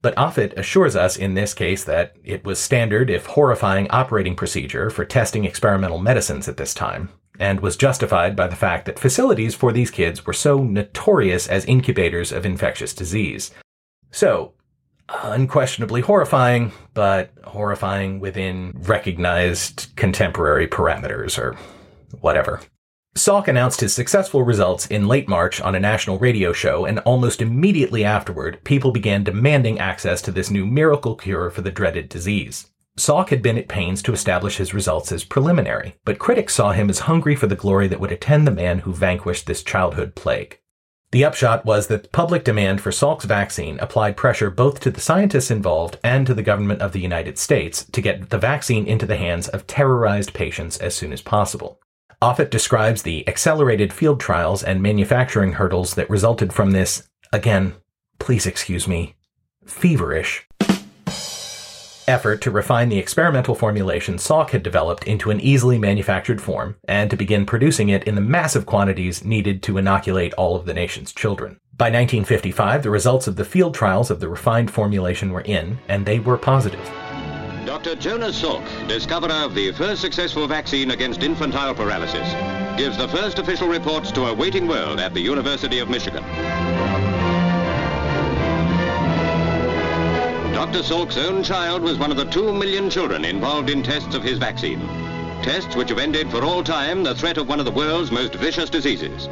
But 0.00 0.14
Offit 0.16 0.56
assures 0.56 0.94
us 0.94 1.16
in 1.16 1.34
this 1.34 1.54
case 1.54 1.82
that 1.84 2.16
it 2.22 2.44
was 2.44 2.58
standard, 2.58 3.10
if 3.10 3.26
horrifying, 3.26 3.90
operating 3.90 4.36
procedure 4.36 4.90
for 4.90 5.04
testing 5.04 5.44
experimental 5.44 5.98
medicines 5.98 6.46
at 6.48 6.56
this 6.56 6.72
time, 6.72 7.08
and 7.38 7.60
was 7.60 7.76
justified 7.76 8.36
by 8.36 8.46
the 8.46 8.56
fact 8.56 8.86
that 8.86 8.98
facilities 8.98 9.54
for 9.54 9.72
these 9.72 9.90
kids 9.90 10.24
were 10.24 10.32
so 10.32 10.62
notorious 10.62 11.48
as 11.48 11.64
incubators 11.64 12.30
of 12.30 12.46
infectious 12.46 12.94
disease. 12.94 13.50
So, 14.12 14.54
unquestionably 15.08 16.00
horrifying, 16.00 16.72
but 16.94 17.32
horrifying 17.44 18.20
within 18.20 18.72
recognized 18.76 19.94
contemporary 19.96 20.68
parameters 20.68 21.38
or 21.38 21.56
whatever. 22.20 22.60
Salk 23.18 23.48
announced 23.48 23.80
his 23.80 23.92
successful 23.92 24.44
results 24.44 24.86
in 24.86 25.08
late 25.08 25.26
March 25.26 25.60
on 25.60 25.74
a 25.74 25.80
national 25.80 26.20
radio 26.20 26.52
show, 26.52 26.84
and 26.84 27.00
almost 27.00 27.42
immediately 27.42 28.04
afterward, 28.04 28.62
people 28.62 28.92
began 28.92 29.24
demanding 29.24 29.80
access 29.80 30.22
to 30.22 30.30
this 30.30 30.52
new 30.52 30.64
miracle 30.64 31.16
cure 31.16 31.50
for 31.50 31.62
the 31.62 31.72
dreaded 31.72 32.08
disease. 32.08 32.68
Salk 32.96 33.30
had 33.30 33.42
been 33.42 33.58
at 33.58 33.66
pains 33.66 34.02
to 34.02 34.12
establish 34.12 34.58
his 34.58 34.72
results 34.72 35.10
as 35.10 35.24
preliminary, 35.24 35.96
but 36.04 36.20
critics 36.20 36.54
saw 36.54 36.70
him 36.70 36.88
as 36.88 37.00
hungry 37.00 37.34
for 37.34 37.48
the 37.48 37.56
glory 37.56 37.88
that 37.88 37.98
would 37.98 38.12
attend 38.12 38.46
the 38.46 38.52
man 38.52 38.78
who 38.78 38.94
vanquished 38.94 39.46
this 39.46 39.64
childhood 39.64 40.14
plague. 40.14 40.60
The 41.10 41.24
upshot 41.24 41.64
was 41.64 41.88
that 41.88 42.12
public 42.12 42.44
demand 42.44 42.80
for 42.80 42.90
Salk's 42.90 43.24
vaccine 43.24 43.80
applied 43.80 44.16
pressure 44.16 44.48
both 44.48 44.78
to 44.80 44.92
the 44.92 45.00
scientists 45.00 45.50
involved 45.50 45.98
and 46.04 46.24
to 46.28 46.34
the 46.34 46.42
government 46.44 46.82
of 46.82 46.92
the 46.92 47.00
United 47.00 47.36
States 47.36 47.84
to 47.86 48.00
get 48.00 48.30
the 48.30 48.38
vaccine 48.38 48.86
into 48.86 49.06
the 49.06 49.16
hands 49.16 49.48
of 49.48 49.66
terrorized 49.66 50.34
patients 50.34 50.78
as 50.78 50.94
soon 50.94 51.12
as 51.12 51.20
possible. 51.20 51.80
Offit 52.20 52.50
describes 52.50 53.02
the 53.02 53.26
accelerated 53.28 53.92
field 53.92 54.18
trials 54.18 54.64
and 54.64 54.82
manufacturing 54.82 55.52
hurdles 55.52 55.94
that 55.94 56.10
resulted 56.10 56.52
from 56.52 56.72
this, 56.72 57.08
again, 57.32 57.74
please 58.18 58.44
excuse 58.44 58.88
me, 58.88 59.14
feverish 59.64 60.44
effort 62.08 62.40
to 62.40 62.50
refine 62.50 62.88
the 62.88 62.98
experimental 62.98 63.54
formulation 63.54 64.16
Salk 64.16 64.50
had 64.50 64.62
developed 64.62 65.04
into 65.04 65.30
an 65.30 65.40
easily 65.40 65.78
manufactured 65.78 66.40
form 66.40 66.74
and 66.88 67.10
to 67.10 67.16
begin 67.16 67.44
producing 67.44 67.90
it 67.90 68.04
in 68.04 68.14
the 68.14 68.20
massive 68.20 68.64
quantities 68.64 69.24
needed 69.24 69.62
to 69.62 69.76
inoculate 69.76 70.32
all 70.34 70.56
of 70.56 70.64
the 70.64 70.74
nation's 70.74 71.12
children. 71.12 71.60
By 71.76 71.86
1955, 71.86 72.82
the 72.82 72.90
results 72.90 73.28
of 73.28 73.36
the 73.36 73.44
field 73.44 73.74
trials 73.74 74.10
of 74.10 74.20
the 74.20 74.28
refined 74.28 74.70
formulation 74.70 75.30
were 75.30 75.42
in, 75.42 75.78
and 75.86 76.04
they 76.04 76.18
were 76.18 76.38
positive. 76.38 76.90
Dr. 77.78 77.94
Jonas 77.94 78.42
Salk, 78.42 78.88
discoverer 78.88 79.44
of 79.44 79.54
the 79.54 79.70
first 79.70 80.00
successful 80.00 80.48
vaccine 80.48 80.90
against 80.90 81.22
infantile 81.22 81.72
paralysis, 81.76 82.28
gives 82.76 82.98
the 82.98 83.06
first 83.06 83.38
official 83.38 83.68
reports 83.68 84.10
to 84.10 84.26
a 84.26 84.34
waiting 84.34 84.66
world 84.66 84.98
at 84.98 85.14
the 85.14 85.20
University 85.20 85.78
of 85.78 85.88
Michigan. 85.88 86.24
Dr. 90.52 90.80
Salk's 90.80 91.16
own 91.18 91.44
child 91.44 91.82
was 91.82 91.98
one 91.98 92.10
of 92.10 92.16
the 92.16 92.24
two 92.24 92.52
million 92.52 92.90
children 92.90 93.24
involved 93.24 93.70
in 93.70 93.84
tests 93.84 94.16
of 94.16 94.24
his 94.24 94.38
vaccine. 94.38 94.80
Tests 95.44 95.76
which 95.76 95.90
have 95.90 96.00
ended 96.00 96.28
for 96.32 96.42
all 96.42 96.64
time 96.64 97.04
the 97.04 97.14
threat 97.14 97.38
of 97.38 97.48
one 97.48 97.60
of 97.60 97.64
the 97.64 97.70
world's 97.70 98.10
most 98.10 98.34
vicious 98.34 98.68
diseases. 98.68 99.28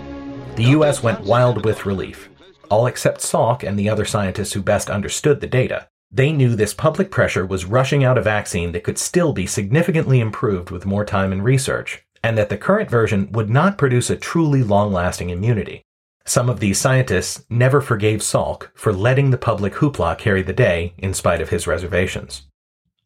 The 0.55 0.71
U.S. 0.77 1.03
went 1.03 1.25
wild 1.25 1.65
with 1.65 1.85
relief. 1.85 2.29
All 2.71 2.87
except 2.87 3.23
Salk 3.23 3.65
and 3.65 3.77
the 3.77 3.89
other 3.89 4.05
scientists 4.05 4.53
who 4.53 4.63
best 4.63 4.89
understood 4.89 5.41
the 5.41 5.49
data. 5.49 5.89
They 6.17 6.33
knew 6.33 6.57
this 6.57 6.73
public 6.73 7.11
pressure 7.11 7.45
was 7.45 7.67
rushing 7.67 8.03
out 8.03 8.17
a 8.17 8.23
vaccine 8.23 8.73
that 8.73 8.85
could 8.85 8.97
still 8.97 9.35
be 9.35 9.47
significantly 9.47 10.19
improved 10.19 10.71
with 10.71 10.87
more 10.87 11.05
time 11.05 11.31
and 11.31 11.45
research, 11.45 12.07
and 12.25 12.39
that 12.39 12.49
the 12.49 12.57
current 12.57 12.89
version 12.89 13.31
would 13.33 13.51
not 13.51 13.77
produce 13.77 14.09
a 14.09 14.17
truly 14.17 14.63
long 14.63 14.95
lasting 14.95 15.29
immunity. 15.29 15.83
Some 16.25 16.49
of 16.49 16.59
these 16.59 16.81
scientists 16.81 17.45
never 17.51 17.83
forgave 17.83 18.21
Salk 18.21 18.69
for 18.75 18.95
letting 18.95 19.31
the 19.31 19.37
public 19.37 19.75
hoopla 19.75 20.17
carry 20.17 20.41
the 20.41 20.55
day 20.55 20.95
in 20.97 21.13
spite 21.13 21.43
of 21.43 21.51
his 21.51 21.67
reservations. 21.67 22.45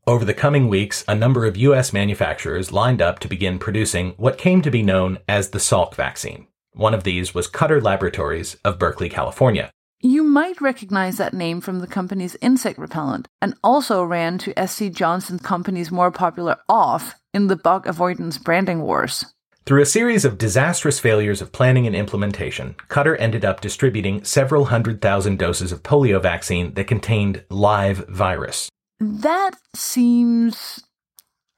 Over 0.07 0.25
the 0.25 0.33
coming 0.33 0.69
weeks, 0.69 1.05
a 1.09 1.17
number 1.17 1.47
of 1.47 1.57
U.S. 1.57 1.93
manufacturers 1.93 2.71
lined 2.71 3.03
up 3.03 3.19
to 3.19 3.29
begin 3.29 3.59
producing 3.59 4.15
what 4.19 4.39
came 4.39 4.63
to 4.63 4.71
be 4.71 4.85
known 4.85 5.19
as 5.29 5.51
the 5.51 5.59
Salk 5.59 5.97
vaccine. 5.97 6.47
One 6.75 6.95
of 6.95 7.03
these 7.03 7.35
was 7.35 7.49
Cutter 7.49 7.81
Laboratories 7.81 8.57
of 8.65 8.79
Berkeley, 8.79 9.09
California. 9.09 9.73
You 10.03 10.25
might 10.25 10.63
recognize 10.63 11.19
that 11.19 11.35
name 11.35 11.61
from 11.61 11.81
the 11.81 11.87
company's 11.87 12.35
insect 12.41 12.79
repellent, 12.79 13.29
and 13.43 13.55
also 13.63 14.03
ran 14.03 14.39
to 14.39 14.67
SC 14.67 14.85
Johnson's 14.85 15.43
company's 15.43 15.91
more 15.91 16.11
popular 16.11 16.57
OFF 16.71 17.17
in 17.35 17.49
the 17.49 17.57
bug 17.57 17.87
avoidance 17.87 18.39
branding 18.39 18.81
wars. 18.81 19.27
Through 19.67 19.83
a 19.83 19.87
series 19.87 20.25
of 20.25 20.39
disastrous 20.39 20.99
failures 20.99 21.43
of 21.43 21.53
planning 21.53 21.87
and 21.87 21.95
implementation, 21.95 22.77
Cutter 22.89 23.15
ended 23.17 23.45
up 23.45 23.61
distributing 23.61 24.25
several 24.25 24.65
hundred 24.65 25.03
thousand 25.03 25.39
doses 25.39 25.71
of 25.71 25.83
polio 25.83 26.21
vaccine 26.21 26.73
that 26.75 26.87
contained 26.87 27.45
live 27.51 28.09
virus. 28.09 28.71
That 29.01 29.53
seems 29.75 30.83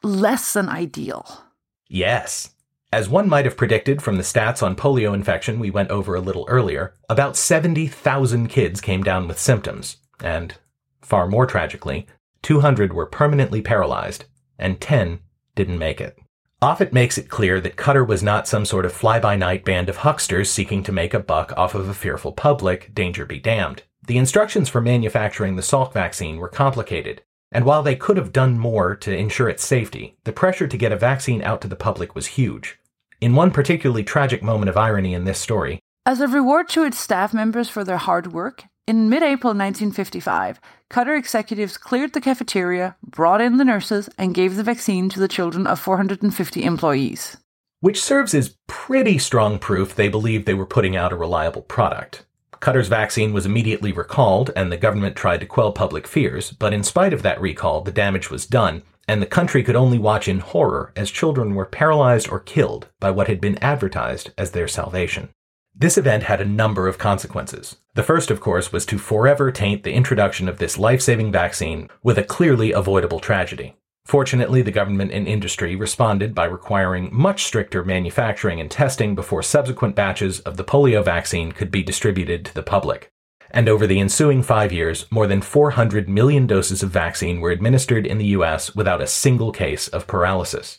less 0.03 0.53
than 0.55 0.69
ideal. 0.69 1.45
Yes. 1.89 2.51
As 2.93 3.09
one 3.09 3.27
might 3.27 3.47
have 3.47 3.57
predicted 3.57 4.03
from 4.03 4.19
the 4.19 4.23
stats 4.23 4.63
on 4.63 4.77
polio 4.77 5.15
infection 5.15 5.59
we 5.59 5.71
went 5.71 5.91
over 5.91 6.15
a 6.15 6.21
little 6.21 6.45
earlier, 6.47 6.95
about 7.09 7.39
70,000 7.39 8.49
kids 8.49 8.83
came 8.83 9.03
down 9.03 9.27
with 9.27 9.39
symptoms, 9.39 9.97
and, 10.23 10.57
far 11.01 11.27
more 11.27 11.47
tragically, 11.47 12.07
200 12.43 12.93
were 12.93 13.07
permanently 13.07 13.63
paralyzed, 13.63 14.27
and 14.59 14.79
10 14.79 15.21
didn't 15.55 15.79
make 15.79 16.03
it. 16.03 16.19
Offit 16.61 16.93
makes 16.93 17.17
it 17.17 17.31
clear 17.31 17.63
that 17.63 17.77
Cutter 17.77 18.05
was 18.05 18.23
not 18.23 18.47
some 18.47 18.67
sort 18.67 18.85
of 18.85 18.93
fly-by-night 18.93 19.65
band 19.65 19.89
of 19.89 19.99
hucksters 19.99 20.51
seeking 20.51 20.83
to 20.83 20.93
make 20.93 21.15
a 21.15 21.19
buck 21.19 21.55
off 21.57 21.75
of 21.75 21.89
a 21.89 21.95
fearful 21.95 22.33
public, 22.33 22.95
danger 22.95 23.25
be 23.25 23.41
damned. 23.41 23.85
The 24.07 24.19
instructions 24.19 24.69
for 24.69 24.83
manufacturing 24.83 25.57
the 25.57 25.63
Salk 25.63 25.95
vaccine 25.95 26.37
were 26.37 26.49
complicated, 26.51 27.23
and 27.51 27.65
while 27.65 27.83
they 27.83 27.97
could 27.97 28.19
have 28.19 28.35
done 28.35 28.59
more 28.59 28.95
to 28.97 29.17
ensure 29.17 29.49
its 29.49 29.65
safety, 29.65 30.19
the 30.25 30.33
pressure 30.33 30.69
to 30.69 30.77
get 30.77 30.93
a 30.93 30.97
vaccine 30.97 31.41
out 31.41 31.63
to 31.63 31.69
the 31.69 31.75
public 31.75 32.15
was 32.15 32.27
huge. 32.27 32.79
In 33.23 33.37
one 33.37 33.53
particularly 33.53 34.03
tragic 34.03 34.43
moment 34.43 34.69
of 34.69 34.77
irony 34.77 35.15
in 35.15 35.23
this 35.23 35.39
story, 35.39 35.79
As 36.05 36.21
a 36.21 36.27
reward 36.27 36.69
to 36.71 36.83
its 36.83 36.99
staff 36.99 37.33
members 37.33 37.69
for 37.69 37.85
their 37.85 37.99
hard 37.99 38.33
work, 38.33 38.65
in 38.85 39.09
mid 39.09 39.23
April 39.23 39.55
1955, 39.55 40.59
Cutter 40.91 41.15
executives 41.15 41.79
cleared 41.79 42.15
the 42.15 42.21
cafeteria, 42.21 42.97
brought 43.07 43.41
in 43.41 43.59
the 43.59 43.65
nurses, 43.65 44.11
and 44.19 44.35
gave 44.35 44.57
the 44.57 44.65
vaccine 44.65 45.09
to 45.09 45.21
the 45.21 45.29
children 45.29 45.69
of 45.69 45.79
450 45.79 46.65
employees. 46.65 47.37
which 47.79 48.03
serves 48.03 48.35
as 48.35 48.57
pretty 48.67 49.19
strong 49.19 49.57
proof 49.57 49.95
they 49.95 50.09
believed 50.09 50.45
they 50.45 50.55
were 50.55 50.67
putting 50.67 50.97
out 50.97 51.13
a 51.13 51.17
reliable 51.17 51.63
product. 51.63 52.25
Cutter's 52.59 52.89
vaccine 52.89 53.33
was 53.33 53.47
immediately 53.47 53.93
recalled, 53.93 54.51
and 54.57 54.73
the 54.73 54.77
government 54.77 55.15
tried 55.15 55.39
to 55.41 55.47
quell 55.47 55.71
public 55.71 56.09
fears, 56.09 56.51
but 56.51 56.73
in 56.73 56.83
spite 56.83 57.13
of 57.13 57.23
that 57.23 57.41
recall, 57.41 57.83
the 57.83 57.93
damage 57.93 58.31
was 58.31 58.47
done, 58.47 58.83
and 59.09 59.21
the 59.21 59.27
country 59.27 59.63
could 59.63 59.77
only 59.77 59.99
watch 59.99 60.29
in 60.29 60.39
horror 60.41 60.93
as 60.97 61.11
children 61.11 61.55
were 61.55 61.67
paralyzed 61.67 62.29
or 62.31 62.41
killed 62.41 62.89
by 63.01 63.11
what 63.11 63.29
had 63.29 63.41
been 63.41 63.59
advertised 63.59 64.31
as 64.39 64.53
their 64.53 64.69
salvation. 64.69 65.31
This 65.75 65.97
event 65.97 66.25
had 66.25 66.41
a 66.41 66.45
number 66.45 66.87
of 66.87 66.99
consequences. 66.99 67.77
The 67.95 68.03
first, 68.03 68.31
of 68.31 68.41
course, 68.41 68.73
was 68.73 68.85
to 68.87 68.99
forever 68.99 69.51
taint 69.51 69.83
the 69.83 69.93
introduction 69.93 70.49
of 70.49 70.59
this 70.59 70.79
life 70.79 71.01
saving 71.01 71.33
vaccine 71.33 71.89
with 72.03 72.19
a 72.19 72.25
clearly 72.25 72.73
avoidable 72.73 73.21
tragedy. 73.21 73.77
Fortunately, 74.05 74.63
the 74.63 74.73
government 74.73 75.13
and 75.13 75.29
industry 75.29 75.77
responded 75.77 76.35
by 76.35 76.45
requiring 76.45 77.09
much 77.13 77.45
stricter 77.45 77.85
manufacturing 77.85 78.61
and 78.61 78.71
testing 78.71 79.15
before 79.15 79.43
subsequent 79.43 79.95
batches 79.95 80.41
of 80.41 80.57
the 80.57 80.65
polio 80.65 81.05
vaccine 81.05 81.53
could 81.53 81.71
be 81.71 81.83
distributed 81.83 82.45
to 82.45 82.55
the 82.55 82.63
public. 82.63 83.12
And 83.55 83.69
over 83.69 83.87
the 83.87 84.01
ensuing 84.01 84.43
five 84.43 84.73
years, 84.73 85.05
more 85.11 85.27
than 85.27 85.43
400 85.43 86.09
million 86.09 86.47
doses 86.47 86.83
of 86.83 86.91
vaccine 86.91 87.41
were 87.41 87.51
administered 87.51 88.07
in 88.07 88.17
the 88.17 88.33
US 88.39 88.75
without 88.75 89.03
a 89.03 89.07
single 89.07 89.53
case 89.53 89.89
of 89.89 90.07
paralysis. 90.07 90.79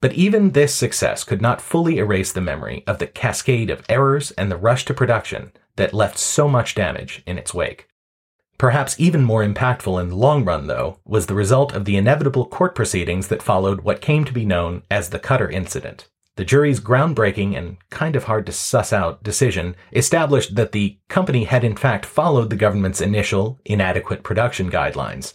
But 0.00 0.14
even 0.14 0.50
this 0.50 0.74
success 0.74 1.24
could 1.24 1.42
not 1.42 1.60
fully 1.60 1.98
erase 1.98 2.32
the 2.32 2.40
memory 2.40 2.84
of 2.86 2.98
the 2.98 3.06
cascade 3.06 3.70
of 3.70 3.84
errors 3.88 4.30
and 4.32 4.50
the 4.50 4.56
rush 4.56 4.86
to 4.86 4.94
production 4.94 5.52
that 5.76 5.92
left 5.92 6.18
so 6.18 6.48
much 6.48 6.74
damage 6.74 7.22
in 7.26 7.38
its 7.38 7.52
wake. 7.52 7.86
Perhaps 8.58 8.98
even 8.98 9.22
more 9.22 9.44
impactful 9.44 10.00
in 10.00 10.08
the 10.08 10.16
long 10.16 10.42
run, 10.42 10.66
though, 10.66 10.98
was 11.04 11.26
the 11.26 11.34
result 11.34 11.74
of 11.74 11.84
the 11.84 11.96
inevitable 11.96 12.46
court 12.46 12.74
proceedings 12.74 13.28
that 13.28 13.42
followed 13.42 13.82
what 13.82 14.00
came 14.00 14.24
to 14.24 14.32
be 14.32 14.46
known 14.46 14.82
as 14.90 15.10
the 15.10 15.18
Cutter 15.18 15.50
Incident. 15.50 16.08
The 16.36 16.44
jury's 16.44 16.80
groundbreaking 16.80 17.56
and 17.56 17.78
kind 17.90 18.14
of 18.14 18.24
hard 18.24 18.44
to 18.46 18.52
suss 18.52 18.92
out 18.92 19.22
decision 19.22 19.74
established 19.92 20.54
that 20.54 20.72
the 20.72 20.98
company 21.08 21.44
had 21.44 21.64
in 21.64 21.76
fact 21.76 22.04
followed 22.04 22.50
the 22.50 22.56
government's 22.56 23.00
initial 23.00 23.58
inadequate 23.64 24.22
production 24.22 24.70
guidelines, 24.70 25.34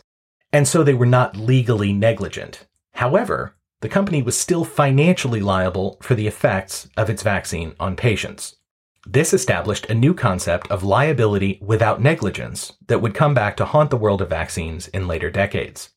and 0.53 0.67
so 0.67 0.83
they 0.83 0.93
were 0.93 1.07
not 1.07 1.35
legally 1.35 1.91
negligent. 1.91 2.67
However, 2.93 3.55
the 3.81 3.89
company 3.89 4.21
was 4.21 4.37
still 4.37 4.63
financially 4.63 5.41
liable 5.41 5.97
for 6.01 6.13
the 6.13 6.27
effects 6.27 6.87
of 6.95 7.09
its 7.09 7.23
vaccine 7.23 7.73
on 7.79 7.95
patients. 7.95 8.57
This 9.07 9.33
established 9.33 9.89
a 9.89 9.95
new 9.95 10.13
concept 10.13 10.69
of 10.69 10.83
liability 10.83 11.57
without 11.63 11.99
negligence 11.99 12.73
that 12.85 13.01
would 13.01 13.15
come 13.15 13.33
back 13.33 13.57
to 13.57 13.65
haunt 13.65 13.89
the 13.89 13.97
world 13.97 14.21
of 14.21 14.29
vaccines 14.29 14.87
in 14.89 15.07
later 15.07 15.31
decades. 15.31 15.89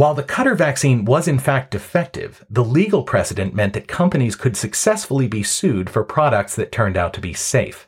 While 0.00 0.14
the 0.14 0.22
Cutter 0.22 0.54
vaccine 0.54 1.04
was 1.04 1.28
in 1.28 1.38
fact 1.38 1.72
defective, 1.72 2.42
the 2.48 2.64
legal 2.64 3.02
precedent 3.02 3.54
meant 3.54 3.74
that 3.74 3.86
companies 3.86 4.34
could 4.34 4.56
successfully 4.56 5.28
be 5.28 5.42
sued 5.42 5.90
for 5.90 6.02
products 6.04 6.56
that 6.56 6.72
turned 6.72 6.96
out 6.96 7.12
to 7.12 7.20
be 7.20 7.34
safe. 7.34 7.86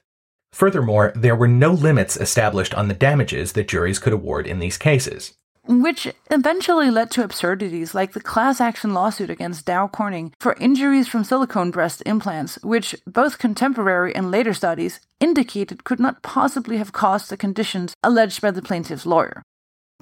Furthermore, 0.53 1.15
there 1.17 1.35
were 1.35 1.49
no 1.49 1.71
limits 1.71 2.19
established 2.19 2.75
on 2.75 2.89
the 2.89 2.95
damages 3.09 3.55
that 3.55 3.67
juries 3.67 3.99
could 3.99 4.13
award 4.13 4.47
in 4.47 4.59
these 4.59 4.77
cases. 4.77 5.33
Which 5.67 6.07
eventually 6.31 6.91
led 6.91 7.11
to 7.13 7.25
absurdities 7.25 7.95
like 7.95 8.13
the 8.13 8.21
class 8.21 8.61
action 8.61 8.93
lawsuit 8.93 9.31
against 9.31 9.65
Dow 9.65 9.89
Corning 9.89 10.35
for 10.39 10.53
injuries 10.61 11.09
from 11.09 11.25
silicone 11.25 11.71
breast 11.71 12.03
implants, 12.05 12.59
which 12.63 12.95
both 13.07 13.39
contemporary 13.39 14.15
and 14.15 14.31
later 14.31 14.53
studies 14.53 15.01
indicated 15.19 15.85
could 15.85 15.99
not 15.99 16.23
possibly 16.23 16.77
have 16.77 16.93
caused 16.93 17.31
the 17.31 17.39
conditions 17.39 17.95
alleged 18.03 18.43
by 18.43 18.51
the 18.51 18.61
plaintiff's 18.61 19.07
lawyer. 19.07 19.43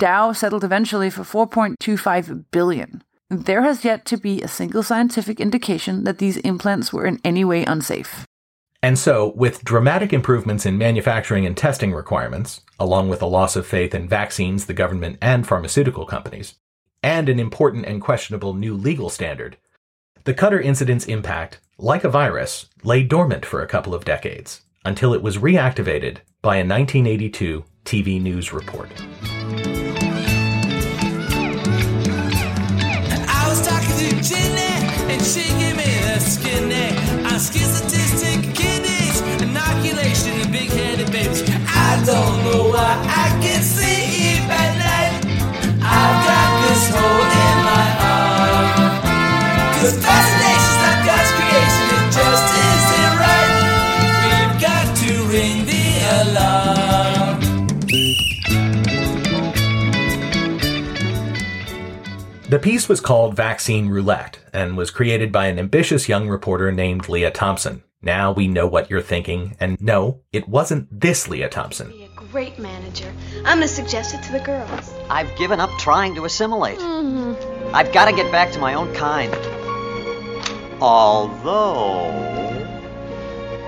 Dow 0.01 0.33
settled 0.33 0.65
eventually 0.65 1.11
for 1.11 1.23
4.25 1.23 2.47
billion. 2.51 3.05
There 3.29 3.61
has 3.61 3.85
yet 3.85 4.07
to 4.07 4.17
be 4.17 4.41
a 4.41 4.49
single 4.49 4.83
scientific 4.83 5.39
indication 5.39 6.05
that 6.05 6.17
these 6.17 6.39
implants 6.39 6.91
were 6.91 7.05
in 7.05 7.21
any 7.23 7.45
way 7.45 7.67
unsafe. 7.67 8.25
And 8.83 8.99
so, 8.99 9.35
with 9.37 9.63
dramatic 9.63 10.15
improvements 10.15 10.65
in 10.65 10.79
manufacturing 10.79 11.45
and 11.45 11.55
testing 11.55 11.93
requirements, 11.93 12.63
along 12.79 13.11
with 13.11 13.21
a 13.21 13.27
loss 13.27 13.57
of 13.57 13.67
faith 13.67 13.95
in 13.95 14.09
vaccines, 14.09 14.65
the 14.65 14.73
government, 14.73 15.19
and 15.21 15.47
pharmaceutical 15.47 16.07
companies, 16.07 16.55
and 17.03 17.29
an 17.29 17.39
important 17.39 17.85
and 17.85 18.01
questionable 18.01 18.55
new 18.55 18.75
legal 18.75 19.11
standard, 19.11 19.59
the 20.25 20.33
Cutter 20.33 20.61
incident's 20.61 21.05
impact, 21.05 21.61
like 21.77 22.05
a 22.05 22.09
virus, 22.09 22.71
lay 22.83 23.03
dormant 23.03 23.45
for 23.45 23.61
a 23.61 23.69
couple 23.69 23.95
of 23.95 24.07
decades 24.07 24.63
until 24.83 25.13
it 25.13 25.23
was 25.23 25.37
reactivated 25.37 26.21
by 26.41 26.57
a 26.57 26.65
1982 26.65 27.65
TV 27.85 28.19
news 28.19 28.51
report. 28.51 28.91
I 41.91 42.03
don't 42.05 42.45
know 42.45 42.71
why 42.71 42.97
I 43.09 43.40
The 62.51 62.59
piece 62.59 62.89
was 62.89 63.01
called 63.01 63.37
Vaccine 63.37 63.91
Roulette 63.91 64.41
and 64.53 64.77
was 64.77 64.91
created 64.91 65.31
by 65.31 65.47
an 65.47 65.61
ambitious 65.61 66.09
young 66.09 66.29
reporter 66.29 66.73
named 66.73 67.09
Lea 67.09 67.31
Thompson. 67.31 67.85
Now 68.03 68.33
we 68.33 68.49
know 68.49 68.67
what 68.67 68.91
you're 68.91 69.01
thinking, 69.01 69.57
and 69.61 69.81
no, 69.81 70.23
it 70.33 70.49
wasn't 70.49 70.89
this 70.91 71.29
Lea 71.29 71.47
Thompson. 71.49 71.91
Be 71.93 72.07
a 72.07 72.09
great 72.09 72.59
manager. 72.59 73.15
I'm 73.45 73.59
gonna 73.59 73.69
suggest 73.69 74.17
it 74.17 74.25
to 74.25 74.33
the 74.33 74.41
girls. 74.41 74.93
I've 75.09 75.33
given 75.37 75.61
up 75.61 75.71
trying 75.79 76.17
to 76.17 76.25
assimilate. 76.25 76.81
Mm-hmm. 76.81 77.73
I've 77.73 77.93
got 77.93 78.07
to 78.07 78.17
get 78.17 78.33
back 78.33 78.51
to 78.55 78.59
my 78.59 78.75
own 78.75 78.93
kind. 78.97 79.33
Although, 80.83 82.11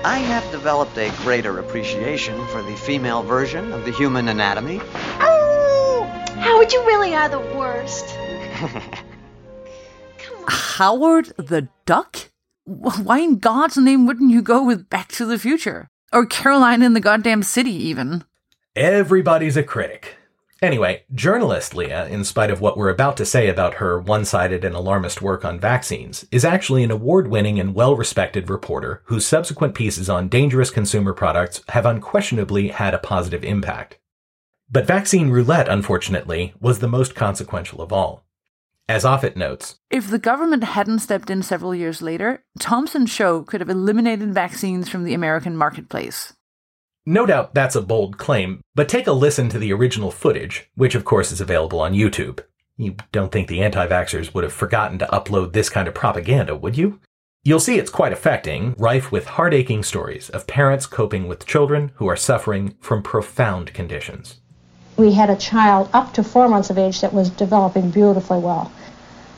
I 0.04 0.18
have 0.18 0.50
developed 0.50 0.98
a 0.98 1.12
greater 1.18 1.60
appreciation 1.60 2.44
for 2.48 2.62
the 2.62 2.74
female 2.74 3.22
version 3.22 3.70
of 3.70 3.84
the 3.84 3.92
human 3.92 4.26
anatomy. 4.26 4.80
Oh, 5.20 6.10
Howard, 6.34 6.72
you 6.72 6.84
really 6.84 7.14
are 7.14 7.28
the 7.28 7.38
worst. 7.38 8.18
Howard 10.48 11.32
the 11.36 11.68
Duck? 11.84 12.30
Why 12.64 13.18
in 13.18 13.38
God's 13.38 13.76
name 13.76 14.06
wouldn't 14.06 14.30
you 14.30 14.42
go 14.42 14.64
with 14.64 14.88
Back 14.88 15.08
to 15.12 15.26
the 15.26 15.38
Future? 15.38 15.88
Or 16.12 16.26
Caroline 16.26 16.82
in 16.82 16.94
the 16.94 17.00
goddamn 17.00 17.42
city, 17.42 17.72
even? 17.72 18.24
Everybody's 18.76 19.56
a 19.56 19.62
critic. 19.62 20.16
Anyway, 20.62 21.02
journalist 21.12 21.74
Lea, 21.74 22.06
in 22.08 22.22
spite 22.22 22.50
of 22.50 22.60
what 22.60 22.76
we're 22.76 22.88
about 22.88 23.16
to 23.16 23.26
say 23.26 23.48
about 23.48 23.74
her 23.74 23.98
one 23.98 24.24
sided 24.24 24.64
and 24.64 24.76
alarmist 24.76 25.20
work 25.20 25.44
on 25.44 25.58
vaccines, 25.58 26.24
is 26.30 26.44
actually 26.44 26.84
an 26.84 26.92
award 26.92 27.26
winning 27.26 27.58
and 27.58 27.74
well 27.74 27.96
respected 27.96 28.48
reporter 28.48 29.02
whose 29.06 29.26
subsequent 29.26 29.74
pieces 29.74 30.08
on 30.08 30.28
dangerous 30.28 30.70
consumer 30.70 31.12
products 31.12 31.62
have 31.70 31.84
unquestionably 31.84 32.68
had 32.68 32.94
a 32.94 32.98
positive 32.98 33.42
impact. 33.42 33.98
But 34.70 34.86
Vaccine 34.86 35.30
Roulette, 35.30 35.68
unfortunately, 35.68 36.54
was 36.60 36.78
the 36.78 36.86
most 36.86 37.16
consequential 37.16 37.82
of 37.82 37.92
all. 37.92 38.24
As 38.88 39.04
Offit 39.04 39.36
notes, 39.36 39.76
If 39.90 40.10
the 40.10 40.18
government 40.18 40.64
hadn't 40.64 40.98
stepped 40.98 41.30
in 41.30 41.42
several 41.42 41.74
years 41.74 42.02
later, 42.02 42.44
Thompson's 42.58 43.10
show 43.10 43.42
could 43.42 43.60
have 43.60 43.70
eliminated 43.70 44.34
vaccines 44.34 44.88
from 44.88 45.04
the 45.04 45.14
American 45.14 45.56
marketplace. 45.56 46.32
No 47.06 47.24
doubt 47.24 47.54
that's 47.54 47.76
a 47.76 47.82
bold 47.82 48.18
claim, 48.18 48.60
but 48.74 48.88
take 48.88 49.06
a 49.06 49.12
listen 49.12 49.48
to 49.50 49.58
the 49.58 49.72
original 49.72 50.10
footage, 50.10 50.68
which 50.74 50.94
of 50.94 51.04
course 51.04 51.32
is 51.32 51.40
available 51.40 51.80
on 51.80 51.94
YouTube. 51.94 52.40
You 52.76 52.96
don't 53.12 53.30
think 53.30 53.48
the 53.48 53.62
anti 53.62 53.86
vaxxers 53.86 54.34
would 54.34 54.44
have 54.44 54.52
forgotten 54.52 54.98
to 54.98 55.06
upload 55.06 55.52
this 55.52 55.70
kind 55.70 55.86
of 55.86 55.94
propaganda, 55.94 56.56
would 56.56 56.76
you? 56.76 57.00
You'll 57.44 57.60
see 57.60 57.78
it's 57.78 57.90
quite 57.90 58.12
affecting, 58.12 58.74
rife 58.78 59.10
with 59.10 59.26
heart 59.26 59.54
aching 59.54 59.82
stories 59.82 60.30
of 60.30 60.46
parents 60.46 60.86
coping 60.86 61.26
with 61.28 61.46
children 61.46 61.92
who 61.96 62.08
are 62.08 62.16
suffering 62.16 62.76
from 62.80 63.02
profound 63.02 63.72
conditions. 63.74 64.41
We 65.02 65.14
had 65.14 65.30
a 65.30 65.34
child 65.36 65.88
up 65.92 66.12
to 66.14 66.22
four 66.22 66.48
months 66.48 66.70
of 66.70 66.78
age 66.78 67.00
that 67.00 67.12
was 67.12 67.28
developing 67.28 67.90
beautifully 67.90 68.38
well. 68.38 68.70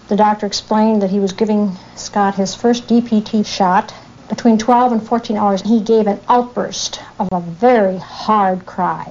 The 0.08 0.14
doctor 0.16 0.44
explained 0.44 1.00
that 1.00 1.08
he 1.08 1.20
was 1.20 1.32
giving 1.32 1.78
Scott 1.96 2.34
his 2.34 2.54
first 2.54 2.86
DPT 2.86 3.46
shot. 3.46 3.94
Between 4.28 4.58
12 4.58 4.92
and 4.92 5.02
14 5.02 5.38
hours, 5.38 5.62
he 5.62 5.80
gave 5.80 6.06
an 6.06 6.20
outburst 6.28 7.00
of 7.18 7.30
a 7.32 7.40
very 7.40 7.96
hard 7.96 8.66
cry. 8.66 9.10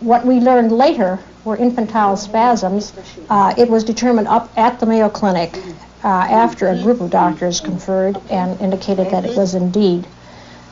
What 0.00 0.24
we 0.24 0.40
learned 0.40 0.72
later 0.72 1.18
were 1.44 1.58
infantile 1.58 2.16
spasms. 2.16 2.94
Uh, 3.28 3.52
it 3.58 3.68
was 3.68 3.84
determined 3.84 4.28
up 4.28 4.50
at 4.56 4.80
the 4.80 4.86
Mayo 4.86 5.10
Clinic 5.10 5.54
uh, 6.02 6.08
after 6.08 6.68
a 6.68 6.80
group 6.82 7.02
of 7.02 7.10
doctors 7.10 7.60
conferred 7.60 8.18
and 8.30 8.58
indicated 8.58 9.10
that 9.10 9.26
it 9.26 9.36
was 9.36 9.54
indeed 9.54 10.06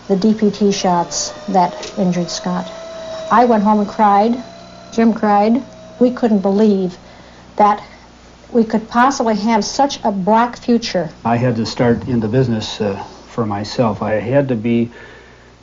the 0.08 0.16
DPT 0.16 0.72
shots 0.72 1.32
that 1.48 1.98
injured 1.98 2.30
Scott. 2.30 2.66
I 3.30 3.44
went 3.44 3.62
home 3.62 3.80
and 3.80 3.88
cried. 3.90 4.42
Jim 4.92 5.14
cried. 5.14 5.62
We 5.98 6.10
couldn't 6.10 6.40
believe 6.40 6.96
that 7.56 7.82
we 8.52 8.64
could 8.64 8.88
possibly 8.88 9.34
have 9.36 9.64
such 9.64 9.98
a 10.04 10.12
black 10.12 10.58
future. 10.58 11.08
I 11.24 11.36
had 11.36 11.56
to 11.56 11.66
start 11.66 12.06
in 12.06 12.20
the 12.20 12.28
business 12.28 12.80
uh, 12.80 13.02
for 13.28 13.46
myself. 13.46 14.02
I 14.02 14.14
had 14.14 14.48
to 14.48 14.54
be 14.54 14.90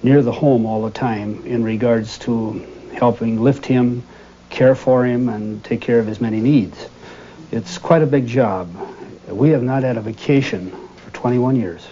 near 0.01 0.21
the 0.21 0.31
home 0.31 0.65
all 0.65 0.83
the 0.83 0.91
time 0.91 1.45
in 1.45 1.63
regards 1.63 2.17
to 2.19 2.65
helping 2.93 3.41
lift 3.41 3.65
him, 3.65 4.03
care 4.49 4.73
for 4.73 5.05
him, 5.05 5.29
and 5.29 5.63
take 5.63 5.81
care 5.81 5.99
of 5.99 6.07
his 6.07 6.19
many 6.19 6.39
needs. 6.39 6.89
It's 7.51 7.77
quite 7.77 8.01
a 8.01 8.07
big 8.07 8.25
job. 8.25 8.69
We 9.27 9.49
have 9.49 9.63
not 9.63 9.83
had 9.83 9.97
a 9.97 10.01
vacation 10.01 10.71
for 10.97 11.11
21 11.11 11.55
years. 11.55 11.87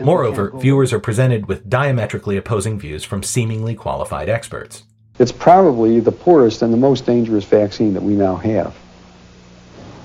Moreover, 0.00 0.52
viewers 0.54 0.92
are 0.92 1.00
presented 1.00 1.46
with 1.46 1.70
diametrically 1.70 2.36
opposing 2.36 2.78
views 2.78 3.02
from 3.02 3.22
seemingly 3.22 3.74
qualified 3.74 4.28
experts. 4.28 4.82
It's 5.20 5.32
probably 5.32 6.00
the 6.00 6.12
poorest 6.12 6.62
and 6.62 6.72
the 6.72 6.78
most 6.78 7.04
dangerous 7.04 7.44
vaccine 7.44 7.92
that 7.92 8.02
we 8.02 8.14
now 8.14 8.36
have. 8.36 8.74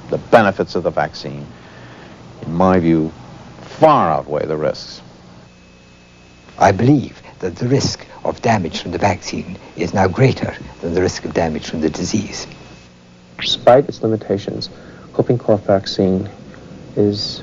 The 0.09 0.17
benefits 0.17 0.75
of 0.75 0.83
the 0.83 0.89
vaccine, 0.89 1.47
in 2.41 2.53
my 2.53 2.79
view, 2.79 3.13
far 3.61 4.11
outweigh 4.11 4.45
the 4.45 4.57
risks. 4.57 5.01
I 6.59 6.73
believe 6.73 7.21
that 7.39 7.55
the 7.55 7.65
risk 7.69 8.05
of 8.25 8.41
damage 8.41 8.81
from 8.81 8.91
the 8.91 8.97
vaccine 8.97 9.57
is 9.77 9.93
now 9.93 10.09
greater 10.09 10.53
than 10.81 10.93
the 10.93 11.01
risk 11.01 11.23
of 11.23 11.33
damage 11.33 11.69
from 11.69 11.79
the 11.79 11.89
disease. 11.89 12.45
Despite 13.39 13.87
its 13.87 14.03
limitations, 14.03 14.67
whooping 15.15 15.37
cough 15.37 15.65
vaccine 15.65 16.29
is 16.97 17.41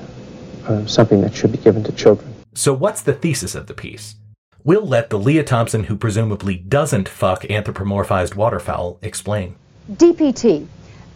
uh, 0.67 0.85
something 0.85 1.23
that 1.23 1.35
should 1.35 1.53
be 1.53 1.59
given 1.59 1.83
to 1.85 1.93
children. 1.93 2.35
So, 2.53 2.75
what's 2.75 3.01
the 3.01 3.15
thesis 3.15 3.55
of 3.55 3.67
the 3.67 3.73
piece? 3.73 4.17
We'll 4.65 4.87
let 4.87 5.11
the 5.11 5.19
Lea 5.19 5.43
Thompson 5.43 5.83
who 5.83 5.97
presumably 5.97 6.55
doesn't 6.55 7.09
fuck 7.09 7.43
anthropomorphized 7.43 8.37
waterfowl 8.37 8.97
explain. 9.03 9.57
DPT. 9.91 10.69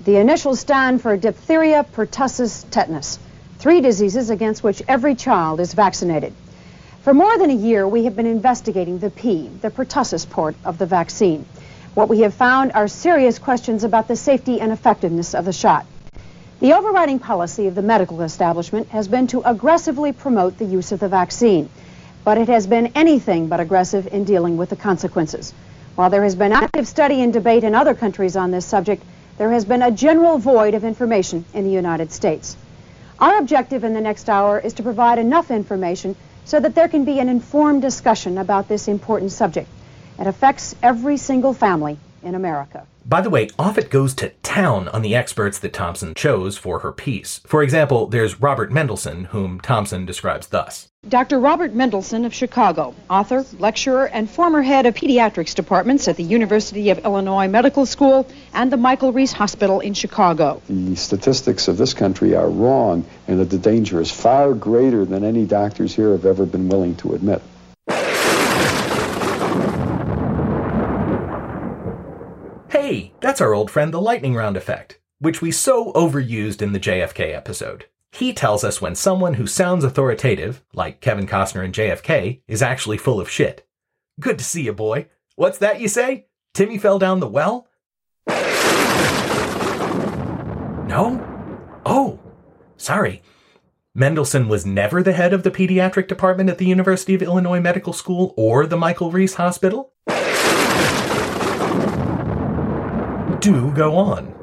The 0.05 0.17
initials 0.17 0.59
stand 0.59 1.01
for 1.01 1.17
diphtheria, 1.17 1.87
pertussis, 1.93 2.69
tetanus, 2.73 3.21
three 3.59 3.81
diseases 3.81 4.31
against 4.31 4.65
which 4.65 4.83
every 4.89 5.15
child 5.15 5.61
is 5.61 5.75
vaccinated. 5.75 6.33
For 7.03 7.15
more 7.15 7.39
than 7.39 7.51
a 7.51 7.55
year, 7.55 7.87
we 7.87 8.03
have 8.07 8.17
been 8.17 8.27
investigating 8.27 8.99
the 8.99 9.11
P, 9.11 9.49
the 9.61 9.71
pertussis 9.71 10.29
port 10.29 10.57
of 10.65 10.79
the 10.79 10.87
vaccine. 10.87 11.47
What 11.95 12.09
we 12.09 12.23
have 12.23 12.35
found 12.35 12.73
are 12.73 12.89
serious 12.89 13.39
questions 13.39 13.85
about 13.85 14.09
the 14.09 14.17
safety 14.17 14.61
and 14.61 14.73
effectiveness 14.73 15.37
of 15.37 15.45
the 15.45 15.53
shot. 15.53 15.87
The 16.59 16.73
overriding 16.73 17.21
policy 17.21 17.69
of 17.69 17.77
the 17.77 17.83
medical 17.83 18.23
establishment 18.23 18.89
has 18.89 19.07
been 19.07 19.29
to 19.29 19.43
aggressively 19.43 20.13
promote 20.13 20.59
the 20.59 20.65
use 20.65 20.91
of 20.91 20.99
the 20.99 21.09
vaccine, 21.09 21.69
but 22.27 22.39
it 22.39 22.49
has 22.49 22.67
been 22.67 22.91
anything 22.97 23.47
but 23.47 23.61
aggressive 23.61 24.09
in 24.09 24.25
dealing 24.25 24.57
with 24.57 24.69
the 24.69 24.75
consequences. 24.75 25.55
While 25.95 26.11
there 26.11 26.25
has 26.25 26.35
been 26.35 26.51
active 26.51 26.89
study 26.89 27.23
and 27.23 27.33
debate 27.33 27.63
in 27.63 27.73
other 27.73 27.95
countries 27.95 28.35
on 28.35 28.51
this 28.51 28.67
subject, 28.67 29.05
there 29.39 29.53
has 29.53 29.65
been 29.65 29.81
a 29.81 29.93
general 29.93 30.37
void 30.37 30.75
of 30.75 30.83
information 30.83 31.45
in 31.55 31.63
the 31.63 31.71
United 31.71 32.11
States. 32.11 32.57
Our 33.21 33.39
objective 33.39 33.85
in 33.85 33.95
the 33.95 34.01
next 34.01 34.29
hour 34.29 34.59
is 34.59 34.73
to 34.75 34.83
provide 34.83 35.21
enough 35.21 35.53
information 35.53 36.17
so 36.45 36.59
that 36.59 36.75
there 36.75 36.89
can 36.89 37.05
be 37.05 37.21
an 37.21 37.29
informed 37.29 37.83
discussion 37.83 38.39
about 38.39 38.67
this 38.67 38.89
important 38.89 39.31
subject. 39.31 39.69
It 40.19 40.27
affects 40.27 40.75
every 40.83 41.19
single 41.19 41.55
family 41.55 41.97
in 42.25 42.35
America. 42.35 42.89
By 43.09 43.21
the 43.21 43.31
way, 43.31 43.47
Offit 43.51 43.89
goes 43.89 44.15
to 44.15 44.31
town 44.43 44.89
on 44.89 45.01
the 45.01 45.15
experts 45.15 45.61
that 45.61 45.73
Thompson 45.73 46.13
chose 46.17 46.59
for 46.59 46.81
her 46.81 46.91
piece. 46.91 47.41
For 47.47 47.63
example, 47.63 48.09
there's 48.09 48.41
Robert 48.41 48.73
Mendelsohn, 48.73 49.27
whom 49.27 49.61
Thompson 49.61 50.05
describes 50.05 50.49
thus. 50.49 50.89
Dr. 51.09 51.39
Robert 51.39 51.73
Mendelsohn 51.73 52.25
of 52.25 52.35
Chicago, 52.35 52.97
author, 53.09 53.45
lecturer, 53.61 54.09
and 54.09 54.29
former 54.29 54.61
head 54.61 54.87
of 54.87 54.97
pediatrics 54.97 55.55
departments 55.55 56.09
at 56.09 56.17
the 56.17 56.25
University 56.25 56.91
of 56.91 56.99
Illinois 57.05 57.47
Medical 57.47 57.87
School 57.87 58.27
and 58.53 58.73
the 58.73 58.77
Michael 58.77 59.13
Reese 59.13 59.33
Hospital 59.33 59.79
in 59.79 59.95
Chicago. 59.95 60.61
The 60.69 60.97
statistics 60.97 61.69
of 61.69 61.77
this 61.77 61.95
country 61.95 62.35
are 62.35 62.51
wrong, 62.51 63.05
and 63.29 63.39
that 63.39 63.51
the 63.51 63.59
danger 63.59 64.01
is 64.01 64.11
far 64.11 64.53
greater 64.53 65.05
than 65.05 65.23
any 65.23 65.45
doctors 65.45 65.95
here 65.95 66.11
have 66.11 66.27
ever 66.27 66.45
been 66.45 66.69
willing 66.69 66.97
to 66.97 67.15
admit. 67.15 67.41
Hey, 72.87 73.11
that's 73.21 73.41
our 73.41 73.53
old 73.53 73.69
friend 73.69 73.93
the 73.93 74.01
lightning 74.01 74.37
round 74.37 74.57
effect, 74.57 75.01
which 75.19 75.43
we 75.43 75.51
so 75.51 75.93
overused 75.95 76.63
in 76.63 76.73
the 76.73 76.79
JFK 76.79 77.35
episode. 77.35 77.87
He 78.13 78.33
tells 78.33 78.63
us 78.63 78.81
when 78.81 78.95
someone 78.95 79.35
who 79.35 79.49
sounds 79.49 79.83
authoritative, 79.83 80.63
like 80.73 81.01
Kevin 81.01 81.27
Costner 81.27 81.65
and 81.65 81.75
JFK, 81.75 82.43
is 82.47 82.63
actually 82.63 82.97
full 82.97 83.19
of 83.19 83.29
shit. 83.29 83.67
Good 84.21 84.39
to 84.39 84.45
see 84.45 84.63
you, 84.63 84.73
boy. 84.73 85.09
What's 85.35 85.59
that 85.59 85.81
you 85.81 85.89
say? 85.89 86.29
Timmy 86.55 86.79
fell 86.79 87.01
down 87.01 87.19
the 87.19 87.27
well? 87.27 87.67
No? 90.87 91.81
Oh, 91.85 92.21
sorry. 92.77 93.21
Mendelsohn 93.97 94.47
was 94.47 94.65
never 94.65 95.03
the 95.03 95.13
head 95.13 95.33
of 95.33 95.43
the 95.43 95.51
pediatric 95.51 96.07
department 96.07 96.51
at 96.51 96.59
the 96.59 96.67
University 96.67 97.17
of 97.17 97.23
Illinois 97.23 97.59
Medical 97.59 97.93
School 97.93 98.33
or 98.37 98.65
the 98.65 98.77
Michael 98.77 99.11
Reese 99.11 99.35
Hospital? 99.35 99.93
Do 103.41 103.73
go 103.73 103.97
on. 103.97 104.35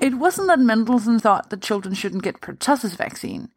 It 0.00 0.14
wasn't 0.14 0.48
that 0.48 0.58
Mendelsohn 0.58 1.20
thought 1.20 1.50
that 1.50 1.62
children 1.62 1.94
shouldn't 1.94 2.24
get 2.24 2.40
pertussis 2.40 2.96
vaccine. 2.96 3.50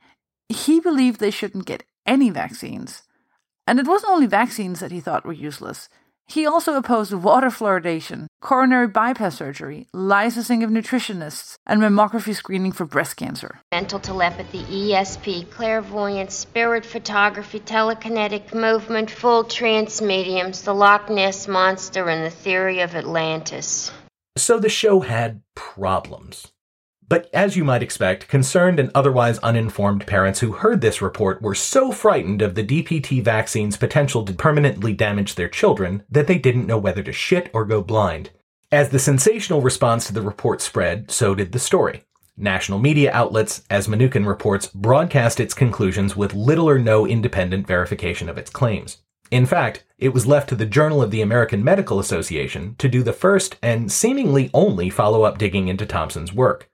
He 0.50 0.80
believed 0.80 1.20
they 1.20 1.32
shouldn't 1.32 1.66
get 1.66 1.84
any 2.06 2.30
vaccines. 2.30 3.04
And 3.66 3.80
it 3.80 3.88
wasn't 3.88 4.12
only 4.12 4.28
vaccines 4.28 4.80
that 4.80 4.92
he 4.92 5.00
thought 5.00 5.26
were 5.26 5.34
useless. 5.34 5.90
He 6.28 6.46
also 6.46 6.74
opposed 6.76 7.14
water 7.14 7.50
fluoridation, 7.50 8.28
coronary 8.42 8.88
bypass 8.88 9.38
surgery, 9.38 9.88
licensing 9.94 10.64
of 10.64 10.72
nutritionists, 10.72 11.56
and 11.68 11.82
mammography 11.82 12.36
screening 12.36 12.72
for 12.72 12.86
breast 12.86 13.16
cancer. 13.16 13.60
Mental 13.72 14.00
telepathy, 14.00 14.64
ESP, 14.64 15.50
clairvoyance, 15.52 16.36
spirit 16.36 16.84
photography, 16.86 17.60
telekinetic 17.60 18.54
movement, 18.54 19.12
full 19.12 19.44
trance 19.44 20.02
mediums, 20.02 20.64
the 20.64 20.74
Loch 20.74 21.10
Ness 21.10 21.48
Monster, 21.48 22.10
and 22.10 22.26
the 22.26 22.32
theory 22.32 22.80
of 22.80 22.96
Atlantis. 22.96 23.92
So 24.38 24.60
the 24.60 24.70
show 24.70 25.00
had 25.00 25.42
problems. 25.56 26.52
But 27.08 27.30
as 27.34 27.56
you 27.56 27.64
might 27.64 27.84
expect, 27.84 28.28
concerned 28.28 28.80
and 28.80 28.92
otherwise 28.94 29.38
uninformed 29.40 30.08
parents 30.08 30.40
who 30.40 30.54
heard 30.54 30.82
this 30.82 31.02
report 31.02 31.42
were 31.42 31.56
so 31.56 31.92
frightened 31.92 32.42
of 32.42 32.56
the 32.56 32.64
DPT 32.64 33.24
vaccine's 33.24 33.78
potential 33.78 34.26
to 34.26 34.34
permanently 34.34 34.92
damage 34.92 35.36
their 35.36 35.48
children 35.48 36.04
that 36.10 36.28
they 36.28 36.38
didn't 36.38 36.66
know 36.66 36.78
whether 36.78 37.04
to 37.04 37.14
shit 37.14 37.50
or 37.54 37.64
go 37.64 37.82
blind. 37.82 38.32
As 38.72 38.90
the 38.90 39.00
sensational 39.00 39.62
response 39.62 40.08
to 40.08 40.14
the 40.14 40.22
report 40.22 40.62
spread, 40.62 41.12
so 41.12 41.36
did 41.36 41.52
the 41.52 41.60
story. 41.60 42.04
National 42.36 42.80
media 42.80 43.12
outlets, 43.14 43.64
as 43.70 43.88
Mnookin 43.88 44.28
reports, 44.28 44.68
broadcast 44.68 45.40
its 45.40 45.54
conclusions 45.54 46.18
with 46.18 46.34
little 46.34 46.68
or 46.68 46.80
no 46.80 47.08
independent 47.08 47.68
verification 47.68 48.28
of 48.28 48.38
its 48.38 48.50
claims. 48.50 48.98
In 49.32 49.46
fact, 49.46 49.84
it 49.98 50.14
was 50.14 50.28
left 50.28 50.50
to 50.50 50.56
the 50.56 50.66
Journal 50.66 51.02
of 51.02 51.12
the 51.12 51.22
American 51.22 51.64
Medical 51.64 52.00
Association 52.00 52.76
to 52.78 52.88
do 52.88 53.02
the 53.02 53.14
first 53.14 53.58
and 53.62 53.92
seemingly 53.92 54.50
only 54.54 54.90
follow 54.90 55.24
up 55.24 55.38
digging 55.38 55.68
into 55.68 55.86
Thompson's 55.86 56.34
work. 56.34 56.70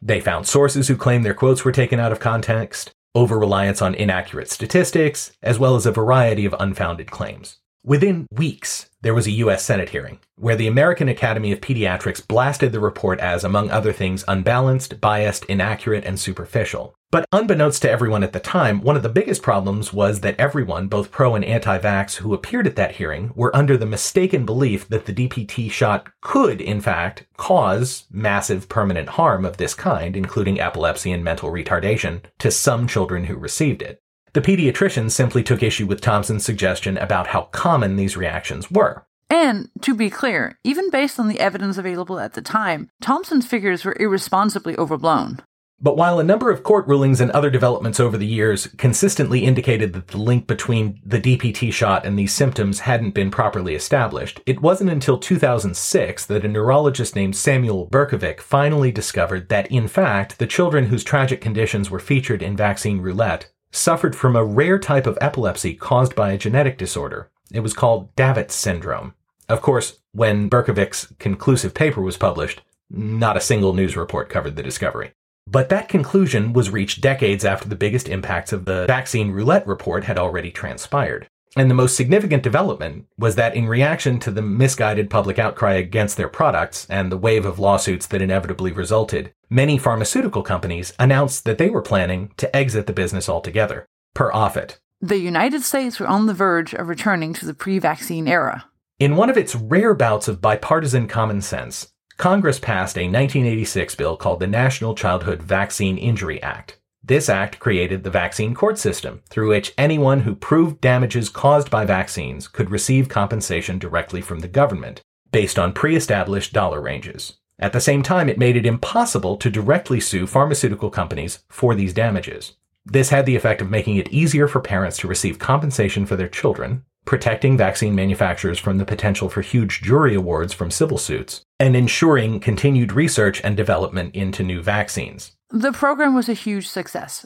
They 0.00 0.20
found 0.20 0.46
sources 0.46 0.88
who 0.88 0.96
claimed 0.96 1.24
their 1.24 1.34
quotes 1.34 1.64
were 1.64 1.72
taken 1.72 1.98
out 1.98 2.12
of 2.12 2.20
context, 2.20 2.92
over 3.14 3.38
reliance 3.38 3.80
on 3.80 3.94
inaccurate 3.94 4.50
statistics, 4.50 5.32
as 5.42 5.58
well 5.58 5.74
as 5.74 5.86
a 5.86 5.92
variety 5.92 6.44
of 6.44 6.54
unfounded 6.60 7.10
claims. 7.10 7.58
Within 7.82 8.26
weeks, 8.30 8.90
there 9.06 9.14
was 9.14 9.28
a 9.28 9.38
U.S. 9.46 9.64
Senate 9.64 9.90
hearing 9.90 10.18
where 10.34 10.56
the 10.56 10.66
American 10.66 11.08
Academy 11.08 11.52
of 11.52 11.60
Pediatrics 11.60 12.26
blasted 12.26 12.72
the 12.72 12.80
report 12.80 13.20
as, 13.20 13.44
among 13.44 13.70
other 13.70 13.92
things, 13.92 14.24
unbalanced, 14.26 15.00
biased, 15.00 15.44
inaccurate, 15.44 16.04
and 16.04 16.18
superficial. 16.18 16.96
But 17.12 17.24
unbeknownst 17.30 17.82
to 17.82 17.90
everyone 17.90 18.24
at 18.24 18.32
the 18.32 18.40
time, 18.40 18.80
one 18.80 18.96
of 18.96 19.04
the 19.04 19.08
biggest 19.08 19.42
problems 19.42 19.92
was 19.92 20.22
that 20.22 20.40
everyone, 20.40 20.88
both 20.88 21.12
pro 21.12 21.36
and 21.36 21.44
anti 21.44 21.78
vax, 21.78 22.16
who 22.16 22.34
appeared 22.34 22.66
at 22.66 22.74
that 22.74 22.96
hearing 22.96 23.30
were 23.36 23.54
under 23.54 23.76
the 23.76 23.86
mistaken 23.86 24.44
belief 24.44 24.88
that 24.88 25.06
the 25.06 25.14
DPT 25.14 25.70
shot 25.70 26.08
could, 26.20 26.60
in 26.60 26.80
fact, 26.80 27.28
cause 27.36 28.06
massive 28.10 28.68
permanent 28.68 29.10
harm 29.10 29.44
of 29.44 29.56
this 29.56 29.72
kind, 29.72 30.16
including 30.16 30.58
epilepsy 30.58 31.12
and 31.12 31.22
mental 31.22 31.52
retardation, 31.52 32.22
to 32.40 32.50
some 32.50 32.88
children 32.88 33.26
who 33.26 33.36
received 33.36 33.82
it. 33.82 34.02
The 34.36 34.42
pediatrician 34.42 35.10
simply 35.10 35.42
took 35.42 35.62
issue 35.62 35.86
with 35.86 36.02
Thompson's 36.02 36.44
suggestion 36.44 36.98
about 36.98 37.28
how 37.28 37.44
common 37.52 37.96
these 37.96 38.18
reactions 38.18 38.70
were. 38.70 39.06
And, 39.30 39.70
to 39.80 39.94
be 39.94 40.10
clear, 40.10 40.58
even 40.62 40.90
based 40.90 41.18
on 41.18 41.28
the 41.28 41.40
evidence 41.40 41.78
available 41.78 42.20
at 42.20 42.34
the 42.34 42.42
time, 42.42 42.90
Thompson's 43.00 43.46
figures 43.46 43.82
were 43.82 43.96
irresponsibly 43.98 44.76
overblown. 44.76 45.40
But 45.80 45.96
while 45.96 46.18
a 46.18 46.24
number 46.24 46.50
of 46.50 46.62
court 46.62 46.86
rulings 46.86 47.18
and 47.18 47.30
other 47.30 47.48
developments 47.48 47.98
over 47.98 48.18
the 48.18 48.26
years 48.26 48.66
consistently 48.76 49.42
indicated 49.42 49.94
that 49.94 50.08
the 50.08 50.18
link 50.18 50.46
between 50.46 51.00
the 51.02 51.18
DPT 51.18 51.72
shot 51.72 52.04
and 52.04 52.18
these 52.18 52.34
symptoms 52.34 52.80
hadn't 52.80 53.14
been 53.14 53.30
properly 53.30 53.74
established, 53.74 54.42
it 54.44 54.60
wasn't 54.60 54.90
until 54.90 55.16
2006 55.16 56.26
that 56.26 56.44
a 56.44 56.48
neurologist 56.48 57.16
named 57.16 57.36
Samuel 57.36 57.88
Berkovic 57.88 58.40
finally 58.42 58.92
discovered 58.92 59.48
that, 59.48 59.66
in 59.72 59.88
fact, 59.88 60.38
the 60.38 60.46
children 60.46 60.88
whose 60.88 61.04
tragic 61.04 61.40
conditions 61.40 61.90
were 61.90 61.98
featured 61.98 62.42
in 62.42 62.54
Vaccine 62.54 63.00
Roulette 63.00 63.50
suffered 63.76 64.16
from 64.16 64.34
a 64.34 64.44
rare 64.44 64.78
type 64.78 65.06
of 65.06 65.18
epilepsy 65.20 65.74
caused 65.74 66.14
by 66.14 66.32
a 66.32 66.38
genetic 66.38 66.78
disorder. 66.78 67.30
It 67.52 67.60
was 67.60 67.74
called 67.74 68.14
Dravet's 68.16 68.54
syndrome. 68.54 69.14
Of 69.48 69.62
course, 69.62 69.98
when 70.12 70.48
Berkovic's 70.48 71.12
conclusive 71.18 71.74
paper 71.74 72.00
was 72.00 72.16
published, 72.16 72.62
not 72.90 73.36
a 73.36 73.40
single 73.40 73.72
news 73.72 73.96
report 73.96 74.28
covered 74.28 74.56
the 74.56 74.62
discovery. 74.62 75.12
But 75.46 75.68
that 75.68 75.88
conclusion 75.88 76.52
was 76.52 76.70
reached 76.70 77.00
decades 77.00 77.44
after 77.44 77.68
the 77.68 77.76
biggest 77.76 78.08
impacts 78.08 78.52
of 78.52 78.64
the 78.64 78.86
vaccine 78.86 79.30
roulette 79.30 79.66
report 79.66 80.04
had 80.04 80.18
already 80.18 80.50
transpired. 80.50 81.28
And 81.56 81.70
the 81.70 81.74
most 81.74 81.96
significant 81.96 82.42
development 82.42 83.06
was 83.18 83.34
that 83.36 83.54
in 83.54 83.66
reaction 83.66 84.18
to 84.20 84.30
the 84.30 84.42
misguided 84.42 85.08
public 85.08 85.38
outcry 85.38 85.72
against 85.72 86.18
their 86.18 86.28
products 86.28 86.86
and 86.90 87.10
the 87.10 87.16
wave 87.16 87.46
of 87.46 87.58
lawsuits 87.58 88.06
that 88.08 88.20
inevitably 88.20 88.72
resulted, 88.72 89.32
many 89.48 89.78
pharmaceutical 89.78 90.42
companies 90.42 90.92
announced 90.98 91.46
that 91.46 91.56
they 91.56 91.70
were 91.70 91.80
planning 91.80 92.30
to 92.36 92.54
exit 92.54 92.86
the 92.86 92.92
business 92.92 93.26
altogether, 93.26 93.86
per 94.14 94.30
Offit. 94.32 94.76
The 95.00 95.18
United 95.18 95.62
States 95.62 95.98
were 95.98 96.06
on 96.06 96.26
the 96.26 96.34
verge 96.34 96.74
of 96.74 96.88
returning 96.88 97.32
to 97.34 97.46
the 97.46 97.54
pre 97.54 97.78
vaccine 97.78 98.28
era. 98.28 98.66
In 98.98 99.16
one 99.16 99.30
of 99.30 99.38
its 99.38 99.54
rare 99.54 99.94
bouts 99.94 100.28
of 100.28 100.42
bipartisan 100.42 101.08
common 101.08 101.40
sense, 101.40 101.92
Congress 102.18 102.58
passed 102.58 102.96
a 102.96 103.02
1986 103.02 103.94
bill 103.94 104.16
called 104.16 104.40
the 104.40 104.46
National 104.46 104.94
Childhood 104.94 105.42
Vaccine 105.42 105.96
Injury 105.96 106.42
Act. 106.42 106.78
This 107.06 107.28
act 107.28 107.60
created 107.60 108.02
the 108.02 108.10
vaccine 108.10 108.52
court 108.52 108.78
system, 108.78 109.22
through 109.28 109.50
which 109.50 109.72
anyone 109.78 110.20
who 110.22 110.34
proved 110.34 110.80
damages 110.80 111.28
caused 111.28 111.70
by 111.70 111.84
vaccines 111.84 112.48
could 112.48 112.68
receive 112.68 113.08
compensation 113.08 113.78
directly 113.78 114.20
from 114.20 114.40
the 114.40 114.48
government, 114.48 115.02
based 115.30 115.56
on 115.56 115.72
pre 115.72 115.94
established 115.94 116.52
dollar 116.52 116.80
ranges. 116.80 117.34
At 117.60 117.72
the 117.72 117.80
same 117.80 118.02
time, 118.02 118.28
it 118.28 118.38
made 118.38 118.56
it 118.56 118.66
impossible 118.66 119.36
to 119.36 119.50
directly 119.50 120.00
sue 120.00 120.26
pharmaceutical 120.26 120.90
companies 120.90 121.44
for 121.48 121.76
these 121.76 121.94
damages. 121.94 122.54
This 122.84 123.10
had 123.10 123.24
the 123.24 123.36
effect 123.36 123.60
of 123.60 123.70
making 123.70 123.96
it 123.96 124.12
easier 124.12 124.48
for 124.48 124.60
parents 124.60 124.96
to 124.98 125.08
receive 125.08 125.38
compensation 125.38 126.06
for 126.06 126.16
their 126.16 126.28
children, 126.28 126.84
protecting 127.04 127.56
vaccine 127.56 127.94
manufacturers 127.94 128.58
from 128.58 128.78
the 128.78 128.84
potential 128.84 129.28
for 129.28 129.42
huge 129.42 129.80
jury 129.80 130.16
awards 130.16 130.52
from 130.52 130.72
civil 130.72 130.98
suits, 130.98 131.42
and 131.60 131.76
ensuring 131.76 132.40
continued 132.40 132.92
research 132.92 133.40
and 133.44 133.56
development 133.56 134.14
into 134.14 134.42
new 134.42 134.60
vaccines. 134.60 135.35
The 135.50 135.70
program 135.70 136.12
was 136.12 136.28
a 136.28 136.34
huge 136.34 136.66
success. 136.66 137.24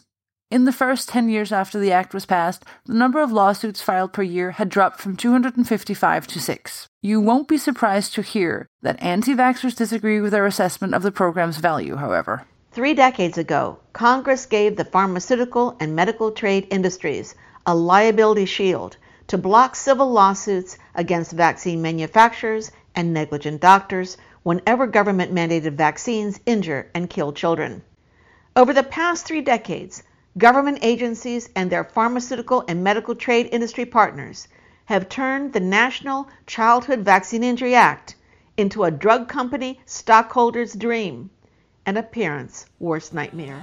In 0.51 0.67
the 0.67 0.75
first 0.75 1.09
10 1.09 1.31
years 1.31 1.53
after 1.53 1.79
the 1.79 1.91
act 1.91 2.13
was 2.13 2.27
passed, 2.27 2.67
the 2.85 2.93
number 2.93 3.23
of 3.23 3.33
lawsuits 3.33 3.81
filed 3.81 4.13
per 4.13 4.23
year 4.23 4.51
had 4.51 4.69
dropped 4.69 5.01
from 5.01 5.17
255 5.17 6.27
to 6.27 6.39
6. 6.39 6.87
You 7.01 7.19
won't 7.19 7.49
be 7.49 7.57
surprised 7.57 8.13
to 8.15 8.23
hear 8.23 8.67
that 8.83 9.03
anti 9.03 9.35
vaxxers 9.35 9.75
disagree 9.75 10.21
with 10.21 10.33
their 10.33 10.45
assessment 10.45 10.93
of 10.93 11.03
the 11.03 11.11
program's 11.11 11.57
value, 11.57 11.97
however. 11.97 12.45
Three 12.73 12.93
decades 12.93 13.39
ago, 13.39 13.79
Congress 13.95 14.45
gave 14.45 14.77
the 14.77 14.85
pharmaceutical 14.85 15.79
and 15.81 15.97
medical 15.97 16.31
trade 16.31 16.67
industries 16.71 17.35
a 17.67 17.75
liability 17.75 18.45
shield 18.45 18.99
to 19.29 19.39
block 19.39 19.75
civil 19.75 20.11
lawsuits 20.11 20.77
against 20.95 21.33
vaccine 21.33 21.81
manufacturers 21.81 22.71
and 22.95 23.15
negligent 23.15 23.63
doctors 23.63 24.19
whenever 24.43 24.87
government 24.87 25.33
mandated 25.35 25.73
vaccines 25.73 26.39
injure 26.45 26.91
and 26.95 27.09
kill 27.09 27.33
children. 27.33 27.83
Over 28.57 28.73
the 28.73 28.83
past 28.83 29.27
three 29.27 29.43
decades, 29.43 30.03
government 30.37 30.81
agencies 30.83 31.49
and 31.55 31.71
their 31.71 31.85
pharmaceutical 31.85 32.65
and 32.67 32.83
medical 32.83 33.15
trade 33.15 33.49
industry 33.53 33.87
partners 33.87 34.49
have 34.87 35.09
turned 35.09 35.53
the 35.53 35.61
National 35.61 36.29
Childhood 36.47 37.01
Vaccine 37.01 37.45
Injury 37.45 37.77
Act 37.77 38.17
into 38.57 38.83
a 38.83 38.91
drug 38.91 39.29
company 39.29 39.79
stockholder's 39.87 40.73
dream, 40.73 41.31
and 41.87 41.97
a 41.97 42.03
parent's 42.03 42.67
worst 42.81 43.15
nightmare. 43.15 43.63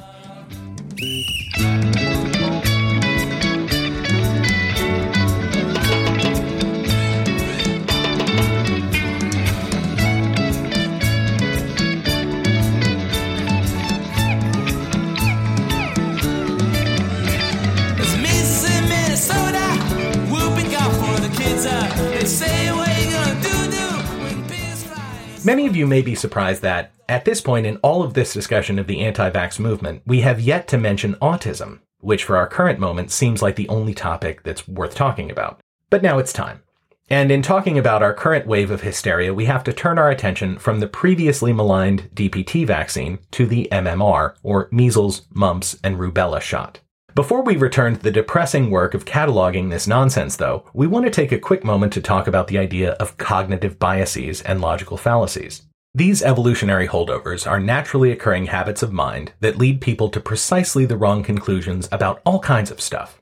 Many 25.47 25.65
of 25.65 25.77
you 25.77 25.87
may 25.87 26.01
be 26.01 26.13
surprised 26.13 26.61
that, 26.63 26.91
at 27.07 27.23
this 27.23 27.39
point 27.39 27.65
in 27.65 27.77
all 27.77 28.03
of 28.03 28.13
this 28.13 28.33
discussion 28.33 28.77
of 28.77 28.85
the 28.85 28.99
anti 28.99 29.29
vax 29.29 29.59
movement, 29.59 30.01
we 30.05 30.19
have 30.19 30.41
yet 30.41 30.67
to 30.67 30.77
mention 30.77 31.15
autism, 31.21 31.79
which 32.01 32.25
for 32.25 32.35
our 32.35 32.49
current 32.49 32.81
moment 32.81 33.11
seems 33.11 33.41
like 33.41 33.55
the 33.55 33.69
only 33.69 33.93
topic 33.93 34.43
that's 34.43 34.67
worth 34.67 34.93
talking 34.93 35.31
about. 35.31 35.61
But 35.89 36.03
now 36.03 36.17
it's 36.17 36.33
time. 36.33 36.63
And 37.09 37.31
in 37.31 37.41
talking 37.43 37.77
about 37.77 38.03
our 38.03 38.13
current 38.13 38.45
wave 38.45 38.71
of 38.71 38.81
hysteria, 38.81 39.33
we 39.33 39.45
have 39.45 39.63
to 39.63 39.71
turn 39.71 39.97
our 39.97 40.09
attention 40.09 40.59
from 40.59 40.81
the 40.81 40.87
previously 40.87 41.53
maligned 41.53 42.09
DPT 42.13 42.67
vaccine 42.67 43.19
to 43.31 43.45
the 43.45 43.69
MMR, 43.71 44.33
or 44.43 44.67
measles, 44.73 45.27
mumps, 45.33 45.79
and 45.81 45.95
rubella 45.95 46.41
shot. 46.41 46.81
Before 47.18 47.41
we 47.41 47.57
return 47.57 47.95
to 47.95 48.03
the 48.03 48.11
depressing 48.11 48.70
work 48.70 48.93
of 48.93 49.05
cataloging 49.05 49.72
this 49.72 49.88
nonsense, 49.88 50.36
though, 50.36 50.70
we 50.76 50.86
want 50.86 51.03
to 51.05 51.09
take 51.09 51.32
a 51.32 51.39
quick 51.39 51.63
moment 51.63 51.91
to 51.93 51.99
talk 51.99 52.28
about 52.28 52.47
the 52.47 52.59
idea 52.59 52.91
of 52.91 53.18
cognitive 53.18 53.80
biases 53.80 54.43
and 54.43 54.61
logical 54.61 54.97
fallacies. 54.97 55.63
These 55.95 56.22
evolutionary 56.22 56.88
holdovers 56.88 57.49
are 57.49 57.59
naturally 57.59 58.11
occurring 58.11 58.45
habits 58.45 58.84
of 58.84 58.93
mind 58.93 59.34
that 59.39 59.57
lead 59.57 59.82
people 59.82 60.09
to 60.09 60.20
precisely 60.20 60.86
the 60.86 60.95
wrong 60.95 61.24
conclusions 61.24 61.89
about 61.91 62.22
all 62.24 62.39
kinds 62.39 62.70
of 62.70 62.80
stuff. 62.80 63.20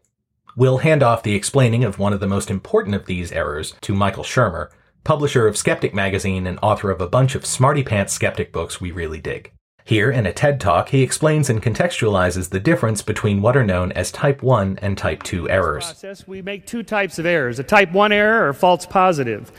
We'll 0.57 0.79
hand 0.79 1.01
off 1.01 1.23
the 1.23 1.35
explaining 1.35 1.85
of 1.85 1.97
one 1.97 2.11
of 2.11 2.19
the 2.19 2.27
most 2.27 2.51
important 2.51 2.95
of 2.95 3.05
these 3.05 3.31
errors 3.31 3.75
to 3.79 3.95
Michael 3.95 4.25
Shermer, 4.25 4.71
publisher 5.05 5.47
of 5.47 5.55
Skeptic 5.55 5.93
magazine 5.93 6.47
and 6.47 6.59
author 6.61 6.91
of 6.91 6.99
a 6.99 7.07
bunch 7.07 7.33
of 7.33 7.45
smarty 7.45 7.81
pants 7.81 8.11
skeptic 8.11 8.51
books 8.51 8.81
we 8.81 8.91
really 8.91 9.21
dig. 9.21 9.54
Here, 9.87 10.09
in 10.09 10.25
a 10.25 10.33
TED 10.33 10.59
talk, 10.59 10.89
he 10.89 11.03
explains 11.03 11.47
and 11.47 11.61
contextualizes 11.61 12.49
the 12.49 12.59
difference 12.59 13.03
between 13.03 13.43
what 13.43 13.55
are 13.55 13.63
known 13.63 13.91
as 13.91 14.11
type 14.11 14.41
1 14.41 14.79
and 14.81 14.97
type 14.97 15.21
2 15.21 15.47
errors. 15.47 15.85
process, 15.85 16.27
we 16.27 16.41
make 16.41 16.65
two 16.65 16.81
types 16.81 17.19
of 17.19 17.27
errors 17.27 17.59
a 17.59 17.63
type 17.63 17.91
1 17.91 18.11
error 18.11 18.49
or 18.49 18.53
false 18.53 18.87
positive. 18.87 19.51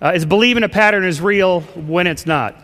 Uh, 0.00 0.12
is 0.14 0.24
believing 0.24 0.62
a 0.62 0.70
pattern 0.70 1.04
is 1.04 1.20
real 1.20 1.60
when 1.60 2.06
it's 2.06 2.24
not. 2.24 2.56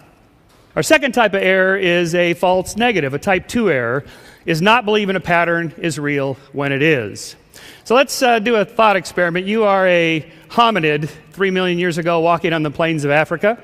Our 0.77 0.83
second 0.83 1.13
type 1.13 1.35
of 1.35 1.43
error 1.43 1.77
is 1.77 2.15
a 2.15 2.33
false 2.33 2.75
negative. 2.75 3.13
A 3.13 3.19
type 3.19 3.49
2 3.49 3.71
error 3.71 4.07
is 4.47 4.63
not 4.63 4.87
believing 4.87 5.15
a 5.15 5.21
pattern 5.21 5.75
is 5.77 5.99
real 5.99 6.39
when 6.55 6.73
it 6.73 6.81
is. 6.81 7.37
So 7.85 7.95
let's 7.95 8.23
uh, 8.23 8.39
do 8.39 8.57
a 8.57 8.65
thought 8.65 8.97
experiment. 8.97 9.47
You 9.47 9.65
are 9.65 9.87
a 9.87 10.27
hominid 10.49 11.11
three 11.33 11.51
million 11.51 11.79
years 11.79 11.99
ago 11.99 12.21
walking 12.21 12.55
on 12.55 12.63
the 12.63 12.71
plains 12.71 13.05
of 13.05 13.11
Africa. 13.11 13.63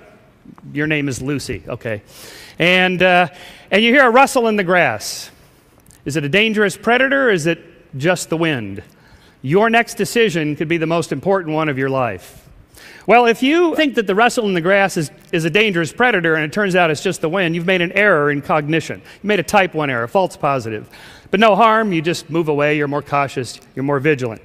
Your 0.74 0.86
name 0.86 1.08
is 1.08 1.22
Lucy, 1.22 1.62
okay. 1.66 2.02
And, 2.60 3.02
uh, 3.02 3.28
and 3.70 3.82
you 3.82 3.90
hear 3.90 4.06
a 4.06 4.10
rustle 4.10 4.46
in 4.46 4.56
the 4.56 4.64
grass. 4.64 5.30
Is 6.04 6.16
it 6.16 6.24
a 6.24 6.28
dangerous 6.28 6.76
predator 6.76 7.28
or 7.28 7.30
is 7.30 7.46
it 7.46 7.58
just 7.96 8.28
the 8.28 8.36
wind? 8.36 8.82
Your 9.40 9.70
next 9.70 9.94
decision 9.94 10.54
could 10.56 10.68
be 10.68 10.76
the 10.76 10.86
most 10.86 11.10
important 11.10 11.54
one 11.54 11.70
of 11.70 11.78
your 11.78 11.88
life. 11.88 12.46
Well, 13.06 13.24
if 13.24 13.42
you 13.42 13.74
think 13.76 13.94
that 13.94 14.06
the 14.06 14.14
rustle 14.14 14.44
in 14.44 14.52
the 14.52 14.60
grass 14.60 14.98
is, 14.98 15.10
is 15.32 15.46
a 15.46 15.50
dangerous 15.50 15.90
predator 15.90 16.34
and 16.34 16.44
it 16.44 16.52
turns 16.52 16.76
out 16.76 16.90
it's 16.90 17.02
just 17.02 17.22
the 17.22 17.30
wind, 17.30 17.54
you've 17.54 17.64
made 17.64 17.80
an 17.80 17.92
error 17.92 18.30
in 18.30 18.42
cognition. 18.42 19.00
You 19.22 19.26
made 19.26 19.40
a 19.40 19.42
type 19.42 19.72
1 19.72 19.88
error, 19.88 20.06
false 20.06 20.36
positive. 20.36 20.86
But 21.30 21.40
no 21.40 21.56
harm, 21.56 21.94
you 21.94 22.02
just 22.02 22.28
move 22.28 22.48
away, 22.48 22.76
you're 22.76 22.88
more 22.88 23.00
cautious, 23.00 23.58
you're 23.74 23.84
more 23.84 24.00
vigilant. 24.00 24.42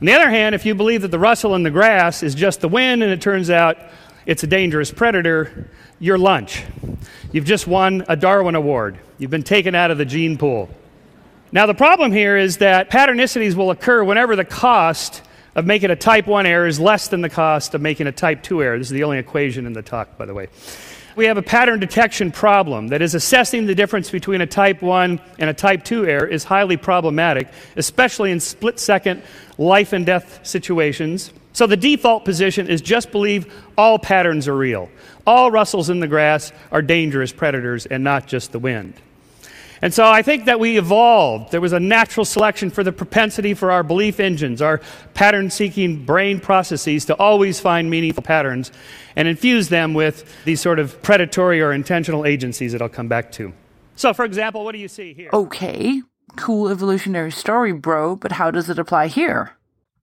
On 0.00 0.06
the 0.06 0.12
other 0.12 0.28
hand, 0.28 0.56
if 0.56 0.66
you 0.66 0.74
believe 0.74 1.02
that 1.02 1.12
the 1.12 1.20
rustle 1.20 1.54
in 1.54 1.62
the 1.62 1.70
grass 1.70 2.24
is 2.24 2.34
just 2.34 2.60
the 2.62 2.68
wind 2.68 3.04
and 3.04 3.12
it 3.12 3.20
turns 3.20 3.48
out 3.48 3.78
it's 4.26 4.42
a 4.42 4.48
dangerous 4.48 4.90
predator, 4.90 5.70
you're 6.00 6.18
lunch. 6.18 6.64
You've 7.30 7.44
just 7.44 7.66
won 7.66 8.06
a 8.08 8.16
Darwin 8.16 8.54
Award. 8.54 8.98
You've 9.18 9.30
been 9.30 9.42
taken 9.42 9.74
out 9.74 9.90
of 9.90 9.98
the 9.98 10.06
gene 10.06 10.38
pool. 10.38 10.70
Now, 11.52 11.66
the 11.66 11.74
problem 11.74 12.10
here 12.10 12.38
is 12.38 12.56
that 12.58 12.90
patternicities 12.90 13.54
will 13.54 13.70
occur 13.70 14.02
whenever 14.02 14.34
the 14.34 14.46
cost 14.46 15.20
of 15.54 15.66
making 15.66 15.90
a 15.90 15.96
type 15.96 16.26
1 16.26 16.46
error 16.46 16.66
is 16.66 16.80
less 16.80 17.08
than 17.08 17.20
the 17.20 17.28
cost 17.28 17.74
of 17.74 17.82
making 17.82 18.06
a 18.06 18.12
type 18.12 18.42
2 18.42 18.62
error. 18.62 18.78
This 18.78 18.86
is 18.86 18.92
the 18.92 19.04
only 19.04 19.18
equation 19.18 19.66
in 19.66 19.74
the 19.74 19.82
talk, 19.82 20.16
by 20.16 20.24
the 20.24 20.32
way. 20.32 20.48
We 21.16 21.26
have 21.26 21.36
a 21.36 21.42
pattern 21.42 21.80
detection 21.80 22.32
problem 22.32 22.88
that 22.88 23.02
is 23.02 23.14
assessing 23.14 23.66
the 23.66 23.74
difference 23.74 24.10
between 24.10 24.40
a 24.40 24.46
type 24.46 24.80
1 24.80 25.20
and 25.38 25.50
a 25.50 25.54
type 25.54 25.84
2 25.84 26.06
error 26.06 26.26
is 26.26 26.44
highly 26.44 26.78
problematic, 26.78 27.48
especially 27.76 28.30
in 28.30 28.40
split 28.40 28.78
second 28.78 29.22
life 29.58 29.92
and 29.92 30.06
death 30.06 30.46
situations. 30.46 31.30
So 31.58 31.66
the 31.66 31.76
default 31.76 32.24
position 32.24 32.68
is 32.68 32.80
just 32.80 33.10
believe 33.10 33.52
all 33.76 33.98
patterns 33.98 34.46
are 34.46 34.56
real. 34.56 34.88
All 35.26 35.50
rustles 35.50 35.90
in 35.90 35.98
the 35.98 36.06
grass 36.06 36.52
are 36.70 36.80
dangerous 36.80 37.32
predators 37.32 37.84
and 37.84 38.04
not 38.04 38.28
just 38.28 38.52
the 38.52 38.60
wind. 38.60 38.94
And 39.82 39.92
so 39.92 40.06
I 40.08 40.22
think 40.22 40.44
that 40.44 40.60
we 40.60 40.78
evolved. 40.78 41.50
There 41.50 41.60
was 41.60 41.72
a 41.72 41.80
natural 41.80 42.24
selection 42.24 42.70
for 42.70 42.84
the 42.84 42.92
propensity 42.92 43.54
for 43.54 43.72
our 43.72 43.82
belief 43.82 44.20
engines, 44.20 44.62
our 44.62 44.80
pattern 45.14 45.50
seeking 45.50 46.04
brain 46.04 46.38
processes 46.38 47.04
to 47.06 47.16
always 47.16 47.58
find 47.58 47.90
meaningful 47.90 48.22
patterns 48.22 48.70
and 49.16 49.26
infuse 49.26 49.68
them 49.68 49.94
with 49.94 50.32
these 50.44 50.60
sort 50.60 50.78
of 50.78 51.02
predatory 51.02 51.60
or 51.60 51.72
intentional 51.72 52.24
agencies 52.24 52.70
that 52.70 52.80
I'll 52.80 52.88
come 52.88 53.08
back 53.08 53.32
to. 53.32 53.52
So, 53.96 54.14
for 54.14 54.24
example, 54.24 54.62
what 54.62 54.76
do 54.76 54.78
you 54.78 54.86
see 54.86 55.12
here? 55.12 55.30
Okay, 55.32 56.02
cool 56.36 56.68
evolutionary 56.68 57.32
story, 57.32 57.72
bro, 57.72 58.14
but 58.14 58.30
how 58.30 58.52
does 58.52 58.70
it 58.70 58.78
apply 58.78 59.08
here? 59.08 59.57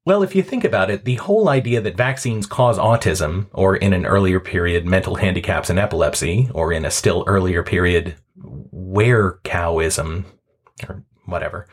Well, 0.05 0.21
if 0.21 0.35
you 0.35 0.43
think 0.43 0.63
about 0.63 0.91
it, 0.91 1.03
the 1.03 1.15
whole 1.15 1.49
idea 1.49 1.81
that 1.81 1.97
vaccines 1.97 2.45
cause 2.45 2.77
autism, 2.77 3.47
or 3.51 3.75
in 3.75 3.91
an 3.91 4.05
earlier 4.05 4.39
period, 4.39 4.85
mental 4.85 5.15
handicaps 5.15 5.71
and 5.71 5.79
epilepsy, 5.79 6.47
or 6.53 6.71
in 6.71 6.85
a 6.85 6.91
still 6.91 7.23
earlier 7.25 7.63
period, 7.63 8.15
where 8.35 9.39
cowism, 9.43 10.25
or 10.87 11.03
whatever, 11.25 11.67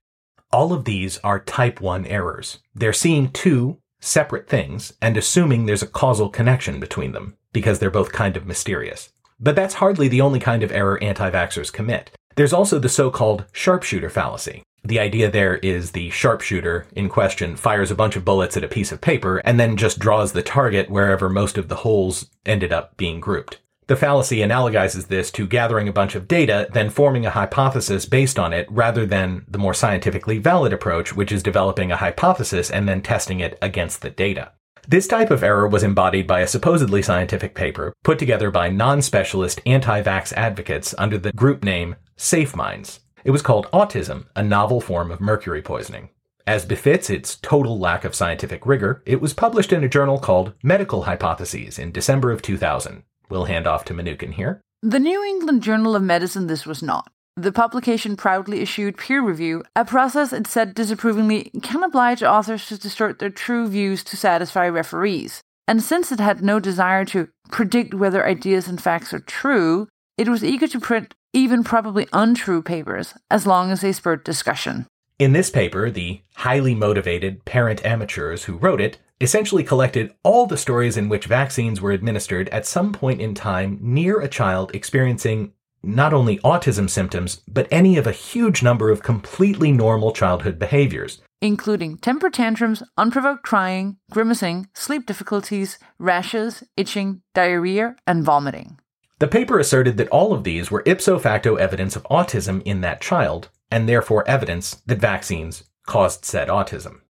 all 0.51 0.73
of 0.73 0.87
these 0.87 1.19
are 1.19 1.41
type 1.41 1.83
1 1.83 2.07
errors. 2.07 2.61
They're 2.75 2.95
seeing 2.95 3.31
two 3.31 3.77
separate 4.01 4.49
things 4.49 4.95
and 5.03 5.19
assuming 5.19 5.67
there's 5.67 5.83
a 5.83 5.87
causal 5.87 6.31
connection 6.31 6.81
between 6.81 7.13
them, 7.13 7.37
because 7.53 7.81
they're 7.81 7.91
both 7.91 8.13
kind 8.13 8.39
of 8.39 8.47
mysterious. 8.47 9.13
But 9.39 9.57
that's 9.57 9.75
hardly 9.75 10.09
the 10.09 10.23
only 10.23 10.41
kind 10.41 10.63
of 10.63 10.73
error 10.73 11.03
anti 11.03 11.31
vaxxers 11.31 11.71
commit. 11.71 12.11
There's 12.37 12.55
also 12.55 12.79
the 12.79 12.89
so 12.89 13.11
called 13.11 13.45
sharpshooter 13.53 14.09
fallacy, 14.09 14.63
the 14.85 14.99
idea 14.99 15.31
there 15.31 15.57
is 15.57 15.93
the 15.93 16.11
sharpshooter 16.11 16.87
in 16.97 17.09
question 17.09 17.57
fires 17.57 17.91
a 17.91 17.95
bunch 17.95 18.17
of 18.17 18.25
bullets 18.25 18.57
at 18.57 18.65
a 18.65 18.69
piece 18.69 18.91
of 18.91 19.01
paper 19.01 19.39
and 19.45 19.59
then 19.61 19.77
just 19.77 19.99
draws 19.99 20.33
the 20.33 20.43
target 20.43 20.91
wherever 20.91 21.29
most 21.29 21.57
of 21.57 21.69
the 21.69 21.77
holes 21.77 22.31
ended 22.45 22.73
up 22.73 22.97
being 22.97 23.21
grouped. 23.21 23.59
The 23.89 23.97
fallacy 23.97 24.39
analogizes 24.39 25.09
this 25.09 25.31
to 25.33 25.47
gathering 25.47 25.89
a 25.89 25.93
bunch 25.93 26.15
of 26.15 26.27
data, 26.27 26.69
then 26.73 26.89
forming 26.89 27.27
a 27.27 27.31
hypothesis 27.31 28.07
based 28.07 28.39
on 28.39 28.53
it, 28.53 28.67
rather 28.71 29.05
than 29.05 29.45
the 29.49 29.59
more 29.59 29.75
scientifically 29.75 30.39
valid 30.39 30.73
approach, 30.73 31.15
which 31.15 31.31
is 31.31 31.43
developing 31.43 31.93
a 31.93 31.97
hypothesis 31.97 32.71
and 32.71 32.89
then 32.89 33.03
testing 33.03 33.41
it 33.41 33.59
against 33.61 34.01
the 34.01 34.11
data. 34.11 34.53
This 34.89 35.07
type 35.07 35.31
of 35.31 35.45
error 35.45 35.69
was 35.69 35.83
embodied 35.85 36.27
by 36.27 36.41
a 36.41 36.49
supposedly 36.49 37.03
scientific 37.03 37.55
paper 37.55 37.93
put 38.03 38.19
together 38.19 38.51
by 38.51 38.69
non-specialist 38.69 39.61
anti-vax 39.65 40.33
advocates 40.33 40.93
under 40.99 41.19
the 41.19 41.33
group 41.33 41.63
name 41.63 41.95
Safe 42.17 42.57
Minds. 42.57 43.02
It 43.25 43.31
was 43.31 43.43
called 43.43 43.71
Autism, 43.73 44.27
a 44.35 44.43
novel 44.43 44.81
form 44.81 45.11
of 45.11 45.21
mercury 45.21 45.63
poisoning. 45.63 46.09
As 46.47 46.65
befits 46.65 47.09
its 47.09 47.37
total 47.37 47.79
lack 47.79 48.05
of 48.05 48.17
scientific 48.17 48.67
rigor, 48.67 49.03
it 49.07 49.21
was 49.21 49.33
published 49.33 49.73
in 49.73 49.85
a 49.85 49.89
journal 49.89 50.19
called 50.19 50.55
Medical 50.63 51.05
Hypotheses 51.05 51.79
in 51.79 51.93
December 51.93 52.33
of 52.33 52.43
2000. 52.43 53.05
We'll 53.29 53.45
hand 53.45 53.69
off 53.69 53.85
to 53.87 53.95
Mnookin 53.95 54.35
here. 54.35 54.61
The 54.83 54.99
New 54.99 55.23
England 55.23 55.63
Journal 55.63 55.95
of 55.95 56.03
Medicine 56.03 56.49
this 56.49 56.67
was 56.67 56.83
not. 56.83 57.13
The 57.37 57.53
publication 57.53 58.17
proudly 58.17 58.61
issued 58.61 58.99
peer 58.99 59.23
review, 59.23 59.63
a 59.77 59.85
process 59.85 60.33
it 60.33 60.49
said 60.49 60.75
disapprovingly 60.75 61.51
can 61.63 61.83
oblige 61.83 62.23
authors 62.23 62.67
to 62.67 62.79
distort 62.79 63.21
their 63.21 63.31
true 63.31 63.69
views 63.69 64.03
to 64.05 64.17
satisfy 64.17 64.69
referees. 64.69 65.41
And 65.69 65.81
since 65.81 66.11
it 66.11 66.19
had 66.19 66.43
no 66.43 66.59
desire 66.59 67.05
to 67.07 67.29
predict 67.51 67.95
whether 67.95 68.27
ideas 68.27 68.67
and 68.67 68.83
facts 68.83 69.15
are 69.15 69.21
true, 69.21 69.87
it 70.19 70.29
was 70.29 70.45
eager 70.45 70.67
to 70.67 70.81
print 70.81 71.15
even 71.33 71.65
probably 71.65 72.07
untrue 72.13 72.63
papers, 72.63 73.15
as 73.31 73.47
long 73.47 73.71
as 73.71 73.81
they 73.81 73.93
spurred 73.93 74.25
discussion. 74.25 74.87
In 75.19 75.33
this 75.33 75.51
paper, 75.51 75.91
the 75.91 76.21
highly 76.35 76.75
motivated 76.75 77.45
parent 77.45 77.85
amateurs 77.85 78.45
who 78.45 78.57
wrote 78.57 78.81
it 78.81 78.99
essentially 79.21 79.63
collected 79.63 80.13
all 80.25 80.47
the 80.47 80.57
stories 80.57 80.97
in 80.97 81.09
which 81.09 81.27
vaccines 81.27 81.81
were 81.81 81.93
administered 81.93 82.49
at 82.49 82.67
some 82.67 82.93
point 82.93 83.21
in 83.21 83.35
time 83.35 83.79
near 83.81 84.21
a 84.21 84.29
child 84.29 84.75
experiencing 84.75 85.53
not 85.83 86.13
only 86.13 86.39
autism 86.39 86.89
symptoms, 86.89 87.43
but 87.49 87.69
any 87.71 87.97
of 87.97 88.07
a 88.07 88.13
huge 88.13 88.63
number 88.63 88.91
of 88.91 89.03
completely 89.03 89.73
normal 89.73 90.13
childhood 90.13 90.59
behaviors. 90.59 91.21
Including 91.41 91.99
temper 91.99 92.31
tantrums, 92.31 92.83
unprovoked 92.97 93.43
crying, 93.43 93.97
grimacing, 94.11 94.69
sleep 94.75 95.07
difficulties, 95.07 95.79
rashes, 95.99 96.63
itching, 96.77 97.23
diarrhea, 97.35 97.97
and 98.07 98.25
vomiting. 98.25 98.79
The 99.23 99.29
paper 99.29 99.61
asserted 99.61 99.99
that 99.99 100.09
all 100.09 100.33
of 100.33 100.43
these 100.43 100.73
were 100.73 100.83
ipso 100.85 101.17
facto 101.17 101.55
evidence 101.55 101.95
of 101.95 102.03
autism 102.11 102.61
in 102.65 102.81
that 102.81 103.01
child, 103.01 103.51
and 103.71 103.89
therefore 103.89 104.29
evidence 104.29 104.83
that 104.87 104.99
vaccines 104.99 105.63
caused 105.87 106.25
said 106.25 106.49
autism. 106.49 107.03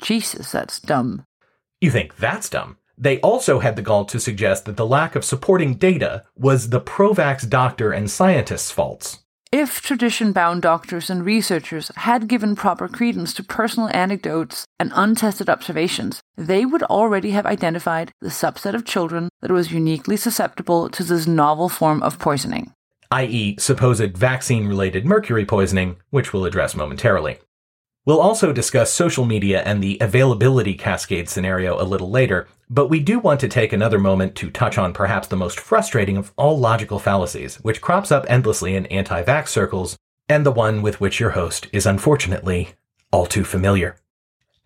Jesus, 0.00 0.52
that's 0.52 0.80
dumb. 0.80 1.26
You 1.78 1.90
think 1.90 2.16
that's 2.16 2.48
dumb? 2.48 2.78
They 2.96 3.20
also 3.20 3.58
had 3.58 3.76
the 3.76 3.82
gall 3.82 4.06
to 4.06 4.18
suggest 4.18 4.64
that 4.64 4.78
the 4.78 4.86
lack 4.86 5.14
of 5.14 5.22
supporting 5.22 5.74
data 5.74 6.24
was 6.34 6.70
the 6.70 6.80
pro 6.80 7.12
vax 7.12 7.46
doctor 7.46 7.92
and 7.92 8.10
scientists' 8.10 8.70
faults. 8.70 9.18
If 9.52 9.82
tradition 9.82 10.32
bound 10.32 10.62
doctors 10.62 11.10
and 11.10 11.26
researchers 11.26 11.90
had 11.94 12.26
given 12.26 12.56
proper 12.56 12.88
credence 12.88 13.34
to 13.34 13.44
personal 13.44 13.90
anecdotes 13.92 14.64
and 14.78 14.92
untested 14.94 15.50
observations, 15.50 16.19
they 16.36 16.64
would 16.64 16.82
already 16.84 17.30
have 17.32 17.46
identified 17.46 18.12
the 18.20 18.28
subset 18.28 18.74
of 18.74 18.84
children 18.84 19.28
that 19.40 19.50
was 19.50 19.72
uniquely 19.72 20.16
susceptible 20.16 20.88
to 20.90 21.04
this 21.04 21.26
novel 21.26 21.68
form 21.68 22.02
of 22.02 22.18
poisoning, 22.18 22.72
i.e., 23.10 23.56
supposed 23.58 24.16
vaccine 24.16 24.66
related 24.66 25.04
mercury 25.04 25.44
poisoning, 25.44 25.96
which 26.10 26.32
we'll 26.32 26.46
address 26.46 26.74
momentarily. 26.74 27.38
We'll 28.06 28.20
also 28.20 28.52
discuss 28.52 28.90
social 28.90 29.26
media 29.26 29.62
and 29.62 29.82
the 29.82 29.98
availability 30.00 30.74
cascade 30.74 31.28
scenario 31.28 31.80
a 31.80 31.84
little 31.84 32.10
later, 32.10 32.48
but 32.70 32.88
we 32.88 32.98
do 32.98 33.18
want 33.18 33.40
to 33.40 33.48
take 33.48 33.72
another 33.72 33.98
moment 33.98 34.34
to 34.36 34.50
touch 34.50 34.78
on 34.78 34.94
perhaps 34.94 35.28
the 35.28 35.36
most 35.36 35.60
frustrating 35.60 36.16
of 36.16 36.32
all 36.36 36.58
logical 36.58 36.98
fallacies, 36.98 37.56
which 37.56 37.82
crops 37.82 38.10
up 38.10 38.24
endlessly 38.28 38.74
in 38.74 38.86
anti 38.86 39.22
vax 39.22 39.48
circles, 39.48 39.98
and 40.28 40.46
the 40.46 40.52
one 40.52 40.80
with 40.80 41.00
which 41.00 41.20
your 41.20 41.30
host 41.30 41.66
is 41.72 41.84
unfortunately 41.84 42.70
all 43.12 43.26
too 43.26 43.44
familiar. 43.44 43.96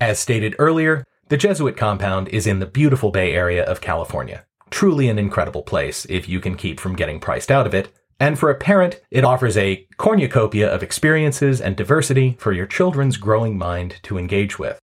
As 0.01 0.21
stated 0.21 0.55
earlier, 0.59 1.05
the 1.29 1.37
Jesuit 1.37 1.77
compound 1.77 2.29
is 2.29 2.47
in 2.47 2.59
the 2.59 2.66
beautiful 2.66 3.11
Bay 3.11 3.33
Area 3.33 3.64
of 3.64 3.81
California. 3.81 4.45
Truly 4.70 5.09
an 5.09 5.18
incredible 5.18 5.62
place 5.62 6.05
if 6.07 6.29
you 6.29 6.41
can 6.41 6.57
keep 6.57 6.79
from 6.79 6.97
getting 6.97 7.20
priced 7.20 7.51
out 7.51 7.66
of 7.66 7.75
it, 7.75 7.93
and 8.20 8.39
for 8.39 8.51
a 8.51 8.55
parent, 8.55 9.01
it 9.11 9.25
offers 9.25 9.57
a 9.57 9.87
cornucopia 9.97 10.72
of 10.72 10.83
experiences 10.83 11.61
and 11.61 11.77
diversity 11.77 12.37
for 12.39 12.53
your 12.53 12.66
children's 12.66 13.16
growing 13.16 13.59
mind 13.59 13.97
to 14.03 14.18
engage 14.18 14.59
with. 14.59 14.79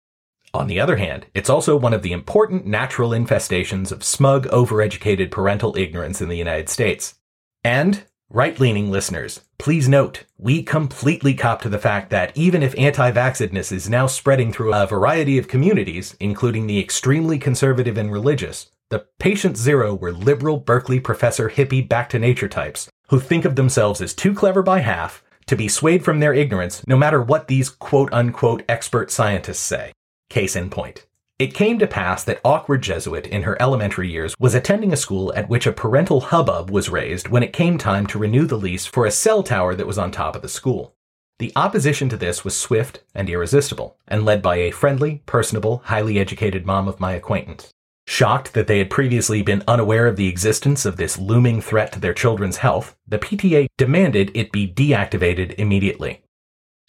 On 0.53 0.67
the 0.67 0.79
other 0.79 0.97
hand, 0.97 1.27
it's 1.33 1.49
also 1.49 1.77
one 1.77 1.93
of 1.93 2.01
the 2.01 2.11
important 2.11 2.65
natural 2.65 3.11
infestations 3.11 3.91
of 3.91 4.03
smug, 4.03 4.47
overeducated 4.47 5.29
parental 5.29 5.77
ignorance 5.77 6.21
in 6.21 6.29
the 6.29 6.37
United 6.37 6.69
States. 6.69 7.15
And, 7.63 8.03
right 8.29 8.59
leaning 8.59 8.91
listeners, 8.91 9.41
please 9.57 9.89
note, 9.89 10.25
we 10.37 10.63
completely 10.63 11.33
cop 11.33 11.61
to 11.61 11.69
the 11.69 11.79
fact 11.79 12.09
that 12.11 12.35
even 12.35 12.61
if 12.63 12.77
anti 12.77 13.11
vaxxedness 13.11 13.71
is 13.71 13.89
now 13.89 14.07
spreading 14.07 14.51
through 14.51 14.73
a 14.73 14.85
variety 14.85 15.37
of 15.37 15.47
communities, 15.47 16.15
including 16.19 16.67
the 16.67 16.79
extremely 16.79 17.39
conservative 17.39 17.97
and 17.97 18.11
religious, 18.11 18.69
the 18.89 19.05
patient 19.19 19.57
zero 19.57 19.93
were 19.93 20.11
liberal 20.11 20.57
Berkeley 20.57 20.99
professor 20.99 21.49
hippie 21.49 21.87
back 21.87 22.09
to 22.09 22.19
nature 22.19 22.47
types 22.47 22.89
who 23.09 23.19
think 23.19 23.45
of 23.45 23.55
themselves 23.55 24.01
as 24.01 24.13
too 24.13 24.33
clever 24.33 24.63
by 24.63 24.79
half 24.79 25.23
to 25.47 25.55
be 25.55 25.67
swayed 25.67 26.05
from 26.05 26.19
their 26.19 26.33
ignorance 26.33 26.85
no 26.87 26.97
matter 26.97 27.21
what 27.21 27.47
these 27.47 27.69
quote 27.69 28.13
unquote 28.13 28.63
expert 28.69 29.11
scientists 29.11 29.59
say. 29.59 29.91
Case 30.29 30.55
in 30.55 30.69
point. 30.69 31.05
It 31.39 31.53
came 31.53 31.79
to 31.79 31.87
pass 31.87 32.25
that 32.25 32.41
awkward 32.43 32.81
Jesuit 32.83 33.25
in 33.25 33.43
her 33.43 33.55
elementary 33.61 34.11
years 34.11 34.35
was 34.39 34.53
attending 34.53 34.91
a 34.91 34.97
school 34.97 35.33
at 35.37 35.47
which 35.47 35.65
a 35.65 35.71
parental 35.71 36.19
hubbub 36.19 36.69
was 36.69 36.89
raised 36.89 37.29
when 37.29 37.43
it 37.43 37.53
came 37.53 37.77
time 37.77 38.05
to 38.07 38.19
renew 38.19 38.45
the 38.45 38.57
lease 38.57 38.85
for 38.85 39.05
a 39.05 39.11
cell 39.11 39.41
tower 39.41 39.73
that 39.73 39.87
was 39.87 39.97
on 39.97 40.11
top 40.11 40.35
of 40.35 40.41
the 40.41 40.49
school. 40.49 40.97
The 41.37 41.53
opposition 41.55 42.09
to 42.09 42.17
this 42.17 42.43
was 42.43 42.57
swift 42.57 43.05
and 43.15 43.29
irresistible, 43.29 43.95
and 44.05 44.25
led 44.25 44.41
by 44.41 44.57
a 44.57 44.71
friendly, 44.71 45.23
personable, 45.25 45.81
highly 45.85 46.19
educated 46.19 46.65
mom 46.65 46.89
of 46.89 46.99
my 46.99 47.13
acquaintance. 47.13 47.73
Shocked 48.05 48.53
that 48.53 48.67
they 48.67 48.79
had 48.79 48.89
previously 48.89 49.41
been 49.41 49.63
unaware 49.65 50.07
of 50.07 50.17
the 50.17 50.27
existence 50.27 50.85
of 50.85 50.97
this 50.97 51.17
looming 51.17 51.61
threat 51.61 51.93
to 51.93 52.01
their 52.01 52.13
children's 52.13 52.57
health, 52.57 52.97
the 53.07 53.17
PTA 53.17 53.67
demanded 53.77 54.29
it 54.35 54.51
be 54.51 54.67
deactivated 54.67 55.55
immediately. 55.57 56.21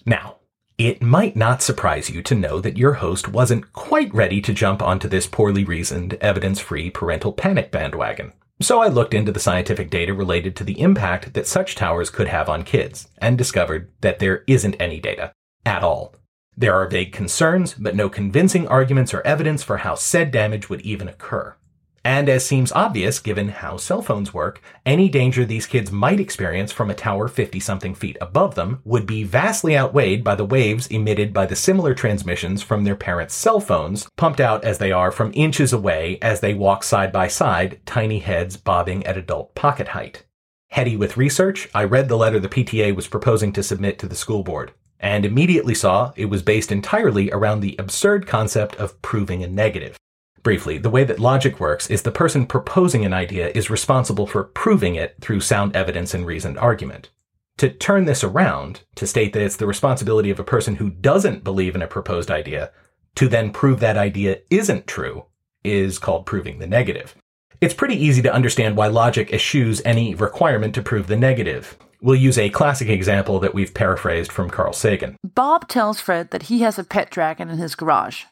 Now, 0.05 0.40
It 0.81 1.03
might 1.03 1.37
not 1.37 1.61
surprise 1.61 2.09
you 2.09 2.23
to 2.23 2.35
know 2.35 2.59
that 2.59 2.79
your 2.79 2.95
host 2.95 3.29
wasn't 3.29 3.71
quite 3.75 4.15
ready 4.15 4.41
to 4.41 4.55
jump 4.55 4.81
onto 4.81 5.09
this 5.09 5.27
poorly 5.27 5.63
reasoned, 5.63 6.15
evidence 6.23 6.59
free 6.59 6.89
parental 6.89 7.35
panic 7.35 7.71
bandwagon. 7.71 8.33
So 8.63 8.81
I 8.81 8.89
looked 8.89 9.13
into 9.13 9.31
the 9.31 9.41
scientific 9.41 9.91
data 9.91 10.15
related 10.15 10.57
to 10.57 10.65
the 10.65 10.81
impact 10.81 11.35
that 11.35 11.47
such 11.47 11.75
towers 11.75 12.09
could 12.09 12.29
have 12.29 12.49
on 12.49 12.63
kids 12.63 13.09
and 13.19 13.37
discovered 13.37 13.91
that 14.01 14.21
there 14.21 14.43
isn't 14.47 14.81
any 14.81 15.01
data 15.01 15.33
at 15.67 15.83
all. 15.83 16.15
There 16.57 16.73
are 16.73 16.89
vague 16.89 17.13
concerns, 17.13 17.75
but 17.75 17.95
no 17.95 18.09
convincing 18.09 18.67
arguments 18.67 19.13
or 19.13 19.21
evidence 19.21 19.63
for 19.63 19.77
how 19.77 19.97
said 19.97 20.31
damage 20.31 20.71
would 20.71 20.81
even 20.81 21.09
occur. 21.09 21.57
And 22.05 22.31
as 22.31 22.47
seems 22.47 22.73
obvious 22.73 23.19
given 23.19 23.49
how 23.49 23.77
cell 23.77 24.01
phones 24.01 24.33
work, 24.33 24.63
any 24.87 25.11
danger 25.11 25.45
these 25.45 25.67
kids 25.67 25.93
might 25.93 26.19
experience 26.19 26.73
from 26.73 26.89
a 26.89 26.95
tower 26.95 27.29
50 27.29 27.61
something 27.61 27.95
feet 27.95 28.17
above 28.23 28.55
them 28.55 28.81
would 28.85 29.07
be 29.07 29.23
vastly 29.23 29.77
outweighed 29.77 30.25
by 30.25 30.35
the 30.35 30.45
waves 30.45 30.87
emitted 30.87 31.35
by 31.35 31.45
the 31.45 31.57
similar 31.57 31.93
transmissions 31.93 32.63
from 32.63 32.85
their 32.85 32.97
parents' 32.97 33.35
cell 33.35 33.61
phones, 33.61 34.09
pumped 34.17 34.41
out 34.41 34.65
as 34.65 34.79
they 34.79 34.91
are 34.91 35.13
from 35.13 35.31
inches 35.35 35.75
away 35.75 36.19
as 36.23 36.41
they 36.41 36.55
walk 36.55 36.85
side 36.85 37.13
by 37.13 37.29
side, 37.29 37.79
tiny 37.85 38.21
heads 38.21 38.57
bobbing 38.57 39.05
at 39.05 39.19
adult 39.19 39.55
pocket 39.55 39.89
height. 39.89 40.25
Heady 40.71 40.97
with 40.97 41.19
research, 41.19 41.69
I 41.75 41.85
read 41.85 42.09
the 42.09 42.17
letter 42.17 42.41
the 42.41 42.49
PTA 42.49 42.97
was 42.97 43.09
proposing 43.09 43.53
to 43.53 43.63
submit 43.63 43.99
to 43.99 44.09
the 44.09 44.15
school 44.15 44.43
board, 44.43 44.73
and 45.01 45.27
immediately 45.27 45.75
saw 45.75 46.13
it 46.17 46.27
was 46.27 46.43
based 46.43 46.73
entirely 46.73 47.31
around 47.31 47.61
the 47.61 47.77
absurd 47.79 48.27
concept 48.27 48.77
of 48.77 49.03
proving 49.03 49.45
a 49.45 49.49
negative. 49.49 49.99
Briefly, 50.43 50.79
the 50.79 50.91
way 50.91 51.05
that 51.05 51.21
logic 51.21 51.61
works 51.61 51.91
is 51.91 52.03
the 52.03 52.11
person 52.11 52.47
proposing 52.47 53.05
an 53.05 53.13
idea 53.13 53.51
is 53.51 53.69
responsible 53.69 54.27
for 54.27 54.45
proving 54.45 54.95
it 54.95 55.17
through 55.21 55.41
sound 55.41 55.77
evidence 55.77 56.15
and 56.15 56.27
reasoned 56.27 56.59
argument. 56.59 57.11
To 57.59 57.69
turn 57.69 58.07
this 58.07 58.25
around, 58.25 58.83
to 58.95 59.07
state 59.07 59.35
that 59.35 59.43
it's 59.43 59.57
the 59.57 59.67
responsibility 59.67 60.31
of 60.31 60.41
a 60.41 60.45
person 60.45 60.77
who 60.77 60.89
doesn't 60.89 61.45
believe 61.45 61.75
in 61.75 61.83
a 61.83 61.87
proposed 61.87 62.31
idea 62.31 62.71
to 63.17 63.29
then 63.29 63.53
prove 63.53 63.81
that 63.81 63.99
idea 63.99 64.39
isn't 64.49 64.87
true, 64.87 65.27
is 65.63 65.99
called 65.99 66.25
proving 66.25 66.59
the 66.59 66.67
negative. 66.67 67.15
It's 67.61 67.75
pretty 67.75 67.97
easy 67.97 68.23
to 68.23 68.33
understand 68.33 68.77
why 68.77 68.87
logic 68.87 69.35
eschews 69.35 69.83
any 69.85 70.15
requirement 70.15 70.75
to 70.77 70.83
prove 70.83 71.07
the 71.07 71.17
negative. 71.17 71.77
We'll 72.01 72.17
use 72.17 72.39
a 72.39 72.49
classic 72.49 72.89
example 72.89 73.41
that 73.41 73.53
we've 73.53 73.75
paraphrased 73.75 74.33
from 74.33 74.49
Carl 74.49 74.73
Sagan. 74.73 75.17
Bob 75.23 75.69
tells 75.69 76.01
Fred 76.01 76.31
that 76.31 76.45
he 76.45 76.61
has 76.61 76.79
a 76.79 76.85
pet 76.85 77.11
dragon 77.11 77.51
in 77.51 77.59
his 77.59 77.75
garage. 77.75 78.25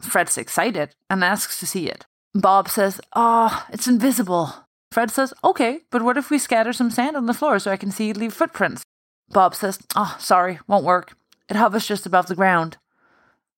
Fred's 0.00 0.38
excited 0.38 0.94
and 1.08 1.24
asks 1.24 1.60
to 1.60 1.66
see 1.66 1.88
it. 1.88 2.06
Bob 2.34 2.68
says, 2.68 3.00
oh, 3.14 3.66
it's 3.72 3.86
invisible. 3.86 4.66
Fred 4.94 5.10
says, 5.10 5.34
Okay, 5.42 5.80
but 5.90 6.02
what 6.02 6.16
if 6.16 6.30
we 6.30 6.38
scatter 6.38 6.72
some 6.72 6.88
sand 6.88 7.16
on 7.16 7.26
the 7.26 7.34
floor 7.34 7.58
so 7.58 7.72
I 7.72 7.76
can 7.76 7.90
see 7.90 8.12
leave 8.12 8.32
footprints? 8.32 8.84
Bob 9.28 9.56
says, 9.56 9.80
Oh, 9.96 10.14
sorry, 10.20 10.60
won't 10.68 10.84
work. 10.84 11.16
It 11.48 11.56
hovers 11.56 11.84
just 11.84 12.06
above 12.06 12.28
the 12.28 12.36
ground. 12.36 12.76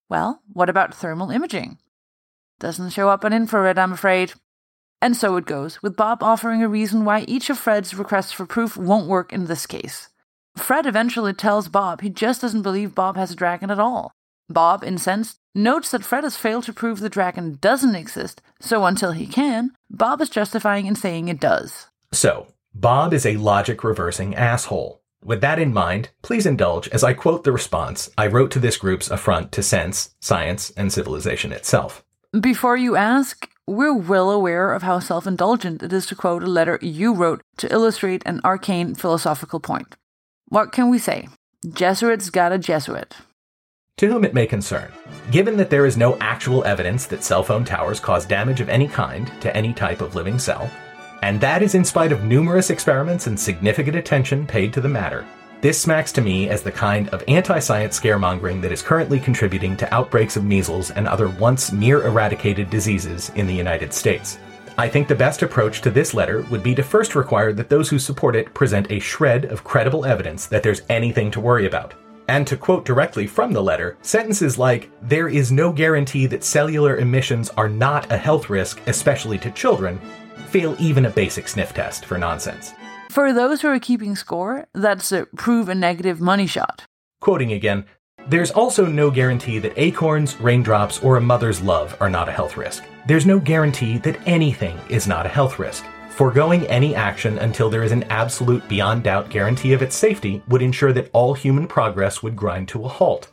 Well, 0.08 0.40
what 0.50 0.70
about 0.70 0.94
thermal 0.94 1.30
imaging? 1.30 1.76
Doesn't 2.58 2.88
show 2.88 3.10
up 3.10 3.22
on 3.22 3.34
infrared, 3.34 3.78
I'm 3.78 3.92
afraid. 3.92 4.32
And 5.02 5.14
so 5.14 5.36
it 5.36 5.44
goes, 5.44 5.82
with 5.82 5.94
Bob 5.94 6.22
offering 6.22 6.62
a 6.62 6.68
reason 6.68 7.04
why 7.04 7.20
each 7.28 7.50
of 7.50 7.58
Fred's 7.58 7.92
requests 7.92 8.32
for 8.32 8.46
proof 8.46 8.74
won't 8.74 9.06
work 9.06 9.30
in 9.30 9.44
this 9.44 9.66
case. 9.66 10.08
Fred 10.56 10.86
eventually 10.86 11.34
tells 11.34 11.68
Bob 11.68 12.00
he 12.00 12.08
just 12.08 12.40
doesn't 12.40 12.62
believe 12.62 12.94
Bob 12.94 13.16
has 13.16 13.30
a 13.30 13.36
dragon 13.36 13.70
at 13.70 13.78
all. 13.78 14.10
Bob, 14.48 14.82
incensed, 14.82 15.38
notes 15.56 15.90
that 15.90 16.04
Fred 16.04 16.24
has 16.24 16.36
failed 16.36 16.64
to 16.64 16.72
prove 16.72 17.00
the 17.00 17.08
dragon 17.08 17.58
doesn't 17.60 17.94
exist, 17.94 18.42
so 18.60 18.84
until 18.84 19.12
he 19.12 19.26
can, 19.26 19.72
Bob 19.90 20.20
is 20.20 20.28
justifying 20.28 20.86
in 20.86 20.94
saying 20.94 21.28
it 21.28 21.40
does. 21.40 21.88
So, 22.12 22.48
Bob 22.74 23.14
is 23.14 23.24
a 23.24 23.36
logic 23.36 23.82
reversing 23.82 24.34
asshole. 24.34 25.00
With 25.24 25.40
that 25.40 25.58
in 25.58 25.72
mind, 25.72 26.10
please 26.22 26.46
indulge 26.46 26.88
as 26.88 27.02
I 27.02 27.14
quote 27.14 27.42
the 27.42 27.52
response 27.52 28.10
I 28.16 28.26
wrote 28.26 28.50
to 28.52 28.60
this 28.60 28.76
group's 28.76 29.10
affront 29.10 29.50
to 29.52 29.62
sense, 29.62 30.14
science, 30.20 30.70
and 30.76 30.92
civilization 30.92 31.52
itself. 31.52 32.04
Before 32.40 32.76
you 32.76 32.96
ask, 32.96 33.48
we're 33.66 33.96
well 33.96 34.30
aware 34.30 34.72
of 34.72 34.82
how 34.82 35.00
self 35.00 35.26
indulgent 35.26 35.82
it 35.82 35.92
is 35.92 36.06
to 36.06 36.14
quote 36.14 36.42
a 36.42 36.46
letter 36.46 36.78
you 36.82 37.14
wrote 37.14 37.40
to 37.56 37.72
illustrate 37.72 38.22
an 38.26 38.40
arcane 38.44 38.94
philosophical 38.94 39.58
point. 39.58 39.96
What 40.48 40.70
can 40.70 40.90
we 40.90 40.98
say? 40.98 41.28
Jesuits 41.72 42.30
got 42.30 42.52
a 42.52 42.58
Jesuit. 42.58 43.16
To 43.98 44.08
whom 44.08 44.26
it 44.26 44.34
may 44.34 44.46
concern, 44.46 44.92
given 45.30 45.56
that 45.56 45.70
there 45.70 45.86
is 45.86 45.96
no 45.96 46.18
actual 46.18 46.62
evidence 46.64 47.06
that 47.06 47.24
cell 47.24 47.42
phone 47.42 47.64
towers 47.64 47.98
cause 47.98 48.26
damage 48.26 48.60
of 48.60 48.68
any 48.68 48.86
kind 48.86 49.32
to 49.40 49.56
any 49.56 49.72
type 49.72 50.02
of 50.02 50.14
living 50.14 50.38
cell, 50.38 50.70
and 51.22 51.40
that 51.40 51.62
is 51.62 51.74
in 51.74 51.82
spite 51.82 52.12
of 52.12 52.22
numerous 52.22 52.68
experiments 52.68 53.26
and 53.26 53.40
significant 53.40 53.96
attention 53.96 54.46
paid 54.46 54.74
to 54.74 54.82
the 54.82 54.88
matter, 54.88 55.24
this 55.62 55.80
smacks 55.80 56.12
to 56.12 56.20
me 56.20 56.50
as 56.50 56.62
the 56.62 56.70
kind 56.70 57.08
of 57.08 57.24
anti 57.26 57.58
science 57.58 57.98
scaremongering 57.98 58.60
that 58.60 58.70
is 58.70 58.82
currently 58.82 59.18
contributing 59.18 59.78
to 59.78 59.94
outbreaks 59.94 60.36
of 60.36 60.44
measles 60.44 60.90
and 60.90 61.08
other 61.08 61.30
once 61.30 61.72
near 61.72 62.06
eradicated 62.06 62.68
diseases 62.68 63.30
in 63.34 63.46
the 63.46 63.54
United 63.54 63.94
States. 63.94 64.38
I 64.76 64.90
think 64.90 65.08
the 65.08 65.14
best 65.14 65.40
approach 65.40 65.80
to 65.80 65.90
this 65.90 66.12
letter 66.12 66.42
would 66.50 66.62
be 66.62 66.74
to 66.74 66.82
first 66.82 67.14
require 67.14 67.54
that 67.54 67.70
those 67.70 67.88
who 67.88 67.98
support 67.98 68.36
it 68.36 68.52
present 68.52 68.92
a 68.92 68.98
shred 68.98 69.46
of 69.46 69.64
credible 69.64 70.04
evidence 70.04 70.44
that 70.48 70.62
there's 70.62 70.82
anything 70.90 71.30
to 71.30 71.40
worry 71.40 71.64
about. 71.64 71.94
And 72.28 72.46
to 72.46 72.56
quote 72.56 72.84
directly 72.84 73.26
from 73.26 73.52
the 73.52 73.62
letter, 73.62 73.96
sentences 74.02 74.58
like, 74.58 74.90
There 75.02 75.28
is 75.28 75.52
no 75.52 75.72
guarantee 75.72 76.26
that 76.26 76.44
cellular 76.44 76.96
emissions 76.96 77.50
are 77.50 77.68
not 77.68 78.10
a 78.10 78.16
health 78.16 78.50
risk, 78.50 78.80
especially 78.86 79.38
to 79.38 79.50
children, 79.52 80.00
fail 80.48 80.76
even 80.78 81.06
a 81.06 81.10
basic 81.10 81.48
sniff 81.48 81.72
test 81.74 82.04
for 82.04 82.18
nonsense. 82.18 82.72
For 83.10 83.32
those 83.32 83.62
who 83.62 83.68
are 83.68 83.78
keeping 83.78 84.16
score, 84.16 84.66
that's 84.74 85.12
a 85.12 85.26
prove 85.36 85.68
a 85.68 85.74
negative 85.74 86.20
money 86.20 86.46
shot. 86.46 86.84
Quoting 87.20 87.52
again, 87.52 87.84
there's 88.28 88.50
also 88.50 88.86
no 88.86 89.10
guarantee 89.10 89.60
that 89.60 89.78
acorns, 89.78 90.40
raindrops, 90.40 91.02
or 91.02 91.16
a 91.16 91.20
mother's 91.20 91.62
love 91.62 91.96
are 92.00 92.10
not 92.10 92.28
a 92.28 92.32
health 92.32 92.56
risk. 92.56 92.84
There's 93.06 93.24
no 93.24 93.38
guarantee 93.38 93.98
that 93.98 94.18
anything 94.26 94.76
is 94.88 95.06
not 95.06 95.26
a 95.26 95.28
health 95.28 95.60
risk. 95.60 95.84
Foregoing 96.16 96.66
any 96.68 96.94
action 96.94 97.36
until 97.40 97.68
there 97.68 97.82
is 97.82 97.92
an 97.92 98.04
absolute 98.04 98.66
beyond 98.70 99.02
doubt 99.02 99.28
guarantee 99.28 99.74
of 99.74 99.82
its 99.82 99.94
safety 99.94 100.42
would 100.48 100.62
ensure 100.62 100.94
that 100.94 101.10
all 101.12 101.34
human 101.34 101.66
progress 101.66 102.22
would 102.22 102.34
grind 102.34 102.68
to 102.68 102.86
a 102.86 102.88
halt. 102.88 103.30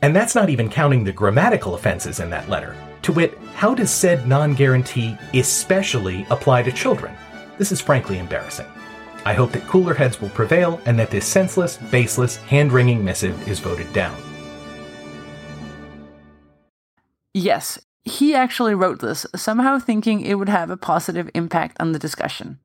And 0.00 0.16
that's 0.16 0.34
not 0.34 0.48
even 0.48 0.70
counting 0.70 1.04
the 1.04 1.12
grammatical 1.12 1.74
offenses 1.74 2.18
in 2.18 2.30
that 2.30 2.48
letter. 2.48 2.74
To 3.02 3.12
wit, 3.12 3.36
how 3.52 3.74
does 3.74 3.90
said 3.90 4.26
non 4.26 4.54
guarantee 4.54 5.18
especially 5.34 6.26
apply 6.30 6.62
to 6.62 6.72
children? 6.72 7.14
This 7.58 7.70
is 7.70 7.82
frankly 7.82 8.18
embarrassing. 8.18 8.66
I 9.26 9.34
hope 9.34 9.52
that 9.52 9.66
cooler 9.66 9.92
heads 9.92 10.18
will 10.18 10.30
prevail 10.30 10.80
and 10.86 10.98
that 10.98 11.10
this 11.10 11.26
senseless, 11.26 11.76
baseless, 11.76 12.36
hand 12.36 12.72
wringing 12.72 13.04
missive 13.04 13.46
is 13.46 13.60
voted 13.60 13.92
down. 13.92 14.16
Yes, 17.34 17.78
he 18.06 18.34
actually 18.34 18.74
wrote 18.74 19.00
this, 19.00 19.26
somehow 19.34 19.80
thinking 19.80 20.20
it 20.20 20.34
would 20.34 20.48
have 20.48 20.70
a 20.70 20.76
positive 20.76 21.28
impact 21.34 21.76
on 21.80 21.90
the 21.90 21.98
discussion. 21.98 22.60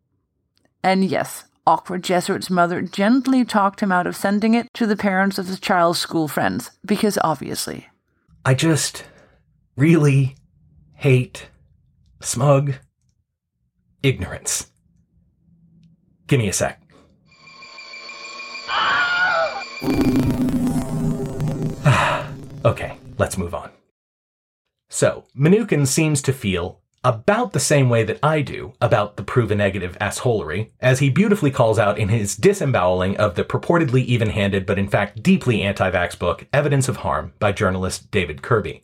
And 0.83 1.03
yes, 1.03 1.45
awkward 1.65 2.03
Jesuit's 2.03 2.51
mother 2.51 2.83
gently 2.83 3.43
talked 3.43 3.81
him 3.81 3.91
out 3.91 4.05
of 4.05 4.15
sending 4.15 4.53
it 4.53 4.67
to 4.75 4.85
the 4.85 4.95
parents 4.95 5.39
of 5.39 5.47
the 5.47 5.57
child's 5.57 5.97
school 5.97 6.27
friends, 6.27 6.69
because 6.85 7.17
obviously. 7.23 7.87
I 8.45 8.53
just 8.53 9.03
really 9.75 10.35
hate 10.93 11.47
smug 12.21 12.75
ignorance. 14.03 14.67
Give 16.27 16.39
me 16.39 16.49
a 16.49 16.53
sec. 16.53 16.79
okay, 22.63 22.95
let's 23.17 23.39
move 23.39 23.55
on. 23.55 23.71
So, 24.93 25.23
Mnookin 25.37 25.87
seems 25.87 26.21
to 26.23 26.33
feel 26.33 26.81
about 27.01 27.53
the 27.53 27.61
same 27.61 27.89
way 27.89 28.03
that 28.03 28.19
I 28.21 28.41
do 28.41 28.73
about 28.81 29.15
the 29.15 29.23
proven 29.23 29.57
negative 29.57 29.97
assholery, 29.99 30.71
as 30.81 30.99
he 30.99 31.09
beautifully 31.09 31.49
calls 31.49 31.79
out 31.79 31.97
in 31.97 32.09
his 32.09 32.35
disemboweling 32.35 33.15
of 33.15 33.35
the 33.35 33.45
purportedly 33.45 34.03
even 34.03 34.29
handed 34.29 34.65
but 34.65 34.77
in 34.77 34.89
fact 34.89 35.23
deeply 35.23 35.61
anti 35.61 35.89
vax 35.89 36.19
book, 36.19 36.45
Evidence 36.51 36.89
of 36.89 36.97
Harm, 36.97 37.31
by 37.39 37.53
journalist 37.53 38.11
David 38.11 38.41
Kirby. 38.41 38.83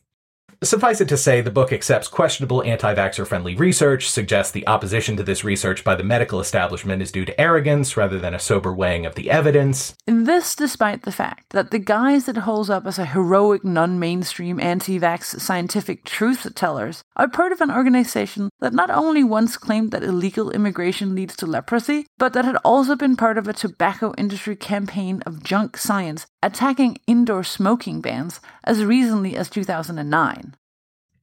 Suffice 0.64 1.00
it 1.02 1.08
to 1.10 1.18
say, 1.18 1.42
the 1.42 1.52
book 1.52 1.72
accepts 1.72 2.08
questionable 2.08 2.64
anti 2.64 2.96
vaxxer 2.96 3.28
friendly 3.28 3.56
research, 3.56 4.10
suggests 4.10 4.52
the 4.52 4.68
opposition 4.68 5.16
to 5.16 5.24
this 5.24 5.44
research 5.44 5.84
by 5.84 5.94
the 5.94 6.04
medical 6.04 6.40
establishment 6.40 7.00
is 7.00 7.12
due 7.12 7.26
to 7.26 7.40
arrogance 7.40 7.96
rather 7.96 8.18
than 8.18 8.34
a 8.34 8.40
sober 8.40 8.74
weighing 8.74 9.06
of 9.06 9.14
the 9.14 9.30
evidence. 9.30 9.94
This 10.08 10.56
despite 10.56 11.04
the 11.04 11.12
fact 11.12 11.52
that 11.52 11.70
the 11.70 11.78
guys 11.78 12.28
it 12.28 12.38
holds 12.38 12.72
up 12.72 12.88
as 12.88 12.98
a 12.98 13.06
heroic, 13.06 13.64
non 13.64 14.00
mainstream 14.00 14.60
anti 14.60 15.00
vax 15.00 15.40
scientific 15.40 16.04
truth 16.04 16.48
tellers 16.56 17.04
are 17.16 17.30
part 17.30 17.52
of 17.52 17.62
an 17.62 17.70
organization 17.70 18.50
that 18.60 18.74
not 18.74 18.90
only 18.90 19.24
once 19.24 19.58
claimed 19.58 19.92
that 19.92 20.04
illegal 20.04 20.50
immigration 20.50 21.14
leads 21.14 21.36
to 21.36 21.46
leprosy, 21.46 22.08
but 22.18 22.34
that 22.34 22.46
had 22.46 22.58
also 22.66 22.96
been 22.96 23.16
part 23.16 23.38
of 23.38 23.48
a 23.48 23.54
tobacco 23.54 24.12
industry 24.18 24.56
campaign 24.56 25.22
of 25.28 25.44
junk 25.44 25.78
science 25.78 26.26
attacking 26.42 26.98
indoor 27.08 27.44
smoking 27.44 28.02
bans 28.02 28.40
as 28.64 28.84
recently 28.84 29.36
as 29.36 29.50
2009. 29.50 30.56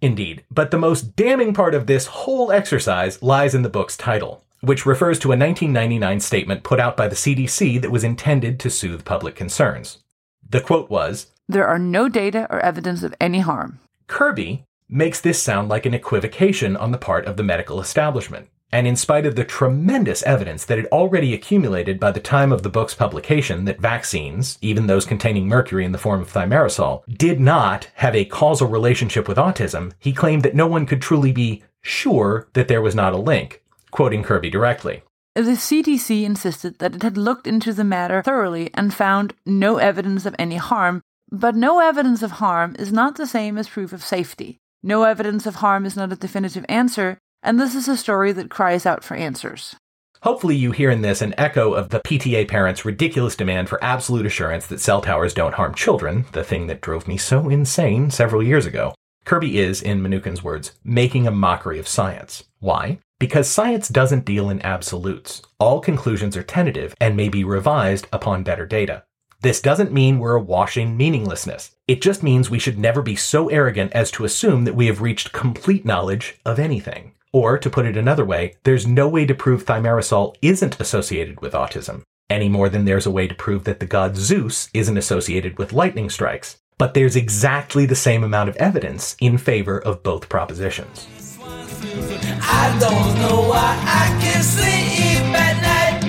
Indeed, 0.05 0.44
but 0.51 0.70
the 0.70 0.76
most 0.76 1.16
damning 1.16 1.55
part 1.55 1.74
of 1.74 1.86
this 1.86 2.09
whole 2.09 2.52
exercise 2.52 3.22
lies 3.22 3.55
in 3.55 3.62
the 3.62 3.70
book's 3.70 3.97
title, 3.97 4.44
which 4.60 4.85
refers 4.85 5.18
to 5.20 5.28
a 5.28 5.39
1999 5.39 6.20
statement 6.20 6.62
put 6.62 6.78
out 6.78 6.94
by 6.94 7.09
the 7.09 7.16
CDC 7.16 7.81
that 7.81 7.90
was 7.90 8.05
intended 8.05 8.60
to 8.60 8.68
soothe 8.68 9.06
public 9.06 9.35
concerns. 9.35 10.01
The 10.47 10.60
quote 10.60 10.90
was 10.90 11.28
There 11.48 11.66
are 11.66 11.78
no 11.78 12.10
data 12.10 12.47
or 12.51 12.60
evidence 12.60 13.02
of 13.02 13.14
any 13.18 13.39
harm. 13.40 13.81
Kirby 14.06 14.66
makes 14.90 15.22
this 15.22 15.43
sound 15.43 15.70
like 15.70 15.86
an 15.86 15.94
equivocation 15.94 16.76
on 16.76 16.93
the 16.93 16.98
part 16.98 17.24
of 17.24 17.39
the 17.39 17.43
medical 17.43 17.81
establishment. 17.81 18.51
And 18.74 18.88
in 18.88 18.96
spite 18.96 19.24
of 19.24 19.36
the 19.36 19.44
tremendous 19.44 20.24
evidence 20.24 20.64
that 20.64 20.78
had 20.78 20.88
already 20.88 21.32
accumulated 21.32 22.01
by 22.01 22.10
the 22.10 22.18
time 22.18 22.51
of 22.51 22.64
the 22.64 22.68
book's 22.68 22.92
publication 22.92 23.66
that 23.66 23.78
vaccines, 23.78 24.59
even 24.62 24.88
those 24.88 25.06
containing 25.06 25.46
mercury 25.46 25.84
in 25.84 25.92
the 25.92 25.98
form 25.98 26.20
of 26.20 26.32
thimerosal, 26.32 27.05
did 27.06 27.38
not 27.38 27.86
have 27.94 28.16
a 28.16 28.24
causal 28.24 28.66
relationship 28.66 29.28
with 29.28 29.38
autism, 29.38 29.92
he 30.01 30.12
claimed 30.12 30.42
that 30.42 30.56
no 30.56 30.66
one 30.66 30.86
could 30.86 31.01
truly 31.01 31.30
be 31.30 31.62
sure 31.82 32.48
that 32.55 32.66
there 32.66 32.82
was 32.82 32.96
not 32.96 33.12
a 33.12 33.16
link, 33.16 33.62
quoting 33.92 34.24
Kirby 34.24 34.51
directly. 34.51 35.05
The 35.36 35.52
CDC 35.52 36.24
insisted 36.24 36.80
that 36.80 36.96
it 36.96 37.05
had 37.05 37.16
looked 37.16 37.46
into 37.46 37.72
the 37.72 37.84
matter 37.84 38.22
thoroughly 38.24 38.70
and 38.74 38.92
found 38.92 39.34
no 39.46 39.76
evidence 39.76 40.26
of 40.26 40.34
any 40.36 40.56
harm, 40.56 41.01
but 41.30 41.55
no 41.55 41.78
evidence 41.78 42.24
of 42.24 42.32
harm 42.42 42.74
is 42.80 42.92
not 42.92 43.14
the 43.14 43.28
same 43.28 43.56
as 43.56 43.68
proof 43.68 43.92
of 43.92 44.02
safety. 44.02 44.59
No 44.82 45.05
evidence 45.05 45.46
of 45.46 45.56
harm 45.56 45.86
is 45.86 45.96
not 45.96 46.12
a 46.12 46.16
definitive 46.16 46.66
answer, 46.68 47.18
and 47.44 47.60
this 47.60 47.74
is 47.74 47.86
a 47.86 47.96
story 47.96 48.32
that 48.32 48.50
cries 48.50 48.86
out 48.86 49.04
for 49.04 49.14
answers. 49.14 49.76
Hopefully, 50.22 50.56
you 50.56 50.72
hear 50.72 50.90
in 50.90 51.02
this 51.02 51.20
an 51.20 51.34
echo 51.36 51.74
of 51.74 51.90
the 51.90 52.00
PTA 52.00 52.48
parents' 52.48 52.86
ridiculous 52.86 53.36
demand 53.36 53.68
for 53.68 53.82
absolute 53.84 54.24
assurance 54.24 54.66
that 54.66 54.80
cell 54.80 55.02
towers 55.02 55.34
don't 55.34 55.54
harm 55.54 55.74
children, 55.74 56.24
the 56.32 56.42
thing 56.42 56.66
that 56.66 56.80
drove 56.80 57.06
me 57.06 57.18
so 57.18 57.50
insane 57.50 58.10
several 58.10 58.42
years 58.42 58.64
ago. 58.64 58.94
Kirby 59.26 59.58
is, 59.58 59.82
in 59.82 60.02
Mnookin's 60.02 60.42
words, 60.42 60.72
making 60.82 61.26
a 61.26 61.30
mockery 61.30 61.78
of 61.78 61.86
science. 61.86 62.44
Why? 62.60 62.98
Because 63.18 63.48
science 63.50 63.88
doesn't 63.88 64.24
deal 64.24 64.48
in 64.48 64.62
absolutes. 64.62 65.42
All 65.58 65.80
conclusions 65.80 66.36
are 66.36 66.42
tentative 66.42 66.94
and 67.00 67.16
may 67.16 67.28
be 67.28 67.44
revised 67.44 68.06
upon 68.12 68.44
better 68.44 68.66
data. 68.66 69.04
This 69.40 69.60
doesn't 69.60 69.92
mean 69.92 70.18
we're 70.18 70.36
awash 70.36 70.78
in 70.78 70.96
meaninglessness. 70.96 71.72
It 71.86 72.00
just 72.00 72.22
means 72.22 72.48
we 72.48 72.58
should 72.58 72.78
never 72.78 73.02
be 73.02 73.14
so 73.14 73.48
arrogant 73.48 73.92
as 73.92 74.10
to 74.12 74.24
assume 74.24 74.64
that 74.64 74.74
we 74.74 74.86
have 74.86 75.02
reached 75.02 75.32
complete 75.32 75.84
knowledge 75.84 76.40
of 76.46 76.58
anything. 76.58 77.12
Or, 77.35 77.59
to 77.59 77.69
put 77.69 77.85
it 77.85 77.97
another 77.97 78.24
way, 78.24 78.55
there's 78.62 78.86
no 78.86 79.09
way 79.09 79.27
to 79.27 79.35
prove 79.35 79.66
thimerosal 79.66 80.36
isn't 80.40 80.81
associated 80.81 81.40
with 81.40 81.52
autism, 81.52 82.02
any 82.31 82.48
more 82.48 82.69
than 82.69 82.85
there's 82.85 83.06
a 83.06 83.11
way 83.11 83.27
to 83.27 83.35
prove 83.35 83.65
that 83.65 83.81
the 83.81 83.86
god 83.86 84.15
Zeus 84.15 84.70
isn't 84.73 84.97
associated 84.97 85.59
with 85.59 85.73
lightning 85.73 86.09
strikes. 86.09 86.59
But 86.78 86.94
there's 86.94 87.16
exactly 87.16 87.86
the 87.86 87.97
same 87.97 88.23
amount 88.23 88.51
of 88.51 88.56
evidence 88.59 89.16
in 89.20 89.36
favor 89.36 89.81
of 89.81 90.05
both 90.05 90.28
propositions. 90.28 91.09
I 91.43 92.70
don't 92.78 93.19
know 93.19 93.48
why 93.51 93.82
I 93.82 94.16
can 94.23 94.40
sleep 94.40 95.27
at 95.35 95.59
night. 95.59 96.06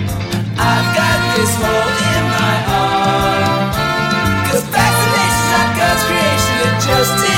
I've 0.62 0.90
got 0.94 1.20
this 1.38 1.54
hole 1.58 1.90
in 2.14 2.24
my 2.38 2.56
arm. 2.70 3.74
Cause 4.52 4.64
vaccinations 4.70 5.50
are 5.58 5.74
God's 5.74 6.04
creation, 6.06 6.56
it 6.70 6.76
just 6.86 7.35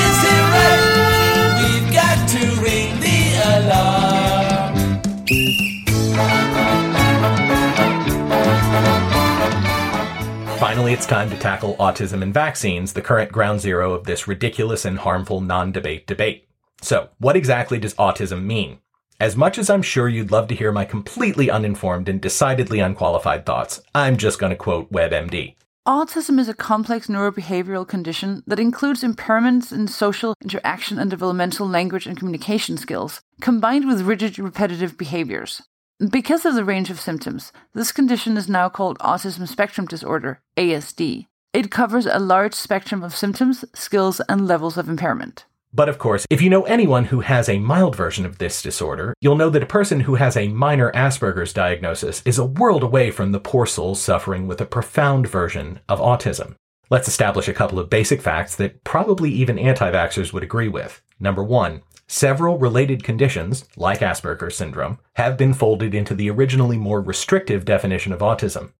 Finally, 10.87 10.99
it's 10.99 11.05
time 11.05 11.29
to 11.29 11.35
tackle 11.35 11.75
autism 11.81 12.21
and 12.21 12.33
vaccines, 12.33 12.93
the 12.93 13.01
current 13.01 13.29
ground 13.29 13.59
zero 13.59 13.91
of 13.91 14.05
this 14.05 14.25
ridiculous 14.25 14.85
and 14.85 14.99
harmful 14.99 15.41
non 15.41 15.69
debate 15.69 16.07
debate. 16.07 16.47
So, 16.81 17.09
what 17.17 17.35
exactly 17.35 17.77
does 17.77 17.93
autism 17.95 18.43
mean? 18.43 18.79
As 19.19 19.35
much 19.35 19.57
as 19.57 19.69
I'm 19.69 19.81
sure 19.81 20.07
you'd 20.07 20.31
love 20.31 20.47
to 20.47 20.55
hear 20.55 20.71
my 20.71 20.85
completely 20.85 21.51
uninformed 21.51 22.07
and 22.07 22.21
decidedly 22.21 22.79
unqualified 22.79 23.45
thoughts, 23.45 23.81
I'm 23.93 24.15
just 24.15 24.39
going 24.39 24.51
to 24.51 24.55
quote 24.55 24.89
WebMD. 24.89 25.55
Autism 25.85 26.39
is 26.39 26.47
a 26.47 26.53
complex 26.53 27.07
neurobehavioral 27.07 27.85
condition 27.85 28.41
that 28.47 28.57
includes 28.57 29.03
impairments 29.03 29.73
in 29.73 29.89
social 29.89 30.35
interaction 30.41 30.99
and 30.99 31.11
developmental 31.11 31.67
language 31.67 32.07
and 32.07 32.17
communication 32.17 32.77
skills, 32.77 33.19
combined 33.41 33.89
with 33.89 34.03
rigid 34.03 34.39
repetitive 34.39 34.97
behaviors. 34.97 35.61
Because 35.99 36.45
of 36.45 36.53
the 36.53 36.63
range 36.63 36.91
of 36.91 36.99
symptoms, 36.99 37.51
this 37.73 37.91
condition 37.91 38.37
is 38.37 38.47
now 38.47 38.69
called 38.69 38.99
Autism 38.99 39.47
Spectrum 39.47 39.87
Disorder, 39.87 40.39
ASD. 40.55 41.25
It 41.53 41.71
covers 41.71 42.05
a 42.05 42.19
large 42.19 42.53
spectrum 42.53 43.01
of 43.01 43.15
symptoms, 43.15 43.65
skills, 43.73 44.21
and 44.29 44.45
levels 44.47 44.77
of 44.77 44.89
impairment. 44.89 45.45
But 45.73 45.89
of 45.89 45.97
course, 45.97 46.27
if 46.29 46.39
you 46.39 46.51
know 46.51 46.65
anyone 46.65 47.05
who 47.05 47.21
has 47.21 47.49
a 47.49 47.57
mild 47.57 47.95
version 47.95 48.27
of 48.27 48.37
this 48.37 48.61
disorder, 48.61 49.15
you'll 49.21 49.37
know 49.37 49.49
that 49.49 49.63
a 49.63 49.65
person 49.65 50.01
who 50.01 50.13
has 50.15 50.37
a 50.37 50.49
minor 50.49 50.91
Asperger's 50.91 51.51
diagnosis 51.51 52.21
is 52.25 52.37
a 52.37 52.45
world 52.45 52.83
away 52.83 53.09
from 53.09 53.31
the 53.31 53.39
poor 53.39 53.65
souls 53.65 53.99
suffering 53.99 54.45
with 54.45 54.61
a 54.61 54.67
profound 54.67 55.27
version 55.27 55.79
of 55.89 55.99
autism. 55.99 56.53
Let's 56.91 57.07
establish 57.07 57.47
a 57.47 57.53
couple 57.53 57.79
of 57.79 57.89
basic 57.89 58.21
facts 58.21 58.55
that 58.57 58.83
probably 58.83 59.31
even 59.31 59.57
anti 59.57 59.91
vaxxers 59.91 60.31
would 60.31 60.43
agree 60.43 60.67
with. 60.67 61.01
Number 61.19 61.43
one, 61.43 61.81
several 62.07 62.57
related 62.57 63.03
conditions, 63.03 63.65
like 63.75 63.99
Asperger's 63.99 64.55
syndrome, 64.55 64.99
have 65.13 65.37
been 65.37 65.53
folded 65.53 65.93
into 65.93 66.15
the 66.15 66.29
originally 66.29 66.77
more 66.77 67.01
restrictive 67.01 67.65
definition 67.65 68.13
of 68.13 68.19
autism. 68.19 68.71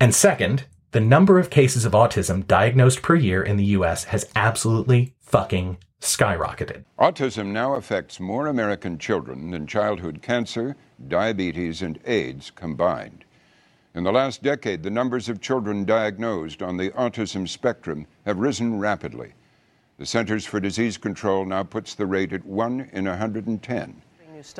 And 0.00 0.14
second, 0.14 0.64
the 0.92 1.00
number 1.00 1.38
of 1.38 1.50
cases 1.50 1.84
of 1.84 1.92
autism 1.92 2.46
diagnosed 2.46 3.02
per 3.02 3.14
year 3.14 3.42
in 3.42 3.56
the 3.56 3.64
US 3.64 4.04
has 4.04 4.30
absolutely 4.36 5.14
fucking 5.20 5.78
skyrocketed. 6.00 6.84
Autism 6.98 7.46
now 7.48 7.74
affects 7.74 8.20
more 8.20 8.46
American 8.46 8.98
children 8.98 9.50
than 9.50 9.66
childhood 9.66 10.20
cancer, 10.22 10.76
diabetes, 11.08 11.82
and 11.82 11.98
AIDS 12.04 12.50
combined. 12.50 13.24
In 13.94 14.04
the 14.04 14.12
last 14.12 14.42
decade, 14.42 14.82
the 14.82 14.90
numbers 14.90 15.28
of 15.28 15.40
children 15.40 15.86
diagnosed 15.86 16.62
on 16.62 16.76
the 16.76 16.90
autism 16.90 17.48
spectrum 17.48 18.06
have 18.26 18.38
risen 18.38 18.78
rapidly. 18.78 19.32
The 19.98 20.04
Centers 20.04 20.44
for 20.44 20.60
Disease 20.60 20.98
Control 20.98 21.46
now 21.46 21.62
puts 21.62 21.94
the 21.94 22.04
rate 22.04 22.34
at 22.34 22.44
1 22.44 22.90
in 22.92 23.06
110. 23.06 24.02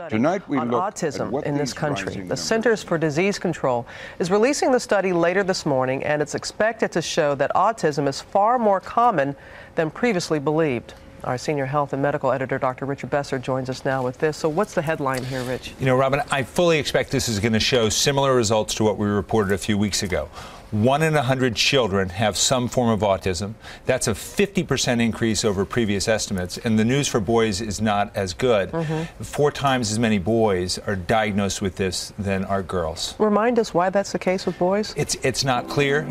Tonight 0.09 0.49
we 0.49 0.57
on 0.57 0.71
look 0.71 0.83
at 0.83 0.95
autism 0.95 1.29
what 1.29 1.45
in 1.45 1.59
this 1.59 1.75
country. 1.75 2.15
The 2.15 2.21
numbers 2.21 2.41
Centers 2.41 2.83
for 2.83 2.97
Disease 2.97 3.39
Control 3.39 3.87
is 4.19 4.31
releasing 4.31 4.73
the 4.73 4.81
study 4.81 5.13
later 5.13 5.45
this 5.45 5.67
morning, 5.67 6.03
and 6.05 6.23
it's 6.23 6.35
expected 6.35 6.91
to 6.93 7.03
show 7.03 7.35
that 7.35 7.53
autism 7.55 8.09
is 8.09 8.23
far 8.23 8.59
more 8.59 8.81
common 8.81 9.37
than 9.75 9.91
previously 9.91 10.39
believed. 10.39 10.95
Our 11.25 11.37
senior 11.37 11.67
health 11.67 11.93
and 11.93 12.01
medical 12.01 12.33
editor, 12.33 12.59
Dr. 12.59 12.87
Richard 12.87 13.11
Besser, 13.11 13.39
joins 13.39 13.69
us 13.69 13.85
now 13.85 14.03
with 14.03 14.17
this. 14.17 14.39
So, 14.39 14.49
what's 14.49 14.73
the 14.73 14.81
headline 14.81 15.23
here, 15.23 15.43
Rich? 15.43 15.75
You 15.79 15.85
know, 15.85 15.97
Robin, 15.97 16.23
I 16.31 16.45
fully 16.45 16.79
expect 16.79 17.11
this 17.11 17.29
is 17.29 17.41
going 17.41 17.53
to 17.53 17.61
show 17.61 17.91
similar 17.91 18.35
results 18.35 18.75
to 18.77 18.85
what 18.85 18.97
we 18.97 19.07
reported 19.07 19.53
a 19.53 19.59
few 19.59 19.77
weeks 19.77 20.03
ago. 20.03 20.31
One 20.71 21.03
in 21.03 21.15
a 21.15 21.23
hundred 21.23 21.55
children 21.55 22.09
have 22.09 22.37
some 22.37 22.69
form 22.69 22.91
of 22.91 23.01
autism. 23.01 23.55
That's 23.85 24.09
a 24.09 24.13
50% 24.13 25.01
increase 25.01 25.45
over 25.45 25.65
previous 25.65 26.09
estimates. 26.09 26.59
And 26.59 26.79
the 26.79 26.85
news 26.85 27.07
for 27.09 27.21
boys 27.21 27.61
is 27.61 27.81
not 27.81 28.15
as 28.17 28.35
good. 28.35 28.73
Four 29.21 29.53
times 29.53 29.93
as 29.93 29.99
many 29.99 30.19
boys 30.19 30.79
are 30.87 30.97
diagnosed 30.97 31.63
with 31.63 31.77
this 31.77 32.13
than 32.19 32.45
are 32.45 32.63
girls. 32.63 33.15
Remind 33.19 33.59
us 33.59 33.73
why 33.73 33.91
that's 33.91 34.13
the 34.13 34.19
case 34.19 34.45
with 34.47 34.59
boys. 34.59 34.93
It's 34.97 35.15
it's 35.23 35.45
not 35.45 35.69
clear. 35.69 36.05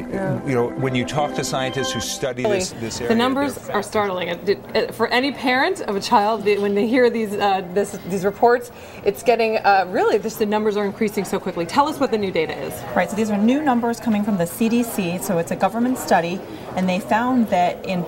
You 0.48 0.56
know, 0.56 0.70
when 0.70 0.96
you 0.96 1.06
talk 1.06 1.34
to 1.36 1.44
scientists 1.44 1.92
who 1.92 2.00
study 2.00 2.44
this 2.44 2.72
this 2.80 3.00
area, 3.02 3.10
The 3.10 3.16
numbers 3.16 3.70
are 3.70 3.84
startling. 3.84 4.30
It- 4.30 4.60
it- 4.74 4.96
For 4.96 5.08
any 5.08 5.32
parent 5.34 5.82
of 5.82 5.96
a 5.96 6.00
child, 6.02 6.46
when 6.46 6.76
they 6.76 6.88
hear 6.88 7.10
these 7.10 7.34
uh, 7.34 7.62
this, 7.74 7.98
these 8.10 8.24
reports, 8.24 8.72
it's 9.04 9.22
getting 9.24 9.58
uh, 9.58 9.86
really 9.90 10.18
just 10.20 10.40
the 10.40 10.46
numbers 10.46 10.78
are 10.78 10.86
increasing 10.86 11.26
so 11.26 11.40
quickly. 11.40 11.66
Tell 11.66 11.88
us 11.88 12.00
what 12.00 12.12
the 12.12 12.18
new 12.18 12.32
data 12.32 12.56
is. 12.58 12.74
Right, 12.96 13.10
so 13.10 13.16
these 13.16 13.30
are 13.30 13.38
new 13.38 13.62
numbers 13.62 14.00
coming 14.00 14.24
from 14.24 14.38
the 14.38 14.45
CDC, 14.46 15.24
so 15.24 15.38
it's 15.38 15.52
a 15.52 15.56
government 15.56 15.98
study, 15.98 16.40
and 16.76 16.88
they 16.88 17.00
found 17.00 17.50
that 17.50 17.86
in 17.86 18.06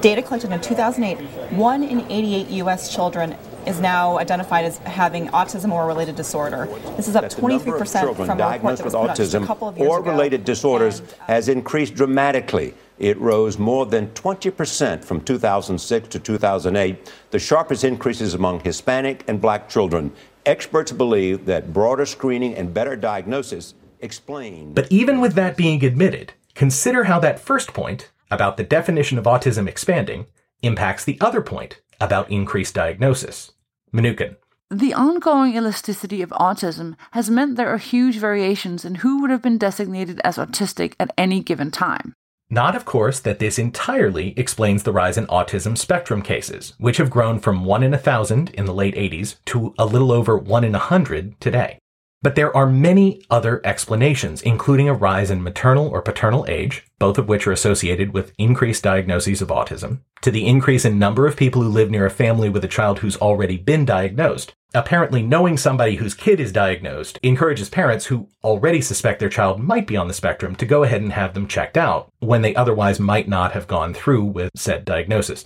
data 0.00 0.22
collected 0.22 0.50
in 0.50 0.60
2008, 0.60 1.18
one 1.52 1.82
in 1.82 2.00
88 2.10 2.48
U.S. 2.48 2.92
children 2.92 3.36
is 3.66 3.80
now 3.80 4.18
identified 4.18 4.64
as 4.64 4.78
having 4.78 5.28
autism 5.28 5.70
or 5.70 5.86
related 5.86 6.16
disorder. 6.16 6.66
This 6.96 7.08
is 7.08 7.16
up 7.16 7.22
that 7.22 7.30
the 7.30 7.46
number 7.46 7.76
of 7.76 7.82
23% 7.82 8.00
children 8.00 8.26
from 8.26 8.38
diagnosed 8.38 8.84
with 8.84 8.94
was 8.94 9.00
put 9.00 9.10
out 9.10 9.18
a 9.18 9.22
autism 9.22 9.46
couple 9.46 9.68
of 9.68 9.78
years 9.78 9.88
or 9.88 10.00
ago. 10.00 10.10
related 10.10 10.44
disorders 10.44 11.00
uh, 11.00 11.04
has 11.26 11.48
increased 11.48 11.94
dramatically. 11.94 12.74
It 12.98 13.18
rose 13.18 13.58
more 13.58 13.86
than 13.86 14.08
20% 14.08 15.04
from 15.04 15.20
2006 15.20 16.08
to 16.08 16.18
2008, 16.18 17.12
the 17.30 17.38
sharpest 17.38 17.84
increases 17.84 18.34
among 18.34 18.60
Hispanic 18.60 19.24
and 19.28 19.40
black 19.40 19.68
children. 19.68 20.12
Experts 20.44 20.92
believe 20.92 21.46
that 21.46 21.72
broader 21.72 22.04
screening 22.04 22.54
and 22.54 22.74
better 22.74 22.96
diagnosis 22.96 23.74
explain 24.02 24.74
But 24.74 24.90
even 24.90 25.20
with 25.20 25.34
that 25.34 25.56
being 25.56 25.84
admitted, 25.84 26.34
consider 26.54 27.04
how 27.04 27.18
that 27.20 27.40
first 27.40 27.72
point, 27.72 28.10
about 28.30 28.56
the 28.56 28.64
definition 28.64 29.18
of 29.18 29.24
autism 29.24 29.68
expanding, 29.68 30.26
impacts 30.62 31.04
the 31.04 31.18
other 31.20 31.40
point, 31.40 31.80
about 32.00 32.30
increased 32.30 32.74
diagnosis. 32.74 33.52
Mnookin. 33.92 34.36
The 34.70 34.94
ongoing 34.94 35.54
elasticity 35.54 36.22
of 36.22 36.30
autism 36.30 36.96
has 37.10 37.28
meant 37.28 37.56
there 37.56 37.68
are 37.68 37.78
huge 37.78 38.16
variations 38.16 38.86
in 38.86 38.96
who 38.96 39.20
would 39.20 39.30
have 39.30 39.42
been 39.42 39.58
designated 39.58 40.18
as 40.24 40.38
autistic 40.38 40.94
at 40.98 41.12
any 41.18 41.40
given 41.40 41.70
time. 41.70 42.14
Not, 42.48 42.74
of 42.74 42.84
course, 42.84 43.20
that 43.20 43.38
this 43.38 43.58
entirely 43.58 44.34
explains 44.38 44.82
the 44.82 44.92
rise 44.92 45.18
in 45.18 45.26
autism 45.26 45.76
spectrum 45.76 46.22
cases, 46.22 46.74
which 46.78 46.96
have 46.98 47.10
grown 47.10 47.38
from 47.38 47.64
1 47.64 47.82
in 47.82 47.92
a 47.92 47.96
1,000 47.96 48.50
in 48.50 48.64
the 48.64 48.74
late 48.74 48.94
80s 48.94 49.36
to 49.46 49.74
a 49.78 49.86
little 49.86 50.12
over 50.12 50.36
1 50.36 50.64
in 50.64 50.74
a 50.74 50.78
100 50.78 51.40
today. 51.40 51.78
But 52.22 52.36
there 52.36 52.56
are 52.56 52.68
many 52.68 53.20
other 53.30 53.60
explanations, 53.64 54.42
including 54.42 54.88
a 54.88 54.94
rise 54.94 55.30
in 55.30 55.42
maternal 55.42 55.88
or 55.88 56.00
paternal 56.00 56.46
age, 56.48 56.84
both 57.00 57.18
of 57.18 57.28
which 57.28 57.48
are 57.48 57.52
associated 57.52 58.14
with 58.14 58.32
increased 58.38 58.84
diagnoses 58.84 59.42
of 59.42 59.48
autism, 59.48 59.98
to 60.20 60.30
the 60.30 60.46
increase 60.46 60.84
in 60.84 61.00
number 61.00 61.26
of 61.26 61.36
people 61.36 61.62
who 61.62 61.68
live 61.68 61.90
near 61.90 62.06
a 62.06 62.10
family 62.10 62.48
with 62.48 62.64
a 62.64 62.68
child 62.68 63.00
who's 63.00 63.16
already 63.16 63.56
been 63.56 63.84
diagnosed. 63.84 64.54
Apparently, 64.72 65.20
knowing 65.20 65.56
somebody 65.56 65.96
whose 65.96 66.14
kid 66.14 66.40
is 66.40 66.52
diagnosed 66.52 67.18
encourages 67.22 67.68
parents 67.68 68.06
who 68.06 68.28
already 68.42 68.80
suspect 68.80 69.18
their 69.18 69.28
child 69.28 69.60
might 69.60 69.86
be 69.86 69.96
on 69.96 70.08
the 70.08 70.14
spectrum 70.14 70.54
to 70.56 70.64
go 70.64 70.84
ahead 70.84 71.02
and 71.02 71.12
have 71.12 71.34
them 71.34 71.48
checked 71.48 71.76
out 71.76 72.08
when 72.20 72.40
they 72.40 72.54
otherwise 72.54 73.00
might 73.00 73.28
not 73.28 73.52
have 73.52 73.66
gone 73.66 73.92
through 73.92 74.24
with 74.24 74.50
said 74.54 74.84
diagnosis. 74.84 75.44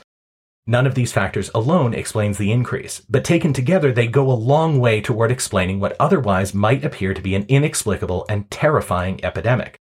None 0.69 0.87
of 0.87 0.97
these 0.97 1.13
factors 1.13 1.49
alone 1.55 1.95
explains 1.95 2.39
the 2.39 2.51
increase, 2.51 3.01
but 3.09 3.23
taken 3.23 3.53
together, 3.53 3.93
they 3.93 4.09
go 4.09 4.29
a 4.29 4.33
long 4.33 4.81
way 4.81 5.01
toward 5.01 5.31
explaining 5.31 5.79
what 5.79 5.95
otherwise 6.01 6.55
might 6.55 6.85
appear 6.85 7.15
to 7.15 7.23
be 7.23 7.37
an 7.37 7.47
inexplicable 7.49 8.27
and 8.29 8.51
terrifying 8.51 9.25
epidemic. 9.25 9.79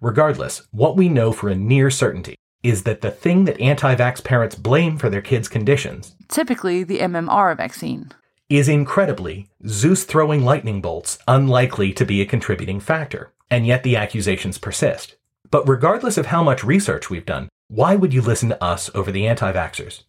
Regardless, 0.00 0.66
what 0.72 0.96
we 0.96 1.08
know 1.08 1.30
for 1.30 1.48
a 1.48 1.54
near 1.54 1.88
certainty 1.88 2.34
is 2.64 2.82
that 2.82 3.00
the 3.00 3.12
thing 3.12 3.44
that 3.44 3.60
anti 3.60 3.94
vax 3.94 4.24
parents 4.24 4.56
blame 4.56 4.98
for 4.98 5.08
their 5.08 5.22
kids' 5.22 5.48
conditions, 5.48 6.16
typically 6.26 6.82
the 6.82 6.98
MMR 6.98 7.56
vaccine, 7.56 8.10
is 8.48 8.68
incredibly 8.68 9.48
Zeus 9.68 10.02
throwing 10.02 10.44
lightning 10.44 10.80
bolts 10.80 11.16
unlikely 11.28 11.92
to 11.92 12.04
be 12.04 12.20
a 12.20 12.26
contributing 12.26 12.80
factor, 12.80 13.32
and 13.50 13.68
yet 13.68 13.84
the 13.84 13.94
accusations 13.94 14.58
persist. 14.58 15.14
But 15.48 15.68
regardless 15.68 16.18
of 16.18 16.26
how 16.26 16.42
much 16.42 16.64
research 16.64 17.08
we've 17.08 17.24
done, 17.24 17.48
why 17.68 17.94
would 17.94 18.12
you 18.12 18.20
listen 18.20 18.48
to 18.48 18.64
us 18.64 18.90
over 18.96 19.12
the 19.12 19.28
anti 19.28 19.52
vaxxers? 19.52 20.02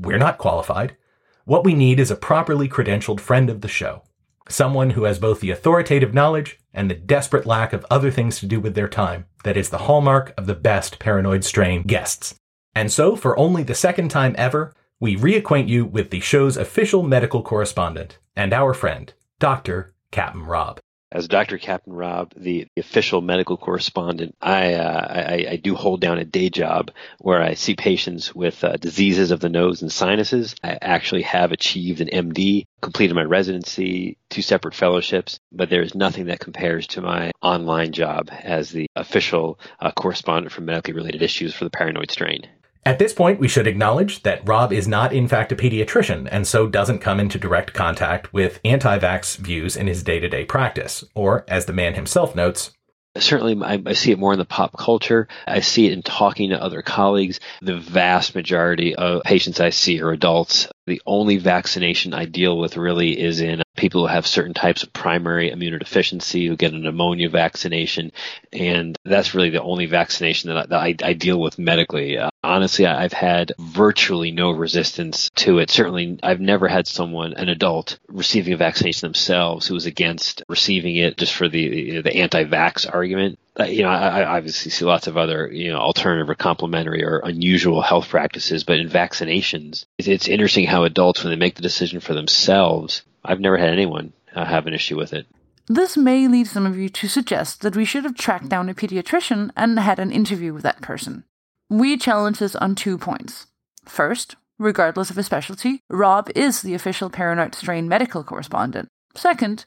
We're 0.00 0.18
not 0.18 0.38
qualified. 0.38 0.96
What 1.44 1.64
we 1.64 1.74
need 1.74 1.98
is 1.98 2.10
a 2.10 2.16
properly 2.16 2.68
credentialed 2.68 3.20
friend 3.20 3.50
of 3.50 3.62
the 3.62 3.68
show. 3.68 4.02
Someone 4.48 4.90
who 4.90 5.04
has 5.04 5.18
both 5.18 5.40
the 5.40 5.50
authoritative 5.50 6.14
knowledge 6.14 6.58
and 6.72 6.90
the 6.90 6.94
desperate 6.94 7.46
lack 7.46 7.72
of 7.72 7.84
other 7.90 8.10
things 8.10 8.38
to 8.38 8.46
do 8.46 8.60
with 8.60 8.74
their 8.74 8.88
time 8.88 9.26
that 9.44 9.56
is 9.56 9.70
the 9.70 9.78
hallmark 9.78 10.32
of 10.38 10.46
the 10.46 10.54
best 10.54 10.98
paranoid 10.98 11.44
strain 11.44 11.82
guests. 11.82 12.34
And 12.74 12.92
so, 12.92 13.16
for 13.16 13.38
only 13.38 13.62
the 13.62 13.74
second 13.74 14.10
time 14.10 14.34
ever, 14.38 14.72
we 15.00 15.16
reacquaint 15.16 15.68
you 15.68 15.84
with 15.84 16.10
the 16.10 16.20
show's 16.20 16.56
official 16.56 17.02
medical 17.02 17.42
correspondent 17.42 18.18
and 18.36 18.52
our 18.52 18.72
friend, 18.72 19.12
Dr. 19.38 19.94
Captain 20.10 20.44
Rob 20.44 20.80
as 21.10 21.28
Dr. 21.28 21.58
Captain 21.58 21.92
Rob, 21.92 22.32
the, 22.36 22.66
the 22.74 22.80
official 22.80 23.20
medical 23.20 23.56
correspondent, 23.56 24.34
I, 24.40 24.74
uh, 24.74 25.06
I, 25.08 25.46
I 25.50 25.56
do 25.56 25.74
hold 25.74 26.00
down 26.00 26.18
a 26.18 26.24
day 26.24 26.50
job 26.50 26.90
where 27.18 27.42
I 27.42 27.54
see 27.54 27.74
patients 27.74 28.34
with 28.34 28.62
uh, 28.62 28.76
diseases 28.76 29.30
of 29.30 29.40
the 29.40 29.48
nose 29.48 29.82
and 29.82 29.90
sinuses. 29.90 30.54
I 30.62 30.78
actually 30.80 31.22
have 31.22 31.52
achieved 31.52 32.00
an 32.00 32.08
MD, 32.08 32.66
completed 32.82 33.14
my 33.14 33.22
residency, 33.22 34.18
two 34.28 34.42
separate 34.42 34.74
fellowships, 34.74 35.40
but 35.50 35.70
there 35.70 35.82
is 35.82 35.94
nothing 35.94 36.26
that 36.26 36.40
compares 36.40 36.86
to 36.88 37.00
my 37.00 37.32
online 37.42 37.92
job 37.92 38.30
as 38.30 38.70
the 38.70 38.86
official 38.94 39.58
uh, 39.80 39.90
correspondent 39.92 40.52
for 40.52 40.60
medically 40.60 40.94
related 40.94 41.22
issues 41.22 41.54
for 41.54 41.64
the 41.64 41.70
paranoid 41.70 42.10
strain. 42.10 42.46
At 42.84 42.98
this 42.98 43.12
point, 43.12 43.40
we 43.40 43.48
should 43.48 43.66
acknowledge 43.66 44.22
that 44.22 44.46
Rob 44.48 44.72
is 44.72 44.88
not 44.88 45.12
in 45.12 45.28
fact 45.28 45.52
a 45.52 45.56
pediatrician 45.56 46.28
and 46.30 46.46
so 46.46 46.66
doesn't 46.66 47.00
come 47.00 47.20
into 47.20 47.38
direct 47.38 47.74
contact 47.74 48.32
with 48.32 48.60
anti-vax 48.64 49.36
views 49.36 49.76
in 49.76 49.86
his 49.86 50.02
day-to-day 50.02 50.44
practice, 50.46 51.04
or 51.14 51.44
as 51.48 51.66
the 51.66 51.72
man 51.72 51.94
himself 51.94 52.34
notes, 52.34 52.72
certainly 53.16 53.56
I, 53.64 53.82
I, 53.84 53.92
see 53.92 54.12
it 54.12 54.18
more 54.18 54.32
in 54.32 54.38
the 54.38 54.44
pop 54.44 54.76
culture. 54.76 55.28
I 55.46 55.60
see 55.60 55.86
it 55.86 55.92
in 55.92 56.02
talking 56.02 56.50
to 56.50 56.62
other 56.62 56.82
colleagues. 56.82 57.40
The 57.62 57.78
vast 57.78 58.34
majority 58.34 58.94
of 58.94 59.22
patients 59.22 59.60
I 59.60 59.70
see 59.70 60.00
are 60.00 60.10
adults. 60.10 60.68
The 60.88 61.02
only 61.04 61.36
vaccination 61.36 62.14
I 62.14 62.24
deal 62.24 62.58
with 62.58 62.78
really 62.78 63.20
is 63.20 63.42
in 63.42 63.62
people 63.76 64.00
who 64.00 64.06
have 64.06 64.26
certain 64.26 64.54
types 64.54 64.82
of 64.82 64.92
primary 64.94 65.50
immunodeficiency 65.50 66.48
who 66.48 66.56
get 66.56 66.72
a 66.72 66.78
pneumonia 66.78 67.28
vaccination. 67.28 68.10
And 68.54 68.96
that's 69.04 69.34
really 69.34 69.50
the 69.50 69.62
only 69.62 69.84
vaccination 69.84 70.48
that 70.48 70.56
I, 70.56 70.66
that 70.66 70.80
I, 70.80 71.10
I 71.10 71.12
deal 71.12 71.38
with 71.38 71.58
medically. 71.58 72.16
Uh, 72.16 72.30
honestly, 72.42 72.86
I've 72.86 73.12
had 73.12 73.52
virtually 73.58 74.30
no 74.30 74.50
resistance 74.50 75.30
to 75.36 75.58
it. 75.58 75.70
Certainly, 75.70 76.20
I've 76.22 76.40
never 76.40 76.68
had 76.68 76.86
someone, 76.86 77.34
an 77.34 77.50
adult, 77.50 77.98
receiving 78.08 78.54
a 78.54 78.56
vaccination 78.56 79.06
themselves 79.06 79.66
who 79.66 79.74
was 79.74 79.84
against 79.84 80.42
receiving 80.48 80.96
it 80.96 81.18
just 81.18 81.34
for 81.34 81.48
the, 81.48 82.00
the 82.00 82.16
anti-vax 82.16 82.92
argument. 82.92 83.38
Uh, 83.58 83.64
you 83.64 83.82
know, 83.82 83.88
I, 83.88 84.20
I, 84.20 84.36
obviously 84.36 84.70
see 84.70 84.84
lots 84.84 85.08
of 85.08 85.16
other, 85.16 85.50
you 85.52 85.72
know, 85.72 85.78
alternative 85.78 86.30
or 86.30 86.36
complementary 86.36 87.04
or 87.04 87.18
unusual 87.24 87.82
health 87.82 88.08
practices, 88.08 88.62
but 88.62 88.78
in 88.78 88.88
vaccinations, 88.88 89.84
it's, 89.98 90.06
it's 90.06 90.28
interesting 90.28 90.66
how 90.66 90.84
adults, 90.84 91.24
when 91.24 91.32
they 91.32 91.38
make 91.38 91.56
the 91.56 91.62
decision 91.62 91.98
for 91.98 92.14
themselves, 92.14 93.02
I've 93.24 93.40
never 93.40 93.56
had 93.56 93.70
anyone 93.70 94.12
uh, 94.34 94.44
have 94.44 94.68
an 94.68 94.74
issue 94.74 94.96
with 94.96 95.12
it. 95.12 95.26
This 95.66 95.96
may 95.96 96.28
lead 96.28 96.46
some 96.46 96.66
of 96.66 96.78
you 96.78 96.88
to 96.88 97.08
suggest 97.08 97.62
that 97.62 97.74
we 97.74 97.84
should 97.84 98.04
have 98.04 98.14
tracked 98.14 98.48
down 98.48 98.68
a 98.68 98.74
pediatrician 98.74 99.50
and 99.56 99.78
had 99.78 99.98
an 99.98 100.12
interview 100.12 100.54
with 100.54 100.62
that 100.62 100.80
person. 100.80 101.24
We 101.68 101.96
challenge 101.96 102.38
this 102.38 102.54
on 102.56 102.76
two 102.76 102.96
points. 102.96 103.48
First, 103.84 104.36
regardless 104.58 105.10
of 105.10 105.16
his 105.16 105.26
specialty, 105.26 105.82
Rob 105.90 106.30
is 106.36 106.62
the 106.62 106.74
official 106.74 107.10
Paranoid 107.10 107.56
Strain 107.56 107.88
medical 107.88 108.22
correspondent. 108.22 108.88
Second, 109.14 109.66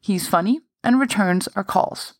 he's 0.00 0.28
funny 0.28 0.60
and 0.84 1.00
returns 1.00 1.48
our 1.56 1.64
calls 1.64 2.14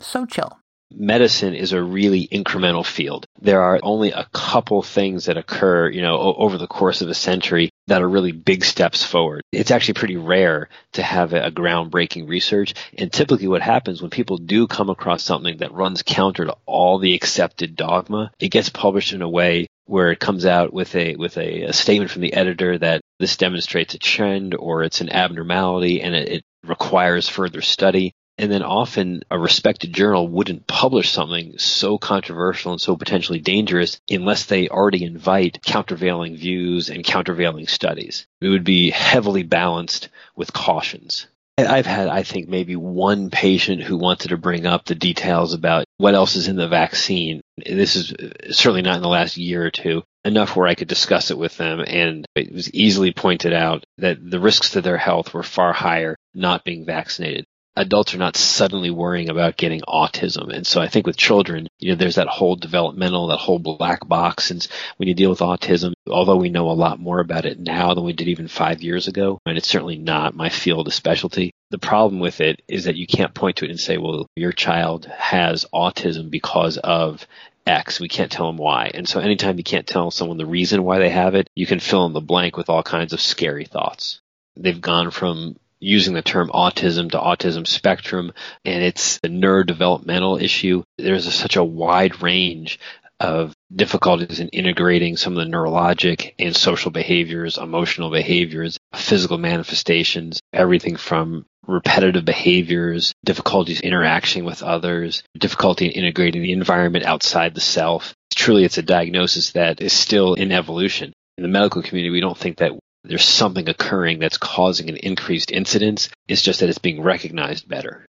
so 0.00 0.26
chill. 0.26 0.58
Medicine 0.96 1.54
is 1.54 1.72
a 1.72 1.82
really 1.82 2.28
incremental 2.28 2.86
field. 2.86 3.26
There 3.40 3.62
are 3.62 3.80
only 3.82 4.12
a 4.12 4.28
couple 4.32 4.82
things 4.82 5.24
that 5.24 5.36
occur, 5.36 5.88
you 5.88 6.02
know, 6.02 6.16
over 6.18 6.56
the 6.56 6.68
course 6.68 7.02
of 7.02 7.08
a 7.08 7.14
century 7.14 7.70
that 7.88 8.02
are 8.02 8.08
really 8.08 8.32
big 8.32 8.64
steps 8.64 9.02
forward. 9.02 9.42
It's 9.50 9.70
actually 9.70 9.94
pretty 9.94 10.16
rare 10.16 10.68
to 10.92 11.02
have 11.02 11.32
a, 11.32 11.46
a 11.46 11.50
groundbreaking 11.50 12.28
research. 12.28 12.74
And 12.96 13.12
typically 13.12 13.48
what 13.48 13.62
happens 13.62 14.00
when 14.00 14.10
people 14.10 14.38
do 14.38 14.66
come 14.66 14.88
across 14.88 15.22
something 15.22 15.58
that 15.58 15.72
runs 15.72 16.02
counter 16.02 16.44
to 16.44 16.56
all 16.64 16.98
the 16.98 17.14
accepted 17.14 17.76
dogma, 17.76 18.30
it 18.38 18.50
gets 18.50 18.68
published 18.68 19.12
in 19.12 19.22
a 19.22 19.28
way 19.28 19.66
where 19.86 20.10
it 20.12 20.20
comes 20.20 20.46
out 20.46 20.72
with 20.72 20.94
a 20.94 21.16
with 21.16 21.36
a, 21.36 21.64
a 21.64 21.72
statement 21.72 22.10
from 22.10 22.22
the 22.22 22.32
editor 22.32 22.78
that 22.78 23.02
this 23.18 23.36
demonstrates 23.36 23.94
a 23.94 23.98
trend 23.98 24.54
or 24.54 24.82
it's 24.82 25.00
an 25.00 25.10
abnormality 25.10 26.00
and 26.00 26.14
it, 26.14 26.28
it 26.28 26.44
requires 26.66 27.28
further 27.28 27.60
study. 27.60 28.12
And 28.36 28.50
then 28.50 28.62
often 28.64 29.22
a 29.30 29.38
respected 29.38 29.92
journal 29.92 30.26
wouldn't 30.26 30.66
publish 30.66 31.10
something 31.10 31.56
so 31.58 31.98
controversial 31.98 32.72
and 32.72 32.80
so 32.80 32.96
potentially 32.96 33.38
dangerous 33.38 34.00
unless 34.10 34.46
they 34.46 34.68
already 34.68 35.04
invite 35.04 35.62
countervailing 35.62 36.36
views 36.36 36.90
and 36.90 37.04
countervailing 37.04 37.68
studies. 37.68 38.26
It 38.40 38.48
would 38.48 38.64
be 38.64 38.90
heavily 38.90 39.44
balanced 39.44 40.08
with 40.34 40.52
cautions. 40.52 41.28
I've 41.56 41.86
had, 41.86 42.08
I 42.08 42.24
think, 42.24 42.48
maybe 42.48 42.74
one 42.74 43.30
patient 43.30 43.82
who 43.82 43.96
wanted 43.96 44.30
to 44.30 44.36
bring 44.36 44.66
up 44.66 44.84
the 44.84 44.96
details 44.96 45.54
about 45.54 45.84
what 45.98 46.14
else 46.14 46.34
is 46.34 46.48
in 46.48 46.56
the 46.56 46.66
vaccine. 46.66 47.40
This 47.64 47.94
is 47.94 48.12
certainly 48.50 48.82
not 48.82 48.96
in 48.96 49.02
the 49.02 49.08
last 49.08 49.36
year 49.36 49.64
or 49.64 49.70
two, 49.70 50.02
enough 50.24 50.56
where 50.56 50.66
I 50.66 50.74
could 50.74 50.88
discuss 50.88 51.30
it 51.30 51.38
with 51.38 51.56
them. 51.56 51.84
And 51.86 52.26
it 52.34 52.52
was 52.52 52.74
easily 52.74 53.12
pointed 53.12 53.52
out 53.52 53.84
that 53.98 54.18
the 54.20 54.40
risks 54.40 54.70
to 54.70 54.80
their 54.80 54.98
health 54.98 55.32
were 55.32 55.44
far 55.44 55.72
higher 55.72 56.16
not 56.34 56.64
being 56.64 56.84
vaccinated 56.84 57.46
adults 57.76 58.14
are 58.14 58.18
not 58.18 58.36
suddenly 58.36 58.90
worrying 58.90 59.28
about 59.28 59.56
getting 59.56 59.80
autism. 59.82 60.54
And 60.54 60.66
so 60.66 60.80
I 60.80 60.88
think 60.88 61.06
with 61.06 61.16
children, 61.16 61.68
you 61.78 61.90
know, 61.90 61.96
there's 61.96 62.16
that 62.16 62.28
whole 62.28 62.56
developmental, 62.56 63.28
that 63.28 63.38
whole 63.38 63.58
black 63.58 64.06
box. 64.06 64.50
And 64.50 64.66
when 64.96 65.08
you 65.08 65.14
deal 65.14 65.30
with 65.30 65.40
autism, 65.40 65.92
although 66.08 66.36
we 66.36 66.50
know 66.50 66.70
a 66.70 66.72
lot 66.72 67.00
more 67.00 67.20
about 67.20 67.46
it 67.46 67.58
now 67.58 67.94
than 67.94 68.04
we 68.04 68.12
did 68.12 68.28
even 68.28 68.48
five 68.48 68.82
years 68.82 69.08
ago, 69.08 69.38
and 69.46 69.58
it's 69.58 69.68
certainly 69.68 69.98
not 69.98 70.36
my 70.36 70.48
field 70.48 70.86
of 70.86 70.94
specialty, 70.94 71.52
the 71.70 71.78
problem 71.78 72.20
with 72.20 72.40
it 72.40 72.62
is 72.68 72.84
that 72.84 72.96
you 72.96 73.06
can't 73.06 73.34
point 73.34 73.56
to 73.56 73.64
it 73.64 73.70
and 73.70 73.80
say, 73.80 73.98
well, 73.98 74.26
your 74.36 74.52
child 74.52 75.06
has 75.06 75.66
autism 75.74 76.30
because 76.30 76.78
of 76.78 77.26
X. 77.66 77.98
We 77.98 78.08
can't 78.08 78.30
tell 78.30 78.46
them 78.46 78.58
why. 78.58 78.90
And 78.94 79.08
so 79.08 79.20
anytime 79.20 79.58
you 79.58 79.64
can't 79.64 79.86
tell 79.86 80.10
someone 80.10 80.36
the 80.36 80.46
reason 80.46 80.84
why 80.84 80.98
they 80.98 81.10
have 81.10 81.34
it, 81.34 81.48
you 81.54 81.66
can 81.66 81.80
fill 81.80 82.06
in 82.06 82.12
the 82.12 82.20
blank 82.20 82.56
with 82.56 82.68
all 82.68 82.82
kinds 82.82 83.12
of 83.12 83.20
scary 83.20 83.64
thoughts. 83.64 84.20
They've 84.56 84.80
gone 84.80 85.10
from 85.10 85.56
using 85.84 86.14
the 86.14 86.22
term 86.22 86.50
autism 86.54 87.10
to 87.10 87.18
autism 87.18 87.66
spectrum, 87.66 88.32
and 88.64 88.82
it's 88.82 89.18
a 89.22 89.28
neurodevelopmental 89.28 90.40
issue. 90.40 90.82
There's 90.98 91.26
a, 91.26 91.32
such 91.32 91.56
a 91.56 91.64
wide 91.64 92.22
range 92.22 92.78
of 93.20 93.54
difficulties 93.74 94.40
in 94.40 94.48
integrating 94.48 95.16
some 95.16 95.36
of 95.36 95.44
the 95.44 95.50
neurologic 95.50 96.34
and 96.38 96.56
social 96.56 96.90
behaviors, 96.90 97.58
emotional 97.58 98.10
behaviors, 98.10 98.78
physical 98.94 99.38
manifestations, 99.38 100.40
everything 100.52 100.96
from 100.96 101.44
repetitive 101.66 102.24
behaviors, 102.24 103.14
difficulties 103.24 103.80
interacting 103.80 104.44
with 104.44 104.62
others, 104.62 105.22
difficulty 105.38 105.86
in 105.86 105.92
integrating 105.92 106.42
the 106.42 106.52
environment 106.52 107.04
outside 107.04 107.54
the 107.54 107.60
self. 107.60 108.14
Truly, 108.34 108.64
it's 108.64 108.78
a 108.78 108.82
diagnosis 108.82 109.52
that 109.52 109.80
is 109.80 109.92
still 109.92 110.34
in 110.34 110.50
evolution. 110.50 111.12
In 111.38 111.42
the 111.42 111.48
medical 111.48 111.82
community, 111.82 112.10
we 112.10 112.20
don't 112.20 112.38
think 112.38 112.58
that 112.58 112.72
there's 113.04 113.24
something 113.24 113.68
occurring 113.68 114.18
that's 114.18 114.38
causing 114.38 114.88
an 114.88 114.96
increased 114.96 115.50
incidence. 115.52 116.08
It's 116.26 116.42
just 116.42 116.60
that 116.60 116.68
it's 116.68 116.78
being 116.78 117.02
recognized 117.02 117.68
better. 117.68 118.06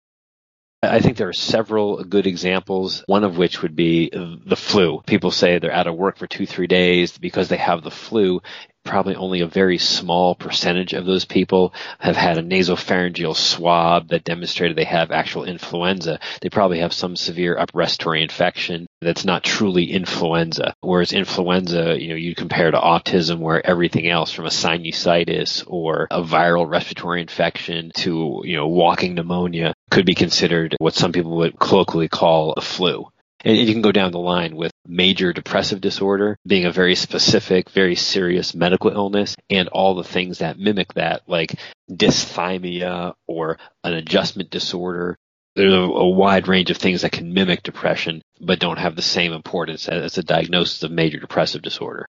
I 0.82 1.00
think 1.00 1.16
there 1.16 1.30
are 1.30 1.34
several 1.34 2.04
good 2.04 2.28
examples, 2.28 3.04
one 3.08 3.24
of 3.24 3.38
which 3.38 3.62
would 3.62 3.76
be 3.76 4.10
the 4.12 4.56
flu. 4.56 5.02
People 5.08 5.32
say 5.32 5.58
they're 5.58 5.72
out 5.72 5.88
of 5.88 5.96
work 5.96 6.18
for 6.18 6.28
two, 6.28 6.46
three 6.46 6.68
days 6.68 7.18
because 7.18 7.48
they 7.48 7.58
have 7.58 7.84
the 7.84 7.92
flu. 7.92 8.42
Probably 8.86 9.16
only 9.16 9.42
a 9.42 9.48
very 9.48 9.78
small 9.78 10.36
percentage 10.36 10.94
of 10.94 11.06
those 11.06 11.26
people 11.26 11.74
have 12.00 12.18
had 12.18 12.38
a 12.38 12.44
nasopharyngeal 12.44 13.36
swab 13.36 14.10
that 14.10 14.24
demonstrated 14.26 14.78
they 14.78 14.84
have 14.84 15.12
actual 15.12 15.46
influenza. 15.46 16.20
They 16.42 16.50
probably 16.50 16.80
have 16.80 16.94
some 16.94 17.16
severe 17.16 17.58
upper 17.58 17.78
respiratory 17.78 18.24
infection 18.24 18.88
that's 19.02 19.26
not 19.26 19.44
truly 19.44 19.92
influenza. 19.92 20.74
Whereas 20.82 21.14
influenza, 21.14 22.00
you 22.00 22.10
know, 22.10 22.16
you 22.16 22.36
compare 22.36 22.72
to 22.72 22.78
autism 22.78 23.40
where 23.40 23.66
everything 23.66 24.10
else 24.10 24.32
from 24.32 24.46
a 24.46 24.50
sinusitis 24.50 25.64
or 25.66 26.08
a 26.12 26.22
viral 26.22 26.70
respiratory 26.70 27.22
infection 27.22 27.92
to, 27.96 28.42
you 28.44 28.58
know, 28.58 28.68
walking 28.68 29.16
pneumonia 29.16 29.74
could 29.92 30.06
be 30.06 30.16
considered 30.16 30.76
what 30.80 30.94
some 30.94 31.12
people 31.12 31.38
would 31.38 31.58
colloquially 31.60 32.10
call 32.10 32.54
a 32.54 32.62
flu. 32.62 33.08
And 33.44 33.58
you 33.58 33.74
can 33.74 33.82
go 33.82 33.92
down 33.92 34.12
the 34.12 34.20
line 34.20 34.56
with 34.56 34.72
major 34.88 35.34
depressive 35.34 35.82
disorder 35.82 36.38
being 36.48 36.66
a 36.66 36.72
very 36.72 36.96
specific, 36.96 37.70
very 37.70 37.96
serious 37.96 38.56
medical 38.56 38.90
illness 38.90 39.36
and 39.50 39.68
all 39.70 39.96
the 39.96 40.04
things 40.04 40.40
that 40.40 40.58
mimic 40.58 40.94
that, 40.94 41.24
like 41.28 41.60
dysthymia 41.92 43.14
or 43.28 43.58
an 43.84 43.94
adjustment 43.94 44.50
disorder. 44.50 45.18
There's 45.56 45.74
a, 45.74 45.78
a 45.78 46.10
wide 46.10 46.48
range 46.48 46.72
of 46.72 46.78
things 46.78 47.02
that 47.02 47.12
can 47.12 47.34
mimic 47.34 47.64
depression, 47.64 48.22
but 48.40 48.60
don't 48.60 48.80
have 48.80 48.96
the 48.96 49.02
same 49.02 49.34
importance 49.34 49.88
as 49.90 50.18
a 50.18 50.24
diagnosis 50.24 50.82
of 50.84 50.92
major 50.92 51.20
depressive 51.20 51.62
disorder. 51.62 52.08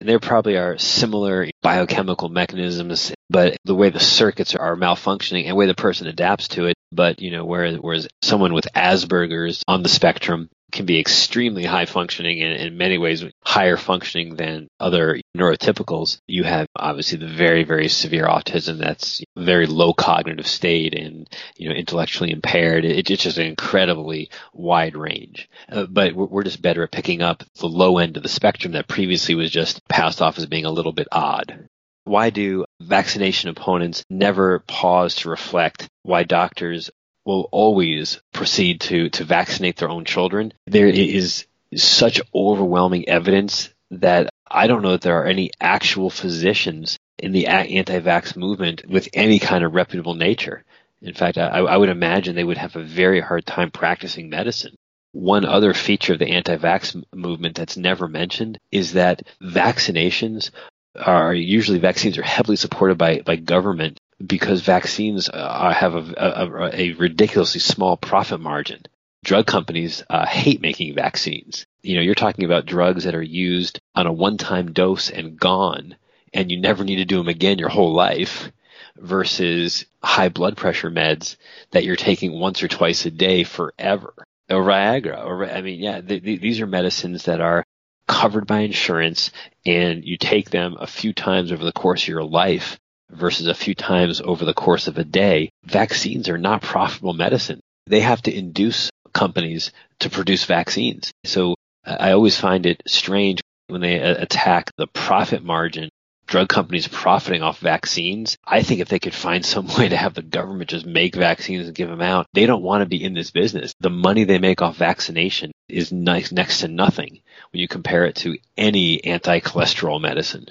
And 0.00 0.08
there 0.08 0.20
probably 0.20 0.56
are 0.56 0.78
similar 0.78 1.48
biochemical 1.60 2.28
mechanisms, 2.28 3.12
but 3.28 3.56
the 3.64 3.74
way 3.74 3.90
the 3.90 3.98
circuits 3.98 4.54
are 4.54 4.76
malfunctioning 4.76 5.42
and 5.42 5.50
the 5.50 5.54
way 5.56 5.66
the 5.66 5.74
person 5.74 6.06
adapts 6.06 6.46
to 6.48 6.66
it. 6.66 6.77
But, 6.92 7.20
you 7.20 7.30
know, 7.30 7.44
whereas, 7.44 7.76
whereas 7.80 8.08
someone 8.22 8.54
with 8.54 8.66
Asperger's 8.74 9.62
on 9.68 9.82
the 9.82 9.88
spectrum 9.88 10.48
can 10.70 10.84
be 10.84 11.00
extremely 11.00 11.64
high 11.64 11.86
functioning 11.86 12.42
and 12.42 12.52
in 12.52 12.76
many 12.76 12.98
ways 12.98 13.24
higher 13.42 13.76
functioning 13.76 14.36
than 14.36 14.68
other 14.78 15.18
neurotypicals. 15.36 16.20
You 16.26 16.44
have 16.44 16.66
obviously 16.76 17.18
the 17.18 17.26
very, 17.26 17.64
very 17.64 17.88
severe 17.88 18.26
autism 18.26 18.78
that's 18.78 19.22
very 19.36 19.66
low 19.66 19.94
cognitive 19.94 20.46
state 20.46 20.94
and, 20.94 21.28
you 21.56 21.68
know, 21.68 21.74
intellectually 21.74 22.32
impaired. 22.32 22.84
It, 22.84 23.10
it's 23.10 23.22
just 23.22 23.38
an 23.38 23.46
incredibly 23.46 24.30
wide 24.52 24.96
range. 24.96 25.48
Uh, 25.70 25.86
but 25.86 26.14
we're 26.14 26.44
just 26.44 26.60
better 26.60 26.82
at 26.82 26.92
picking 26.92 27.22
up 27.22 27.44
the 27.60 27.66
low 27.66 27.98
end 27.98 28.16
of 28.16 28.22
the 28.22 28.28
spectrum 28.28 28.72
that 28.74 28.88
previously 28.88 29.34
was 29.34 29.50
just 29.50 29.86
passed 29.88 30.20
off 30.20 30.36
as 30.36 30.46
being 30.46 30.66
a 30.66 30.70
little 30.70 30.92
bit 30.92 31.08
odd. 31.10 31.68
Why 32.08 32.30
do 32.30 32.64
vaccination 32.80 33.50
opponents 33.50 34.02
never 34.08 34.60
pause 34.60 35.14
to 35.16 35.30
reflect 35.30 35.88
why 36.02 36.24
doctors 36.24 36.90
will 37.28 37.48
always 37.52 38.20
proceed 38.32 38.80
to, 38.80 39.10
to 39.10 39.22
vaccinate 39.22 39.76
their 39.76 39.90
own 39.90 40.06
children. 40.06 40.50
There 40.66 40.86
is 40.86 41.46
such 41.76 42.22
overwhelming 42.34 43.06
evidence 43.06 43.68
that 43.90 44.30
I 44.50 44.66
don't 44.66 44.80
know 44.80 44.92
that 44.92 45.02
there 45.02 45.20
are 45.20 45.26
any 45.26 45.50
actual 45.60 46.08
physicians 46.08 46.98
in 47.18 47.32
the 47.32 47.46
anti-vax 47.48 48.34
movement 48.34 48.88
with 48.88 49.10
any 49.12 49.38
kind 49.38 49.62
of 49.62 49.74
reputable 49.74 50.14
nature. 50.14 50.64
In 51.02 51.12
fact, 51.12 51.36
I, 51.36 51.58
I 51.58 51.76
would 51.76 51.90
imagine 51.90 52.34
they 52.34 52.44
would 52.44 52.56
have 52.56 52.76
a 52.76 52.82
very 52.82 53.20
hard 53.20 53.44
time 53.44 53.70
practicing 53.70 54.30
medicine. 54.30 54.74
One 55.12 55.44
other 55.44 55.74
feature 55.74 56.14
of 56.14 56.18
the 56.18 56.30
anti-vax 56.30 57.04
movement 57.14 57.56
that's 57.56 57.76
never 57.76 58.08
mentioned 58.08 58.56
is 58.72 58.94
that 58.94 59.22
vaccinations 59.42 60.50
are 60.96 61.34
usually 61.34 61.78
vaccines 61.78 62.18
are 62.18 62.22
heavily 62.22 62.56
supported 62.56 62.98
by, 62.98 63.20
by 63.20 63.36
government 63.36 63.98
because 64.24 64.62
vaccines 64.62 65.28
uh, 65.28 65.72
have 65.72 65.94
a, 65.94 66.14
a, 66.16 66.70
a, 66.72 66.92
ridiculously 66.92 67.60
small 67.60 67.96
profit 67.96 68.40
margin. 68.40 68.82
Drug 69.24 69.46
companies 69.46 70.02
uh, 70.10 70.26
hate 70.26 70.60
making 70.60 70.94
vaccines. 70.94 71.66
You 71.82 71.96
know, 71.96 72.02
you're 72.02 72.14
talking 72.14 72.44
about 72.44 72.66
drugs 72.66 73.04
that 73.04 73.14
are 73.14 73.22
used 73.22 73.80
on 73.94 74.06
a 74.06 74.12
one-time 74.12 74.72
dose 74.72 75.10
and 75.10 75.38
gone, 75.38 75.96
and 76.32 76.50
you 76.50 76.60
never 76.60 76.84
need 76.84 76.96
to 76.96 77.04
do 77.04 77.18
them 77.18 77.28
again 77.28 77.58
your 77.58 77.68
whole 77.68 77.92
life 77.92 78.50
versus 78.96 79.86
high 80.02 80.28
blood 80.28 80.56
pressure 80.56 80.90
meds 80.90 81.36
that 81.70 81.84
you're 81.84 81.96
taking 81.96 82.38
once 82.38 82.62
or 82.62 82.68
twice 82.68 83.06
a 83.06 83.10
day 83.10 83.44
forever. 83.44 84.14
Or 84.50 84.62
Viagra, 84.62 85.24
or 85.24 85.44
I 85.44 85.60
mean, 85.60 85.78
yeah, 85.78 86.00
th- 86.00 86.22
th- 86.22 86.40
these 86.40 86.60
are 86.60 86.66
medicines 86.66 87.24
that 87.24 87.40
are 87.40 87.64
covered 88.08 88.46
by 88.46 88.60
insurance 88.60 89.30
and 89.64 90.04
you 90.04 90.16
take 90.16 90.50
them 90.50 90.76
a 90.80 90.86
few 90.86 91.12
times 91.12 91.52
over 91.52 91.64
the 91.64 91.72
course 91.72 92.02
of 92.02 92.08
your 92.08 92.24
life 92.24 92.78
versus 93.10 93.46
a 93.46 93.54
few 93.54 93.74
times 93.74 94.20
over 94.20 94.44
the 94.44 94.54
course 94.54 94.88
of 94.88 94.98
a 94.98 95.04
day, 95.04 95.50
vaccines 95.64 96.28
are 96.28 96.38
not 96.38 96.62
profitable 96.62 97.12
medicine. 97.12 97.60
They 97.86 98.00
have 98.00 98.22
to 98.22 98.34
induce 98.34 98.90
companies 99.12 99.72
to 100.00 100.10
produce 100.10 100.44
vaccines. 100.44 101.12
So 101.24 101.54
uh, 101.86 101.96
I 102.00 102.12
always 102.12 102.38
find 102.38 102.66
it 102.66 102.82
strange 102.86 103.40
when 103.68 103.80
they 103.80 103.98
attack 103.98 104.70
the 104.76 104.86
profit 104.86 105.44
margin 105.44 105.88
drug 106.28 106.48
companies 106.48 106.86
profiting 106.86 107.42
off 107.42 107.58
vaccines. 107.58 108.38
I 108.44 108.62
think 108.62 108.80
if 108.80 108.88
they 108.88 109.00
could 109.00 109.14
find 109.14 109.44
some 109.44 109.66
way 109.78 109.88
to 109.88 109.96
have 109.96 110.14
the 110.14 110.22
government 110.22 110.70
just 110.70 110.86
make 110.86 111.16
vaccines 111.16 111.66
and 111.66 111.74
give 111.74 111.88
them 111.88 112.00
out, 112.00 112.26
they 112.32 112.46
don't 112.46 112.62
want 112.62 112.82
to 112.82 112.88
be 112.88 113.02
in 113.02 113.14
this 113.14 113.32
business. 113.32 113.74
The 113.80 113.90
money 113.90 114.24
they 114.24 114.38
make 114.38 114.62
off 114.62 114.76
vaccination 114.76 115.50
is 115.68 115.90
nice, 115.90 116.30
next 116.30 116.60
to 116.60 116.68
nothing 116.68 117.20
when 117.52 117.60
you 117.60 117.66
compare 117.66 118.04
it 118.04 118.16
to 118.16 118.38
any 118.56 119.02
anti-cholesterol 119.04 120.00
medicine. 120.00 120.46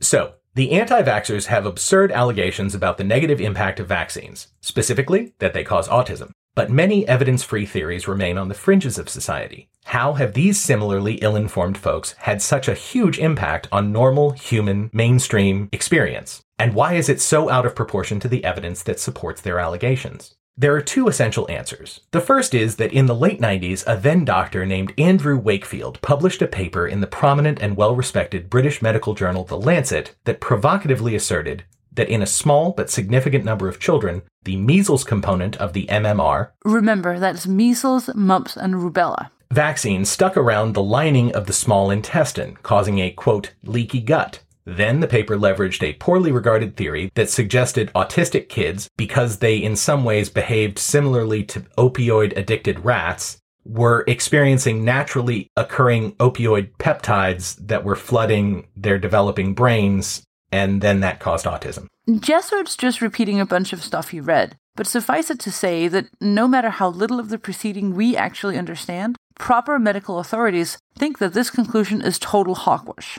So 0.00 0.34
the 0.54 0.72
anti 0.72 1.02
vaxxers 1.02 1.46
have 1.46 1.64
absurd 1.64 2.12
allegations 2.12 2.74
about 2.74 2.98
the 2.98 3.04
negative 3.04 3.40
impact 3.40 3.80
of 3.80 3.86
vaccines, 3.86 4.48
specifically 4.60 5.34
that 5.38 5.54
they 5.54 5.64
cause 5.64 5.88
autism. 5.88 6.32
But 6.54 6.70
many 6.70 7.06
evidence 7.06 7.42
free 7.42 7.64
theories 7.64 8.08
remain 8.08 8.36
on 8.36 8.48
the 8.48 8.54
fringes 8.54 8.98
of 8.98 9.08
society. 9.08 9.68
How 9.84 10.14
have 10.14 10.34
these 10.34 10.60
similarly 10.60 11.14
ill 11.14 11.36
informed 11.36 11.78
folks 11.78 12.12
had 12.18 12.42
such 12.42 12.68
a 12.68 12.74
huge 12.74 13.18
impact 13.18 13.68
on 13.70 13.92
normal, 13.92 14.32
human, 14.32 14.90
mainstream 14.92 15.68
experience? 15.72 16.42
And 16.58 16.74
why 16.74 16.94
is 16.94 17.08
it 17.08 17.20
so 17.20 17.48
out 17.48 17.66
of 17.66 17.74
proportion 17.74 18.20
to 18.20 18.28
the 18.28 18.44
evidence 18.44 18.82
that 18.82 19.00
supports 19.00 19.40
their 19.40 19.58
allegations? 19.58 20.34
There 20.56 20.74
are 20.74 20.82
two 20.82 21.08
essential 21.08 21.50
answers. 21.50 22.00
The 22.10 22.20
first 22.20 22.52
is 22.54 22.76
that 22.76 22.92
in 22.92 23.06
the 23.06 23.14
late 23.14 23.40
90s, 23.40 23.82
a 23.86 23.98
then 23.98 24.26
doctor 24.26 24.66
named 24.66 24.92
Andrew 24.98 25.38
Wakefield 25.38 26.02
published 26.02 26.42
a 26.42 26.46
paper 26.46 26.86
in 26.86 27.00
the 27.00 27.06
prominent 27.06 27.62
and 27.62 27.76
well 27.76 27.96
respected 27.96 28.50
British 28.50 28.82
medical 28.82 29.14
journal 29.14 29.44
The 29.44 29.56
Lancet 29.56 30.16
that 30.24 30.40
provocatively 30.40 31.14
asserted 31.14 31.64
that 31.92 32.08
in 32.08 32.22
a 32.22 32.26
small 32.26 32.72
but 32.72 32.90
significant 32.90 33.44
number 33.44 33.68
of 33.68 33.80
children, 33.80 34.22
the 34.44 34.56
measles 34.56 35.04
component 35.04 35.56
of 35.56 35.72
the 35.72 35.86
MMR, 35.86 36.50
remember 36.64 37.18
that's 37.18 37.46
measles, 37.46 38.08
mumps, 38.14 38.56
and 38.56 38.74
rubella, 38.74 39.30
vaccine 39.52 40.04
stuck 40.04 40.36
around 40.36 40.74
the 40.74 40.82
lining 40.82 41.34
of 41.34 41.46
the 41.46 41.52
small 41.52 41.90
intestine, 41.90 42.56
causing 42.62 42.98
a 42.98 43.10
quote, 43.10 43.52
leaky 43.64 44.00
gut, 44.00 44.40
then 44.64 45.00
the 45.00 45.08
paper 45.08 45.36
leveraged 45.36 45.82
a 45.82 45.94
poorly 45.94 46.30
regarded 46.30 46.76
theory 46.76 47.10
that 47.14 47.30
suggested 47.30 47.90
autistic 47.94 48.48
kids, 48.48 48.88
because 48.96 49.38
they 49.38 49.56
in 49.56 49.74
some 49.74 50.04
ways 50.04 50.28
behaved 50.28 50.78
similarly 50.78 51.42
to 51.44 51.60
opioid 51.76 52.36
addicted 52.36 52.84
rats, 52.84 53.38
were 53.64 54.04
experiencing 54.06 54.84
naturally 54.84 55.50
occurring 55.56 56.12
opioid 56.12 56.70
peptides 56.78 57.56
that 57.66 57.84
were 57.84 57.96
flooding 57.96 58.66
their 58.76 58.98
developing 58.98 59.54
brains, 59.54 60.22
and 60.52 60.80
then 60.80 61.00
that 61.00 61.20
caused 61.20 61.46
autism. 61.46 61.86
Jessert's 62.08 62.76
just 62.76 63.00
repeating 63.00 63.40
a 63.40 63.46
bunch 63.46 63.72
of 63.72 63.82
stuff 63.82 64.10
he 64.10 64.20
read, 64.20 64.56
but 64.74 64.86
suffice 64.86 65.30
it 65.30 65.38
to 65.40 65.52
say 65.52 65.88
that 65.88 66.08
no 66.20 66.48
matter 66.48 66.70
how 66.70 66.88
little 66.88 67.20
of 67.20 67.28
the 67.28 67.38
proceeding 67.38 67.94
we 67.94 68.16
actually 68.16 68.58
understand, 68.58 69.16
proper 69.38 69.78
medical 69.78 70.18
authorities 70.18 70.78
think 70.96 71.18
that 71.18 71.34
this 71.34 71.50
conclusion 71.50 72.02
is 72.02 72.18
total 72.18 72.54
hogwash. 72.54 73.18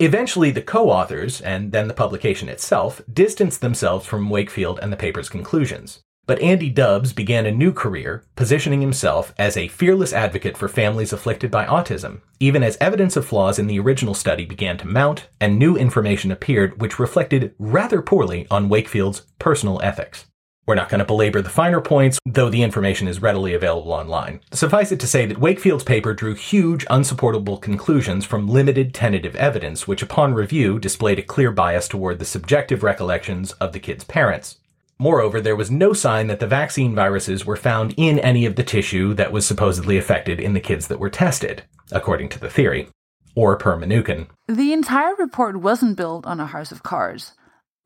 Eventually, 0.00 0.50
the 0.50 0.62
co 0.62 0.90
authors, 0.90 1.40
and 1.40 1.70
then 1.70 1.86
the 1.86 1.94
publication 1.94 2.48
itself, 2.48 3.00
distanced 3.12 3.60
themselves 3.60 4.04
from 4.06 4.28
Wakefield 4.28 4.80
and 4.82 4.92
the 4.92 4.96
paper's 4.96 5.28
conclusions. 5.28 6.03
But 6.26 6.40
Andy 6.40 6.70
Dubs 6.70 7.12
began 7.12 7.44
a 7.44 7.52
new 7.52 7.70
career, 7.70 8.24
positioning 8.34 8.80
himself 8.80 9.34
as 9.36 9.58
a 9.58 9.68
fearless 9.68 10.14
advocate 10.14 10.56
for 10.56 10.68
families 10.68 11.12
afflicted 11.12 11.50
by 11.50 11.66
autism, 11.66 12.22
even 12.40 12.62
as 12.62 12.78
evidence 12.80 13.14
of 13.16 13.26
flaws 13.26 13.58
in 13.58 13.66
the 13.66 13.78
original 13.78 14.14
study 14.14 14.46
began 14.46 14.78
to 14.78 14.86
mount 14.86 15.28
and 15.38 15.58
new 15.58 15.76
information 15.76 16.32
appeared 16.32 16.80
which 16.80 16.98
reflected 16.98 17.54
rather 17.58 18.00
poorly 18.00 18.46
on 18.50 18.70
Wakefield's 18.70 19.26
personal 19.38 19.82
ethics. 19.82 20.24
We're 20.66 20.76
not 20.76 20.88
going 20.88 21.00
to 21.00 21.04
belabor 21.04 21.42
the 21.42 21.50
finer 21.50 21.82
points, 21.82 22.18
though 22.24 22.48
the 22.48 22.62
information 22.62 23.06
is 23.06 23.20
readily 23.20 23.52
available 23.52 23.92
online. 23.92 24.40
Suffice 24.50 24.92
it 24.92 25.00
to 25.00 25.06
say 25.06 25.26
that 25.26 25.36
Wakefield's 25.36 25.84
paper 25.84 26.14
drew 26.14 26.34
huge, 26.34 26.86
unsupportable 26.88 27.58
conclusions 27.58 28.24
from 28.24 28.48
limited 28.48 28.94
tentative 28.94 29.36
evidence, 29.36 29.86
which 29.86 30.00
upon 30.00 30.32
review 30.32 30.78
displayed 30.78 31.18
a 31.18 31.22
clear 31.22 31.52
bias 31.52 31.86
toward 31.86 32.18
the 32.18 32.24
subjective 32.24 32.82
recollections 32.82 33.52
of 33.52 33.74
the 33.74 33.78
kids' 33.78 34.04
parents. 34.04 34.56
Moreover, 34.98 35.40
there 35.40 35.56
was 35.56 35.70
no 35.70 35.92
sign 35.92 36.28
that 36.28 36.40
the 36.40 36.46
vaccine 36.46 36.94
viruses 36.94 37.44
were 37.44 37.56
found 37.56 37.94
in 37.96 38.18
any 38.20 38.46
of 38.46 38.56
the 38.56 38.62
tissue 38.62 39.14
that 39.14 39.32
was 39.32 39.46
supposedly 39.46 39.98
affected 39.98 40.38
in 40.38 40.54
the 40.54 40.60
kids 40.60 40.88
that 40.88 41.00
were 41.00 41.10
tested, 41.10 41.64
according 41.90 42.28
to 42.30 42.38
the 42.38 42.50
theory, 42.50 42.88
or 43.34 43.56
per 43.56 43.76
Mnookin. 43.76 44.28
The 44.46 44.72
entire 44.72 45.14
report 45.16 45.56
wasn't 45.56 45.96
built 45.96 46.26
on 46.26 46.38
a 46.40 46.46
house 46.46 46.70
of 46.70 46.82
cards. 46.82 47.32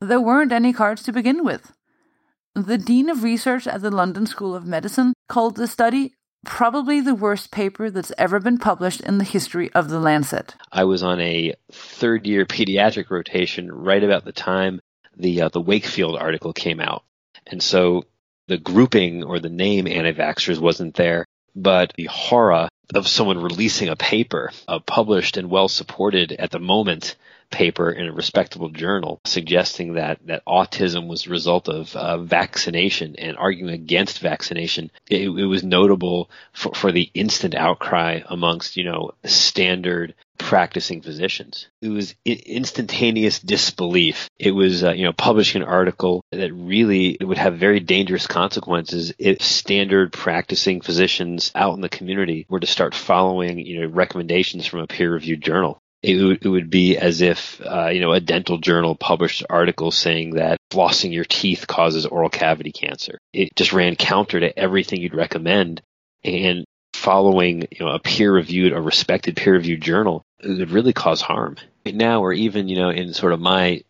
There 0.01 0.21
weren't 0.21 0.53
any 0.53 0.73
cards 0.73 1.03
to 1.05 1.13
begin 1.13 1.45
with. 1.45 1.73
the 2.55 2.79
Dean 2.79 3.09
of 3.09 3.23
Research 3.23 3.67
at 3.67 3.83
the 3.83 3.91
London 3.91 4.27
School 4.27 4.55
of 4.55 4.67
Medicine 4.67 5.13
called 5.29 5.57
the 5.57 5.67
study 5.67 6.13
probably 6.45 7.01
the 7.01 7.15
worst 7.15 7.51
paper 7.51 7.91
that's 7.91 8.13
ever 8.19 8.41
been 8.41 8.59
published 8.59 9.01
in 9.01 9.19
the 9.19 9.25
history 9.25 9.73
of 9.75 9.89
the 9.89 9.99
Lancet. 10.01 10.55
I 10.73 10.85
was 10.85 11.03
on 11.03 11.21
a 11.21 11.55
third 11.73 12.27
year 12.27 12.45
pediatric 12.47 13.11
rotation 13.11 13.71
right 13.73 14.03
about 14.03 14.25
the 14.25 14.33
time 14.33 14.81
the 15.19 15.43
uh, 15.43 15.49
the 15.49 15.61
Wakefield 15.61 16.17
article 16.17 16.53
came 16.53 16.81
out, 16.81 17.05
and 17.47 17.63
so 17.63 18.05
the 18.47 18.59
grouping 18.59 19.25
or 19.25 19.39
the 19.39 19.51
name 19.51 19.87
anti-vaxxers 19.87 20.59
wasn't 20.59 20.95
there, 20.95 21.27
but 21.55 21.93
the 21.97 22.07
horror 22.07 22.69
of 22.95 23.07
someone 23.07 23.43
releasing 23.43 23.89
a 23.89 23.97
paper, 23.97 24.51
a 24.67 24.81
published 24.81 25.37
and 25.37 25.51
well 25.51 25.69
supported 25.69 26.33
at 26.33 26.51
the 26.51 26.59
moment 26.59 27.17
paper 27.51 27.91
in 27.91 28.07
a 28.07 28.13
respectable 28.13 28.69
journal 28.69 29.21
suggesting 29.25 29.95
that, 29.95 30.19
that 30.27 30.45
autism 30.47 31.09
was 31.09 31.27
a 31.27 31.31
result 31.31 31.69
of 31.69 31.95
uh, 31.97 32.19
vaccination 32.19 33.17
and 33.17 33.37
arguing 33.37 33.73
against 33.73 34.19
vaccination. 34.21 34.91
It, 35.09 35.29
it 35.29 35.47
was 35.47 35.65
notable 35.65 36.31
for, 36.53 36.75
for 36.75 36.93
the 36.93 37.11
instant 37.15 37.55
outcry 37.55 38.21
amongst, 38.27 38.77
you 38.77 38.85
know, 38.85 39.13
standard 39.25 40.15
practicing 40.39 41.03
physicians. 41.03 41.69
It 41.83 41.89
was 41.89 42.15
instantaneous 42.25 43.39
disbelief. 43.41 44.29
It 44.39 44.53
was, 44.53 44.85
uh, 44.85 44.93
you 44.93 45.05
know, 45.05 45.13
publishing 45.13 45.63
an 45.63 45.69
article 45.69 46.23
that 46.33 46.53
really 46.53 47.17
would 47.21 47.39
have 47.39 47.59
very 47.59 47.81
dangerous 47.81 48.27
consequences 48.27 49.13
if 49.19 49.43
standard 49.43 50.13
practicing 50.13 50.81
physicians 50.81 51.53
out 51.55 51.75
in 51.75 51.81
the 51.81 51.89
community 51.89 52.47
were 52.49 52.61
to 52.61 52.67
start 52.67 52.95
following, 52.95 53.59
you 53.59 53.81
know, 53.81 53.89
recommendations 53.89 54.67
from 54.67 54.81
a 54.81 54.87
peer-reviewed 54.87 55.43
journal 55.43 55.81
it 56.03 56.23
would, 56.23 56.45
it 56.45 56.49
would 56.49 56.71
be 56.71 56.97
as 56.97 57.21
if 57.21 57.61
uh, 57.61 57.89
you 57.89 58.01
know 58.01 58.13
a 58.13 58.21
dental 58.21 58.59
journal 58.59 58.95
published 58.95 59.41
an 59.41 59.49
article 59.51 59.91
saying 59.91 60.35
that 60.35 60.59
flossing 60.71 61.13
your 61.13 61.25
teeth 61.25 61.67
causes 61.67 62.07
oral 62.07 62.29
cavity 62.29 62.73
cancer. 62.73 63.19
It 63.33 63.55
just 63.57 63.73
ran 63.73 63.97
counter 63.97 64.41
to 64.41 64.57
everything 64.57 65.01
you'd 65.01 65.15
recommend, 65.15 65.83
and 66.23 66.65
following 66.93 67.67
you 67.71 67.85
know 67.85 67.89
a 67.89 67.99
peer 67.99 68.33
reviewed, 68.33 68.73
a 68.73 68.81
respected 68.81 69.37
peer 69.37 69.55
reviewed 69.55 69.83
journal, 69.83 70.23
it 70.41 70.59
would 70.59 70.71
really 70.71 70.93
cause 70.93 71.21
harm. 71.21 71.57
Now, 71.85 72.23
or 72.23 72.33
even 72.33 72.69
you 72.69 72.77
know 72.77 72.91
in 72.91 73.15
sort 73.15 73.33
of 73.33 73.41
my 73.41 73.83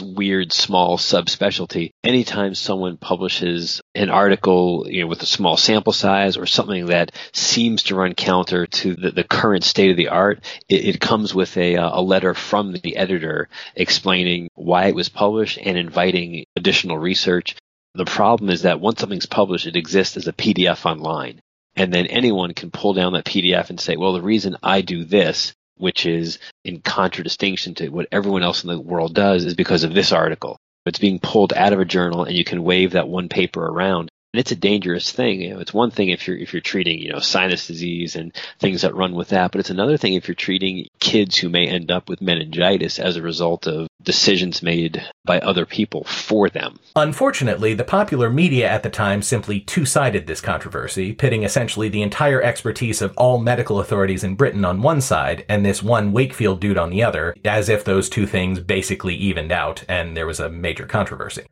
weird 0.00 0.52
small 0.52 0.96
subspecialty. 0.96 1.90
Anytime 2.02 2.54
someone 2.54 2.96
publishes 2.96 3.80
an 3.94 4.10
article 4.10 4.86
you 4.88 5.02
know, 5.02 5.06
with 5.06 5.22
a 5.22 5.26
small 5.26 5.56
sample 5.56 5.92
size 5.92 6.36
or 6.36 6.46
something 6.46 6.86
that 6.86 7.12
seems 7.32 7.84
to 7.84 7.94
run 7.94 8.14
counter 8.14 8.66
to 8.66 8.94
the, 8.94 9.10
the 9.10 9.24
current 9.24 9.64
state 9.64 9.90
of 9.90 9.96
the 9.96 10.08
art, 10.08 10.42
it, 10.68 10.84
it 10.86 11.00
comes 11.00 11.34
with 11.34 11.56
a, 11.56 11.76
uh, 11.76 12.00
a 12.00 12.02
letter 12.02 12.34
from 12.34 12.72
the 12.72 12.96
editor 12.96 13.48
explaining 13.74 14.48
why 14.54 14.86
it 14.86 14.94
was 14.94 15.08
published 15.08 15.58
and 15.58 15.76
inviting 15.76 16.46
additional 16.56 16.98
research. 16.98 17.56
The 17.94 18.04
problem 18.04 18.50
is 18.50 18.62
that 18.62 18.80
once 18.80 19.00
something's 19.00 19.26
published, 19.26 19.66
it 19.66 19.76
exists 19.76 20.16
as 20.16 20.28
a 20.28 20.32
PDF 20.32 20.86
online. 20.86 21.40
And 21.74 21.92
then 21.92 22.06
anyone 22.06 22.54
can 22.54 22.70
pull 22.70 22.94
down 22.94 23.12
that 23.12 23.26
PDF 23.26 23.68
and 23.68 23.78
say, 23.78 23.96
well, 23.96 24.14
the 24.14 24.22
reason 24.22 24.56
I 24.62 24.80
do 24.80 25.04
this 25.04 25.52
which 25.76 26.06
is 26.06 26.38
in 26.64 26.80
contradistinction 26.80 27.74
to 27.76 27.88
what 27.88 28.08
everyone 28.12 28.42
else 28.42 28.64
in 28.64 28.70
the 28.70 28.80
world 28.80 29.14
does, 29.14 29.44
is 29.44 29.54
because 29.54 29.84
of 29.84 29.94
this 29.94 30.12
article. 30.12 30.58
It's 30.86 30.98
being 30.98 31.18
pulled 31.18 31.52
out 31.52 31.72
of 31.72 31.80
a 31.80 31.84
journal 31.84 32.24
and 32.24 32.36
you 32.36 32.44
can 32.44 32.62
wave 32.62 32.92
that 32.92 33.08
one 33.08 33.28
paper 33.28 33.64
around. 33.66 34.08
And 34.36 34.40
it's 34.42 34.52
a 34.52 34.56
dangerous 34.56 35.10
thing. 35.10 35.40
You 35.40 35.54
know, 35.54 35.60
it's 35.60 35.72
one 35.72 35.90
thing 35.90 36.10
if 36.10 36.28
you're 36.28 36.36
if 36.36 36.52
you're 36.52 36.60
treating, 36.60 36.98
you 36.98 37.10
know, 37.10 37.20
sinus 37.20 37.66
disease 37.66 38.16
and 38.16 38.34
things 38.58 38.82
that 38.82 38.94
run 38.94 39.14
with 39.14 39.30
that, 39.30 39.50
but 39.50 39.60
it's 39.60 39.70
another 39.70 39.96
thing 39.96 40.12
if 40.12 40.28
you're 40.28 40.34
treating 40.34 40.88
kids 41.00 41.38
who 41.38 41.48
may 41.48 41.66
end 41.66 41.90
up 41.90 42.10
with 42.10 42.20
meningitis 42.20 42.98
as 42.98 43.16
a 43.16 43.22
result 43.22 43.66
of 43.66 43.88
decisions 44.02 44.62
made 44.62 45.02
by 45.24 45.38
other 45.38 45.64
people 45.64 46.04
for 46.04 46.50
them. 46.50 46.78
Unfortunately, 46.96 47.72
the 47.72 47.82
popular 47.82 48.28
media 48.28 48.68
at 48.68 48.82
the 48.82 48.90
time 48.90 49.22
simply 49.22 49.58
two-sided 49.58 50.26
this 50.26 50.42
controversy, 50.42 51.14
pitting 51.14 51.42
essentially 51.42 51.88
the 51.88 52.02
entire 52.02 52.42
expertise 52.42 53.00
of 53.00 53.16
all 53.16 53.38
medical 53.38 53.80
authorities 53.80 54.22
in 54.22 54.34
Britain 54.34 54.66
on 54.66 54.82
one 54.82 55.00
side 55.00 55.46
and 55.48 55.64
this 55.64 55.82
one 55.82 56.12
Wakefield 56.12 56.60
dude 56.60 56.76
on 56.76 56.90
the 56.90 57.02
other, 57.02 57.34
as 57.46 57.70
if 57.70 57.84
those 57.84 58.10
two 58.10 58.26
things 58.26 58.60
basically 58.60 59.14
evened 59.14 59.50
out 59.50 59.82
and 59.88 60.14
there 60.14 60.26
was 60.26 60.40
a 60.40 60.50
major 60.50 60.84
controversy. 60.84 61.46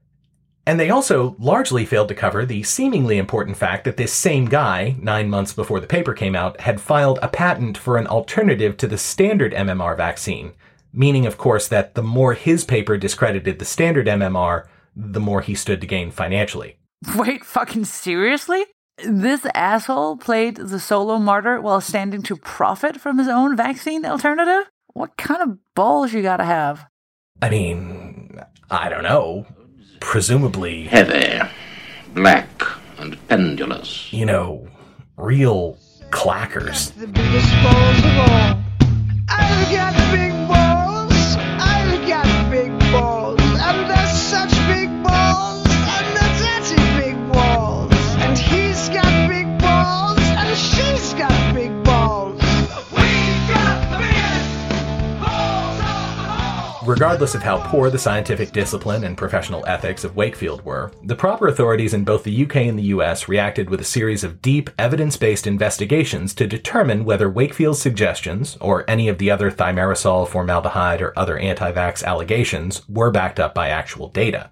And 0.66 0.80
they 0.80 0.90
also 0.90 1.36
largely 1.38 1.84
failed 1.84 2.08
to 2.08 2.14
cover 2.14 2.46
the 2.46 2.62
seemingly 2.62 3.18
important 3.18 3.56
fact 3.56 3.84
that 3.84 3.98
this 3.98 4.12
same 4.12 4.46
guy, 4.46 4.96
nine 4.98 5.28
months 5.28 5.52
before 5.52 5.78
the 5.78 5.86
paper 5.86 6.14
came 6.14 6.34
out, 6.34 6.60
had 6.62 6.80
filed 6.80 7.18
a 7.20 7.28
patent 7.28 7.76
for 7.76 7.98
an 7.98 8.06
alternative 8.06 8.76
to 8.78 8.86
the 8.86 8.96
standard 8.96 9.52
MMR 9.52 9.96
vaccine. 9.96 10.52
Meaning, 10.92 11.26
of 11.26 11.36
course, 11.36 11.68
that 11.68 11.94
the 11.94 12.02
more 12.02 12.32
his 12.32 12.64
paper 12.64 12.96
discredited 12.96 13.58
the 13.58 13.64
standard 13.64 14.06
MMR, 14.06 14.66
the 14.96 15.20
more 15.20 15.42
he 15.42 15.54
stood 15.54 15.80
to 15.82 15.86
gain 15.86 16.10
financially. 16.10 16.78
Wait, 17.16 17.44
fucking 17.44 17.84
seriously? 17.84 18.64
This 19.04 19.44
asshole 19.54 20.16
played 20.16 20.56
the 20.56 20.78
solo 20.78 21.18
martyr 21.18 21.60
while 21.60 21.80
standing 21.80 22.22
to 22.22 22.36
profit 22.36 23.00
from 23.00 23.18
his 23.18 23.28
own 23.28 23.56
vaccine 23.56 24.06
alternative? 24.06 24.70
What 24.94 25.16
kind 25.16 25.42
of 25.42 25.58
balls 25.74 26.12
you 26.12 26.22
gotta 26.22 26.44
have? 26.44 26.86
I 27.42 27.50
mean, 27.50 28.40
I 28.70 28.88
don't 28.88 29.02
know 29.02 29.46
presumably 30.04 30.84
heavy, 30.84 31.40
black, 32.14 32.62
and 32.98 33.16
pendulous. 33.28 34.12
You 34.12 34.26
know, 34.26 34.68
real 35.16 35.78
clackers. 36.10 36.92
Regardless 56.86 57.34
of 57.34 57.42
how 57.42 57.66
poor 57.66 57.88
the 57.88 57.98
scientific 57.98 58.52
discipline 58.52 59.04
and 59.04 59.16
professional 59.16 59.64
ethics 59.66 60.04
of 60.04 60.16
Wakefield 60.16 60.62
were, 60.66 60.92
the 61.02 61.16
proper 61.16 61.48
authorities 61.48 61.94
in 61.94 62.04
both 62.04 62.24
the 62.24 62.44
UK 62.44 62.56
and 62.56 62.78
the 62.78 62.92
US 62.94 63.26
reacted 63.26 63.70
with 63.70 63.80
a 63.80 63.84
series 63.84 64.22
of 64.22 64.42
deep, 64.42 64.68
evidence 64.78 65.16
based 65.16 65.46
investigations 65.46 66.34
to 66.34 66.46
determine 66.46 67.06
whether 67.06 67.30
Wakefield's 67.30 67.80
suggestions, 67.80 68.58
or 68.60 68.84
any 68.86 69.08
of 69.08 69.16
the 69.16 69.30
other 69.30 69.50
thimerosal, 69.50 70.28
formaldehyde, 70.28 71.00
or 71.00 71.18
other 71.18 71.38
anti 71.38 71.72
vax 71.72 72.04
allegations, 72.04 72.86
were 72.86 73.10
backed 73.10 73.40
up 73.40 73.54
by 73.54 73.70
actual 73.70 74.08
data. 74.08 74.50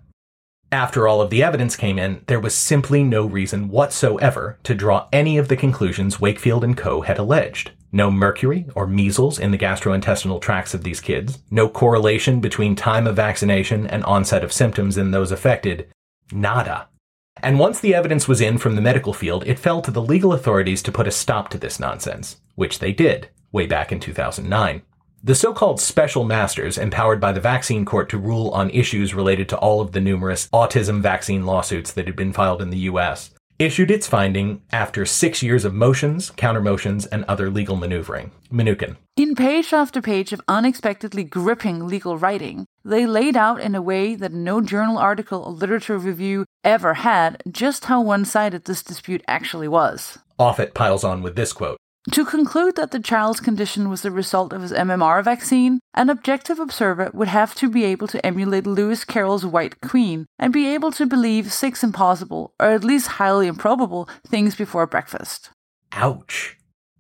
After 0.71 1.07
all 1.07 1.21
of 1.21 1.29
the 1.29 1.43
evidence 1.43 1.77
came 1.77 1.99
in, 1.99 2.25
there 2.29 2.41
was 2.41 2.55
simply 2.55 3.05
no 3.05 3.27
reason 3.27 3.69
whatsoever 3.69 4.59
to 4.63 4.75
draw 4.75 5.07
any 5.13 5.37
of 5.37 5.49
the 5.49 5.57
conclusions 5.57 6.19
Wakefield 6.19 6.65
and 6.65 6.79
Co. 6.79 7.03
had 7.03 7.19
alleged. 7.19 7.73
No 7.95 8.11
mercury 8.11 8.67
or 8.75 8.87
measles 8.87 9.39
in 9.39 9.51
the 9.51 9.59
gastrointestinal 9.59 10.41
tracts 10.41 10.73
of 10.73 10.83
these 10.83 11.01
kids, 11.01 11.41
no 11.51 11.69
correlation 11.69 12.41
between 12.41 12.75
time 12.75 13.07
of 13.07 13.17
vaccination 13.17 13.87
and 13.87 14.03
onset 14.05 14.43
of 14.43 14.51
symptoms 14.51 14.97
in 14.97 15.11
those 15.11 15.31
affected. 15.31 15.89
Nada. 16.33 16.89
And 17.43 17.59
once 17.59 17.81
the 17.81 17.95
evidence 17.95 18.27
was 18.27 18.41
in 18.41 18.57
from 18.57 18.77
the 18.77 18.81
medical 18.81 19.13
field, 19.13 19.47
it 19.47 19.59
fell 19.59 19.83
to 19.83 19.91
the 19.91 20.01
legal 20.01 20.33
authorities 20.33 20.83
to 20.85 20.93
put 20.93 21.07
a 21.07 21.11
stop 21.11 21.51
to 21.51 21.59
this 21.59 21.79
nonsense, 21.79 22.41
which 22.55 22.79
they 22.79 22.93
did, 22.93 23.29
way 23.53 23.67
back 23.67 23.93
in 23.93 24.01
2009. 24.01 24.81
The 25.23 25.35
so-called 25.35 25.79
special 25.79 26.25
masters, 26.25 26.79
empowered 26.79 27.21
by 27.21 27.33
the 27.33 27.41
vaccine 27.41 27.85
court 27.85 28.09
to 28.09 28.19
rule 28.19 28.49
on 28.51 28.71
issues 28.71 29.15
related 29.15 29.49
to 29.51 29.59
all 29.59 29.83
of 29.83 29.93
the 29.93 30.01
numerous 30.01 30.49
autism 30.49 31.01
vaccine 31.03 31.45
lawsuits 31.45 31.93
that 31.93 32.07
had 32.07 32.17
been 32.17 32.33
filed 32.33 32.63
in 32.63 32.71
the 32.71 32.89
US, 32.91 33.32
issued 33.59 33.91
its 33.91 34.07
finding 34.07 34.63
after 34.73 35.05
six 35.07 35.43
years 35.43 35.65
of 35.65 35.75
motions, 35.75 36.31
countermotions, 36.33 37.07
and 37.11 37.25
other 37.25 37.51
legal 37.51 37.77
maneuvering. 37.77 38.31
Mnookin. 38.51 38.97
In 39.17 39.35
page 39.35 39.73
after 39.73 40.01
page 40.01 40.33
of 40.33 40.41
unexpectedly 40.49 41.25
gripping 41.25 41.87
legal 41.87 42.17
writing, 42.17 42.67
they 42.85 43.07
laid 43.07 43.37
out 43.37 43.61
in 43.61 43.75
a 43.75 43.83
way 43.83 44.15
that 44.15 44.33
no 44.33 44.61
journal 44.61 44.99
article 44.99 45.43
or 45.43 45.53
literature 45.53 45.99
review 45.99 46.47
ever 46.65 46.95
had 46.95 47.43
just 47.51 47.85
how 47.85 48.01
one 48.01 48.25
sided 48.25 48.65
this 48.65 48.83
dispute 48.83 49.23
actually 49.29 49.69
was. 49.69 50.19
Offit 50.39 50.75
piles 50.75 51.05
on 51.05 51.23
with 51.23 51.37
this 51.37 51.53
quote. 51.53 51.79
To 52.11 52.25
conclude 52.25 52.75
that 52.75 52.91
the 52.91 52.99
child's 52.99 53.39
condition 53.39 53.89
was 53.89 54.03
the 54.03 54.11
result 54.11 54.53
of 54.53 54.63
his 54.63 54.73
MMR 54.73 55.23
vaccine, 55.23 55.79
an 55.95 56.11
objective 56.11 56.59
observer 56.59 57.13
would 57.15 57.29
have 57.29 57.55
to 57.55 57.71
be 57.71 57.85
able 57.85 58.09
to 58.09 58.27
emulate 58.27 58.67
Lewis 58.67 59.05
Carroll's 59.05 59.47
White 59.47 59.81
Queen 59.81 60.27
and 60.37 60.53
be 60.53 60.67
able 60.75 60.91
to 60.93 61.07
believe 61.07 61.53
six 61.53 61.85
impossible, 61.85 62.55
or 62.59 62.71
at 62.71 62.83
least 62.83 63.07
highly 63.07 63.47
improbable, 63.47 64.09
things 64.27 64.57
before 64.57 64.85
breakfast. 64.85 65.51
Ouch. 65.93 66.59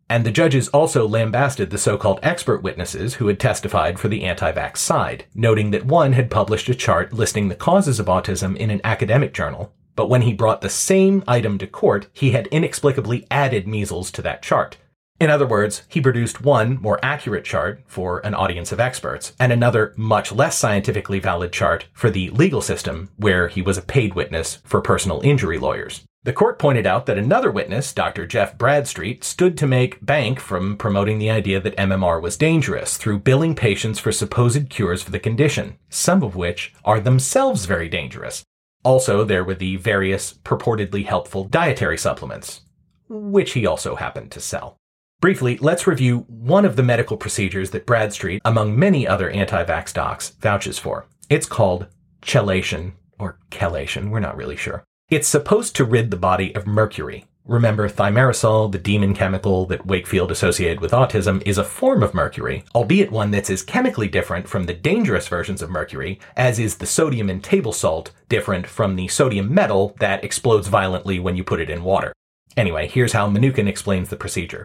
And 0.08 0.24
the 0.24 0.30
judges 0.30 0.68
also 0.68 1.08
lambasted 1.08 1.70
the 1.70 1.78
so-called 1.78 2.20
expert 2.22 2.62
witnesses 2.62 3.14
who 3.14 3.26
had 3.26 3.40
testified 3.40 3.98
for 3.98 4.06
the 4.06 4.22
anti-vax 4.22 4.76
side, 4.76 5.24
noting 5.34 5.72
that 5.72 5.84
one 5.84 6.12
had 6.12 6.30
published 6.30 6.68
a 6.68 6.76
chart 6.76 7.12
listing 7.12 7.48
the 7.48 7.56
causes 7.56 7.98
of 7.98 8.06
autism 8.06 8.56
in 8.56 8.70
an 8.70 8.80
academic 8.84 9.34
journal, 9.34 9.74
but 9.96 10.08
when 10.08 10.22
he 10.22 10.32
brought 10.32 10.60
the 10.60 10.68
same 10.68 11.24
item 11.26 11.58
to 11.58 11.66
court, 11.66 12.06
he 12.12 12.30
had 12.30 12.46
inexplicably 12.48 13.26
added 13.32 13.66
measles 13.66 14.12
to 14.12 14.22
that 14.22 14.42
chart. 14.42 14.76
In 15.22 15.30
other 15.30 15.46
words, 15.46 15.84
he 15.86 16.00
produced 16.00 16.40
one 16.40 16.82
more 16.82 16.98
accurate 17.00 17.44
chart 17.44 17.84
for 17.86 18.18
an 18.26 18.34
audience 18.34 18.72
of 18.72 18.80
experts 18.80 19.34
and 19.38 19.52
another 19.52 19.94
much 19.96 20.32
less 20.32 20.58
scientifically 20.58 21.20
valid 21.20 21.52
chart 21.52 21.86
for 21.92 22.10
the 22.10 22.30
legal 22.30 22.60
system 22.60 23.08
where 23.18 23.46
he 23.46 23.62
was 23.62 23.78
a 23.78 23.82
paid 23.82 24.14
witness 24.14 24.58
for 24.64 24.80
personal 24.80 25.20
injury 25.20 25.60
lawyers. 25.60 26.02
The 26.24 26.32
court 26.32 26.58
pointed 26.58 26.88
out 26.88 27.06
that 27.06 27.18
another 27.18 27.52
witness, 27.52 27.92
Dr. 27.92 28.26
Jeff 28.26 28.58
Bradstreet, 28.58 29.22
stood 29.22 29.56
to 29.58 29.66
make 29.68 30.04
bank 30.04 30.40
from 30.40 30.76
promoting 30.76 31.20
the 31.20 31.30
idea 31.30 31.60
that 31.60 31.76
MMR 31.76 32.20
was 32.20 32.36
dangerous 32.36 32.96
through 32.96 33.20
billing 33.20 33.54
patients 33.54 34.00
for 34.00 34.10
supposed 34.10 34.70
cures 34.70 35.04
for 35.04 35.12
the 35.12 35.20
condition, 35.20 35.78
some 35.88 36.24
of 36.24 36.34
which 36.34 36.74
are 36.84 36.98
themselves 36.98 37.66
very 37.66 37.88
dangerous. 37.88 38.42
Also, 38.82 39.22
there 39.22 39.44
were 39.44 39.54
the 39.54 39.76
various 39.76 40.32
purportedly 40.32 41.06
helpful 41.06 41.44
dietary 41.44 41.96
supplements, 41.96 42.62
which 43.08 43.52
he 43.52 43.64
also 43.64 43.94
happened 43.94 44.32
to 44.32 44.40
sell. 44.40 44.78
Briefly, 45.22 45.56
let's 45.58 45.86
review 45.86 46.26
one 46.26 46.64
of 46.64 46.74
the 46.74 46.82
medical 46.82 47.16
procedures 47.16 47.70
that 47.70 47.86
Bradstreet, 47.86 48.42
among 48.44 48.76
many 48.76 49.06
other 49.06 49.30
anti-vax 49.30 49.92
docs, 49.92 50.30
vouches 50.40 50.80
for. 50.80 51.06
It's 51.30 51.46
called 51.46 51.86
chelation, 52.22 52.94
or 53.20 53.38
chelation, 53.52 54.10
we're 54.10 54.18
not 54.18 54.36
really 54.36 54.56
sure. 54.56 54.82
It's 55.10 55.28
supposed 55.28 55.76
to 55.76 55.84
rid 55.84 56.10
the 56.10 56.16
body 56.16 56.52
of 56.56 56.66
mercury. 56.66 57.26
Remember, 57.44 57.88
thimerosal, 57.88 58.72
the 58.72 58.78
demon 58.78 59.14
chemical 59.14 59.64
that 59.66 59.86
Wakefield 59.86 60.32
associated 60.32 60.80
with 60.80 60.90
autism, 60.90 61.40
is 61.46 61.56
a 61.56 61.62
form 61.62 62.02
of 62.02 62.14
mercury, 62.14 62.64
albeit 62.74 63.12
one 63.12 63.30
that's 63.30 63.48
as 63.48 63.62
chemically 63.62 64.08
different 64.08 64.48
from 64.48 64.64
the 64.64 64.74
dangerous 64.74 65.28
versions 65.28 65.62
of 65.62 65.70
mercury 65.70 66.18
as 66.36 66.58
is 66.58 66.78
the 66.78 66.86
sodium 66.86 67.30
in 67.30 67.40
table 67.40 67.72
salt 67.72 68.10
different 68.28 68.66
from 68.66 68.96
the 68.96 69.06
sodium 69.06 69.54
metal 69.54 69.94
that 70.00 70.24
explodes 70.24 70.66
violently 70.66 71.20
when 71.20 71.36
you 71.36 71.44
put 71.44 71.60
it 71.60 71.70
in 71.70 71.84
water. 71.84 72.12
Anyway, 72.56 72.88
here's 72.88 73.12
how 73.12 73.28
Mnookin 73.28 73.68
explains 73.68 74.08
the 74.08 74.16
procedure. 74.16 74.64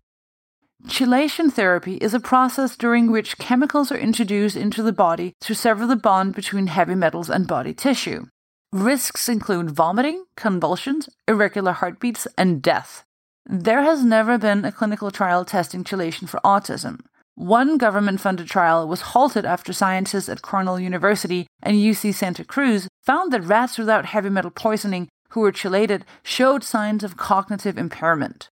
Chelation 0.85 1.51
therapy 1.51 1.95
is 1.97 2.13
a 2.13 2.19
process 2.19 2.77
during 2.77 3.11
which 3.11 3.39
chemicals 3.39 3.91
are 3.91 3.97
introduced 3.97 4.55
into 4.55 4.83
the 4.83 4.93
body 4.93 5.33
to 5.41 5.55
sever 5.55 5.87
the 5.87 5.95
bond 5.95 6.35
between 6.35 6.67
heavy 6.67 6.93
metals 6.93 7.29
and 7.31 7.47
body 7.47 7.73
tissue. 7.73 8.27
Risks 8.71 9.27
include 9.27 9.71
vomiting, 9.71 10.25
convulsions, 10.35 11.09
irregular 11.27 11.71
heartbeats, 11.71 12.27
and 12.37 12.61
death. 12.61 13.03
There 13.45 13.81
has 13.81 14.03
never 14.03 14.37
been 14.37 14.65
a 14.65 14.71
clinical 14.71 15.09
trial 15.09 15.45
testing 15.45 15.83
chelation 15.83 16.29
for 16.29 16.39
autism. 16.43 16.99
One 17.33 17.77
government 17.77 18.21
funded 18.21 18.47
trial 18.47 18.87
was 18.87 19.13
halted 19.13 19.45
after 19.45 19.73
scientists 19.73 20.29
at 20.29 20.41
Cornell 20.41 20.79
University 20.79 21.47
and 21.63 21.77
UC 21.77 22.13
Santa 22.13 22.43
Cruz 22.43 22.87
found 23.03 23.31
that 23.31 23.43
rats 23.43 23.77
without 23.77 24.05
heavy 24.05 24.29
metal 24.29 24.51
poisoning 24.51 25.07
who 25.29 25.41
were 25.41 25.51
chelated 25.51 26.03
showed 26.23 26.63
signs 26.63 27.03
of 27.03 27.17
cognitive 27.17 27.77
impairment. 27.77 28.49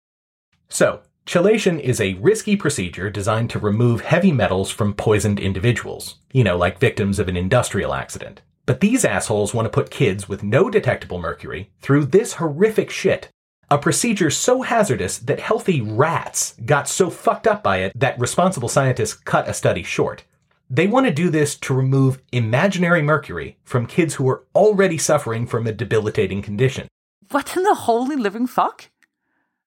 So, 0.69 1.01
chelation 1.25 1.79
is 1.79 1.99
a 1.99 2.13
risky 2.15 2.55
procedure 2.55 3.09
designed 3.09 3.49
to 3.49 3.59
remove 3.59 4.01
heavy 4.01 4.31
metals 4.31 4.69
from 4.69 4.93
poisoned 4.93 5.39
individuals, 5.39 6.15
you 6.31 6.43
know, 6.43 6.57
like 6.57 6.79
victims 6.79 7.17
of 7.19 7.27
an 7.27 7.35
industrial 7.35 7.93
accident. 7.93 8.41
But 8.65 8.79
these 8.79 9.05
assholes 9.05 9.53
want 9.53 9.65
to 9.65 9.71
put 9.71 9.89
kids 9.89 10.29
with 10.29 10.43
no 10.43 10.69
detectable 10.69 11.19
mercury 11.19 11.71
through 11.81 12.05
this 12.05 12.33
horrific 12.33 12.89
shit. 12.89 13.29
A 13.71 13.77
procedure 13.79 14.29
so 14.29 14.61
hazardous 14.61 15.17
that 15.19 15.39
healthy 15.39 15.81
rats 15.81 16.55
got 16.65 16.87
so 16.87 17.09
fucked 17.09 17.47
up 17.47 17.63
by 17.63 17.77
it 17.77 17.93
that 17.95 18.19
responsible 18.19 18.69
scientists 18.69 19.13
cut 19.13 19.47
a 19.47 19.53
study 19.53 19.81
short. 19.81 20.23
They 20.69 20.87
want 20.87 21.07
to 21.07 21.13
do 21.13 21.29
this 21.29 21.55
to 21.57 21.73
remove 21.73 22.21
imaginary 22.31 23.01
mercury 23.01 23.57
from 23.63 23.87
kids 23.87 24.15
who 24.15 24.29
are 24.29 24.43
already 24.53 24.97
suffering 24.97 25.47
from 25.47 25.65
a 25.65 25.71
debilitating 25.71 26.41
condition. 26.41 26.87
What 27.31 27.55
in 27.55 27.63
the 27.63 27.73
holy 27.73 28.15
living 28.15 28.45
fuck? 28.45 28.89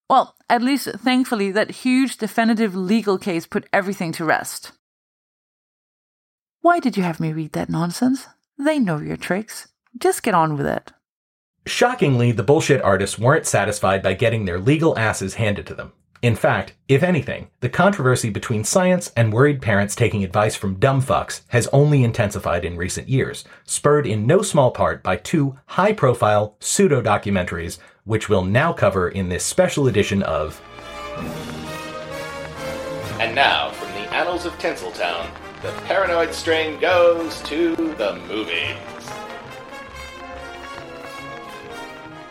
Well, 0.09 0.37
at 0.49 0.63
least 0.63 0.89
thankfully, 0.97 1.53
that 1.53 1.71
huge 1.71 2.17
definitive 2.17 2.75
legal 2.75 3.19
case 3.19 3.47
put 3.47 3.69
everything 3.73 4.13
to 4.13 4.25
rest. 4.25 4.73
Why 6.63 6.81
did 6.81 6.97
you 6.97 7.03
have 7.03 7.21
me 7.21 7.33
read 7.33 7.53
that 7.53 7.69
nonsense? 7.69 8.27
They 8.59 8.79
know 8.79 8.99
your 8.99 9.17
tricks. 9.17 9.69
Just 9.97 10.23
get 10.23 10.35
on 10.35 10.57
with 10.57 10.67
it. 10.67 10.93
Shockingly, 11.67 12.33
the 12.33 12.43
bullshit 12.43 12.83
artists 12.83 13.19
weren't 13.19 13.47
satisfied 13.47 14.03
by 14.03 14.15
getting 14.15 14.45
their 14.45 14.59
legal 14.59 14.99
asses 14.99 15.35
handed 15.35 15.67
to 15.67 15.75
them. 15.75 15.93
In 16.21 16.35
fact, 16.35 16.75
if 16.89 17.05
anything, 17.05 17.49
the 17.61 17.69
controversy 17.69 18.29
between 18.29 18.65
science 18.65 19.13
and 19.17 19.33
worried 19.33 19.63
parents 19.63 19.95
taking 19.95 20.25
advice 20.25 20.57
from 20.57 20.81
dumb 20.81 21.01
fucks 21.01 21.43
has 21.49 21.69
only 21.69 22.03
intensified 22.03 22.65
in 22.65 22.77
recent 22.77 23.09
years, 23.09 23.45
spurred 23.65 24.05
in 24.05 24.27
no 24.27 24.43
small 24.43 24.73
part 24.73 25.05
by 25.05 25.17
two 25.17 25.57
high 25.67 25.93
profile 25.93 26.57
pseudo 26.59 27.01
documentaries, 27.01 27.79
which 28.03 28.29
we'll 28.29 28.45
now 28.45 28.73
cover 28.73 29.09
in 29.09 29.29
this 29.29 29.45
special 29.45 29.87
edition 29.87 30.25
of. 30.25 30.61
And 33.21 33.33
now, 33.33 33.71
from 33.71 33.93
the 33.93 34.13
annals 34.13 34.45
of 34.45 34.59
Tinseltown, 34.59 35.31
the 35.63 35.71
paranoid 35.87 36.35
strain 36.35 36.81
goes 36.81 37.41
to 37.43 37.77
the 37.77 38.21
movies. 38.27 38.75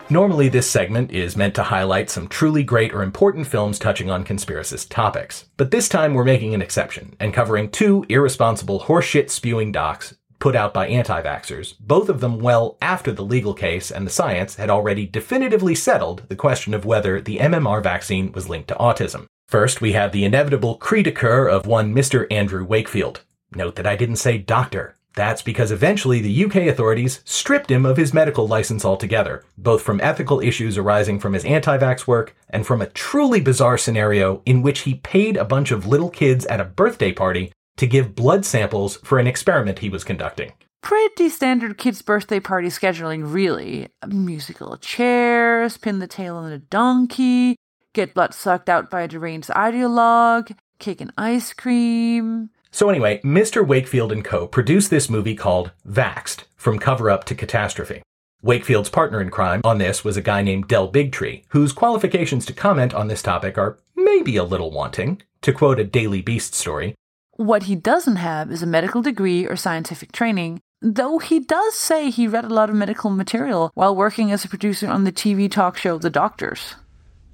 Normally, 0.09 0.47
this 0.47 0.69
segment 0.69 1.11
is 1.11 1.35
meant 1.35 1.53
to 1.55 1.63
highlight 1.63 2.09
some 2.09 2.29
truly 2.29 2.63
great 2.63 2.93
or 2.93 3.03
important 3.03 3.45
films 3.45 3.77
touching 3.77 4.09
on 4.09 4.23
conspiracist 4.23 4.87
topics. 4.89 5.49
But 5.57 5.69
this 5.71 5.89
time 5.89 6.13
we're 6.13 6.23
making 6.23 6.53
an 6.53 6.61
exception 6.61 7.13
and 7.19 7.33
covering 7.33 7.69
two 7.69 8.05
irresponsible 8.07 8.79
horseshit 8.79 9.29
spewing 9.29 9.73
docs 9.73 10.15
put 10.39 10.55
out 10.55 10.73
by 10.73 10.87
anti 10.87 11.21
vaxxers, 11.21 11.73
both 11.81 12.07
of 12.07 12.21
them 12.21 12.39
well 12.39 12.77
after 12.81 13.11
the 13.11 13.25
legal 13.25 13.53
case 13.53 13.91
and 13.91 14.07
the 14.07 14.11
science 14.11 14.55
had 14.55 14.69
already 14.69 15.05
definitively 15.05 15.75
settled 15.75 16.23
the 16.29 16.37
question 16.37 16.73
of 16.73 16.85
whether 16.85 17.19
the 17.19 17.39
MMR 17.39 17.83
vaccine 17.83 18.31
was 18.31 18.47
linked 18.47 18.69
to 18.69 18.75
autism. 18.75 19.25
First, 19.49 19.81
we 19.81 19.91
have 19.91 20.13
the 20.13 20.23
inevitable 20.23 20.75
cri 20.75 21.03
de 21.03 21.11
coeur 21.11 21.47
of 21.49 21.67
one 21.67 21.93
Mr. 21.93 22.27
Andrew 22.31 22.63
Wakefield. 22.63 23.21
Note 23.53 23.75
that 23.75 23.87
I 23.87 23.97
didn't 23.97 24.17
say 24.17 24.37
doctor. 24.37 24.96
That's 25.17 25.41
because 25.41 25.71
eventually 25.71 26.21
the 26.21 26.45
UK 26.45 26.67
authorities 26.67 27.21
stripped 27.25 27.71
him 27.71 27.87
of 27.87 27.97
his 27.97 28.13
medical 28.13 28.47
license 28.47 28.85
altogether, 28.85 29.43
both 29.57 29.81
from 29.81 29.99
ethical 29.99 30.39
issues 30.41 30.77
arising 30.77 31.19
from 31.19 31.33
his 31.33 31.43
anti 31.43 31.75
vax 31.75 32.05
work 32.05 32.35
and 32.51 32.67
from 32.67 32.83
a 32.83 32.89
truly 32.89 33.41
bizarre 33.41 33.79
scenario 33.79 34.43
in 34.45 34.61
which 34.61 34.81
he 34.81 34.93
paid 34.93 35.35
a 35.35 35.43
bunch 35.43 35.71
of 35.71 35.87
little 35.87 36.11
kids 36.11 36.45
at 36.45 36.61
a 36.61 36.65
birthday 36.65 37.11
party 37.11 37.51
to 37.77 37.87
give 37.87 38.13
blood 38.13 38.45
samples 38.45 38.97
for 38.97 39.17
an 39.17 39.25
experiment 39.25 39.79
he 39.79 39.89
was 39.89 40.03
conducting. 40.03 40.53
Pretty 40.83 41.29
standard 41.29 41.79
kids' 41.79 42.03
birthday 42.03 42.39
party 42.39 42.67
scheduling, 42.67 43.33
really. 43.33 43.87
Musical 44.07 44.77
chairs, 44.77 45.77
pin 45.77 45.97
the 45.97 46.05
tail 46.05 46.35
on 46.35 46.51
a 46.51 46.59
donkey, 46.59 47.55
get 47.93 48.13
blood 48.13 48.35
sucked 48.35 48.69
out 48.69 48.91
by 48.91 49.01
a 49.01 49.07
deranged 49.07 49.49
ideologue, 49.49 50.55
cake 50.77 51.01
and 51.01 51.11
ice 51.17 51.53
cream. 51.53 52.51
So 52.77 52.91
anyway, 52.91 53.19
Mr. 53.23 53.65
Wakefield 53.65 54.11
and 54.11 54.23
Co. 54.23 54.45
produced 54.45 54.91
this 54.91 55.09
movie 55.09 55.33
called 55.33 55.71
Vaxxed, 55.89 56.43
From 56.55 56.77
Cover 56.77 57.09
Up 57.09 57.23
to 57.23 57.33
Catastrophe. 57.33 58.03
Wakefield's 58.43 58.91
partner 58.91 59.19
in 59.19 59.31
crime 59.31 59.61
on 59.63 59.79
this 59.79 60.03
was 60.03 60.15
a 60.15 60.21
guy 60.21 60.43
named 60.43 60.67
Del 60.67 60.91
Bigtree, 60.91 61.45
whose 61.47 61.73
qualifications 61.73 62.45
to 62.45 62.53
comment 62.53 62.93
on 62.93 63.07
this 63.07 63.23
topic 63.23 63.57
are 63.57 63.79
maybe 63.95 64.37
a 64.37 64.43
little 64.43 64.69
wanting. 64.69 65.23
To 65.41 65.53
quote 65.53 65.79
a 65.79 65.83
Daily 65.83 66.21
Beast 66.21 66.53
story, 66.53 66.93
What 67.31 67.63
he 67.63 67.75
doesn't 67.75 68.17
have 68.17 68.51
is 68.51 68.61
a 68.61 68.67
medical 68.67 69.01
degree 69.01 69.47
or 69.47 69.55
scientific 69.55 70.11
training, 70.11 70.59
though 70.79 71.17
he 71.17 71.39
does 71.39 71.73
say 71.73 72.11
he 72.11 72.27
read 72.27 72.45
a 72.45 72.53
lot 72.53 72.69
of 72.69 72.75
medical 72.75 73.09
material 73.09 73.71
while 73.73 73.95
working 73.95 74.31
as 74.31 74.45
a 74.45 74.49
producer 74.49 74.87
on 74.87 75.03
the 75.03 75.11
TV 75.11 75.49
talk 75.49 75.77
show 75.77 75.97
The 75.97 76.11
Doctors. 76.11 76.75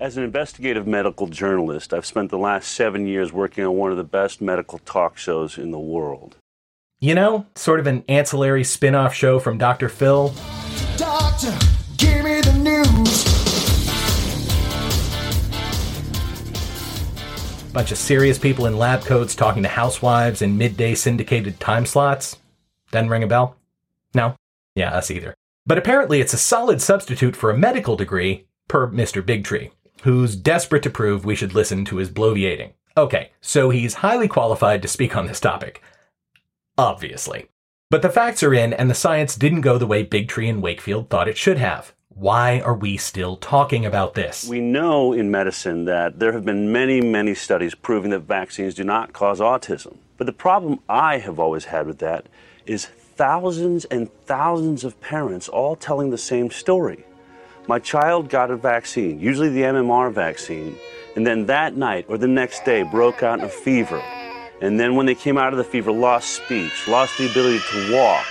As 0.04 0.18
an 0.18 0.26
investigative 0.26 0.86
medical 0.86 1.28
journalist, 1.28 1.94
I've 1.94 2.06
spent 2.06 2.30
the 2.30 2.38
last 2.38 2.74
seven 2.74 3.08
years 3.08 3.32
working 3.32 3.64
on 3.64 3.78
one 3.78 3.90
of 3.90 3.96
the 3.96 4.04
best 4.04 4.42
medical 4.42 4.80
talk 4.80 5.18
shows 5.18 5.58
in 5.58 5.72
the 5.72 5.80
world. 5.80 6.36
You 7.00 7.16
know, 7.16 7.46
sort 7.56 7.80
of 7.80 7.88
an 7.88 8.04
ancillary 8.10 8.66
spin 8.66 8.96
off 8.96 9.14
show 9.14 9.40
from 9.40 9.58
Dr. 9.58 9.88
Phil. 9.88 10.34
Doctor, 10.98 11.58
give 11.96 12.22
me 12.22 12.42
the 12.42 12.52
news. 12.52 13.24
Bunch 17.72 17.94
of 17.94 17.98
serious 17.98 18.38
people 18.38 18.66
in 18.66 18.78
lab 18.78 19.06
coats 19.06 19.36
talking 19.36 19.64
to 19.64 19.70
housewives 19.70 20.42
in 20.42 20.58
midday 20.58 20.96
syndicated 20.96 21.62
time 21.62 21.86
slots. 21.86 22.40
Doesn't 22.92 23.08
ring 23.08 23.24
a 23.24 23.28
bell? 23.28 23.56
No? 24.14 24.36
Yeah, 24.76 24.94
us 24.94 25.10
either. 25.10 25.34
But 25.66 25.78
apparently 25.78 26.20
it's 26.20 26.34
a 26.34 26.38
solid 26.38 26.82
substitute 26.82 27.38
for 27.38 27.50
a 27.50 27.58
medical 27.58 27.96
degree, 27.96 28.48
per 28.68 28.90
Mr. 28.90 29.22
Bigtree, 29.22 29.72
who's 30.04 30.36
desperate 30.36 30.84
to 30.84 30.90
prove 30.90 31.24
we 31.24 31.36
should 31.36 31.54
listen 31.54 31.86
to 31.86 31.98
his 31.98 32.10
bloviating. 32.10 32.74
Okay, 32.98 33.32
so 33.42 33.70
he's 33.70 33.96
highly 33.96 34.28
qualified 34.28 34.82
to 34.82 34.88
speak 34.88 35.16
on 35.16 35.28
this 35.28 35.40
topic. 35.40 35.82
Obviously. 36.78 37.48
But 37.90 38.02
the 38.02 38.10
facts 38.10 38.44
are 38.44 38.54
in, 38.54 38.74
and 38.74 38.90
the 38.90 38.96
science 38.96 39.36
didn't 39.36 39.62
go 39.62 39.78
the 39.78 39.88
way 39.88 40.06
Bigtree 40.06 40.50
and 40.50 40.62
Wakefield 40.62 41.10
thought 41.10 41.28
it 41.28 41.38
should 41.38 41.58
have. 41.58 41.94
Why 42.10 42.60
are 42.60 42.76
we 42.76 42.98
still 42.98 43.38
talking 43.38 43.86
about 43.86 44.14
this? 44.14 44.46
We 44.46 44.60
know 44.60 45.14
in 45.14 45.32
medicine 45.32 45.86
that 45.86 46.20
there 46.20 46.34
have 46.34 46.46
been 46.46 46.72
many, 46.72 47.00
many 47.02 47.34
studies 47.34 47.74
proving 47.74 48.12
that 48.12 48.20
vaccines 48.20 48.76
do 48.76 48.84
not 48.84 49.14
cause 49.14 49.40
autism. 49.40 49.98
But 50.18 50.28
the 50.28 50.34
problem 50.34 50.80
I 50.90 51.20
have 51.20 51.40
always 51.40 51.66
had 51.66 51.88
with 51.88 52.00
that 52.00 52.28
is 52.66 52.86
thousands 52.86 53.86
and 53.86 54.12
thousands 54.26 54.84
of 54.84 55.00
parents 55.00 55.48
all 55.48 55.76
telling 55.76 56.10
the 56.10 56.18
same 56.18 56.52
story. 56.52 57.06
My 57.66 57.80
child 57.80 58.28
got 58.28 58.52
a 58.52 58.58
vaccine, 58.58 59.22
usually 59.22 59.48
the 59.48 59.62
MMR 59.62 60.12
vaccine, 60.12 60.78
and 61.16 61.26
then 61.26 61.46
that 61.46 61.78
night 61.78 62.06
or 62.10 62.18
the 62.18 62.28
next 62.28 62.66
day 62.66 62.84
broke 62.84 63.24
out 63.24 63.40
in 63.40 63.46
a 63.46 63.50
fever. 63.50 64.00
And 64.60 64.78
then 64.78 64.96
when 64.96 65.06
they 65.06 65.16
came 65.16 65.38
out 65.38 65.54
of 65.54 65.58
the 65.58 65.64
fever, 65.64 65.90
lost 65.90 66.32
speech, 66.32 66.90
lost 66.90 67.18
the 67.18 67.32
ability 67.32 67.60
to 67.72 67.94
walk, 67.94 68.26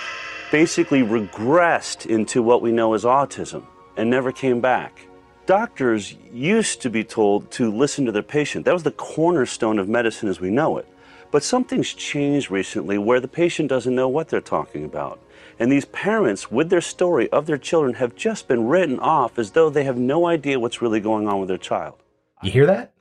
basically 0.50 1.00
regressed 1.00 2.04
into 2.04 2.42
what 2.42 2.60
we 2.60 2.72
know 2.72 2.92
as 2.92 3.04
autism 3.04 3.64
and 3.96 4.10
never 4.10 4.32
came 4.32 4.60
back. 4.60 5.06
Doctors 5.46 6.14
used 6.30 6.82
to 6.82 6.90
be 6.90 7.02
told 7.02 7.50
to 7.52 7.72
listen 7.72 8.04
to 8.04 8.12
their 8.12 8.22
patient. 8.22 8.66
That 8.66 8.74
was 8.74 8.82
the 8.82 8.90
cornerstone 8.90 9.78
of 9.78 9.88
medicine 9.88 10.28
as 10.28 10.40
we 10.40 10.50
know 10.50 10.76
it. 10.76 10.86
But 11.30 11.42
something's 11.42 11.94
changed 11.94 12.50
recently 12.50 12.98
where 12.98 13.18
the 13.18 13.28
patient 13.28 13.70
doesn't 13.70 13.94
know 13.94 14.08
what 14.08 14.28
they're 14.28 14.42
talking 14.42 14.84
about. 14.84 15.18
And 15.62 15.70
these 15.70 15.84
parents, 15.84 16.50
with 16.50 16.70
their 16.70 16.80
story 16.80 17.28
of 17.30 17.46
their 17.46 17.56
children, 17.56 17.94
have 17.94 18.16
just 18.16 18.48
been 18.48 18.66
written 18.66 18.98
off 18.98 19.38
as 19.38 19.52
though 19.52 19.70
they 19.70 19.84
have 19.84 19.96
no 19.96 20.26
idea 20.26 20.58
what's 20.58 20.82
really 20.82 20.98
going 20.98 21.28
on 21.28 21.38
with 21.38 21.48
their 21.48 21.56
child. 21.56 21.94
You 22.42 22.50
hear 22.50 22.66
that? 22.66 22.92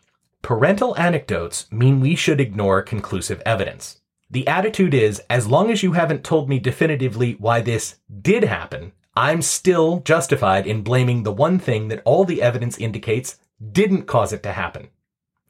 Parental 0.44 0.96
anecdotes 0.96 1.66
mean 1.72 2.00
we 2.00 2.14
should 2.14 2.40
ignore 2.40 2.84
conclusive 2.84 3.42
evidence. 3.48 4.02
The 4.30 4.48
attitude 4.48 4.94
is 4.94 5.24
as 5.28 5.48
long 5.48 5.72
as 5.72 5.82
you 5.82 5.94
haven't 5.94 6.24
told 6.24 6.50
me 6.50 6.60
definitively 6.60 7.34
why 7.40 7.62
this 7.62 7.96
did 8.22 8.44
happen, 8.44 8.92
I'm 9.16 9.42
still 9.42 10.02
justified 10.02 10.68
in 10.68 10.84
blaming 10.84 11.24
the 11.24 11.34
one 11.34 11.58
thing 11.58 11.88
that 11.88 12.04
all 12.06 12.26
the 12.26 12.44
evidence 12.44 12.78
indicates 12.78 13.40
didn't 13.72 14.04
cause 14.04 14.32
it 14.34 14.44
to 14.44 14.52
happen. 14.52 14.90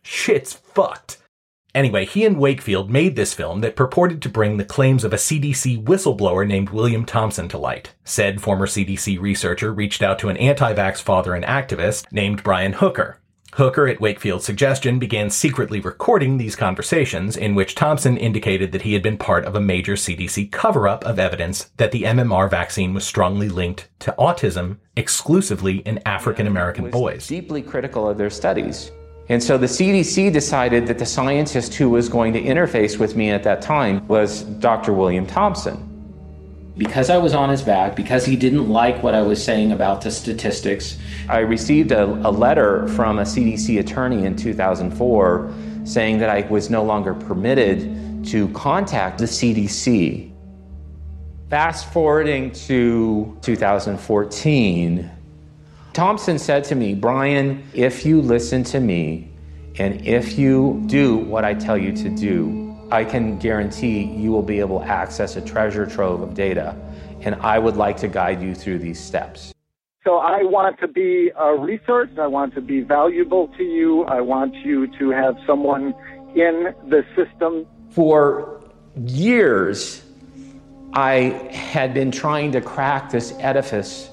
Shit's 0.02 0.54
fucked. 0.54 1.18
Anyway, 1.74 2.06
he 2.06 2.26
and 2.26 2.38
Wakefield 2.38 2.90
made 2.90 3.16
this 3.16 3.34
film 3.34 3.62
that 3.62 3.76
purported 3.76 4.22
to 4.22 4.30
bring 4.30 4.58
the 4.58 4.66
claims 4.66 5.04
of 5.04 5.14
a 5.14 5.18
CDC 5.18 5.84
whistleblower 5.84 6.46
named 6.46 6.70
William 6.70 7.06
Thompson 7.06 7.48
to 7.48 7.58
light. 7.58 7.94
Said 8.04 8.42
former 8.42 8.68
CDC 8.68 9.20
researcher 9.20 9.74
reached 9.74 10.02
out 10.02 10.20
to 10.20 10.30
an 10.30 10.38
anti-vax 10.38 11.02
father 11.02 11.34
and 11.34 11.46
activist 11.46 12.12
named 12.12 12.44
Brian 12.44 12.74
Hooker. 12.74 13.20
Hooker, 13.56 13.88
at 13.88 14.00
Wakefield's 14.00 14.46
suggestion, 14.46 14.98
began 14.98 15.30
secretly 15.30 15.82
recording 15.82 16.38
these 16.38 16.56
conversations 16.56 17.36
in 17.36 17.54
which 17.54 17.76
Thompson 17.76 18.16
indicated 18.16 18.72
that 18.72 18.84
he 18.84 18.94
had 18.94 19.04
been 19.04 19.18
part 19.18 19.44
of 19.44 19.56
a 19.56 19.62
major 19.62 19.94
CDC 19.94 20.52
cover-up 20.52 21.04
of 21.04 21.20
evidence 21.20 21.70
that 21.76 21.92
the 21.92 22.04
MMR 22.04 22.50
vaccine 22.50 22.94
was 22.94 23.06
strongly 23.06 23.50
linked 23.50 23.90
to 24.00 24.16
autism 24.18 24.78
exclusively 24.96 25.80
in 25.80 26.00
African 26.06 26.48
American 26.48 26.90
boys. 26.90 27.28
deeply 27.28 27.62
critical 27.62 28.10
of 28.10 28.18
their 28.18 28.30
studies. 28.30 28.92
And 29.32 29.42
so 29.42 29.58
the 29.58 29.66
CDC 29.66 30.34
decided 30.34 30.88
that 30.88 31.00
the 31.00 31.06
scientist 31.06 31.76
who 31.76 31.90
was 31.90 32.10
going 32.10 32.34
to 32.34 32.42
interface 32.42 33.00
with 33.00 33.16
me 33.16 33.30
at 33.30 33.44
that 33.44 33.62
time 33.62 34.06
was 34.10 34.42
Dr. 34.42 34.92
William 34.92 35.26
Thompson. 35.26 35.88
Because 36.78 37.10
I 37.10 37.18
was 37.18 37.34
on 37.34 37.48
his 37.48 37.62
back, 37.62 37.96
because 37.96 38.26
he 38.26 38.36
didn't 38.36 38.68
like 38.68 39.02
what 39.02 39.16
I 39.16 39.22
was 39.22 39.42
saying 39.42 39.72
about 39.72 40.02
the 40.02 40.12
statistics, 40.12 40.98
I 41.30 41.40
received 41.40 41.94
a, 41.94 42.04
a 42.28 42.30
letter 42.30 42.90
from 42.90 43.20
a 43.20 43.22
CDC 43.22 43.80
attorney 43.80 44.26
in 44.26 44.36
2004 44.36 45.54
saying 45.86 46.18
that 46.18 46.30
I 46.30 46.42
was 46.50 46.70
no 46.70 46.84
longer 46.84 47.14
permitted 47.14 48.26
to 48.26 48.50
contact 48.50 49.20
the 49.20 49.28
CDC. 49.28 50.30
Fast 51.50 51.94
forwarding 51.94 52.52
to 52.68 53.38
2014, 53.44 55.10
Thompson 55.94 56.40
said 56.40 56.64
to 56.66 56.76
me, 56.76 56.94
Brian, 56.94 57.64
if 57.74 58.06
you 58.06 58.22
listen 58.22 58.64
to 58.64 58.80
me 58.80 59.30
and 59.78 60.06
if 60.08 60.38
you 60.40 60.82
do 60.86 61.18
what 61.18 61.44
I 61.44 61.54
tell 61.54 61.78
you 61.78 61.92
to 61.92 62.10
do, 62.10 62.78
I 62.92 63.04
can 63.04 63.38
guarantee 63.40 64.04
you 64.04 64.32
will 64.32 64.42
be 64.42 64.62
able 64.62 64.80
to 64.80 64.86
access 64.86 65.36
a 65.36 65.42
treasure 65.42 65.86
trove 65.86 66.22
of 66.22 66.34
data. 66.34 66.78
And 67.22 67.36
I 67.36 67.60
would 67.60 67.76
like 67.76 67.98
to 67.98 68.08
guide 68.08 68.42
you 68.42 68.56
through 68.56 68.80
these 68.80 69.00
steps. 69.00 69.54
So 70.06 70.18
I 70.18 70.44
want 70.44 70.80
to 70.80 70.88
be 70.88 71.32
uh, 71.38 71.44
a 71.44 71.60
resource. 71.60 72.10
I 72.18 72.28
want 72.28 72.56
to 72.56 72.62
be 72.62 72.82
valuable 72.82 73.50
to 73.58 73.64
you. 73.64 74.04
I 74.06 74.22
want 74.22 74.56
you 74.56 74.88
to 74.98 75.10
have 75.10 75.36
someone 75.46 75.94
in 76.36 76.74
the 76.88 77.06
system. 77.16 77.68
For 77.90 78.62
years, 79.06 80.04
I 80.94 81.50
had 81.52 81.94
been 81.94 82.12
trying 82.12 82.54
to 82.54 82.62
crack 82.62 83.12
this 83.12 83.34
edifice 83.40 84.11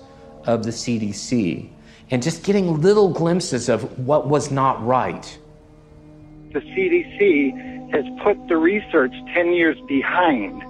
of 0.48 0.64
the 0.64 0.70
CDC 0.70 1.68
and 2.10 2.22
just 2.22 2.42
getting 2.42 2.80
little 2.80 3.10
glimpses 3.10 3.68
of 3.68 3.98
what 3.98 4.28
was 4.28 4.50
not 4.50 4.84
right. 4.84 5.38
The 6.52 6.60
CDC 6.60 7.92
has 7.92 8.04
put 8.22 8.48
the 8.48 8.56
research 8.56 9.12
10 9.34 9.52
years 9.52 9.76
behind. 9.86 10.62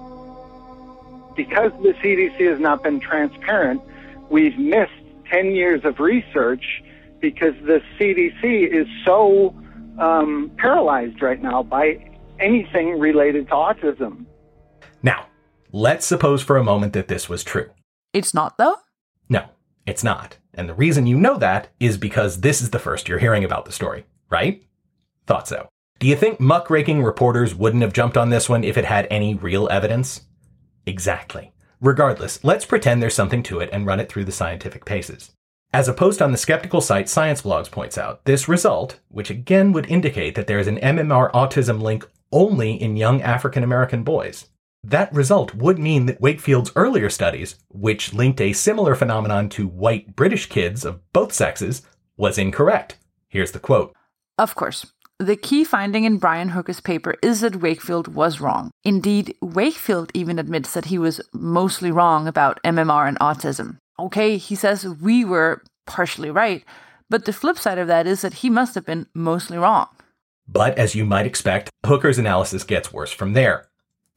Because 1.36 1.70
the 1.82 1.94
CDC 2.02 2.40
has 2.50 2.58
not 2.58 2.82
been 2.82 2.98
transparent, 2.98 3.80
we've 4.28 4.58
missed 4.58 4.90
10 5.30 5.52
years 5.52 5.84
of 5.84 6.00
research 6.00 6.82
because 7.20 7.54
the 7.62 7.80
CDC 7.98 8.42
is 8.42 8.88
so 9.04 9.54
um, 10.00 10.50
paralyzed 10.56 11.22
right 11.22 11.40
now 11.40 11.62
by 11.62 12.04
anything 12.40 12.98
related 12.98 13.46
to 13.48 13.54
autism. 13.54 14.26
Now, 15.04 15.26
let's 15.70 16.04
suppose 16.04 16.42
for 16.42 16.56
a 16.56 16.64
moment 16.64 16.94
that 16.94 17.06
this 17.06 17.28
was 17.28 17.44
true. 17.44 17.70
It's 18.12 18.34
not, 18.34 18.58
though? 18.58 18.76
It's 19.88 20.04
not. 20.04 20.36
And 20.52 20.68
the 20.68 20.74
reason 20.74 21.06
you 21.06 21.16
know 21.16 21.38
that 21.38 21.68
is 21.80 21.96
because 21.96 22.42
this 22.42 22.60
is 22.60 22.68
the 22.68 22.78
first 22.78 23.08
you're 23.08 23.18
hearing 23.18 23.42
about 23.42 23.64
the 23.64 23.72
story, 23.72 24.04
right? 24.28 24.62
Thought 25.26 25.48
so. 25.48 25.66
Do 25.98 26.06
you 26.06 26.14
think 26.14 26.38
muckraking 26.38 27.02
reporters 27.02 27.54
wouldn't 27.54 27.82
have 27.82 27.94
jumped 27.94 28.18
on 28.18 28.28
this 28.28 28.50
one 28.50 28.64
if 28.64 28.76
it 28.76 28.84
had 28.84 29.06
any 29.10 29.34
real 29.34 29.66
evidence? 29.70 30.26
Exactly. 30.84 31.54
Regardless, 31.80 32.44
let's 32.44 32.66
pretend 32.66 33.02
there's 33.02 33.14
something 33.14 33.42
to 33.44 33.60
it 33.60 33.70
and 33.72 33.86
run 33.86 33.98
it 33.98 34.12
through 34.12 34.26
the 34.26 34.30
scientific 34.30 34.84
paces. 34.84 35.30
As 35.72 35.88
a 35.88 35.94
post 35.94 36.20
on 36.20 36.32
the 36.32 36.38
skeptical 36.38 36.82
site 36.82 37.08
Science 37.08 37.40
Blogs 37.40 37.70
points 37.70 37.96
out, 37.96 38.26
this 38.26 38.46
result, 38.46 39.00
which 39.08 39.30
again 39.30 39.72
would 39.72 39.86
indicate 39.86 40.34
that 40.34 40.46
there 40.46 40.58
is 40.58 40.66
an 40.66 40.80
MMR 40.80 41.32
autism 41.32 41.80
link 41.80 42.06
only 42.30 42.74
in 42.74 42.98
young 42.98 43.22
African 43.22 43.64
American 43.64 44.02
boys, 44.02 44.48
that 44.84 45.12
result 45.12 45.54
would 45.54 45.78
mean 45.78 46.06
that 46.06 46.20
Wakefield's 46.20 46.72
earlier 46.76 47.10
studies, 47.10 47.56
which 47.68 48.14
linked 48.14 48.40
a 48.40 48.52
similar 48.52 48.94
phenomenon 48.94 49.48
to 49.50 49.66
white 49.66 50.14
British 50.14 50.46
kids 50.46 50.84
of 50.84 51.00
both 51.12 51.32
sexes, 51.32 51.82
was 52.16 52.38
incorrect. 52.38 52.96
Here's 53.28 53.52
the 53.52 53.58
quote. 53.58 53.94
Of 54.38 54.54
course. 54.54 54.86
The 55.18 55.36
key 55.36 55.64
finding 55.64 56.04
in 56.04 56.18
Brian 56.18 56.50
Hooker's 56.50 56.80
paper 56.80 57.16
is 57.22 57.40
that 57.40 57.60
Wakefield 57.60 58.14
was 58.14 58.40
wrong. 58.40 58.70
Indeed, 58.84 59.34
Wakefield 59.42 60.12
even 60.14 60.38
admits 60.38 60.74
that 60.74 60.86
he 60.86 60.98
was 60.98 61.20
mostly 61.32 61.90
wrong 61.90 62.28
about 62.28 62.62
MMR 62.62 63.08
and 63.08 63.18
autism. 63.18 63.78
Okay, 63.98 64.36
he 64.36 64.54
says 64.54 64.86
we 64.86 65.24
were 65.24 65.64
partially 65.86 66.30
right, 66.30 66.64
but 67.10 67.24
the 67.24 67.32
flip 67.32 67.58
side 67.58 67.78
of 67.78 67.88
that 67.88 68.06
is 68.06 68.22
that 68.22 68.34
he 68.34 68.48
must 68.48 68.76
have 68.76 68.86
been 68.86 69.06
mostly 69.12 69.58
wrong. 69.58 69.88
But 70.46 70.78
as 70.78 70.94
you 70.94 71.04
might 71.04 71.26
expect, 71.26 71.68
Hooker's 71.84 72.18
analysis 72.18 72.62
gets 72.62 72.92
worse 72.92 73.12
from 73.12 73.32
there. 73.32 73.66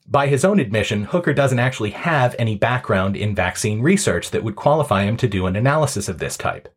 By 0.07 0.27
his 0.27 0.43
own 0.43 0.59
admission, 0.59 1.05
Hooker 1.05 1.33
doesn't 1.33 1.59
actually 1.59 1.91
have 1.91 2.35
any 2.37 2.55
background 2.55 3.15
in 3.15 3.35
vaccine 3.35 3.81
research 3.81 4.31
that 4.31 4.43
would 4.43 4.55
qualify 4.55 5.03
him 5.03 5.17
to 5.17 5.27
do 5.27 5.45
an 5.45 5.55
analysis 5.55 6.09
of 6.09 6.17
this 6.17 6.37
type. 6.37 6.67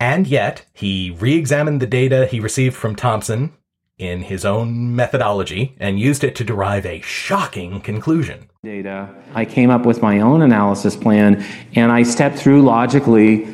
And 0.00 0.26
yet, 0.26 0.66
he 0.72 1.16
re 1.18 1.34
examined 1.34 1.80
the 1.80 1.86
data 1.86 2.26
he 2.26 2.40
received 2.40 2.76
from 2.76 2.96
Thompson 2.96 3.52
in 3.96 4.22
his 4.22 4.44
own 4.44 4.94
methodology 4.96 5.76
and 5.78 6.00
used 6.00 6.24
it 6.24 6.34
to 6.36 6.44
derive 6.44 6.84
a 6.84 7.00
shocking 7.02 7.80
conclusion. 7.80 8.50
Data. 8.64 9.08
I 9.34 9.44
came 9.44 9.70
up 9.70 9.86
with 9.86 10.02
my 10.02 10.20
own 10.20 10.42
analysis 10.42 10.96
plan 10.96 11.44
and 11.74 11.92
I 11.92 12.02
stepped 12.02 12.36
through 12.36 12.62
logically 12.62 13.46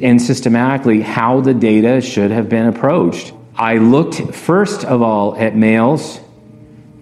and 0.00 0.22
systematically 0.22 1.00
how 1.00 1.40
the 1.40 1.54
data 1.54 2.00
should 2.00 2.30
have 2.30 2.48
been 2.48 2.66
approached. 2.66 3.32
I 3.56 3.78
looked 3.78 4.34
first 4.34 4.84
of 4.84 5.02
all 5.02 5.36
at 5.36 5.56
males 5.56 6.20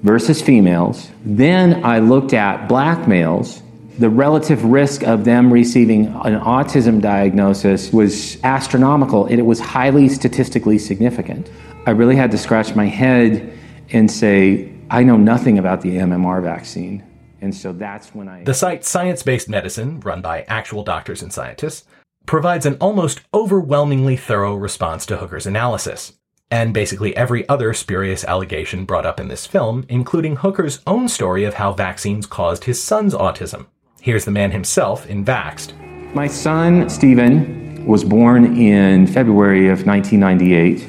versus 0.02 0.40
females. 0.40 1.10
Then 1.24 1.85
I 1.85 1.98
looked 1.98 2.32
at 2.32 2.68
black 2.68 3.06
males. 3.06 3.62
The 3.98 4.09
relative 4.09 4.64
risk 4.64 5.02
of 5.02 5.24
them 5.24 5.52
receiving 5.52 6.06
an 6.06 6.40
autism 6.40 7.01
diagnosis 7.01 7.93
was 7.93 8.43
astronomical 8.44 9.27
and 9.27 9.39
it 9.39 9.44
was 9.44 9.60
highly 9.60 10.09
statistically 10.09 10.78
significant. 10.78 11.51
I 11.86 11.90
really 11.90 12.16
had 12.16 12.31
to 12.31 12.39
scratch 12.39 12.74
my 12.74 12.86
head 12.86 13.52
and 13.90 14.10
say, 14.10 14.72
I 14.90 15.02
know 15.02 15.16
nothing 15.16 15.59
about 15.59 15.82
the 15.82 15.97
MMR 15.97 16.43
vaccine. 16.43 17.05
And 17.43 17.55
so 17.55 17.72
that's 17.72 18.14
when 18.14 18.28
I. 18.28 18.44
The 18.44 18.55
site 18.55 18.85
Science 18.85 19.22
Based 19.22 19.48
Medicine, 19.48 20.01
run 20.01 20.20
by 20.20 20.43
actual 20.43 20.85
doctors 20.85 21.22
and 21.22 21.32
scientists, 21.32 21.86
provides 22.27 22.66
an 22.66 22.77
almost 22.81 23.20
overwhelmingly 23.32 24.16
thorough 24.16 24.55
response 24.55 25.06
to 25.06 25.16
Hooker's 25.16 25.47
analysis 25.47 26.12
and 26.51 26.74
basically 26.74 27.16
every 27.16 27.48
other 27.48 27.72
spurious 27.72 28.24
allegation 28.24 28.85
brought 28.85 29.06
up 29.06 29.20
in 29.20 29.28
this 29.28 29.47
film, 29.47 29.85
including 29.89 30.36
Hooker's 30.36 30.81
own 30.86 31.09
story 31.09 31.44
of 31.44 31.55
how 31.55 31.72
vaccines 31.72 32.27
caused 32.27 32.64
his 32.64 32.82
son's 32.82 33.14
autism. 33.14 33.66
Here's 34.01 34.24
the 34.24 34.31
man 34.31 34.51
himself 34.51 35.06
in 35.06 35.24
Vaxxed. 35.24 35.74
My 36.14 36.27
son, 36.27 36.89
Stephen, 36.90 37.85
was 37.86 38.02
born 38.02 38.56
in 38.56 39.06
February 39.06 39.68
of 39.68 39.86
1998. 39.86 40.89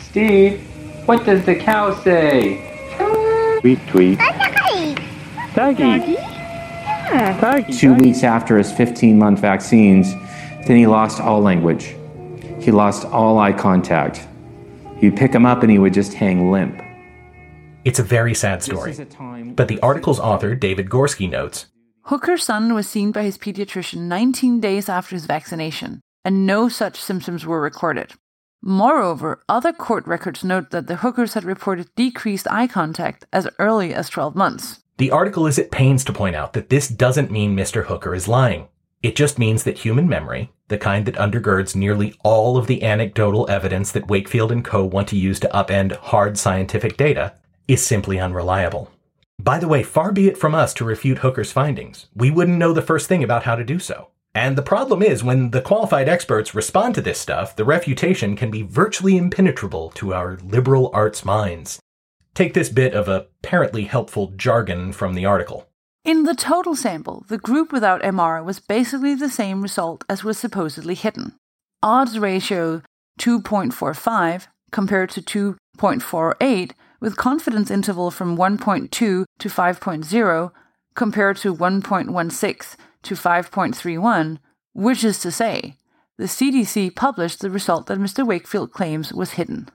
Steve, 0.00 0.60
what 1.06 1.24
does 1.24 1.44
the 1.46 1.54
cow 1.54 1.94
say? 2.02 2.66
Tweet, 3.60 3.78
tweet. 3.88 4.18
Doggy. 5.54 6.16
Doggy. 7.40 7.72
Two 7.72 7.94
weeks 7.94 8.24
after 8.24 8.56
his 8.56 8.72
15 8.72 9.18
month 9.18 9.40
vaccines, 9.40 10.14
then 10.66 10.76
he 10.76 10.86
lost 10.86 11.20
all 11.20 11.40
language. 11.40 11.94
He 12.60 12.70
lost 12.70 13.04
all 13.06 13.38
eye 13.38 13.52
contact. 13.52 14.26
He'd 15.00 15.16
pick 15.16 15.34
him 15.34 15.46
up 15.46 15.62
and 15.62 15.70
he 15.70 15.78
would 15.78 15.94
just 15.94 16.12
hang 16.12 16.50
limp. 16.50 16.82
It's 17.84 17.98
a 17.98 18.02
very 18.02 18.34
sad 18.34 18.62
story. 18.62 18.94
But 19.56 19.68
the 19.68 19.80
article's 19.80 20.20
author, 20.20 20.54
David 20.54 20.90
Gorski, 20.90 21.28
notes 21.28 21.66
Hooker's 22.04 22.44
son 22.44 22.74
was 22.74 22.88
seen 22.88 23.12
by 23.12 23.22
his 23.22 23.38
pediatrician 23.38 24.08
19 24.08 24.60
days 24.60 24.88
after 24.88 25.14
his 25.14 25.26
vaccination, 25.26 26.00
and 26.24 26.46
no 26.46 26.68
such 26.68 27.00
symptoms 27.00 27.46
were 27.46 27.60
recorded. 27.60 28.12
Moreover, 28.62 29.42
other 29.48 29.72
court 29.72 30.06
records 30.06 30.44
note 30.44 30.70
that 30.70 30.86
the 30.86 30.96
Hookers 30.96 31.32
had 31.34 31.44
reported 31.44 31.94
decreased 31.94 32.46
eye 32.50 32.66
contact 32.66 33.24
as 33.32 33.48
early 33.58 33.94
as 33.94 34.10
12 34.10 34.34
months. 34.34 34.80
The 34.98 35.10
article 35.10 35.46
is 35.46 35.58
at 35.58 35.70
pains 35.70 36.04
to 36.04 36.12
point 36.12 36.36
out 36.36 36.52
that 36.52 36.68
this 36.68 36.88
doesn't 36.88 37.30
mean 37.30 37.56
Mr. 37.56 37.84
Hooker 37.84 38.14
is 38.14 38.28
lying. 38.28 38.68
It 39.02 39.16
just 39.16 39.38
means 39.38 39.64
that 39.64 39.78
human 39.78 40.08
memory, 40.08 40.52
the 40.68 40.76
kind 40.76 41.06
that 41.06 41.14
undergirds 41.14 41.74
nearly 41.74 42.14
all 42.22 42.58
of 42.58 42.66
the 42.66 42.82
anecdotal 42.82 43.48
evidence 43.48 43.92
that 43.92 44.08
Wakefield 44.08 44.52
and 44.52 44.62
Co. 44.62 44.84
want 44.84 45.08
to 45.08 45.16
use 45.16 45.40
to 45.40 45.48
upend 45.48 45.96
hard 45.96 46.36
scientific 46.36 46.98
data, 46.98 47.32
is 47.66 47.84
simply 47.84 48.20
unreliable. 48.20 48.90
By 49.38 49.58
the 49.58 49.68
way, 49.68 49.82
far 49.82 50.12
be 50.12 50.28
it 50.28 50.36
from 50.36 50.54
us 50.54 50.74
to 50.74 50.84
refute 50.84 51.18
Hooker's 51.18 51.50
findings. 51.50 52.08
We 52.14 52.30
wouldn't 52.30 52.58
know 52.58 52.74
the 52.74 52.82
first 52.82 53.08
thing 53.08 53.24
about 53.24 53.44
how 53.44 53.56
to 53.56 53.64
do 53.64 53.78
so. 53.78 54.08
And 54.34 54.56
the 54.56 54.62
problem 54.62 55.02
is, 55.02 55.24
when 55.24 55.50
the 55.50 55.62
qualified 55.62 56.08
experts 56.08 56.54
respond 56.54 56.94
to 56.96 57.00
this 57.00 57.18
stuff, 57.18 57.56
the 57.56 57.64
refutation 57.64 58.36
can 58.36 58.50
be 58.50 58.62
virtually 58.62 59.16
impenetrable 59.16 59.90
to 59.92 60.12
our 60.12 60.36
liberal 60.44 60.90
arts 60.92 61.24
minds. 61.24 61.80
Take 62.34 62.52
this 62.52 62.68
bit 62.68 62.92
of 62.92 63.08
apparently 63.08 63.84
helpful 63.84 64.34
jargon 64.36 64.92
from 64.92 65.14
the 65.14 65.24
article. 65.24 65.69
In 66.04 66.24
the 66.24 66.34
total 66.34 66.74
sample, 66.74 67.24
the 67.28 67.36
group 67.36 67.72
without 67.72 68.02
MR 68.02 68.42
was 68.42 68.58
basically 68.58 69.14
the 69.14 69.28
same 69.28 69.60
result 69.60 70.02
as 70.08 70.24
was 70.24 70.38
supposedly 70.38 70.94
hidden. 70.94 71.34
Odds 71.82 72.18
ratio 72.18 72.82
2.45 73.20 74.46
compared 74.70 75.10
to 75.10 75.54
2.48, 75.78 76.72
with 77.00 77.16
confidence 77.16 77.70
interval 77.70 78.10
from 78.10 78.36
1.2 78.36 78.90
to 78.90 79.24
5.0 79.38 80.52
compared 80.94 81.36
to 81.36 81.54
1.16 81.54 82.76
to 83.02 83.14
5.31, 83.14 84.38
which 84.72 85.04
is 85.04 85.18
to 85.20 85.30
say, 85.30 85.76
the 86.16 86.24
CDC 86.24 86.94
published 86.94 87.40
the 87.40 87.50
result 87.50 87.86
that 87.86 87.98
Mr. 87.98 88.26
Wakefield 88.26 88.72
claims 88.72 89.12
was 89.12 89.32
hidden. 89.32 89.68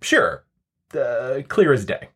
Sure, 0.00 0.44
uh, 0.94 1.40
clear 1.48 1.72
as 1.72 1.84
day. 1.84 2.08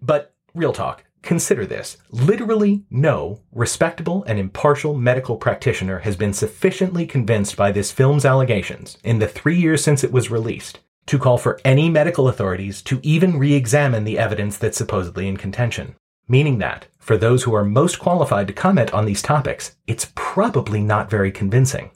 But 0.00 0.32
real 0.54 0.72
talk, 0.72 1.04
consider 1.22 1.66
this. 1.66 1.96
Literally 2.10 2.84
no 2.90 3.40
respectable 3.52 4.24
and 4.24 4.38
impartial 4.38 4.94
medical 4.94 5.36
practitioner 5.36 5.98
has 6.00 6.16
been 6.16 6.32
sufficiently 6.32 7.06
convinced 7.06 7.56
by 7.56 7.72
this 7.72 7.92
film's 7.92 8.24
allegations 8.24 8.98
in 9.04 9.18
the 9.18 9.28
three 9.28 9.58
years 9.58 9.82
since 9.82 10.04
it 10.04 10.12
was 10.12 10.30
released 10.30 10.80
to 11.08 11.18
call 11.18 11.38
for 11.38 11.58
any 11.64 11.88
medical 11.88 12.28
authorities 12.28 12.82
to 12.82 13.00
even 13.02 13.38
re 13.38 13.54
examine 13.54 14.04
the 14.04 14.18
evidence 14.18 14.58
that's 14.58 14.76
supposedly 14.76 15.26
in 15.26 15.36
contention. 15.36 15.96
Meaning 16.28 16.58
that, 16.58 16.86
for 16.98 17.16
those 17.16 17.44
who 17.44 17.54
are 17.54 17.64
most 17.64 17.98
qualified 17.98 18.46
to 18.48 18.52
comment 18.52 18.92
on 18.92 19.06
these 19.06 19.22
topics, 19.22 19.74
it's 19.86 20.12
probably 20.14 20.82
not 20.82 21.08
very 21.08 21.32
convincing. 21.32 21.90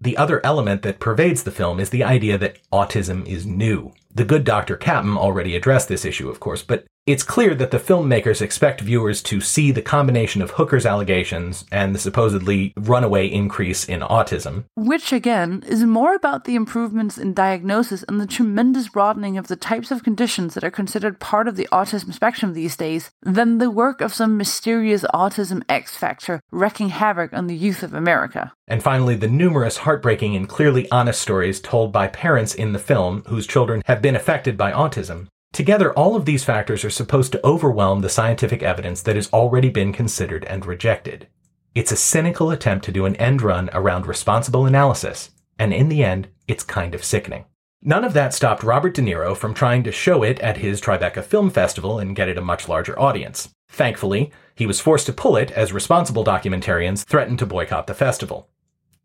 The 0.00 0.16
other 0.16 0.44
element 0.44 0.82
that 0.82 0.98
pervades 0.98 1.44
the 1.44 1.52
film 1.52 1.78
is 1.78 1.90
the 1.90 2.02
idea 2.02 2.36
that 2.38 2.58
autism 2.72 3.26
is 3.26 3.46
new. 3.46 3.92
The 4.12 4.24
good 4.24 4.42
Dr. 4.42 4.76
Caplan 4.76 5.16
already 5.16 5.54
addressed 5.54 5.88
this 5.88 6.04
issue, 6.04 6.28
of 6.28 6.40
course, 6.40 6.62
but 6.62 6.84
it's 7.08 7.22
clear 7.22 7.54
that 7.54 7.70
the 7.70 7.78
filmmakers 7.78 8.42
expect 8.42 8.82
viewers 8.82 9.22
to 9.22 9.40
see 9.40 9.72
the 9.72 9.80
combination 9.80 10.42
of 10.42 10.50
Hooker's 10.50 10.84
allegations 10.84 11.64
and 11.72 11.94
the 11.94 11.98
supposedly 11.98 12.74
runaway 12.76 13.26
increase 13.26 13.86
in 13.86 14.00
autism. 14.00 14.64
Which, 14.76 15.10
again, 15.10 15.64
is 15.66 15.84
more 15.84 16.14
about 16.14 16.44
the 16.44 16.54
improvements 16.54 17.16
in 17.16 17.32
diagnosis 17.32 18.04
and 18.08 18.20
the 18.20 18.26
tremendous 18.26 18.90
broadening 18.90 19.38
of 19.38 19.46
the 19.46 19.56
types 19.56 19.90
of 19.90 20.02
conditions 20.02 20.52
that 20.52 20.64
are 20.64 20.70
considered 20.70 21.18
part 21.18 21.48
of 21.48 21.56
the 21.56 21.66
autism 21.72 22.12
spectrum 22.12 22.52
these 22.52 22.76
days 22.76 23.10
than 23.22 23.56
the 23.56 23.70
work 23.70 24.02
of 24.02 24.12
some 24.12 24.36
mysterious 24.36 25.02
autism 25.14 25.62
X 25.66 25.96
factor 25.96 26.42
wreaking 26.50 26.90
havoc 26.90 27.32
on 27.32 27.46
the 27.46 27.56
youth 27.56 27.82
of 27.82 27.94
America. 27.94 28.52
And 28.66 28.82
finally, 28.82 29.14
the 29.14 29.28
numerous 29.28 29.78
heartbreaking 29.78 30.36
and 30.36 30.46
clearly 30.46 30.86
honest 30.90 31.22
stories 31.22 31.58
told 31.58 31.90
by 31.90 32.08
parents 32.08 32.54
in 32.54 32.74
the 32.74 32.78
film 32.78 33.22
whose 33.28 33.46
children 33.46 33.80
have 33.86 34.02
been 34.02 34.14
affected 34.14 34.58
by 34.58 34.72
autism. 34.72 35.28
Together, 35.52 35.92
all 35.94 36.14
of 36.14 36.24
these 36.24 36.44
factors 36.44 36.84
are 36.84 36.90
supposed 36.90 37.32
to 37.32 37.46
overwhelm 37.46 38.00
the 38.00 38.08
scientific 38.08 38.62
evidence 38.62 39.02
that 39.02 39.16
has 39.16 39.32
already 39.32 39.70
been 39.70 39.92
considered 39.92 40.44
and 40.44 40.66
rejected. 40.66 41.28
It's 41.74 41.92
a 41.92 41.96
cynical 41.96 42.50
attempt 42.50 42.84
to 42.86 42.92
do 42.92 43.06
an 43.06 43.16
end 43.16 43.42
run 43.42 43.70
around 43.72 44.06
responsible 44.06 44.66
analysis, 44.66 45.30
and 45.58 45.72
in 45.72 45.88
the 45.88 46.04
end, 46.04 46.28
it's 46.46 46.64
kind 46.64 46.94
of 46.94 47.04
sickening. 47.04 47.44
None 47.82 48.04
of 48.04 48.12
that 48.14 48.34
stopped 48.34 48.64
Robert 48.64 48.94
De 48.94 49.02
Niro 49.02 49.36
from 49.36 49.54
trying 49.54 49.84
to 49.84 49.92
show 49.92 50.24
it 50.24 50.40
at 50.40 50.56
his 50.56 50.80
Tribeca 50.80 51.22
Film 51.22 51.48
Festival 51.48 51.98
and 52.00 52.16
get 52.16 52.28
it 52.28 52.36
a 52.36 52.42
much 52.42 52.68
larger 52.68 52.98
audience. 52.98 53.50
Thankfully, 53.68 54.32
he 54.56 54.66
was 54.66 54.80
forced 54.80 55.06
to 55.06 55.12
pull 55.12 55.36
it 55.36 55.52
as 55.52 55.72
responsible 55.72 56.24
documentarians 56.24 57.04
threatened 57.04 57.38
to 57.38 57.46
boycott 57.46 57.86
the 57.86 57.94
festival. 57.94 58.48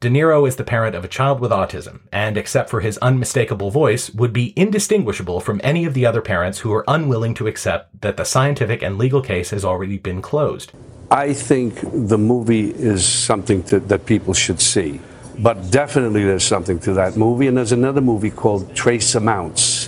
De 0.03 0.09
Niro 0.09 0.45
is 0.45 0.57
the 0.57 0.65
parent 0.65 0.97
of 0.97 1.05
a 1.05 1.07
child 1.07 1.39
with 1.39 1.49
autism, 1.49 2.01
and 2.11 2.35
except 2.35 2.69
for 2.69 2.81
his 2.81 2.97
unmistakable 2.97 3.71
voice, 3.71 4.09
would 4.09 4.33
be 4.33 4.51
indistinguishable 4.57 5.39
from 5.39 5.61
any 5.63 5.85
of 5.85 5.93
the 5.93 6.05
other 6.05 6.19
parents 6.19 6.59
who 6.59 6.73
are 6.73 6.83
unwilling 6.89 7.33
to 7.33 7.47
accept 7.47 8.01
that 8.01 8.17
the 8.17 8.25
scientific 8.25 8.81
and 8.83 8.97
legal 8.97 9.21
case 9.21 9.51
has 9.51 9.63
already 9.63 9.97
been 9.97 10.21
closed. 10.21 10.73
I 11.09 11.31
think 11.31 11.79
the 12.09 12.17
movie 12.17 12.71
is 12.71 13.05
something 13.05 13.63
to, 13.63 13.79
that 13.79 14.05
people 14.05 14.33
should 14.33 14.59
see. 14.59 14.99
But 15.39 15.71
definitely 15.71 16.25
there's 16.25 16.43
something 16.43 16.79
to 16.79 16.93
that 16.95 17.15
movie. 17.15 17.47
And 17.47 17.55
there's 17.55 17.71
another 17.71 18.01
movie 18.01 18.29
called 18.29 18.75
Trace 18.75 19.15
Amounts. 19.15 19.87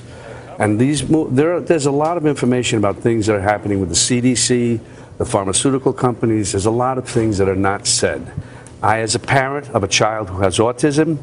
And 0.59 0.79
these 0.79 1.05
there, 1.09 1.59
there's 1.59 1.87
a 1.87 1.91
lot 1.91 2.15
of 2.15 2.25
information 2.25 2.77
about 2.77 2.99
things 2.99 3.25
that 3.25 3.35
are 3.35 3.41
happening 3.41 3.81
with 3.81 3.89
the 3.89 3.95
CDC, 3.95 4.79
the 5.17 5.25
pharmaceutical 5.25 5.91
companies. 5.91 6.53
There's 6.53 6.67
a 6.67 6.71
lot 6.71 6.97
of 6.97 7.05
things 7.05 7.37
that 7.37 7.49
are 7.49 7.55
not 7.57 7.85
said. 7.85 8.31
I, 8.81 8.99
as 8.99 9.15
a 9.15 9.19
parent 9.19 9.69
of 9.69 9.83
a 9.83 9.87
child 9.87 10.29
who 10.29 10.39
has 10.41 10.57
autism, 10.59 11.17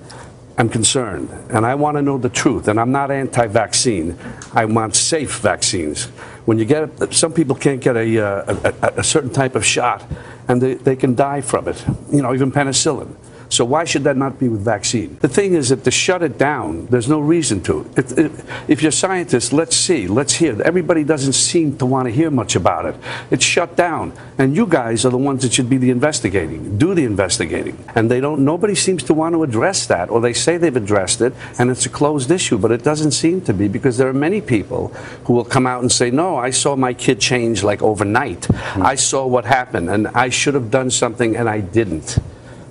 am 0.59 0.69
concerned, 0.69 1.31
and 1.51 1.65
I 1.65 1.75
want 1.75 1.97
to 1.97 2.03
know 2.03 2.19
the 2.19 2.29
truth. 2.29 2.69
And 2.69 2.79
I'm 2.79 2.93
not 2.93 3.11
anti-vaccine. 3.11 4.19
I 4.53 4.65
want 4.67 4.95
safe 4.95 5.39
vaccines. 5.39 6.05
When 6.45 6.59
you 6.59 6.65
get, 6.65 7.13
some 7.13 7.33
people 7.33 7.57
can't 7.57 7.81
get 7.81 7.97
a, 7.97 8.19
uh, 8.19 8.57
a, 8.65 8.75
a, 8.87 8.93
a 8.99 9.05
certain 9.05 9.31
type 9.31 9.55
of 9.55 9.65
shot, 9.65 10.05
and 10.49 10.61
they, 10.61 10.75
they 10.75 10.97
can 10.97 11.15
die 11.15 11.41
from 11.41 11.69
it. 11.69 11.85
You 12.13 12.23
know, 12.23 12.35
even 12.35 12.53
penicillin. 12.53 13.15
So 13.53 13.67
why 13.67 13.85
should 13.85 14.05
that 14.05 14.17
not 14.17 14.41
be 14.41 14.49
with 14.49 14.63
vaccine? 14.63 15.19
The 15.21 15.29
thing 15.29 15.53
is 15.53 15.69
that 15.69 15.85
to 15.85 15.91
shut 15.91 16.23
it 16.23 16.39
down, 16.39 16.87
there's 16.87 17.07
no 17.07 17.21
reason 17.21 17.63
to. 17.65 17.85
It, 17.99 18.11
it, 18.19 18.33
if 18.67 18.81
you're 18.81 18.91
scientists, 18.91 19.53
let's 19.53 19.77
see, 19.77 20.09
let's 20.09 20.33
hear. 20.33 20.63
Everybody 20.63 21.05
doesn't 21.05 21.35
seem 21.35 21.77
to 21.77 21.85
want 21.85 22.09
to 22.09 22.11
hear 22.11 22.31
much 22.31 22.57
about 22.57 22.87
it. 22.87 22.95
It's 23.31 23.45
shut 23.45 23.77
down, 23.77 24.15
and 24.39 24.57
you 24.57 24.67
guys 24.67 25.05
are 25.05 25.11
the 25.11 25.19
ones 25.19 25.43
that 25.43 25.53
should 25.53 25.69
be 25.69 25.77
the 25.77 25.91
investigating, 25.91 26.79
do 26.79 26.95
the 26.95 27.05
investigating, 27.05 27.77
and 27.95 28.11
they 28.11 28.21
don't. 28.21 28.43
Nobody 28.43 28.75
seems 28.75 29.03
to 29.03 29.13
want 29.13 29.35
to 29.35 29.43
address 29.43 29.85
that, 29.85 30.09
or 30.09 30.23
they 30.23 30.33
say 30.33 30.57
they've 30.57 30.75
addressed 30.75 31.21
it, 31.21 31.35
and 31.59 31.71
it's 31.71 31.85
a 31.85 31.91
closed 31.91 32.31
issue, 32.31 32.57
but 32.57 32.73
it 32.73 32.83
doesn't 32.83 33.13
seem 33.13 33.43
to 33.43 33.53
be 33.53 33.69
because 33.69 33.99
there 33.99 34.09
are 34.09 34.15
many 34.15 34.41
people 34.41 34.89
who 35.27 35.35
will 35.35 35.45
come 35.45 35.67
out 35.67 35.83
and 35.83 35.93
say, 35.93 36.11
"No, 36.11 36.39
I 36.39 36.49
saw 36.49 36.75
my 36.75 36.95
kid 36.95 37.21
change 37.21 37.63
like 37.63 37.83
overnight. 37.83 38.49
Mm-hmm. 38.49 38.87
I 38.87 38.95
saw 38.95 39.27
what 39.27 39.45
happened, 39.45 39.91
and 39.91 40.09
I 40.09 40.31
should 40.31 40.55
have 40.55 40.71
done 40.71 40.91
something, 40.91 41.37
and 41.37 41.51
I 41.51 41.61
didn't." 41.61 42.19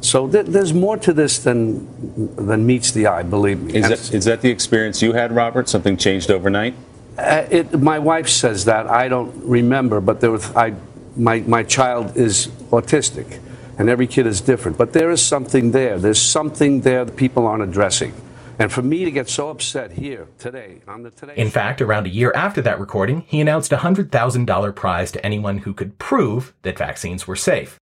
So 0.01 0.27
th- 0.27 0.47
there's 0.47 0.73
more 0.73 0.97
to 0.97 1.13
this 1.13 1.39
than 1.39 1.87
than 2.35 2.65
meets 2.65 2.91
the 2.91 3.07
eye. 3.07 3.23
Believe 3.23 3.61
me. 3.61 3.75
Is 3.75 3.87
that, 3.87 4.13
is 4.13 4.25
that 4.25 4.41
the 4.41 4.49
experience 4.49 5.01
you 5.01 5.13
had, 5.13 5.31
Robert? 5.31 5.69
Something 5.69 5.95
changed 5.95 6.31
overnight? 6.31 6.73
Uh, 7.17 7.45
it, 7.49 7.79
my 7.79 7.99
wife 7.99 8.27
says 8.27 8.65
that. 8.65 8.87
I 8.87 9.07
don't 9.07 9.33
remember, 9.43 10.01
but 10.01 10.19
there 10.19 10.31
was. 10.31 10.53
I, 10.55 10.73
my 11.15 11.41
my 11.41 11.63
child 11.63 12.17
is 12.17 12.47
autistic, 12.71 13.39
and 13.77 13.89
every 13.89 14.07
kid 14.07 14.25
is 14.25 14.41
different. 14.41 14.77
But 14.77 14.93
there 14.93 15.11
is 15.11 15.23
something 15.23 15.71
there. 15.71 15.99
There's 15.99 16.21
something 16.21 16.81
there 16.81 17.05
that 17.05 17.15
people 17.15 17.45
aren't 17.45 17.63
addressing. 17.63 18.13
And 18.59 18.71
for 18.71 18.83
me 18.83 19.05
to 19.05 19.11
get 19.11 19.27
so 19.27 19.49
upset 19.49 19.93
here 19.93 20.27
today 20.37 20.81
on 20.87 21.01
the 21.01 21.09
Today 21.09 21.33
In 21.35 21.49
fact, 21.49 21.81
around 21.81 22.05
a 22.05 22.09
year 22.09 22.31
after 22.35 22.61
that 22.61 22.79
recording, 22.79 23.21
he 23.27 23.41
announced 23.41 23.71
a 23.71 23.77
$100,000 23.77 24.75
prize 24.75 25.11
to 25.13 25.25
anyone 25.25 25.59
who 25.59 25.73
could 25.73 25.97
prove 25.97 26.53
that 26.61 26.77
vaccines 26.77 27.25
were 27.25 27.35
safe. 27.35 27.80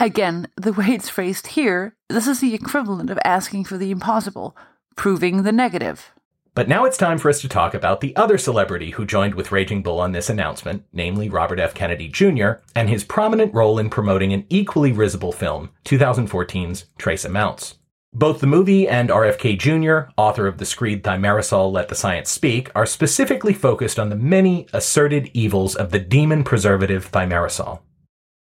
Again, 0.00 0.46
the 0.54 0.72
way 0.72 0.86
it's 0.90 1.08
phrased 1.08 1.48
here, 1.48 1.96
this 2.08 2.28
is 2.28 2.40
the 2.40 2.54
equivalent 2.54 3.10
of 3.10 3.18
asking 3.24 3.64
for 3.64 3.76
the 3.76 3.90
impossible, 3.90 4.56
proving 4.94 5.42
the 5.42 5.50
negative. 5.50 6.12
But 6.54 6.68
now 6.68 6.84
it's 6.84 6.96
time 6.96 7.18
for 7.18 7.28
us 7.28 7.40
to 7.40 7.48
talk 7.48 7.74
about 7.74 8.00
the 8.00 8.14
other 8.14 8.38
celebrity 8.38 8.90
who 8.90 9.04
joined 9.04 9.34
with 9.34 9.50
Raging 9.50 9.82
Bull 9.82 9.98
on 9.98 10.12
this 10.12 10.30
announcement, 10.30 10.84
namely 10.92 11.28
Robert 11.28 11.58
F. 11.58 11.74
Kennedy 11.74 12.06
Jr., 12.06 12.60
and 12.76 12.88
his 12.88 13.02
prominent 13.02 13.52
role 13.52 13.76
in 13.76 13.90
promoting 13.90 14.32
an 14.32 14.46
equally 14.48 14.92
risible 14.92 15.32
film, 15.32 15.70
2014's 15.84 16.84
Trace 16.96 17.24
Amounts. 17.24 17.74
Both 18.14 18.40
the 18.40 18.46
movie 18.46 18.88
and 18.88 19.08
RFK 19.08 19.58
Jr., 19.58 20.12
author 20.16 20.46
of 20.46 20.58
the 20.58 20.64
screed 20.64 21.02
Thimerosal 21.02 21.72
Let 21.72 21.88
the 21.88 21.96
Science 21.96 22.30
Speak, 22.30 22.70
are 22.76 22.86
specifically 22.86 23.52
focused 23.52 23.98
on 23.98 24.10
the 24.10 24.16
many 24.16 24.68
asserted 24.72 25.28
evils 25.34 25.74
of 25.74 25.90
the 25.90 25.98
demon 25.98 26.44
preservative 26.44 27.10
thimerosal. 27.10 27.80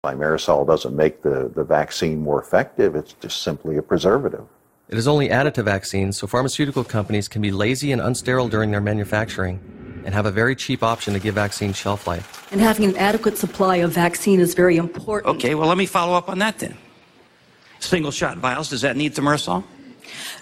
Thimerosal 0.05 0.67
doesn't 0.67 0.97
make 0.97 1.23
the, 1.23 1.49
the 1.55 1.63
vaccine 1.63 2.21
more 2.21 2.43
effective, 2.43 2.97
it's 2.97 3.13
just 3.21 3.41
simply 3.41 3.77
a 3.77 3.83
preservative. 3.83 4.45
It 4.89 4.99
is 4.99 5.07
only 5.07 5.31
added 5.31 5.55
to 5.55 5.63
vaccines 5.63 6.17
so 6.17 6.27
pharmaceutical 6.27 6.83
companies 6.83 7.29
can 7.29 7.41
be 7.41 7.53
lazy 7.53 7.93
and 7.93 8.03
unsterile 8.03 8.51
during 8.51 8.73
their 8.73 8.81
manufacturing 8.81 9.61
and 10.05 10.13
have 10.13 10.27
a 10.27 10.33
very 10.33 10.57
cheap 10.57 10.83
option 10.83 11.15
to 11.15 11.21
give 11.21 11.37
vaccines 11.37 11.77
shelf 11.77 12.09
life. 12.09 12.49
And 12.51 12.61
having 12.61 12.87
an 12.87 12.97
adequate 12.97 13.39
supply 13.39 13.77
of 13.77 13.93
vaccine 13.93 14.41
is 14.41 14.55
very 14.55 14.77
important. 14.77 15.37
Okay, 15.37 15.55
well, 15.55 15.69
let 15.69 15.79
me 15.79 15.87
follow 15.87 16.15
up 16.15 16.29
on 16.29 16.41
that 16.41 16.59
then. 16.59 16.77
Single 17.79 18.11
shot 18.11 18.39
vials, 18.39 18.71
does 18.71 18.81
that 18.81 18.97
need 18.97 19.15
thimerosal? 19.15 19.63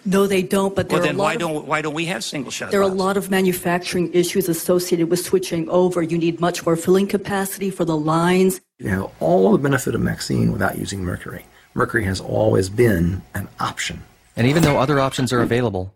No, 0.05 0.27
they 0.27 0.43
don't, 0.43 0.75
but 0.75 0.89
there 0.89 0.99
Well, 0.99 1.05
are 1.05 1.09
then 1.09 1.17
a 1.17 1.19
lot 1.19 1.25
why 1.25 1.33
of, 1.35 1.39
don't, 1.41 1.67
why 1.67 1.83
don't 1.83 1.95
we 1.95 2.07
have 2.07 2.25
single 2.25 2.51
shot 2.51 2.71
there 2.71 2.81
are 2.81 2.85
a 2.85 2.89
lot 2.89 3.17
of 3.17 3.31
manufacturing 3.31 4.13
issues 4.13 4.49
associated 4.49 5.11
with 5.11 5.21
switching 5.21 5.69
over. 5.69 6.03
You 6.03 6.19
need 6.19 6.41
much 6.41 6.65
more 6.65 6.77
filling 6.77 7.07
capacity 7.07 7.71
for 7.71 7.85
the 7.85 7.97
lines. 7.97 8.61
You 8.79 8.87
can 8.87 8.95
have 9.01 9.13
all 9.21 9.53
the 9.53 9.59
benefit 9.59 9.95
of 9.95 10.01
vaccine 10.01 10.53
without 10.53 10.79
using 10.79 11.05
mercury. 11.05 11.45
Mercury 11.75 12.05
has 12.05 12.21
always 12.21 12.69
been 12.69 13.23
an 13.35 13.49
option. 13.61 14.03
And 14.37 14.47
even 14.47 14.63
though 14.63 14.79
other 14.79 15.01
options 15.01 15.33
are 15.33 15.43
available, 15.43 15.95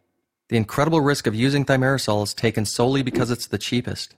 the 0.49 0.57
incredible 0.57 1.01
risk 1.01 1.27
of 1.27 1.35
using 1.35 1.65
thimerosal 1.65 2.23
is 2.23 2.35
taken 2.35 2.65
solely 2.65 3.03
because 3.03 3.31
it's 3.31 3.47
the 3.47 3.59
cheapest. 3.59 4.15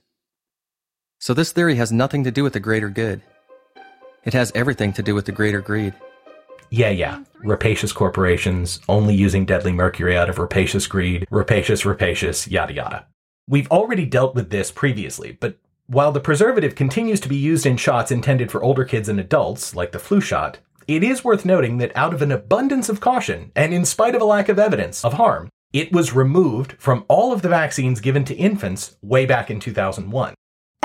So 1.19 1.33
this 1.33 1.51
theory 1.51 1.75
has 1.75 1.91
nothing 1.91 2.23
to 2.25 2.31
do 2.31 2.43
with 2.43 2.53
the 2.53 2.59
greater 2.59 2.89
good. 2.89 3.21
It 4.23 4.33
has 4.33 4.51
everything 4.53 4.93
to 4.93 5.03
do 5.03 5.15
with 5.15 5.25
the 5.25 5.31
greater 5.31 5.61
greed. 5.61 5.93
Yeah, 6.69 6.89
yeah. 6.89 7.23
Rapacious 7.43 7.93
corporations 7.93 8.79
only 8.89 9.15
using 9.15 9.45
deadly 9.45 9.71
mercury 9.71 10.17
out 10.17 10.29
of 10.29 10.39
rapacious 10.39 10.87
greed, 10.87 11.27
rapacious, 11.29 11.85
rapacious, 11.85 12.47
yada 12.47 12.73
yada. 12.73 13.05
We've 13.47 13.71
already 13.71 14.05
dealt 14.05 14.35
with 14.35 14.49
this 14.49 14.71
previously, 14.71 15.37
but 15.39 15.57
while 15.87 16.11
the 16.11 16.19
preservative 16.19 16.75
continues 16.75 17.21
to 17.21 17.29
be 17.29 17.37
used 17.37 17.65
in 17.65 17.77
shots 17.77 18.11
intended 18.11 18.51
for 18.51 18.61
older 18.61 18.83
kids 18.83 19.07
and 19.07 19.19
adults, 19.19 19.73
like 19.73 19.93
the 19.93 19.99
flu 19.99 20.19
shot, 20.19 20.57
it 20.87 21.03
is 21.03 21.23
worth 21.23 21.45
noting 21.45 21.77
that 21.77 21.95
out 21.95 22.13
of 22.13 22.21
an 22.21 22.31
abundance 22.31 22.89
of 22.89 22.99
caution, 22.99 23.51
and 23.55 23.73
in 23.73 23.85
spite 23.85 24.15
of 24.15 24.21
a 24.21 24.25
lack 24.25 24.49
of 24.49 24.59
evidence 24.59 25.05
of 25.05 25.13
harm, 25.13 25.49
it 25.71 25.93
was 25.93 26.13
removed 26.13 26.73
from 26.73 27.05
all 27.07 27.31
of 27.31 27.41
the 27.41 27.49
vaccines 27.49 28.01
given 28.01 28.25
to 28.25 28.35
infants 28.35 28.97
way 29.01 29.25
back 29.25 29.49
in 29.49 29.59
2001. 29.59 30.33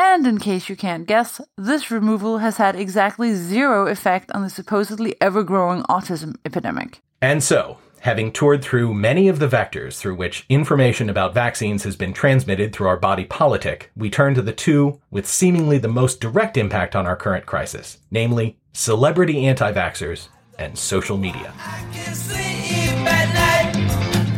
And 0.05 0.27
in 0.27 0.39
case 0.39 0.69
you 0.69 0.75
can't 0.75 1.07
guess, 1.07 1.41
this 1.57 1.89
removal 1.89 2.39
has 2.39 2.57
had 2.57 2.75
exactly 2.75 3.35
zero 3.35 3.87
effect 3.87 4.33
on 4.33 4.43
the 4.43 4.51
supposedly 4.51 5.15
ever 5.21 5.45
growing 5.45 5.85
autism 5.85 6.35
epidemic. 6.45 7.01
And 7.21 7.41
so, 7.41 7.79
having 8.01 8.33
toured 8.33 8.65
through 8.65 8.95
many 8.95 9.29
of 9.29 9.39
the 9.39 9.47
vectors 9.47 9.99
through 9.99 10.17
which 10.17 10.45
information 10.49 11.09
about 11.09 11.35
vaccines 11.35 11.85
has 11.85 11.95
been 11.95 12.13
transmitted 12.13 12.73
through 12.73 12.89
our 12.89 12.97
body 12.97 13.25
politic, 13.25 13.93
we 13.95 14.11
turn 14.11 14.35
to 14.35 14.43
the 14.43 14.53
two 14.53 15.01
with 15.13 15.25
seemingly 15.25 15.79
the 15.79 15.87
most 15.87 16.21
direct 16.21 16.57
impact 16.57 16.97
on 16.97 17.07
our 17.07 17.15
current 17.15 17.47
crisis, 17.47 17.99
namely 18.11 18.59
celebrity 18.73 19.47
anti 19.47 19.73
vaxxers 19.73 20.27
and 20.59 20.77
social 20.77 21.17
media. 21.17 21.55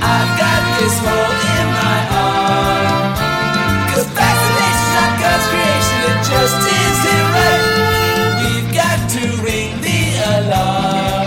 I've 0.07 0.39
got 0.39 0.79
this 0.79 0.99
hole 0.99 1.33
in 1.57 1.67
my 1.73 2.01
arm. 2.21 3.15
Cause 3.95 4.34
just 6.29 6.57
isn't 6.57 7.27
right. 7.37 7.65
We've 8.41 8.71
got 8.75 8.99
to 9.11 9.25
ring 9.43 9.81
the 9.83 10.01
alarm. 10.39 11.25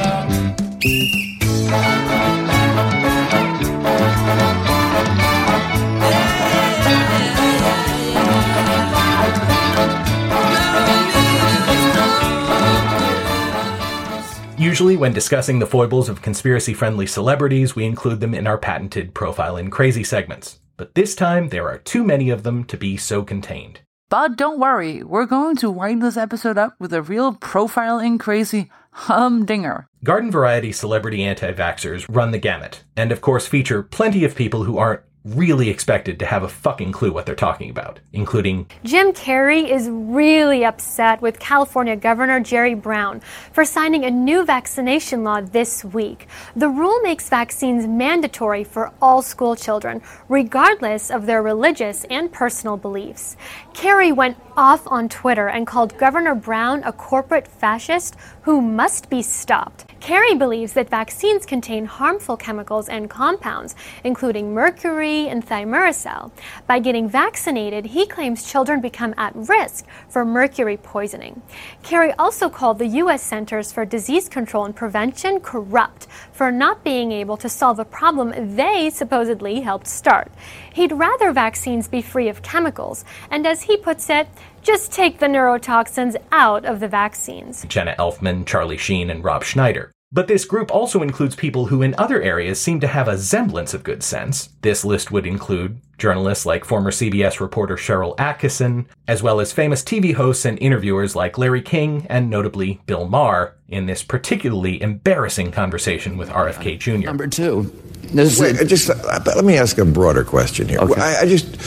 Usually, 14.57 14.97
when 14.97 15.13
discussing 15.13 15.59
the 15.59 15.67
foibles 15.67 16.09
of 16.09 16.21
conspiracy 16.21 16.73
friendly 16.73 17.05
celebrities, 17.05 17.75
we 17.75 17.85
include 17.85 18.19
them 18.19 18.33
in 18.33 18.47
our 18.47 18.57
patented 18.57 19.13
Profile 19.13 19.57
in 19.57 19.69
Crazy 19.69 20.03
segments. 20.03 20.59
But 20.75 20.95
this 20.95 21.15
time, 21.15 21.49
there 21.49 21.69
are 21.69 21.77
too 21.77 22.03
many 22.03 22.31
of 22.31 22.43
them 22.43 22.63
to 22.65 22.77
be 22.77 22.97
so 22.97 23.23
contained. 23.23 23.81
But 24.09 24.37
don't 24.37 24.57
worry, 24.57 25.03
we're 25.03 25.25
going 25.25 25.57
to 25.57 25.69
wind 25.69 26.01
this 26.01 26.15
episode 26.15 26.57
up 26.57 26.75
with 26.79 26.93
a 26.93 27.01
real 27.01 27.33
profiling 27.33 28.17
crazy 28.17 28.71
humdinger. 28.91 29.89
Garden 30.01 30.31
variety 30.31 30.71
celebrity 30.71 31.25
anti 31.25 31.51
vaxxers 31.51 32.05
run 32.07 32.31
the 32.31 32.37
gamut, 32.37 32.85
and 32.95 33.11
of 33.11 33.19
course 33.19 33.47
feature 33.47 33.83
plenty 33.83 34.23
of 34.23 34.33
people 34.33 34.63
who 34.63 34.77
aren't 34.77 35.01
really 35.35 35.69
expected 35.69 36.19
to 36.19 36.25
have 36.25 36.43
a 36.43 36.47
fucking 36.47 36.91
clue 36.91 37.11
what 37.11 37.25
they're 37.25 37.35
talking 37.35 37.69
about, 37.69 37.99
including 38.13 38.67
Jim 38.83 39.11
Carrey 39.11 39.69
is 39.69 39.89
really 39.89 40.63
upset 40.63 41.21
with 41.21 41.39
California 41.39 41.95
Governor 41.95 42.39
Jerry 42.39 42.73
Brown 42.73 43.19
for 43.51 43.65
signing 43.65 44.05
a 44.05 44.11
new 44.11 44.45
vaccination 44.45 45.23
law 45.23 45.41
this 45.41 45.83
week. 45.83 46.27
The 46.55 46.69
rule 46.69 46.99
makes 47.01 47.29
vaccines 47.29 47.87
mandatory 47.87 48.63
for 48.63 48.93
all 49.01 49.21
school 49.21 49.55
children, 49.55 50.01
regardless 50.29 51.11
of 51.11 51.25
their 51.25 51.41
religious 51.41 52.05
and 52.05 52.31
personal 52.31 52.77
beliefs. 52.77 53.35
Carrey 53.73 54.15
went 54.15 54.37
off 54.57 54.87
on 54.87 55.07
Twitter 55.07 55.47
and 55.47 55.67
called 55.67 55.95
Governor 55.99 56.33
Brown 56.33 56.81
a 56.83 56.91
corporate 56.91 57.47
fascist 57.47 58.15
who 58.41 58.59
must 58.59 59.09
be 59.09 59.21
stopped. 59.21 59.85
Carrey 59.99 60.37
believes 60.37 60.73
that 60.73 60.89
vaccines 60.89 61.45
contain 61.45 61.85
harmful 61.85 62.37
chemicals 62.37 62.89
and 62.89 63.09
compounds, 63.09 63.75
including 64.03 64.53
mercury 64.53 65.27
and 65.27 65.45
thimerosal. 65.45 66.31
By 66.65 66.79
getting 66.79 67.09
vaccinated, 67.09 67.85
he 67.85 68.05
claims 68.05 68.49
children 68.49 68.81
become 68.81 69.13
at 69.17 69.35
risk 69.35 69.85
for 70.09 70.25
mercury 70.25 70.77
poisoning. 70.77 71.41
Carrey 71.83 72.15
also 72.17 72.49
called 72.49 72.79
the 72.79 72.87
U.S. 72.87 73.21
Centers 73.21 73.71
for 73.71 73.85
Disease 73.85 74.29
Control 74.29 74.65
and 74.65 74.75
Prevention 74.75 75.39
corrupt 75.39 76.07
for 76.37 76.51
not 76.51 76.83
being 76.83 77.11
able 77.11 77.35
to 77.35 77.49
solve 77.49 77.79
a 77.79 77.85
problem 77.85 78.55
they 78.55 78.91
supposedly 78.91 79.59
helped 79.59 79.87
start. 79.87 80.31
He'd 80.71 80.91
rather 80.91 81.31
vaccines 81.31 81.87
be 81.87 82.03
free 82.03 82.29
of 82.29 82.43
chemicals, 82.43 83.03
and 83.31 83.47
as 83.47 83.63
he 83.63 83.75
puts 83.75 84.07
it, 84.11 84.27
just 84.61 84.91
take 84.91 85.17
the 85.17 85.25
neurotoxins 85.25 86.15
out 86.31 86.63
of 86.63 86.79
the 86.79 86.87
vaccines. 86.87 87.65
Jenna 87.67 87.95
Elfman, 87.97 88.45
Charlie 88.45 88.77
Sheen, 88.77 89.09
and 89.09 89.23
Rob 89.23 89.43
Schneider. 89.43 89.91
But 90.09 90.27
this 90.27 90.45
group 90.45 90.71
also 90.71 91.03
includes 91.03 91.35
people 91.35 91.65
who 91.65 91.81
in 91.81 91.93
other 91.97 92.21
areas 92.21 92.61
seem 92.61 92.79
to 92.79 92.87
have 92.87 93.09
a 93.09 93.17
semblance 93.17 93.73
of 93.73 93.83
good 93.83 94.01
sense. 94.01 94.49
This 94.61 94.85
list 94.85 95.11
would 95.11 95.25
include 95.25 95.81
journalists 95.97 96.45
like 96.45 96.63
former 96.63 96.91
CBS 96.91 97.41
reporter 97.41 97.75
Sharyl 97.75 98.15
Attkisson, 98.15 98.85
as 99.07 99.21
well 99.21 99.41
as 99.41 99.51
famous 99.51 99.83
TV 99.83 100.13
hosts 100.13 100.45
and 100.45 100.57
interviewers 100.59 101.13
like 101.13 101.37
Larry 101.37 101.61
King 101.61 102.07
and 102.09 102.29
notably 102.29 102.79
Bill 102.85 103.05
Maher 103.07 103.55
in 103.67 103.85
this 103.85 104.01
particularly 104.01 104.81
embarrassing 104.81 105.51
conversation 105.51 106.15
with 106.15 106.29
RFK 106.29 106.79
Jr. 106.79 107.05
Number 107.05 107.27
two. 107.27 107.69
Wait, 108.13 108.65
just 108.67 108.89
uh, 108.89 109.19
let 109.25 109.43
me 109.43 109.57
ask 109.57 109.77
a 109.77 109.83
broader 109.83 110.23
question 110.23 110.69
here. 110.69 110.79
I, 110.81 111.17
I 111.21 111.25
just, 111.25 111.57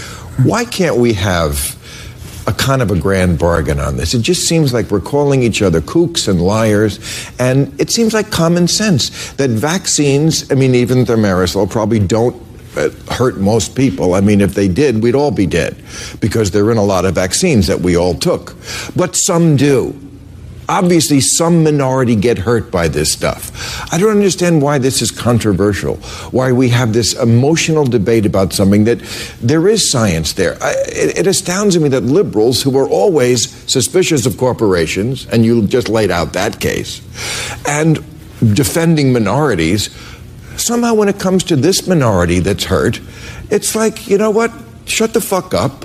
why 0.45 0.65
can't 0.65 0.97
we 0.97 1.13
have 1.13 1.77
a 2.47 2.53
kind 2.53 2.83
of 2.83 2.91
a 2.91 2.99
grand 2.99 3.39
bargain 3.39 3.81
on 3.81 3.97
this? 3.97 4.15
It 4.15 4.23
just 4.23 4.49
seems 4.49 4.73
like 4.73 4.91
we're 4.91 5.01
calling 5.01 5.43
each 5.43 5.63
other 5.63 5.81
kooks 5.81 6.29
and 6.29 6.41
liars, 6.41 6.99
and 7.39 7.79
it 7.81 7.91
seems 7.91 8.15
like 8.15 8.31
common 8.31 8.69
sense 8.69 9.33
that 9.33 9.51
vaccines, 9.51 10.51
I 10.51 10.55
mean, 10.55 10.75
even 10.75 11.05
thimerosal, 11.05 11.71
probably 11.71 12.01
don't 12.01 12.41
uh, 12.77 12.91
hurt 13.11 13.39
most 13.39 13.75
people. 13.75 14.15
I 14.15 14.21
mean, 14.21 14.41
if 14.41 14.55
they 14.55 14.69
did, 14.69 15.03
we'd 15.03 15.15
all 15.15 15.31
be 15.31 15.47
dead 15.47 15.83
because 16.21 16.51
they're 16.51 16.71
in 16.71 16.79
a 16.79 16.85
lot 16.85 17.05
of 17.05 17.15
vaccines 17.15 17.67
that 17.67 17.81
we 17.81 17.97
all 17.97 18.15
took. 18.15 18.57
But 18.95 19.17
some 19.17 19.57
do. 19.57 19.99
Obviously, 20.71 21.21
some 21.21 21.65
minority 21.65 22.15
get 22.15 22.39
hurt 22.39 22.71
by 22.71 22.87
this 22.87 23.11
stuff. 23.11 23.51
I 23.93 23.99
don't 23.99 24.13
understand 24.13 24.63
why 24.63 24.79
this 24.79 25.03
is 25.03 25.11
controversial, 25.11 25.97
why 26.31 26.53
we 26.53 26.69
have 26.69 26.93
this 26.93 27.13
emotional 27.13 27.85
debate 27.85 28.25
about 28.25 28.53
something 28.53 28.85
that 28.85 29.01
there 29.43 29.67
is 29.67 29.91
science 29.91 30.33
there. 30.35 30.57
I, 30.63 30.71
it, 30.87 31.19
it 31.19 31.27
astounds 31.27 31.77
me 31.77 31.89
that 31.89 32.05
liberals, 32.05 32.63
who 32.63 32.79
are 32.79 32.89
always 32.89 33.51
suspicious 33.69 34.27
of 34.27 34.37
corporations, 34.39 35.27
and 35.27 35.45
you 35.45 35.67
just 35.67 35.89
laid 35.89 36.13
out 36.13 36.35
that 36.35 36.61
case, 36.61 37.03
and 37.67 37.99
defending 38.55 39.13
minorities, 39.13 39.91
somehow 40.57 40.95
when 40.95 41.09
it 41.09 41.19
comes 41.19 41.43
to 41.43 41.57
this 41.57 41.89
minority 41.89 42.39
that's 42.39 42.67
hurt, 42.67 43.01
it's 43.51 43.75
like, 43.75 44.07
you 44.07 44.19
know 44.19 44.31
what? 44.31 44.53
Shut 44.85 45.15
the 45.15 45.21
fuck 45.21 45.53
up 45.53 45.85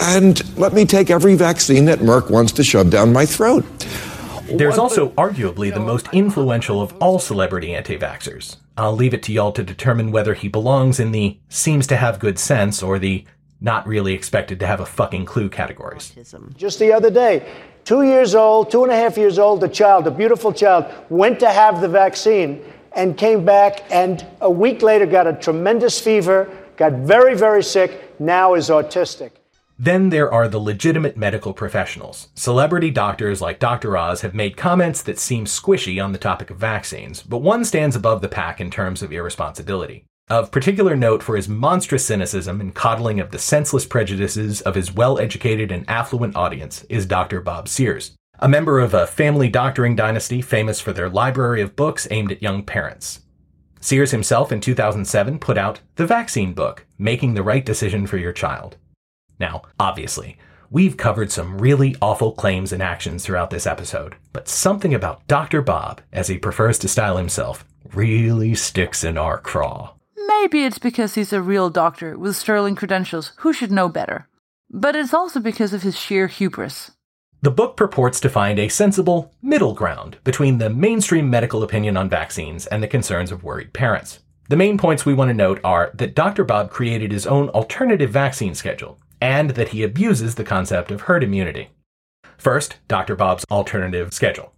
and 0.00 0.58
let 0.58 0.72
me 0.72 0.84
take 0.84 1.10
every 1.10 1.34
vaccine 1.34 1.84
that 1.84 2.00
Merck 2.00 2.30
wants 2.30 2.52
to 2.52 2.64
shove 2.64 2.90
down 2.90 3.12
my 3.12 3.26
throat. 3.26 3.64
There's 4.52 4.78
also 4.78 5.10
arguably 5.10 5.72
the 5.72 5.80
most 5.80 6.08
influential 6.12 6.82
of 6.82 6.92
all 7.00 7.18
celebrity 7.18 7.74
anti 7.74 7.96
vaxxers. 7.96 8.56
I'll 8.76 8.96
leave 8.96 9.14
it 9.14 9.22
to 9.24 9.32
y'all 9.32 9.52
to 9.52 9.62
determine 9.62 10.10
whether 10.10 10.34
he 10.34 10.48
belongs 10.48 10.98
in 10.98 11.12
the 11.12 11.38
seems 11.48 11.86
to 11.88 11.96
have 11.96 12.18
good 12.18 12.38
sense 12.38 12.82
or 12.82 12.98
the 12.98 13.24
not 13.60 13.86
really 13.86 14.14
expected 14.14 14.58
to 14.60 14.66
have 14.66 14.80
a 14.80 14.86
fucking 14.86 15.26
clue 15.26 15.48
categories. 15.48 16.14
Just 16.56 16.78
the 16.78 16.92
other 16.92 17.10
day, 17.10 17.46
two 17.84 18.02
years 18.02 18.34
old, 18.34 18.70
two 18.70 18.82
and 18.82 18.90
a 18.90 18.96
half 18.96 19.18
years 19.18 19.38
old, 19.38 19.62
a 19.62 19.68
child, 19.68 20.06
a 20.06 20.10
beautiful 20.10 20.52
child, 20.52 20.86
went 21.10 21.38
to 21.40 21.48
have 21.48 21.80
the 21.80 21.88
vaccine 21.88 22.64
and 22.92 23.16
came 23.16 23.44
back 23.44 23.84
and 23.90 24.26
a 24.40 24.50
week 24.50 24.82
later 24.82 25.06
got 25.06 25.26
a 25.26 25.34
tremendous 25.34 26.00
fever, 26.00 26.50
got 26.76 26.92
very, 26.92 27.36
very 27.36 27.62
sick, 27.62 28.18
now 28.18 28.54
is 28.54 28.70
autistic. 28.70 29.32
Then 29.82 30.10
there 30.10 30.30
are 30.30 30.46
the 30.46 30.58
legitimate 30.58 31.16
medical 31.16 31.54
professionals. 31.54 32.28
Celebrity 32.34 32.90
doctors 32.90 33.40
like 33.40 33.58
Dr. 33.58 33.96
Oz 33.96 34.20
have 34.20 34.34
made 34.34 34.58
comments 34.58 35.00
that 35.00 35.18
seem 35.18 35.46
squishy 35.46 36.04
on 36.04 36.12
the 36.12 36.18
topic 36.18 36.50
of 36.50 36.58
vaccines, 36.58 37.22
but 37.22 37.38
one 37.38 37.64
stands 37.64 37.96
above 37.96 38.20
the 38.20 38.28
pack 38.28 38.60
in 38.60 38.70
terms 38.70 39.00
of 39.00 39.10
irresponsibility. 39.10 40.04
Of 40.28 40.50
particular 40.50 40.96
note 40.96 41.22
for 41.22 41.34
his 41.34 41.48
monstrous 41.48 42.04
cynicism 42.04 42.60
and 42.60 42.74
coddling 42.74 43.20
of 43.20 43.30
the 43.30 43.38
senseless 43.38 43.86
prejudices 43.86 44.60
of 44.60 44.74
his 44.74 44.92
well 44.92 45.18
educated 45.18 45.72
and 45.72 45.88
affluent 45.88 46.36
audience 46.36 46.84
is 46.90 47.06
Dr. 47.06 47.40
Bob 47.40 47.66
Sears, 47.66 48.12
a 48.38 48.50
member 48.50 48.80
of 48.80 48.92
a 48.92 49.06
family 49.06 49.48
doctoring 49.48 49.96
dynasty 49.96 50.42
famous 50.42 50.78
for 50.78 50.92
their 50.92 51.08
library 51.08 51.62
of 51.62 51.74
books 51.74 52.06
aimed 52.10 52.32
at 52.32 52.42
young 52.42 52.62
parents. 52.62 53.20
Sears 53.80 54.10
himself 54.10 54.52
in 54.52 54.60
2007 54.60 55.38
put 55.38 55.56
out 55.56 55.80
The 55.94 56.04
Vaccine 56.04 56.52
Book 56.52 56.84
Making 56.98 57.32
the 57.32 57.42
Right 57.42 57.64
Decision 57.64 58.06
for 58.06 58.18
Your 58.18 58.34
Child. 58.34 58.76
Now, 59.40 59.62
obviously, 59.80 60.36
we've 60.68 60.98
covered 60.98 61.32
some 61.32 61.58
really 61.58 61.96
awful 62.02 62.32
claims 62.32 62.72
and 62.72 62.82
actions 62.82 63.24
throughout 63.24 63.50
this 63.50 63.66
episode, 63.66 64.16
but 64.34 64.48
something 64.48 64.94
about 64.94 65.26
Dr. 65.26 65.62
Bob, 65.62 66.02
as 66.12 66.28
he 66.28 66.38
prefers 66.38 66.78
to 66.80 66.88
style 66.88 67.16
himself, 67.16 67.64
really 67.94 68.54
sticks 68.54 69.02
in 69.02 69.16
our 69.16 69.38
craw. 69.38 69.94
Maybe 70.28 70.64
it's 70.64 70.78
because 70.78 71.14
he's 71.14 71.32
a 71.32 71.42
real 71.42 71.70
doctor 71.70 72.16
with 72.16 72.36
sterling 72.36 72.76
credentials 72.76 73.32
who 73.38 73.52
should 73.52 73.72
know 73.72 73.88
better. 73.88 74.28
But 74.70 74.94
it's 74.94 75.14
also 75.14 75.40
because 75.40 75.72
of 75.72 75.82
his 75.82 75.98
sheer 75.98 76.28
hubris. 76.28 76.92
The 77.42 77.50
book 77.50 77.76
purports 77.76 78.20
to 78.20 78.28
find 78.28 78.58
a 78.58 78.68
sensible 78.68 79.32
middle 79.40 79.72
ground 79.72 80.18
between 80.24 80.58
the 80.58 80.68
mainstream 80.68 81.30
medical 81.30 81.62
opinion 81.62 81.96
on 81.96 82.10
vaccines 82.10 82.66
and 82.66 82.82
the 82.82 82.88
concerns 82.88 83.32
of 83.32 83.42
worried 83.42 83.72
parents. 83.72 84.20
The 84.50 84.56
main 84.56 84.76
points 84.78 85.06
we 85.06 85.14
want 85.14 85.30
to 85.30 85.34
note 85.34 85.60
are 85.64 85.90
that 85.94 86.14
Dr. 86.14 86.44
Bob 86.44 86.70
created 86.70 87.10
his 87.12 87.26
own 87.26 87.48
alternative 87.50 88.10
vaccine 88.10 88.54
schedule 88.54 88.98
and 89.20 89.50
that 89.50 89.68
he 89.68 89.82
abuses 89.82 90.34
the 90.34 90.44
concept 90.44 90.90
of 90.90 91.02
herd 91.02 91.22
immunity. 91.22 91.70
First, 92.38 92.76
Dr. 92.88 93.16
Bob's 93.16 93.44
alternative 93.50 94.14
schedule. 94.14 94.52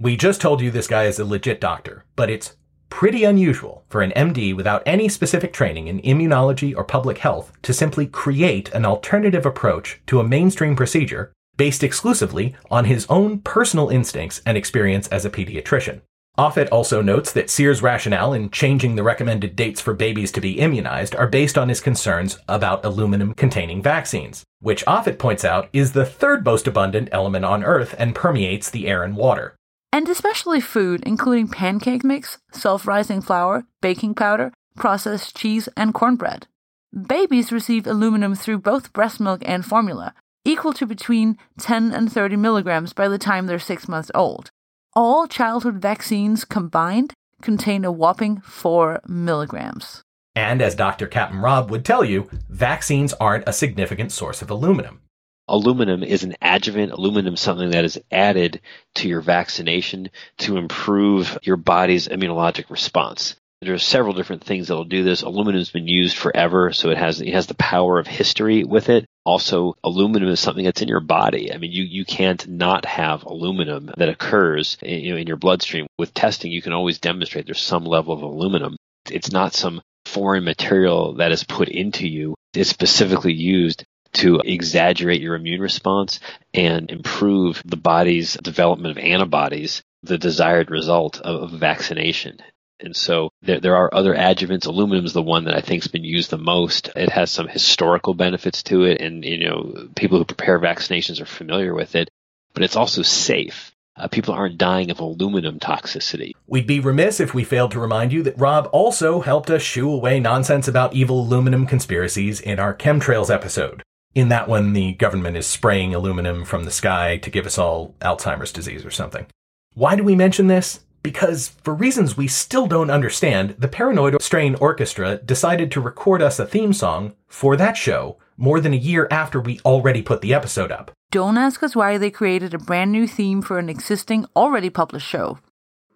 We 0.00 0.16
just 0.16 0.40
told 0.40 0.60
you 0.60 0.70
this 0.70 0.86
guy 0.86 1.04
is 1.04 1.18
a 1.18 1.24
legit 1.24 1.60
doctor, 1.60 2.04
but 2.16 2.30
it's 2.30 2.56
pretty 2.90 3.24
unusual 3.24 3.84
for 3.88 4.02
an 4.02 4.12
MD 4.12 4.54
without 4.54 4.82
any 4.86 5.08
specific 5.08 5.52
training 5.52 5.88
in 5.88 6.00
immunology 6.00 6.74
or 6.76 6.84
public 6.84 7.18
health 7.18 7.52
to 7.62 7.72
simply 7.72 8.06
create 8.06 8.70
an 8.70 8.84
alternative 8.84 9.44
approach 9.44 10.00
to 10.06 10.20
a 10.20 10.24
mainstream 10.24 10.76
procedure 10.76 11.32
based 11.56 11.82
exclusively 11.82 12.54
on 12.70 12.84
his 12.84 13.06
own 13.08 13.40
personal 13.40 13.88
instincts 13.88 14.40
and 14.46 14.56
experience 14.56 15.08
as 15.08 15.24
a 15.24 15.30
pediatrician. 15.30 16.00
Offit 16.38 16.68
also 16.70 17.00
notes 17.00 17.32
that 17.32 17.48
Sears' 17.48 17.80
rationale 17.80 18.34
in 18.34 18.50
changing 18.50 18.94
the 18.94 19.02
recommended 19.02 19.56
dates 19.56 19.80
for 19.80 19.94
babies 19.94 20.30
to 20.32 20.40
be 20.42 20.58
immunized 20.58 21.16
are 21.16 21.26
based 21.26 21.56
on 21.56 21.70
his 21.70 21.80
concerns 21.80 22.38
about 22.46 22.84
aluminum 22.84 23.32
containing 23.32 23.82
vaccines, 23.82 24.44
which 24.60 24.84
Offit 24.84 25.18
points 25.18 25.46
out 25.46 25.70
is 25.72 25.92
the 25.92 26.04
third 26.04 26.44
most 26.44 26.66
abundant 26.66 27.08
element 27.10 27.46
on 27.46 27.64
Earth 27.64 27.94
and 27.98 28.14
permeates 28.14 28.68
the 28.68 28.86
air 28.86 29.02
and 29.02 29.16
water. 29.16 29.56
And 29.92 30.06
especially 30.10 30.60
food, 30.60 31.02
including 31.06 31.48
pancake 31.48 32.04
mix, 32.04 32.36
self 32.52 32.86
rising 32.86 33.22
flour, 33.22 33.64
baking 33.80 34.14
powder, 34.14 34.52
processed 34.76 35.34
cheese, 35.34 35.70
and 35.74 35.94
cornbread. 35.94 36.46
Babies 36.92 37.50
receive 37.50 37.86
aluminum 37.86 38.34
through 38.34 38.58
both 38.58 38.92
breast 38.92 39.20
milk 39.20 39.40
and 39.46 39.64
formula, 39.64 40.12
equal 40.44 40.74
to 40.74 40.84
between 40.84 41.38
10 41.58 41.92
and 41.92 42.12
30 42.12 42.36
milligrams 42.36 42.92
by 42.92 43.08
the 43.08 43.16
time 43.16 43.46
they're 43.46 43.58
six 43.58 43.88
months 43.88 44.10
old. 44.14 44.50
All 44.96 45.28
childhood 45.28 45.74
vaccines 45.74 46.46
combined 46.46 47.12
contain 47.42 47.84
a 47.84 47.92
whopping 47.92 48.40
4 48.40 49.02
milligrams. 49.06 50.02
And 50.34 50.62
as 50.62 50.74
Dr. 50.74 51.06
Captain 51.06 51.38
Rob 51.38 51.70
would 51.70 51.84
tell 51.84 52.02
you, 52.02 52.30
vaccines 52.48 53.12
aren't 53.12 53.46
a 53.46 53.52
significant 53.52 54.10
source 54.10 54.40
of 54.40 54.50
aluminum. 54.50 55.02
Aluminum 55.48 56.02
is 56.02 56.24
an 56.24 56.34
adjuvant. 56.40 56.92
Aluminum 56.92 57.34
is 57.34 57.40
something 57.40 57.72
that 57.72 57.84
is 57.84 58.00
added 58.10 58.62
to 58.94 59.06
your 59.06 59.20
vaccination 59.20 60.08
to 60.38 60.56
improve 60.56 61.38
your 61.42 61.58
body's 61.58 62.08
immunologic 62.08 62.70
response. 62.70 63.36
There 63.60 63.74
are 63.74 63.78
several 63.78 64.14
different 64.14 64.44
things 64.44 64.68
that 64.68 64.76
will 64.76 64.84
do 64.84 65.04
this. 65.04 65.20
Aluminum 65.20 65.60
has 65.60 65.70
been 65.70 65.88
used 65.88 66.16
forever, 66.16 66.72
so 66.72 66.88
it 66.88 66.96
has 66.96 67.20
it 67.20 67.34
has 67.34 67.48
the 67.48 67.54
power 67.54 67.98
of 67.98 68.06
history 68.06 68.64
with 68.64 68.88
it. 68.88 69.04
Also, 69.26 69.74
aluminum 69.82 70.28
is 70.28 70.38
something 70.38 70.64
that's 70.64 70.82
in 70.82 70.88
your 70.88 71.00
body. 71.00 71.52
I 71.52 71.58
mean, 71.58 71.72
you, 71.72 71.82
you 71.82 72.04
can't 72.04 72.46
not 72.46 72.84
have 72.84 73.24
aluminum 73.24 73.90
that 73.96 74.08
occurs 74.08 74.78
in, 74.80 75.00
you 75.00 75.10
know, 75.10 75.16
in 75.16 75.26
your 75.26 75.36
bloodstream. 75.36 75.88
With 75.98 76.14
testing, 76.14 76.52
you 76.52 76.62
can 76.62 76.72
always 76.72 77.00
demonstrate 77.00 77.44
there's 77.44 77.60
some 77.60 77.84
level 77.84 78.14
of 78.14 78.22
aluminum. 78.22 78.76
It's 79.10 79.32
not 79.32 79.52
some 79.52 79.82
foreign 80.04 80.44
material 80.44 81.14
that 81.14 81.32
is 81.32 81.42
put 81.42 81.68
into 81.68 82.06
you. 82.06 82.36
It's 82.54 82.70
specifically 82.70 83.34
used 83.34 83.84
to 84.12 84.40
exaggerate 84.44 85.20
your 85.20 85.34
immune 85.34 85.60
response 85.60 86.20
and 86.54 86.88
improve 86.88 87.60
the 87.64 87.76
body's 87.76 88.34
development 88.34 88.96
of 88.96 89.04
antibodies, 89.04 89.82
the 90.04 90.18
desired 90.18 90.70
result 90.70 91.20
of, 91.20 91.52
of 91.52 91.58
vaccination. 91.58 92.38
And 92.80 92.94
so 92.94 93.30
there, 93.42 93.60
there 93.60 93.76
are 93.76 93.92
other 93.92 94.14
adjuvants. 94.14 94.66
Aluminum 94.66 95.04
is 95.04 95.12
the 95.12 95.22
one 95.22 95.44
that 95.44 95.56
I 95.56 95.60
think 95.60 95.82
has 95.82 95.90
been 95.90 96.04
used 96.04 96.30
the 96.30 96.38
most. 96.38 96.90
It 96.94 97.10
has 97.10 97.30
some 97.30 97.48
historical 97.48 98.14
benefits 98.14 98.62
to 98.64 98.84
it, 98.84 99.00
and 99.00 99.24
you 99.24 99.38
know 99.38 99.88
people 99.96 100.18
who 100.18 100.24
prepare 100.24 100.58
vaccinations 100.58 101.20
are 101.20 101.26
familiar 101.26 101.74
with 101.74 101.94
it. 101.94 102.10
But 102.52 102.62
it's 102.62 102.76
also 102.76 103.02
safe. 103.02 103.72
Uh, 103.98 104.08
people 104.08 104.34
aren't 104.34 104.58
dying 104.58 104.90
of 104.90 105.00
aluminum 105.00 105.58
toxicity. 105.58 106.32
We'd 106.46 106.66
be 106.66 106.80
remiss 106.80 107.18
if 107.18 107.32
we 107.32 107.44
failed 107.44 107.70
to 107.70 107.80
remind 107.80 108.12
you 108.12 108.22
that 108.24 108.38
Rob 108.38 108.68
also 108.70 109.20
helped 109.20 109.48
us 109.48 109.62
shoo 109.62 109.90
away 109.90 110.20
nonsense 110.20 110.68
about 110.68 110.92
evil 110.92 111.20
aluminum 111.20 111.66
conspiracies 111.66 112.40
in 112.40 112.58
our 112.58 112.74
chemtrails 112.74 113.32
episode. 113.32 113.82
In 114.14 114.28
that 114.28 114.48
one, 114.48 114.74
the 114.74 114.92
government 114.94 115.38
is 115.38 115.46
spraying 115.46 115.94
aluminum 115.94 116.44
from 116.44 116.64
the 116.64 116.70
sky 116.70 117.16
to 117.18 117.30
give 117.30 117.46
us 117.46 117.56
all 117.56 117.94
Alzheimer's 118.00 118.52
disease 118.52 118.84
or 118.84 118.90
something. 118.90 119.26
Why 119.72 119.96
do 119.96 120.02
we 120.02 120.14
mention 120.14 120.46
this? 120.46 120.80
Because, 121.06 121.50
for 121.62 121.72
reasons 121.72 122.16
we 122.16 122.26
still 122.26 122.66
don't 122.66 122.90
understand, 122.90 123.54
the 123.60 123.68
Paranoid 123.68 124.20
Strain 124.20 124.56
Orchestra 124.56 125.18
decided 125.18 125.70
to 125.70 125.80
record 125.80 126.20
us 126.20 126.40
a 126.40 126.46
theme 126.46 126.72
song 126.72 127.12
for 127.28 127.56
that 127.56 127.76
show 127.76 128.18
more 128.36 128.58
than 128.58 128.74
a 128.74 128.76
year 128.76 129.06
after 129.08 129.40
we 129.40 129.60
already 129.60 130.02
put 130.02 130.20
the 130.20 130.34
episode 130.34 130.72
up. 130.72 130.90
Don't 131.12 131.38
ask 131.38 131.62
us 131.62 131.76
why 131.76 131.96
they 131.96 132.10
created 132.10 132.54
a 132.54 132.58
brand 132.58 132.90
new 132.90 133.06
theme 133.06 133.40
for 133.40 133.60
an 133.60 133.68
existing, 133.68 134.26
already 134.34 134.68
published 134.68 135.06
show. 135.06 135.38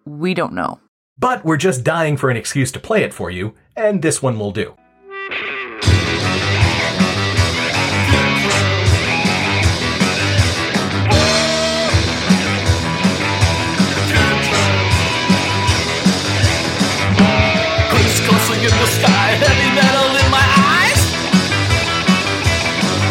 We 0.05 0.33
don't 0.33 0.53
know. 0.53 0.79
But 1.19 1.43
we're 1.43 1.57
just 1.57 1.83
dying 1.83 2.15
for 2.15 2.29
an 2.29 2.37
excuse 2.37 2.71
to 2.71 2.79
play 2.79 3.03
it 3.03 3.13
for 3.13 3.29
you, 3.29 3.53
and 3.75 4.01
this 4.01 4.21
one 4.21 4.39
will 4.39 4.51
do. 4.51 4.75
In 18.63 18.69
the 18.69 18.85
sky, 18.85 19.29
heavy 19.41 19.69
metal 19.73 20.15
in 20.21 20.29
my 20.29 20.45
eyes. 20.77 21.01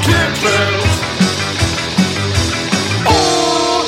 Chemtrails. 0.06 0.94
Oh. 3.06 3.84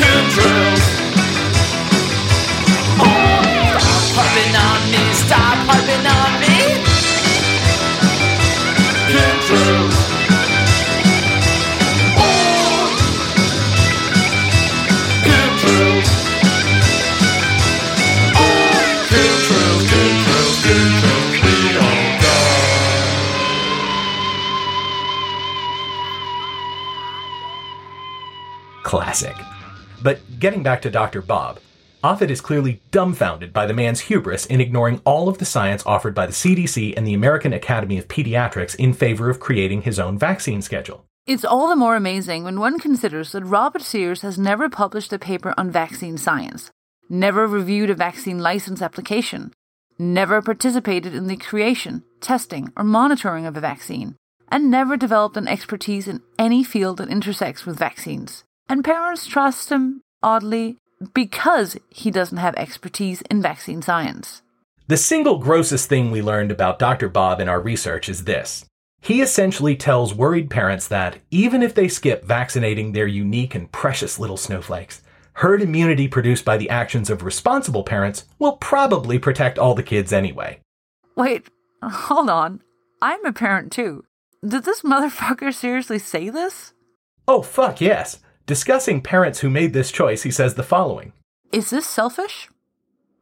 Oh, 0.00 0.67
Classic. 28.88 29.36
But 30.02 30.18
getting 30.40 30.62
back 30.62 30.80
to 30.80 30.90
Dr. 30.90 31.20
Bob, 31.20 31.60
Offit 32.02 32.30
is 32.30 32.40
clearly 32.40 32.80
dumbfounded 32.90 33.52
by 33.52 33.66
the 33.66 33.74
man's 33.74 34.00
hubris 34.00 34.46
in 34.46 34.62
ignoring 34.62 35.02
all 35.04 35.28
of 35.28 35.36
the 35.36 35.44
science 35.44 35.84
offered 35.84 36.14
by 36.14 36.24
the 36.24 36.32
CDC 36.32 36.94
and 36.96 37.06
the 37.06 37.12
American 37.12 37.52
Academy 37.52 37.98
of 37.98 38.08
Pediatrics 38.08 38.74
in 38.76 38.94
favor 38.94 39.28
of 39.28 39.40
creating 39.40 39.82
his 39.82 39.98
own 39.98 40.18
vaccine 40.18 40.62
schedule. 40.62 41.04
It's 41.26 41.44
all 41.44 41.68
the 41.68 41.76
more 41.76 41.96
amazing 41.96 42.44
when 42.44 42.60
one 42.60 42.78
considers 42.78 43.32
that 43.32 43.44
Robert 43.44 43.82
Sears 43.82 44.22
has 44.22 44.38
never 44.38 44.70
published 44.70 45.12
a 45.12 45.18
paper 45.18 45.52
on 45.58 45.70
vaccine 45.70 46.16
science, 46.16 46.70
never 47.10 47.46
reviewed 47.46 47.90
a 47.90 47.94
vaccine 47.94 48.38
license 48.38 48.80
application, 48.80 49.52
never 49.98 50.40
participated 50.40 51.14
in 51.14 51.26
the 51.26 51.36
creation, 51.36 52.04
testing, 52.22 52.72
or 52.74 52.84
monitoring 52.84 53.44
of 53.44 53.54
a 53.54 53.60
vaccine, 53.60 54.16
and 54.50 54.70
never 54.70 54.96
developed 54.96 55.36
an 55.36 55.46
expertise 55.46 56.08
in 56.08 56.22
any 56.38 56.64
field 56.64 56.96
that 56.96 57.10
intersects 57.10 57.66
with 57.66 57.78
vaccines. 57.78 58.44
And 58.68 58.84
parents 58.84 59.26
trust 59.26 59.70
him, 59.70 60.02
oddly, 60.22 60.76
because 61.14 61.76
he 61.90 62.10
doesn't 62.10 62.38
have 62.38 62.54
expertise 62.56 63.22
in 63.22 63.40
vaccine 63.40 63.82
science. 63.82 64.42
The 64.88 64.96
single 64.96 65.38
grossest 65.38 65.88
thing 65.88 66.10
we 66.10 66.22
learned 66.22 66.50
about 66.50 66.78
Dr. 66.78 67.08
Bob 67.08 67.40
in 67.40 67.48
our 67.48 67.60
research 67.60 68.08
is 68.08 68.24
this 68.24 68.64
He 69.00 69.20
essentially 69.20 69.76
tells 69.76 70.14
worried 70.14 70.50
parents 70.50 70.88
that 70.88 71.18
even 71.30 71.62
if 71.62 71.74
they 71.74 71.88
skip 71.88 72.24
vaccinating 72.24 72.92
their 72.92 73.06
unique 73.06 73.54
and 73.54 73.70
precious 73.70 74.18
little 74.18 74.36
snowflakes, 74.36 75.02
herd 75.34 75.62
immunity 75.62 76.08
produced 76.08 76.44
by 76.44 76.56
the 76.56 76.70
actions 76.70 77.10
of 77.10 77.22
responsible 77.22 77.84
parents 77.84 78.24
will 78.38 78.56
probably 78.56 79.18
protect 79.18 79.58
all 79.58 79.74
the 79.74 79.82
kids 79.82 80.12
anyway. 80.12 80.58
Wait, 81.16 81.46
hold 81.82 82.28
on. 82.28 82.60
I'm 83.00 83.24
a 83.24 83.32
parent 83.32 83.70
too. 83.70 84.04
Did 84.46 84.64
this 84.64 84.82
motherfucker 84.82 85.54
seriously 85.54 85.98
say 85.98 86.30
this? 86.30 86.72
Oh, 87.26 87.42
fuck 87.42 87.80
yes. 87.80 88.20
Discussing 88.48 89.02
parents 89.02 89.40
who 89.40 89.50
made 89.50 89.74
this 89.74 89.92
choice, 89.92 90.22
he 90.22 90.30
says 90.30 90.54
the 90.54 90.62
following 90.62 91.12
Is 91.52 91.68
this 91.68 91.86
selfish? 91.86 92.48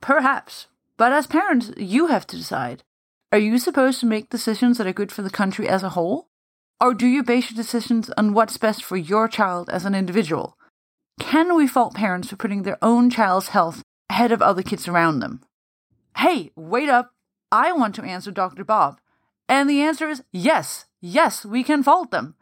Perhaps. 0.01 0.69
But 0.97 1.11
as 1.11 1.27
parents, 1.27 1.73
you 1.77 2.07
have 2.07 2.29
to 2.29 2.37
decide. 2.37 2.85
Are 3.33 3.39
you 3.39 3.59
supposed 3.59 3.99
to 3.99 4.07
make 4.07 4.31
decisions 4.31 4.79
that 4.79 4.87
are 4.87 4.93
good 4.93 5.11
for 5.11 5.23
the 5.23 5.29
country 5.29 5.69
as 5.69 5.83
a 5.83 5.89
whole? 5.89 6.29
Or 6.81 6.95
do 6.95 7.09
you 7.09 7.25
base 7.25 7.51
your 7.51 7.57
decisions 7.57 8.09
on 8.17 8.35
what's 8.35 8.57
best 8.57 8.85
for 8.85 8.97
your 8.97 9.27
child 9.27 9.69
as 9.69 9.85
an 9.85 9.97
individual? 9.97 10.57
Can 11.19 11.57
we 11.57 11.67
fault 11.67 11.95
parents 11.97 12.29
for 12.29 12.37
putting 12.37 12.63
their 12.63 12.79
own 12.81 13.11
child's 13.11 13.49
health 13.49 13.83
ahead 14.09 14.31
of 14.31 14.41
other 14.41 14.63
kids 14.63 14.87
around 14.87 15.19
them? 15.19 15.41
Hey, 16.19 16.53
wait 16.55 16.89
up. 16.89 17.11
I 17.51 17.73
want 17.73 17.97
to 17.97 18.05
answer 18.05 18.31
Dr. 18.31 18.63
Bob. 18.63 19.01
And 19.49 19.69
the 19.69 19.81
answer 19.81 20.09
is 20.09 20.23
yes, 20.31 20.85
yes, 21.01 21.45
we 21.45 21.65
can 21.65 21.83
fault 21.83 22.13
them. 22.13 22.36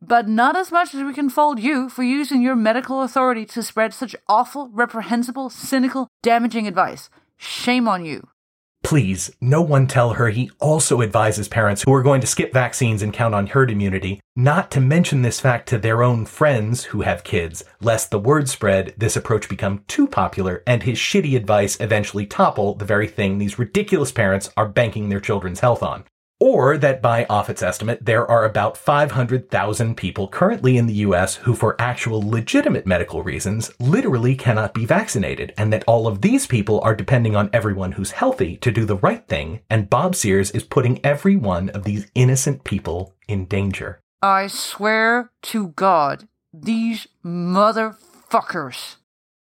But 0.00 0.28
not 0.28 0.56
as 0.56 0.70
much 0.70 0.94
as 0.94 1.02
we 1.02 1.12
can 1.12 1.28
fault 1.28 1.58
you 1.58 1.88
for 1.88 2.02
using 2.02 2.40
your 2.40 2.54
medical 2.54 3.02
authority 3.02 3.44
to 3.46 3.62
spread 3.62 3.92
such 3.92 4.14
awful, 4.28 4.68
reprehensible, 4.72 5.50
cynical, 5.50 6.08
damaging 6.22 6.66
advice. 6.66 7.10
Shame 7.36 7.88
on 7.88 8.04
you. 8.04 8.28
Please, 8.84 9.30
no 9.40 9.60
one 9.60 9.86
tell 9.86 10.14
her 10.14 10.28
he 10.28 10.50
also 10.60 11.02
advises 11.02 11.48
parents 11.48 11.82
who 11.82 11.92
are 11.92 12.02
going 12.02 12.20
to 12.20 12.28
skip 12.28 12.52
vaccines 12.52 13.02
and 13.02 13.12
count 13.12 13.34
on 13.34 13.48
herd 13.48 13.70
immunity 13.70 14.20
not 14.36 14.70
to 14.70 14.80
mention 14.80 15.22
this 15.22 15.40
fact 15.40 15.68
to 15.68 15.78
their 15.78 16.02
own 16.02 16.24
friends 16.24 16.84
who 16.84 17.02
have 17.02 17.24
kids, 17.24 17.64
lest 17.80 18.10
the 18.10 18.20
word 18.20 18.48
spread 18.48 18.94
this 18.96 19.16
approach 19.16 19.48
become 19.48 19.84
too 19.88 20.06
popular 20.06 20.62
and 20.66 20.84
his 20.84 20.96
shitty 20.96 21.36
advice 21.36 21.76
eventually 21.80 22.24
topple 22.24 22.76
the 22.76 22.84
very 22.84 23.08
thing 23.08 23.38
these 23.38 23.58
ridiculous 23.58 24.12
parents 24.12 24.48
are 24.56 24.68
banking 24.68 25.08
their 25.08 25.20
children's 25.20 25.60
health 25.60 25.82
on. 25.82 26.04
Or 26.40 26.78
that 26.78 27.02
by 27.02 27.24
Offit's 27.24 27.64
estimate, 27.64 28.04
there 28.04 28.24
are 28.30 28.44
about 28.44 28.76
500,000 28.76 29.96
people 29.96 30.28
currently 30.28 30.76
in 30.76 30.86
the 30.86 30.94
US 30.94 31.34
who, 31.36 31.52
for 31.52 31.74
actual 31.80 32.22
legitimate 32.22 32.86
medical 32.86 33.24
reasons, 33.24 33.72
literally 33.80 34.36
cannot 34.36 34.72
be 34.72 34.86
vaccinated, 34.86 35.52
and 35.58 35.72
that 35.72 35.82
all 35.88 36.06
of 36.06 36.20
these 36.20 36.46
people 36.46 36.80
are 36.82 36.94
depending 36.94 37.34
on 37.34 37.50
everyone 37.52 37.92
who's 37.92 38.12
healthy 38.12 38.56
to 38.58 38.70
do 38.70 38.84
the 38.84 38.96
right 38.98 39.26
thing, 39.26 39.60
and 39.68 39.90
Bob 39.90 40.14
Sears 40.14 40.52
is 40.52 40.62
putting 40.62 41.04
every 41.04 41.36
one 41.36 41.70
of 41.70 41.82
these 41.82 42.08
innocent 42.14 42.62
people 42.62 43.16
in 43.26 43.46
danger. 43.46 43.98
I 44.22 44.46
swear 44.46 45.32
to 45.44 45.68
God, 45.68 46.28
these 46.52 47.08
motherfuckers. 47.24 48.96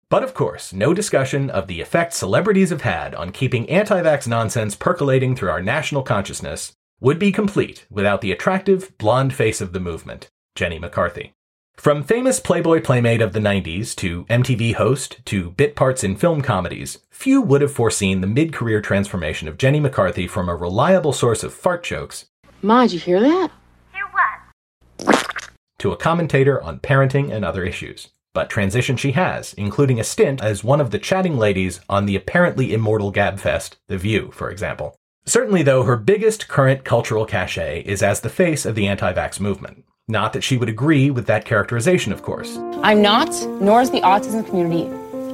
But 0.10 0.24
of 0.24 0.34
course, 0.34 0.72
no 0.74 0.94
discussion 0.94 1.50
of 1.50 1.68
the 1.68 1.82
effect 1.82 2.14
celebrities 2.14 2.70
have 2.70 2.82
had 2.82 3.14
on 3.14 3.32
keeping 3.32 3.70
anti 3.70 4.02
vax 4.02 4.28
nonsense 4.28 4.74
percolating 4.74 5.36
through 5.36 5.50
our 5.50 5.62
national 5.62 6.02
consciousness 6.02 6.74
would 7.00 7.20
be 7.20 7.32
complete 7.32 7.86
without 7.90 8.22
the 8.22 8.32
attractive, 8.32 8.98
blonde 8.98 9.34
face 9.34 9.62
of 9.62 9.74
the 9.74 9.80
movement, 9.80 10.30
Jenny 10.56 10.80
McCarthy. 10.80 11.34
From 11.76 12.04
famous 12.04 12.40
Playboy 12.40 12.82
playmate 12.82 13.22
of 13.22 13.34
the 13.34 13.40
90s 13.40 13.96
to 13.98 14.26
MTV 14.26 14.74
host 14.74 15.20
to 15.26 15.52
bit 15.52 15.76
parts 15.76 16.04
in 16.04 16.16
film 16.16 16.42
comedies, 16.42 17.00
few 17.12 17.42
would 17.42 17.62
have 17.62 17.72
foreseen 17.72 18.22
the 18.22 18.28
mid 18.28 18.52
career 18.52 18.82
transformation 18.82 19.48
of 19.48 19.58
Jenny 19.58 19.80
McCarthy 19.80 20.28
from 20.28 20.50
a 20.50 20.56
reliable 20.56 21.14
source 21.14 21.44
of 21.44 21.54
fart 21.54 21.84
jokes 21.84 22.26
Ma, 22.64 22.82
did 22.82 22.94
you 22.94 23.00
hear 23.00 23.20
that? 23.20 23.52
Hear 23.94 24.06
what? 24.12 25.54
To 25.78 25.92
a 25.92 25.98
commentator 25.98 26.62
on 26.62 26.80
parenting 26.80 27.32
and 27.32 27.46
other 27.46 27.64
issues. 27.64 28.10
But 28.34 28.50
transition 28.50 28.98
she 28.98 29.12
has, 29.12 29.54
including 29.54 30.00
a 30.00 30.04
stint 30.04 30.42
as 30.42 30.64
one 30.64 30.82
of 30.82 30.92
the 30.92 31.00
chatting 31.00 31.38
ladies 31.38 31.80
on 31.88 32.06
the 32.06 32.16
apparently 32.16 32.74
immortal 32.74 33.12
Gabfest, 33.14 33.76
The 33.88 33.98
View, 33.98 34.32
for 34.32 34.50
example. 34.50 34.96
Certainly, 35.28 35.64
though, 35.64 35.84
her 35.84 35.98
biggest 35.98 36.48
current 36.48 36.86
cultural 36.86 37.26
cachet 37.26 37.82
is 37.82 38.02
as 38.02 38.22
the 38.22 38.30
face 38.30 38.66
of 38.66 38.76
the 38.76 38.88
anti 38.88 39.12
vax 39.12 39.42
movement. 39.42 39.84
Not 40.08 40.32
that 40.32 40.42
she 40.42 40.56
would 40.56 40.70
agree 40.70 41.12
with 41.12 41.28
that 41.28 41.44
characterization, 41.44 42.14
of 42.14 42.22
course. 42.22 42.56
I'm 42.82 43.02
not, 43.02 43.28
nor 43.60 43.82
is 43.82 43.92
the 43.92 44.00
autism 44.00 44.48
community, 44.48 44.88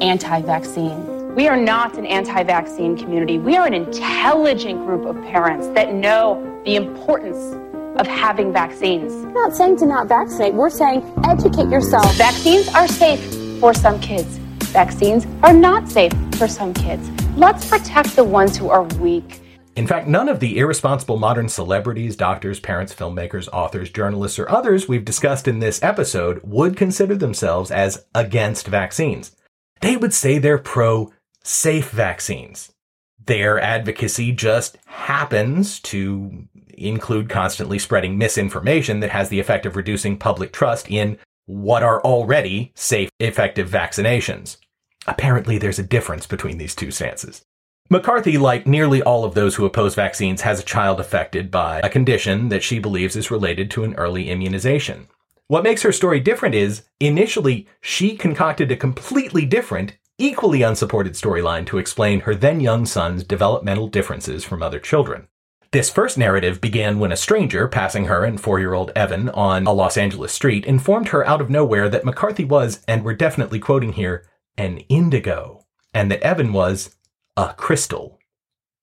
anti 0.04 0.42
vaccine. 0.42 1.36
We 1.36 1.48
are 1.48 1.58
not 1.58 1.96
an 1.96 2.08
anti 2.08 2.42
vaccine 2.42 2.98
community. 2.98 3.38
We 3.38 3.56
are 3.56 3.68
an 3.68 3.76
intelligent 3.76 4.84
group 4.84 5.06
of 5.06 5.16
parents 5.26 5.68
that 5.76 5.94
know 5.94 6.42
the 6.66 6.76
importance 6.76 7.38
of 8.00 8.08
having 8.08 8.52
vaccines. 8.52 9.14
We're 9.14 9.48
not 9.48 9.56
saying 9.56 9.78
to 9.78 9.86
not 9.86 10.08
vaccinate, 10.08 10.56
we're 10.56 10.72
saying 10.72 11.04
educate 11.24 11.70
yourself. 11.70 12.12
Vaccines 12.16 12.68
are 12.70 12.88
safe 12.88 13.60
for 13.60 13.76
some 13.76 14.00
kids, 14.00 14.38
vaccines 14.74 15.28
are 15.44 15.54
not 15.54 15.88
safe 15.88 16.14
for 16.38 16.48
some 16.48 16.74
kids. 16.74 17.12
Let's 17.38 17.70
protect 17.70 18.16
the 18.16 18.24
ones 18.24 18.58
who 18.58 18.72
are 18.72 18.82
weak. 18.98 19.43
In 19.76 19.88
fact, 19.88 20.08
none 20.08 20.30
of 20.30 20.40
the 20.40 20.60
irresponsible 20.60 21.18
modern 21.18 21.50
celebrities, 21.50 22.16
doctors, 22.16 22.60
parents, 22.60 22.94
filmmakers, 22.94 23.50
authors, 23.52 23.90
journalists, 23.90 24.38
or 24.38 24.50
others 24.50 24.88
we've 24.88 25.06
discussed 25.06 25.48
in 25.48 25.60
this 25.60 25.82
episode 25.82 26.42
would 26.44 26.78
consider 26.78 27.16
themselves 27.16 27.72
as 27.72 28.06
against 28.14 28.68
vaccines. 28.68 29.36
They 29.82 29.98
would 29.98 30.14
say 30.14 30.38
they're 30.38 30.60
pro 30.60 31.12
safe 31.44 31.90
vaccines. 31.90 32.72
Their 33.26 33.60
advocacy 33.60 34.32
just 34.32 34.78
happens 34.86 35.80
to 35.82 36.48
include 36.78 37.30
constantly 37.30 37.80
spreading 37.80 38.18
misinformation 38.18 39.00
that 39.00 39.12
has 39.12 39.30
the 39.30 39.40
effect 39.40 39.66
of 39.66 39.76
reducing 39.76 40.18
public 40.18 40.52
trust 40.52 40.90
in 40.90 41.18
what 41.46 41.84
are 41.84 42.02
already 42.02 42.72
safe, 42.76 43.10
effective 43.20 43.70
vaccinations. 43.70 44.58
Apparently, 45.08 45.58
there's 45.58 45.80
a 45.80 45.84
difference 45.84 46.28
between 46.28 46.58
these 46.58 46.76
two 46.76 46.92
stances. 46.92 47.44
McCarthy, 47.90 48.38
like 48.38 48.66
nearly 48.66 49.04
all 49.04 49.26
of 49.26 49.36
those 49.36 49.56
who 49.56 49.66
oppose 49.66 49.94
vaccines, 49.94 50.42
has 50.42 50.60
a 50.60 50.64
child 50.64 51.00
affected 51.00 51.52
by 51.52 51.80
a 51.82 51.90
condition 51.90 52.50
that 52.50 52.64
she 52.64 52.80
believes 52.80 53.16
is 53.16 53.30
related 53.30 53.70
to 53.72 53.84
an 53.84 53.94
early 53.96 54.30
immunization. 54.30 55.08
What 55.48 55.64
makes 55.64 55.84
her 55.84 55.92
story 55.92 56.20
different 56.20 56.56
is, 56.56 56.84
initially, 57.00 57.68
she 57.82 58.16
concocted 58.16 58.72
a 58.72 58.78
completely 58.78 59.46
different, 59.46 59.98
equally 60.18 60.62
unsupported 60.62 61.14
storyline 61.14 61.66
to 61.68 61.78
explain 61.78 62.22
her 62.22 62.34
then 62.34 62.62
young 62.62 62.86
son's 62.86 63.24
developmental 63.24 63.88
differences 63.90 64.44
from 64.46 64.64
other 64.64 64.80
children. 64.80 65.28
This 65.72 65.90
first 65.90 66.18
narrative 66.18 66.62
began 66.62 67.00
when 67.00 67.12
a 67.12 67.18
stranger 67.18 67.68
passing 67.68 68.06
her 68.06 68.24
and 68.24 68.40
four 68.40 68.60
year 68.60 68.74
old 68.74 68.92
Evan 68.96 69.30
on 69.30 69.68
a 69.68 69.74
Los 69.74 69.98
Angeles 69.98 70.32
street 70.32 70.66
informed 70.66 71.10
her 71.10 71.28
out 71.28 71.42
of 71.42 71.50
nowhere 71.50 71.90
that 71.90 72.06
McCarthy 72.06 72.46
was, 72.46 72.82
and 72.88 73.04
we're 73.04 73.14
definitely 73.14 73.60
quoting 73.60 73.94
here, 73.94 74.26
an 74.58 74.78
indigo, 74.88 75.66
and 75.94 76.10
that 76.10 76.22
Evan 76.22 76.54
was 76.54 76.96
a 77.36 77.54
crystal. 77.56 78.20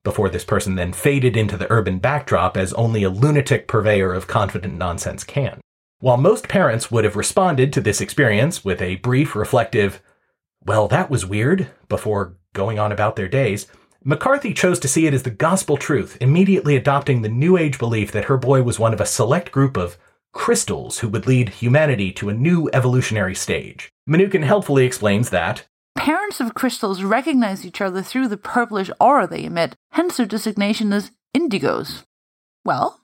Before 0.03 0.29
this 0.29 0.45
person 0.45 0.75
then 0.75 0.93
faded 0.93 1.37
into 1.37 1.57
the 1.57 1.71
urban 1.71 1.99
backdrop 1.99 2.57
as 2.57 2.73
only 2.73 3.03
a 3.03 3.11
lunatic 3.11 3.69
purveyor 3.69 4.13
of 4.13 4.27
confident 4.27 4.75
nonsense 4.75 5.25
can. 5.25 5.61
While 6.01 6.17
most 6.17 6.49
parents 6.49 6.91
would 6.91 7.05
have 7.05 7.17
responded 7.17 7.73
to 7.73 7.81
this 7.81 8.01
experience 8.01 8.65
with 8.65 8.81
a 8.81 8.97
brief, 8.97 9.37
reflective, 9.37 10.03
well, 10.65 10.89
that 10.89 11.11
was 11.11 11.27
weird, 11.27 11.69
before 11.89 12.37
going 12.55 12.79
on 12.79 12.91
about 12.91 13.17
their 13.17 13.29
days, 13.29 13.67
McCarthy 14.03 14.55
chose 14.55 14.81
to 14.81 14.89
see 14.89 15.07
it 15.07 15.13
as 15.13 15.25
the 15.25 15.31
gospel 15.31 15.77
truth, 15.77 16.17
immediately 16.21 16.75
adopting 16.75 17.21
the 17.21 17.29
New 17.29 17.59
Age 17.59 17.79
belief 17.79 18.11
that 18.13 18.25
her 18.25 18.39
boy 18.39 18.63
was 18.63 18.79
one 18.79 18.95
of 18.95 19.01
a 19.01 19.07
select 19.07 19.53
group 19.53 19.77
of 19.77 19.99
crystals 20.33 21.01
who 21.01 21.09
would 21.09 21.27
lead 21.27 21.51
humanity 21.51 22.11
to 22.13 22.31
a 22.31 22.35
new 22.35 22.71
evolutionary 22.73 23.35
stage. 23.35 23.91
Mnookin 24.09 24.45
helpfully 24.45 24.87
explains 24.87 25.29
that 25.31 25.67
Parents 25.97 26.41
of 26.41 26.55
crystals 26.55 27.03
recognize 27.03 27.67
each 27.67 27.81
other 27.81 28.03
through 28.03 28.29
the 28.29 28.37
purplish 28.37 28.91
aura 29.01 29.27
they 29.27 29.45
emit, 29.45 29.77
hence 29.93 30.17
their 30.17 30.27
designation 30.27 30.93
as 30.93 31.11
indigos. 31.37 32.05
Well, 32.65 33.01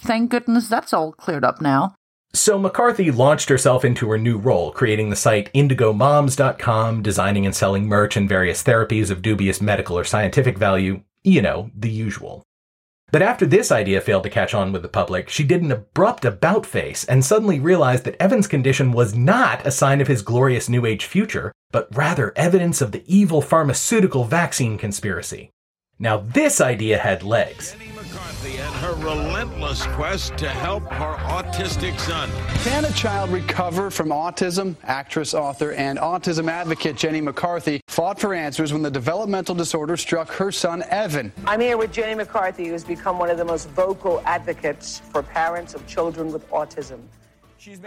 thank 0.00 0.30
goodness 0.30 0.68
that's 0.68 0.92
all 0.92 1.12
cleared 1.12 1.44
up 1.44 1.60
now. 1.60 1.94
So 2.32 2.58
McCarthy 2.58 3.12
launched 3.12 3.48
herself 3.48 3.84
into 3.84 4.10
her 4.10 4.18
new 4.18 4.38
role, 4.38 4.72
creating 4.72 5.10
the 5.10 5.16
site 5.16 5.52
indigomoms.com, 5.54 7.02
designing 7.02 7.46
and 7.46 7.54
selling 7.54 7.86
merch 7.86 8.16
and 8.16 8.28
various 8.28 8.62
therapies 8.64 9.10
of 9.10 9.22
dubious 9.22 9.60
medical 9.60 9.96
or 9.96 10.02
scientific 10.02 10.58
value, 10.58 11.02
you 11.22 11.40
know, 11.40 11.70
the 11.76 11.90
usual. 11.90 12.42
But 13.12 13.22
after 13.22 13.46
this 13.46 13.70
idea 13.70 14.00
failed 14.00 14.24
to 14.24 14.30
catch 14.30 14.54
on 14.54 14.72
with 14.72 14.82
the 14.82 14.88
public, 14.88 15.28
she 15.28 15.44
did 15.44 15.62
an 15.62 15.70
abrupt 15.70 16.24
about 16.24 16.66
face 16.66 17.04
and 17.04 17.24
suddenly 17.24 17.60
realized 17.60 18.02
that 18.02 18.20
Evan's 18.20 18.48
condition 18.48 18.90
was 18.90 19.14
not 19.14 19.64
a 19.64 19.70
sign 19.70 20.00
of 20.00 20.08
his 20.08 20.22
glorious 20.22 20.68
New 20.68 20.84
Age 20.84 21.04
future, 21.04 21.52
but 21.74 21.88
rather 21.92 22.32
evidence 22.36 22.80
of 22.80 22.92
the 22.92 23.02
evil 23.04 23.42
pharmaceutical 23.42 24.22
vaccine 24.22 24.78
conspiracy. 24.78 25.50
Now, 25.98 26.18
this 26.18 26.60
idea 26.60 26.98
had 26.98 27.24
legs. 27.24 27.72
Jenny 27.72 27.90
McCarthy 27.90 28.58
and 28.58 28.74
her 28.76 28.94
relentless 28.94 29.84
quest 29.86 30.36
to 30.38 30.48
help 30.48 30.84
her 30.84 31.16
autistic 31.16 31.98
son. 31.98 32.30
Can 32.62 32.84
a 32.84 32.92
child 32.92 33.30
recover 33.30 33.90
from 33.90 34.10
autism? 34.10 34.76
Actress, 34.84 35.34
author, 35.34 35.72
and 35.72 35.98
autism 35.98 36.48
advocate 36.48 36.94
Jenny 36.94 37.20
McCarthy 37.20 37.80
fought 37.88 38.20
for 38.20 38.34
answers 38.34 38.72
when 38.72 38.82
the 38.82 38.90
developmental 38.90 39.56
disorder 39.56 39.96
struck 39.96 40.28
her 40.30 40.52
son, 40.52 40.84
Evan. 40.90 41.32
I'm 41.44 41.60
here 41.60 41.76
with 41.76 41.92
Jenny 41.92 42.14
McCarthy, 42.14 42.66
who 42.66 42.72
has 42.72 42.84
become 42.84 43.18
one 43.18 43.30
of 43.30 43.36
the 43.36 43.44
most 43.44 43.68
vocal 43.70 44.22
advocates 44.24 45.00
for 45.10 45.24
parents 45.24 45.74
of 45.74 45.84
children 45.88 46.32
with 46.32 46.48
autism. 46.50 47.00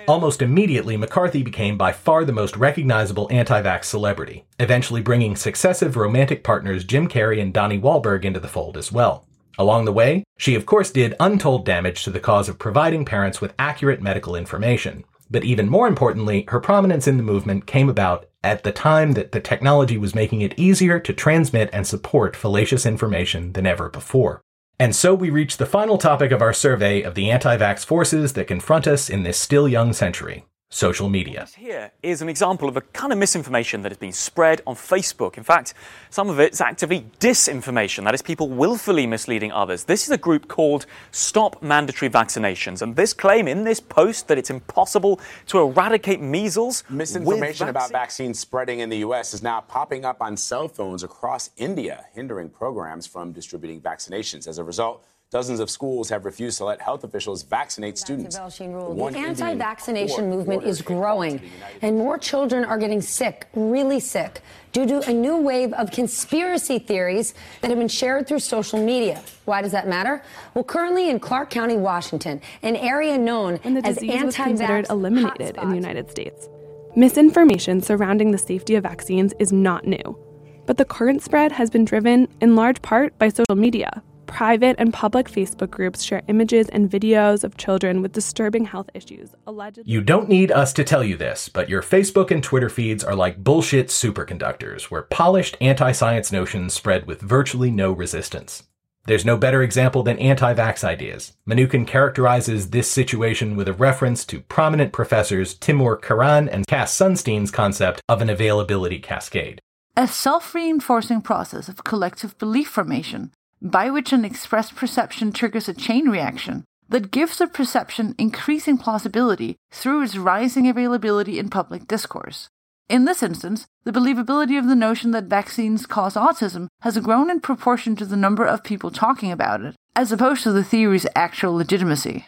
Almost 0.07 0.41
immediately, 0.41 0.97
McCarthy 0.97 1.43
became 1.43 1.77
by 1.77 1.91
far 1.91 2.25
the 2.25 2.31
most 2.31 2.57
recognizable 2.57 3.27
anti 3.31 3.61
vax 3.61 3.85
celebrity, 3.85 4.45
eventually 4.59 5.01
bringing 5.01 5.35
successive 5.35 5.95
romantic 5.95 6.43
partners 6.43 6.83
Jim 6.83 7.07
Carrey 7.07 7.41
and 7.41 7.53
Donnie 7.53 7.79
Wahlberg 7.79 8.25
into 8.25 8.39
the 8.39 8.47
fold 8.47 8.77
as 8.77 8.91
well. 8.91 9.25
Along 9.57 9.85
the 9.85 9.93
way, 9.93 10.23
she 10.37 10.55
of 10.55 10.65
course 10.65 10.91
did 10.91 11.15
untold 11.19 11.65
damage 11.65 12.03
to 12.03 12.11
the 12.11 12.19
cause 12.19 12.47
of 12.47 12.59
providing 12.59 13.05
parents 13.05 13.41
with 13.41 13.55
accurate 13.57 14.01
medical 14.01 14.35
information. 14.35 15.03
But 15.29 15.43
even 15.43 15.67
more 15.67 15.87
importantly, 15.87 16.45
her 16.49 16.59
prominence 16.59 17.07
in 17.07 17.17
the 17.17 17.23
movement 17.23 17.65
came 17.65 17.89
about 17.89 18.29
at 18.43 18.63
the 18.63 18.71
time 18.71 19.13
that 19.13 19.31
the 19.31 19.41
technology 19.41 19.97
was 19.97 20.15
making 20.15 20.41
it 20.41 20.57
easier 20.57 20.99
to 20.99 21.13
transmit 21.13 21.69
and 21.73 21.85
support 21.85 22.35
fallacious 22.35 22.85
information 22.85 23.53
than 23.53 23.65
ever 23.65 23.89
before. 23.89 24.41
And 24.79 24.95
so 24.95 25.15
we 25.15 25.29
reach 25.31 25.57
the 25.57 25.65
final 25.65 25.97
topic 25.97 26.31
of 26.31 26.41
our 26.41 26.53
survey 26.53 27.01
of 27.01 27.15
the 27.15 27.31
anti 27.31 27.57
vax 27.57 27.83
forces 27.83 28.33
that 28.33 28.47
confront 28.47 28.87
us 28.87 29.09
in 29.09 29.23
this 29.23 29.39
still 29.39 29.67
young 29.67 29.91
century 29.91 30.45
social 30.69 31.07
media. 31.07 31.47
Here 31.55 31.91
is 32.03 32.21
an 32.21 32.27
example 32.27 32.67
of 32.67 32.75
a 32.75 32.81
kind 32.81 33.13
of 33.13 33.19
misinformation 33.19 33.81
that 33.83 33.91
has 33.91 33.97
been 33.97 34.11
spread 34.11 34.61
on 34.67 34.75
Facebook. 34.75 35.37
In 35.37 35.43
fact, 35.43 35.73
some 36.09 36.29
of 36.29 36.39
it's 36.39 36.59
actively 36.59 37.05
disinformation, 37.19 38.03
that 38.03 38.13
is, 38.13 38.21
people 38.21 38.49
willfully 38.49 39.07
misleading 39.07 39.51
others. 39.51 39.85
This 39.85 40.03
is 40.03 40.09
a 40.09 40.17
group 40.17 40.47
called 40.47 40.85
Stop 41.11 41.61
Mandatory 41.63 42.09
Vaccinations, 42.09 42.81
and 42.81 42.95
this 42.95 43.13
claim 43.13 43.47
in 43.47 43.63
this 43.63 43.79
post 43.79 44.27
that 44.27 44.37
it's 44.37 44.49
impossible 44.49 45.21
to 45.47 45.59
eradicate 45.59 46.19
measles. 46.19 46.83
Misinformation 46.89 47.69
about 47.69 47.89
vaccines 47.91 48.37
spreading 48.37 48.79
in 48.79 48.89
the 48.89 48.97
U.S. 48.97 49.33
is 49.33 49.41
now 49.41 49.61
popping 49.61 50.03
up 50.03 50.21
on 50.21 50.35
cell 50.35 50.67
phones 50.67 51.01
across 51.01 51.49
India, 51.55 52.05
hindering 52.13 52.49
programs 52.49 53.07
from 53.07 53.31
distributing 53.31 53.79
vaccinations. 53.79 54.47
As 54.47 54.57
a 54.57 54.63
result, 54.63 55.05
Dozens 55.29 55.59
of 55.59 55.69
schools 55.69 56.07
have 56.07 56.23
refused 56.23 56.57
to 56.59 56.63
let 56.63 56.81
health 56.81 57.03
officials 57.03 57.43
vaccinate 57.43 57.97
students. 57.97 58.37
The 58.37 59.13
anti 59.17 59.55
vaccination 59.55 60.29
movement 60.29 60.63
is 60.63 60.81
growing, 60.81 61.41
and 61.81 61.97
more 61.97 62.17
children 62.17 62.63
are 62.63 62.77
getting 62.77 63.01
sick, 63.01 63.45
really 63.53 63.99
sick, 63.99 64.39
due 64.71 64.87
to 64.87 65.01
a 65.09 65.11
new 65.11 65.35
wave 65.35 65.73
of 65.73 65.91
conspiracy 65.91 66.79
theories 66.79 67.33
that 67.59 67.69
have 67.69 67.77
been 67.77 67.89
shared 67.89 68.25
through 68.25 68.39
social 68.39 68.81
media. 68.81 69.21
Why 69.43 69.61
does 69.61 69.73
that 69.73 69.85
matter? 69.85 70.23
Well, 70.53 70.63
currently 70.63 71.09
in 71.09 71.19
Clark 71.19 71.49
County, 71.49 71.75
Washington, 71.75 72.39
an 72.61 72.77
area 72.77 73.17
known 73.17 73.59
and 73.65 73.75
the 73.75 73.85
as 73.85 73.95
disease 73.95 74.23
was 74.23 74.39
anti 74.39 74.43
considered 74.45 74.85
eliminated 74.89 75.57
in 75.57 75.67
the 75.67 75.75
United 75.75 76.09
States. 76.09 76.47
Misinformation 76.95 77.81
surrounding 77.81 78.31
the 78.31 78.37
safety 78.37 78.75
of 78.75 78.83
vaccines 78.83 79.33
is 79.39 79.51
not 79.51 79.85
new, 79.85 80.17
but 80.65 80.77
the 80.77 80.85
current 80.85 81.21
spread 81.21 81.51
has 81.51 81.69
been 81.69 81.83
driven 81.83 82.29
in 82.39 82.55
large 82.55 82.81
part 82.81 83.17
by 83.19 83.27
social 83.27 83.57
media. 83.57 84.01
Private 84.27 84.75
and 84.77 84.93
public 84.93 85.31
Facebook 85.31 85.71
groups 85.71 86.03
share 86.03 86.21
images 86.27 86.69
and 86.69 86.89
videos 86.89 87.43
of 87.43 87.57
children 87.57 88.01
with 88.01 88.11
disturbing 88.11 88.65
health 88.65 88.89
issues, 88.93 89.33
allegedly. 89.47 89.91
You 89.91 90.01
don't 90.01 90.29
need 90.29 90.51
us 90.51 90.73
to 90.73 90.83
tell 90.83 91.03
you 91.03 91.17
this, 91.17 91.49
but 91.49 91.69
your 91.69 91.81
Facebook 91.81 92.29
and 92.29 92.43
Twitter 92.43 92.69
feeds 92.69 93.03
are 93.03 93.15
like 93.15 93.43
bullshit 93.43 93.87
superconductors, 93.87 94.83
where 94.83 95.01
polished 95.01 95.57
anti 95.61 95.91
science 95.93 96.31
notions 96.31 96.73
spread 96.73 97.07
with 97.07 97.21
virtually 97.21 97.71
no 97.71 97.91
resistance. 97.91 98.63
There's 99.07 99.25
no 99.25 99.37
better 99.37 99.63
example 99.63 100.03
than 100.03 100.19
anti 100.19 100.53
vax 100.53 100.83
ideas. 100.83 101.31
Mnookin 101.47 101.87
characterizes 101.87 102.71
this 102.71 102.91
situation 102.91 103.55
with 103.55 103.69
a 103.69 103.73
reference 103.73 104.25
to 104.25 104.41
prominent 104.41 104.91
professors 104.91 105.53
Timur 105.53 105.95
Kuran 105.95 106.49
and 106.49 106.67
Cass 106.67 106.93
Sunstein's 106.93 107.49
concept 107.49 108.01
of 108.09 108.21
an 108.21 108.29
availability 108.29 108.99
cascade. 108.99 109.61
A 109.95 110.07
self 110.07 110.53
reinforcing 110.53 111.21
process 111.21 111.69
of 111.69 111.85
collective 111.85 112.37
belief 112.37 112.67
formation 112.67 113.31
by 113.61 113.89
which 113.89 114.13
an 114.13 114.25
expressed 114.25 114.75
perception 114.75 115.31
triggers 115.31 115.67
a 115.67 115.73
chain 115.73 116.09
reaction 116.09 116.63
that 116.89 117.11
gives 117.11 117.41
a 117.41 117.47
perception 117.47 118.15
increasing 118.17 118.77
plausibility 118.77 119.57
through 119.71 120.03
its 120.03 120.17
rising 120.17 120.67
availability 120.67 121.39
in 121.39 121.49
public 121.49 121.87
discourse. 121.87 122.47
In 122.89 123.03
this 123.03 123.21
instance, 123.21 123.65
the 123.83 123.91
believability 123.91 124.57
of 124.57 124.67
the 124.67 124.75
notion 124.75 125.11
that 125.11 125.25
vaccines 125.25 125.85
cause 125.85 126.13
autism 126.13 126.67
has 126.81 126.97
grown 126.99 127.29
in 127.29 127.41
proportion 127.41 127.97
to 127.97 128.05
the 128.05 128.15
number 128.15 128.45
of 128.45 128.63
people 128.63 128.91
talking 128.91 129.31
about 129.31 129.61
it, 129.61 129.75
as 129.95 130.11
opposed 130.11 130.43
to 130.43 130.53
the 130.53 130.63
theory's 130.63 131.05
actual 131.13 131.53
legitimacy. 131.53 132.25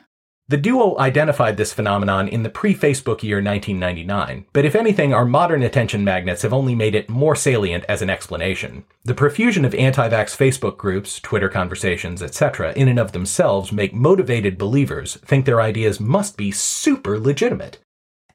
The 0.50 0.58
duo 0.58 0.98
identified 0.98 1.58
this 1.58 1.74
phenomenon 1.74 2.28
in 2.28 2.42
the 2.42 2.50
pre 2.50 2.74
Facebook 2.74 3.22
year 3.22 3.38
1999, 3.38 4.46
but 4.52 4.66
if 4.66 4.74
anything, 4.76 5.14
our 5.14 5.24
modern 5.24 5.62
attention 5.62 6.04
magnets 6.04 6.42
have 6.42 6.54
only 6.54 6.74
made 6.74 6.96
it 6.96 7.08
more 7.08 7.36
salient 7.36 7.86
as 7.88 8.02
an 8.02 8.10
explanation. 8.10 8.84
The 9.04 9.14
profusion 9.14 9.64
of 9.64 9.76
anti 9.76 10.10
vax 10.10 10.36
Facebook 10.36 10.76
groups, 10.76 11.20
Twitter 11.20 11.50
conversations, 11.50 12.24
etc., 12.24 12.74
in 12.74 12.88
and 12.88 12.98
of 12.98 13.12
themselves 13.12 13.72
make 13.72 13.94
motivated 13.94 14.58
believers 14.58 15.18
think 15.18 15.46
their 15.46 15.62
ideas 15.62 16.00
must 16.00 16.36
be 16.36 16.50
super 16.50 17.20
legitimate. 17.20 17.78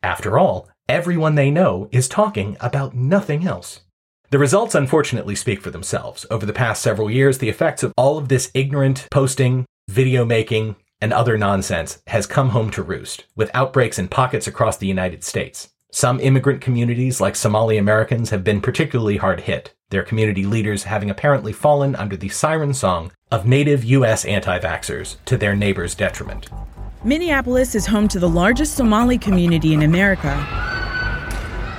After 0.01 0.39
all, 0.39 0.69
everyone 0.89 1.35
they 1.35 1.51
know 1.51 1.89
is 1.91 2.07
talking 2.07 2.57
about 2.61 2.95
nothing 2.95 3.45
else. 3.45 3.81
The 4.31 4.39
results 4.39 4.77
unfortunately 4.77 5.35
speak 5.35 5.61
for 5.63 5.71
themselves. 5.71 6.27
Over 6.31 6.47
the 6.47 6.53
past 6.53 6.81
several 6.81 7.11
years, 7.11 7.39
the 7.39 7.49
effects 7.49 7.83
of 7.83 7.93
all 7.97 8.19
of 8.19 8.29
this 8.29 8.53
ignorant 8.55 9.09
posting, 9.11 9.67
video 9.89 10.25
making, 10.25 10.77
and 11.05 11.13
other 11.13 11.37
nonsense 11.37 11.99
has 12.07 12.27
come 12.27 12.49
home 12.49 12.71
to 12.71 12.83
roost, 12.83 13.27
with 13.37 13.51
outbreaks 13.53 13.99
in 13.99 14.09
pockets 14.09 14.47
across 14.47 14.79
the 14.79 14.87
United 14.87 15.23
States. 15.23 15.69
Some 15.93 16.19
immigrant 16.19 16.63
communities, 16.63 17.21
like 17.21 17.37
Somali 17.37 17.77
Americans, 17.77 18.31
have 18.31 18.43
been 18.43 18.63
particularly 18.63 19.19
hard 19.19 19.43
hit, 19.43 19.75
their 19.91 20.03
community 20.03 20.47
leaders 20.47 20.85
having 20.85 21.11
apparently 21.11 21.53
fallen 21.53 21.95
under 21.95 22.17
the 22.17 22.31
siren 22.31 22.73
song 22.73 23.13
of 23.31 23.47
native 23.47 23.85
U.S. 23.85 24.25
anti 24.25 24.59
vaxxers 24.59 25.17
to 25.27 25.37
their 25.37 25.55
neighbors' 25.55 25.95
detriment. 25.95 26.49
Minneapolis 27.05 27.75
is 27.75 27.85
home 27.85 28.09
to 28.09 28.19
the 28.19 28.27
largest 28.27 28.75
Somali 28.75 29.19
community 29.19 29.75
in 29.75 29.83
America. 29.83 30.33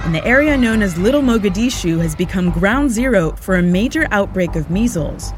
And 0.04 0.14
the 0.14 0.24
area 0.24 0.56
known 0.56 0.84
as 0.84 1.00
Little 1.00 1.24
Mogadishu 1.24 2.00
has 2.00 2.16
become 2.16 2.52
ground 2.52 2.92
zero 2.92 3.32
for 3.32 3.56
a 3.56 3.64
major 3.64 4.08
outbreak 4.12 4.56
of 4.56 4.70
measles. 4.70 5.34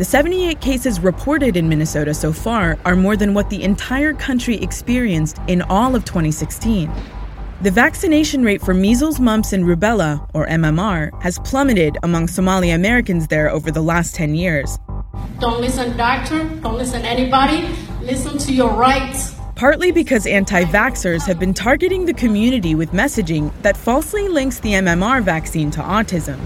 The 0.00 0.06
78 0.06 0.62
cases 0.62 0.98
reported 0.98 1.58
in 1.58 1.68
Minnesota 1.68 2.14
so 2.14 2.32
far 2.32 2.78
are 2.86 2.96
more 2.96 3.16
than 3.16 3.34
what 3.34 3.50
the 3.50 3.62
entire 3.62 4.14
country 4.14 4.56
experienced 4.56 5.38
in 5.46 5.60
all 5.60 5.94
of 5.94 6.06
2016. 6.06 6.90
The 7.60 7.70
vaccination 7.70 8.42
rate 8.42 8.62
for 8.62 8.72
measles, 8.72 9.20
mumps, 9.20 9.52
and 9.52 9.64
rubella, 9.64 10.26
or 10.32 10.46
MMR, 10.46 11.22
has 11.22 11.38
plummeted 11.40 11.98
among 12.02 12.28
Somali 12.28 12.70
Americans 12.70 13.26
there 13.26 13.50
over 13.50 13.70
the 13.70 13.82
last 13.82 14.14
10 14.14 14.34
years. 14.34 14.78
Don't 15.38 15.60
listen, 15.60 15.94
doctor. 15.98 16.44
Don't 16.44 16.78
listen, 16.78 17.02
anybody. 17.02 17.68
Listen 18.00 18.38
to 18.38 18.54
your 18.54 18.72
rights. 18.72 19.34
Partly 19.54 19.92
because 19.92 20.26
anti 20.26 20.64
vaxxers 20.64 21.26
have 21.26 21.38
been 21.38 21.52
targeting 21.52 22.06
the 22.06 22.14
community 22.14 22.74
with 22.74 22.92
messaging 22.92 23.52
that 23.60 23.76
falsely 23.76 24.28
links 24.28 24.60
the 24.60 24.72
MMR 24.72 25.22
vaccine 25.22 25.70
to 25.72 25.80
autism. 25.82 26.40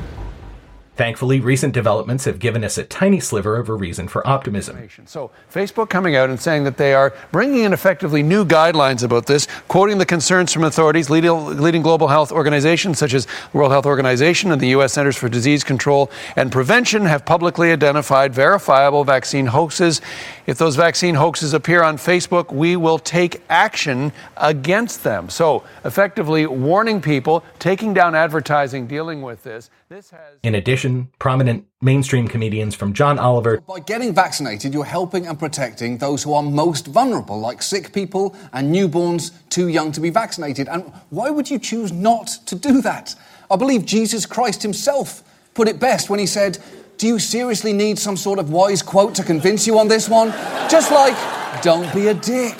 Thankfully, 0.97 1.41
recent 1.41 1.75
developments 1.75 2.25
have 2.25 2.39
given 2.39 2.62
us 2.62 2.79
a 2.79 2.85
tiny 2.85 3.19
sliver 3.19 3.57
of 3.57 3.69
a 3.69 3.75
reason 3.75 4.07
for 4.07 4.25
optimism. 4.27 4.77
So, 5.07 5.33
Facebook 5.53 5.91
coming 5.91 6.15
out 6.15 6.31
and 6.31 6.39
saying 6.39 6.62
that 6.65 6.77
they 6.77 6.95
are 6.95 7.12
bringing 7.33 7.65
in 7.65 7.73
effectively 7.73 8.23
new 8.23 8.45
guidelines 8.45 9.03
about 9.03 9.27
this, 9.27 9.49
quoting 9.66 9.99
the 9.99 10.07
concerns 10.07 10.53
from 10.53 10.62
authorities, 10.62 11.11
leading, 11.11 11.59
leading 11.59 11.83
global 11.83 12.07
health 12.07 12.31
organizations 12.31 12.99
such 12.99 13.12
as 13.12 13.27
the 13.27 13.33
World 13.59 13.73
Health 13.73 13.87
Organization 13.87 14.53
and 14.53 14.61
the 14.61 14.69
U.S. 14.69 14.93
Centers 14.93 15.16
for 15.16 15.29
Disease 15.29 15.65
Control 15.65 16.12
and 16.37 16.53
Prevention 16.53 17.07
have 17.07 17.27
publicly 17.27 17.73
identified 17.73 18.33
verifiable 18.33 19.03
vaccine 19.03 19.47
hoaxes. 19.47 20.01
If 20.47 20.59
those 20.59 20.77
vaccine 20.77 21.15
hoaxes 21.15 21.55
appear 21.55 21.83
on 21.83 21.97
Facebook, 21.97 22.53
we 22.53 22.77
will 22.77 22.99
take 22.99 23.43
action 23.49 24.12
against 24.37 25.03
them. 25.03 25.31
So, 25.31 25.65
effectively 25.87 26.45
warning 26.45 27.01
people, 27.01 27.43
taking 27.59 27.95
down 27.95 28.15
advertising, 28.15 28.87
dealing 28.87 29.23
with 29.23 29.43
this. 29.43 29.71
This 29.89 30.11
has. 30.11 30.39
In 30.43 30.55
addition, 30.55 31.09
prominent 31.19 31.65
mainstream 31.81 32.29
comedians 32.29 32.75
from 32.75 32.93
John 32.93 33.19
Oliver 33.19 33.62
By 33.62 33.81
getting 33.81 34.12
vaccinated, 34.12 34.75
you're 34.75 34.85
helping 34.85 35.27
and 35.27 35.39
protecting 35.39 35.97
those 35.97 36.23
who 36.23 36.35
are 36.35 36.43
most 36.43 36.89
vulnerable, 36.89 37.41
like 37.41 37.62
sick 37.62 37.95
people 37.95 38.37
and 38.53 38.75
newborns 38.75 39.33
too 39.49 39.69
young 39.69 39.93
to 39.93 40.01
be 40.01 40.11
vaccinated. 40.11 40.69
And 40.69 40.93
why 41.09 41.31
would 41.31 41.51
you 41.51 41.59
choose 41.59 41.91
not 41.91 42.27
to 42.47 42.55
do 42.55 42.83
that? 42.83 43.15
I 43.51 43.57
believe 43.57 43.87
Jesus 43.87 44.27
Christ 44.27 44.62
himself 44.62 45.23
put 45.55 45.69
it 45.69 45.79
best 45.79 46.11
when 46.11 46.19
he 46.19 46.27
said, 46.27 46.59
Do 47.05 47.09
you 47.09 47.19
seriously 47.19 47.75
need 47.75 47.99
some 47.99 48.17
sort 48.17 48.39
of 48.39 48.49
wise 48.49 48.81
quote 48.81 49.15
to 49.17 49.23
convince 49.23 49.67
you 49.67 49.79
on 49.79 49.89
this 49.89 50.09
one? 50.09 50.31
Just 50.71 50.91
like, 50.91 51.15
don't 51.63 51.93
be 51.93 52.09
a 52.09 52.15
dick. 52.15 52.57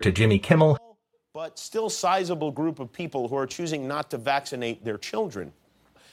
to 0.00 0.12
Jimmy 0.12 0.38
Kimmel, 0.38 0.78
but 1.34 1.58
still 1.58 1.90
sizable 1.90 2.52
group 2.52 2.78
of 2.78 2.92
people 2.92 3.26
who 3.26 3.34
are 3.34 3.48
choosing 3.48 3.88
not 3.88 4.10
to 4.12 4.16
vaccinate 4.16 4.84
their 4.84 4.96
children. 4.96 5.52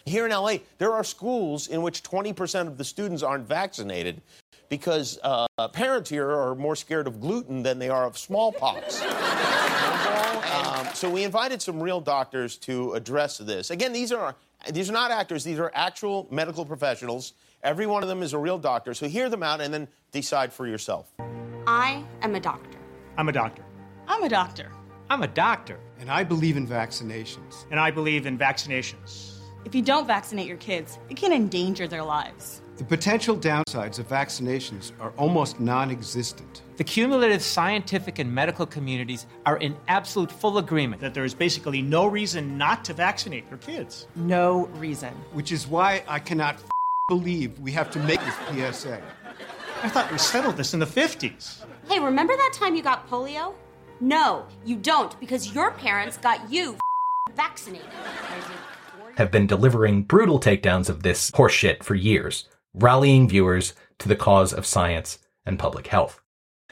Here 0.05 0.25
in 0.25 0.31
LA, 0.31 0.55
there 0.79 0.91
are 0.91 1.03
schools 1.03 1.67
in 1.67 1.83
which 1.83 2.01
20% 2.01 2.65
of 2.65 2.79
the 2.79 2.83
students 2.83 3.21
aren't 3.21 3.47
vaccinated 3.47 4.19
because 4.67 5.19
uh, 5.21 5.45
parents 5.73 6.09
here 6.09 6.31
are 6.31 6.55
more 6.55 6.75
scared 6.75 7.05
of 7.05 7.21
gluten 7.21 7.61
than 7.61 7.77
they 7.77 7.89
are 7.89 8.05
of 8.05 8.17
smallpox. 8.17 9.03
um, 10.51 10.87
so 10.95 11.11
we 11.11 11.23
invited 11.23 11.61
some 11.61 11.79
real 11.79 12.01
doctors 12.01 12.57
to 12.57 12.93
address 12.93 13.37
this. 13.37 13.69
Again, 13.69 13.93
these 13.93 14.11
are 14.11 14.33
these 14.71 14.89
are 14.89 14.93
not 14.93 15.11
actors; 15.11 15.43
these 15.43 15.59
are 15.59 15.71
actual 15.73 16.27
medical 16.31 16.65
professionals. 16.65 17.33
Every 17.63 17.87
one 17.87 18.03
of 18.03 18.09
them 18.09 18.21
is 18.21 18.33
a 18.33 18.37
real 18.37 18.57
doctor. 18.57 18.93
So 18.93 19.07
hear 19.07 19.29
them 19.29 19.43
out 19.43 19.61
and 19.61 19.73
then 19.73 19.87
decide 20.11 20.53
for 20.53 20.67
yourself. 20.67 21.11
I 21.65 22.03
am 22.21 22.35
a 22.35 22.39
doctor. 22.39 22.77
I'm 23.17 23.29
a 23.29 23.31
doctor. 23.31 23.63
I'm 24.07 24.23
a 24.23 24.29
doctor. 24.29 24.71
I'm 25.09 25.23
a 25.23 25.27
doctor. 25.27 25.79
And 25.99 26.09
I 26.11 26.23
believe 26.23 26.55
in 26.57 26.67
vaccinations. 26.67 27.65
And 27.71 27.79
I 27.79 27.91
believe 27.91 28.25
in 28.25 28.37
vaccinations. 28.37 29.39
If 29.65 29.73
you 29.73 29.81
don't 29.81 30.07
vaccinate 30.07 30.47
your 30.47 30.57
kids, 30.57 30.99
it 31.09 31.17
can 31.17 31.33
endanger 31.33 31.87
their 31.87 32.03
lives. 32.03 32.61
The 32.77 32.83
potential 32.83 33.35
downsides 33.35 33.99
of 33.99 34.07
vaccinations 34.07 34.91
are 34.99 35.11
almost 35.17 35.59
non 35.59 35.89
existent. 35.89 36.61
The 36.77 36.83
cumulative 36.83 37.41
scientific 37.41 38.19
and 38.19 38.31
medical 38.31 38.67
communities 38.67 39.25
are 39.47 39.57
in 39.57 39.75
absolute 39.87 40.31
full 40.31 40.59
agreement 40.59 41.01
that 41.01 41.15
there 41.15 41.25
is 41.25 41.33
basically 41.33 41.81
no 41.81 42.05
reason 42.05 42.55
not 42.55 42.85
to 42.85 42.93
vaccinate 42.93 43.49
your 43.49 43.57
kids. 43.57 44.05
No 44.15 44.67
reason. 44.75 45.11
Which 45.33 45.51
is 45.51 45.65
why 45.65 46.03
I 46.07 46.19
cannot 46.19 46.53
f- 46.53 46.69
believe 47.07 47.59
we 47.59 47.71
have 47.71 47.89
to 47.91 47.99
make 47.99 48.19
this 48.19 48.75
PSA. 48.75 49.01
I 49.81 49.89
thought 49.89 50.11
we 50.11 50.19
settled 50.19 50.55
this 50.55 50.75
in 50.75 50.79
the 50.79 50.85
50s. 50.85 51.65
Hey, 51.89 51.99
remember 51.99 52.37
that 52.37 52.51
time 52.53 52.75
you 52.75 52.83
got 52.83 53.09
polio? 53.09 53.55
No, 53.99 54.45
you 54.63 54.75
don't, 54.75 55.19
because 55.19 55.55
your 55.55 55.71
parents 55.71 56.17
got 56.17 56.51
you 56.51 56.75
f- 56.75 57.35
vaccinated. 57.35 57.89
Have 59.15 59.31
been 59.31 59.47
delivering 59.47 60.03
brutal 60.03 60.39
takedowns 60.39 60.89
of 60.89 61.01
this 61.01 61.31
horseshit 61.31 61.81
for 61.81 61.95
years, 61.95 62.47
rallying 62.75 63.27
viewers 63.27 63.73
to 63.97 64.07
the 64.07 64.15
cause 64.15 64.53
of 64.53 64.63
science 64.63 65.17
and 65.43 65.57
public 65.57 65.87
health. 65.87 66.21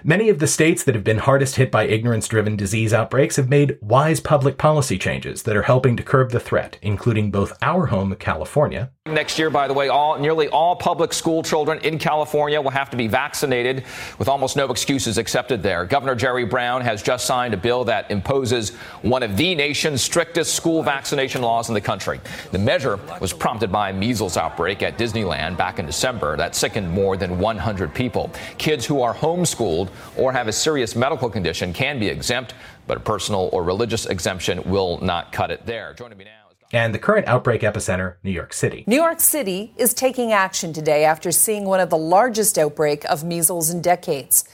Many 0.08 0.30
of 0.30 0.38
the 0.38 0.46
states 0.46 0.84
that 0.84 0.94
have 0.94 1.04
been 1.04 1.18
hardest 1.18 1.56
hit 1.56 1.72
by 1.72 1.88
ignorance 1.88 2.28
driven 2.28 2.56
disease 2.56 2.94
outbreaks 2.94 3.38
have 3.38 3.50
made 3.50 3.80
wise 3.82 4.20
public 4.20 4.60
policy 4.60 5.00
changes 5.00 5.42
that 5.42 5.56
are 5.56 5.64
helping 5.64 5.98
to 5.98 6.04
curb 6.04 6.30
the 6.30 6.40
threat, 6.40 6.78
including 6.84 7.32
both 7.32 7.58
our 7.64 7.88
home, 7.88 8.16
California. 8.20 8.92
Next 9.08 9.40
year, 9.40 9.50
by 9.50 9.68
the 9.68 9.74
way, 9.74 9.88
all 9.88 10.20
nearly 10.20 10.48
all 10.48 10.76
public 10.76 11.12
school 11.12 11.42
children 11.42 11.80
in 11.80 11.98
California 11.98 12.62
will 12.62 12.70
have 12.70 12.92
to 12.92 12.98
be 12.98 13.08
vaccinated, 13.08 13.84
with 14.20 14.28
almost 14.28 14.56
no 14.56 14.70
excuses 14.70 15.18
accepted 15.18 15.64
there. 15.64 15.86
Governor 15.86 16.14
Jerry 16.14 16.46
Brown 16.46 16.82
has 16.82 17.02
just 17.02 17.26
signed 17.26 17.56
a 17.56 17.58
bill 17.58 17.84
that 17.86 18.10
imposes 18.12 18.76
one 19.02 19.24
of 19.24 19.38
the 19.38 19.56
nation's 19.56 20.04
strictest 20.04 20.54
school 20.54 20.84
vaccination 20.84 21.42
laws 21.42 21.68
in 21.68 21.74
the 21.74 21.82
country. 21.82 22.22
The 22.52 22.60
measure 22.60 23.00
was 23.20 23.34
prompted 23.34 23.72
by 23.72 23.90
a 23.90 23.94
measles 23.94 24.38
outbreak 24.38 24.84
at 24.84 25.00
Disneyland 25.00 25.58
back 25.58 25.80
in 25.80 25.88
December 25.88 26.38
that 26.38 26.56
sickened 26.56 26.92
more 26.92 27.18
than 27.18 27.40
100 27.40 27.92
people. 27.92 28.32
Kids 28.60 28.86
who 28.86 29.02
are 29.02 29.14
homeschooled 29.16 29.90
or 30.18 30.32
have 30.32 30.48
a 30.48 30.54
serious 30.54 30.96
medical 30.96 31.30
condition 31.30 31.74
can 31.74 32.00
be 32.00 32.08
exempt, 32.08 32.54
but 32.88 32.98
a 32.98 33.00
personal 33.00 33.50
or 33.52 33.64
religious 33.64 34.06
exemption 34.06 34.62
will 34.70 35.00
not 35.02 35.32
cut 35.32 35.52
it 35.52 35.66
there. 35.66 35.94
Joining 35.94 36.18
me 36.18 36.26
now. 36.26 36.32
And 36.74 36.94
the 36.94 37.00
current 37.00 37.28
outbreak 37.28 37.62
epicenter, 37.62 38.16
New 38.24 38.32
York 38.32 38.52
City. 38.52 38.84
New 38.88 38.96
York 38.96 39.20
City 39.20 39.74
is 39.78 39.94
taking 39.94 40.32
action 40.32 40.74
today 40.74 41.06
after 41.06 41.32
seeing 41.32 41.66
one 41.66 41.80
of 41.80 41.90
the 41.90 41.98
largest 41.98 42.58
outbreak 42.58 43.06
of 43.06 43.24
measles 43.24 43.70
in 43.70 43.82
decades. 43.82 44.46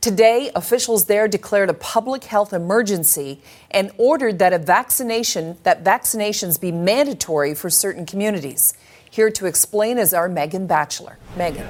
Today, 0.00 0.50
officials 0.56 1.04
there 1.04 1.28
declared 1.28 1.70
a 1.70 1.74
public 1.74 2.24
health 2.24 2.52
emergency 2.52 3.40
and 3.70 3.92
ordered 3.96 4.40
that 4.40 4.52
a 4.52 4.58
vaccination 4.58 5.56
that 5.62 5.84
vaccinations 5.84 6.60
be 6.60 6.72
mandatory 6.72 7.54
for 7.54 7.70
certain 7.70 8.04
communities. 8.04 8.74
Here 9.08 9.30
to 9.30 9.46
explain 9.46 9.98
is 9.98 10.12
our 10.12 10.28
Megan 10.28 10.66
Batchelor. 10.66 11.18
Megan. 11.36 11.68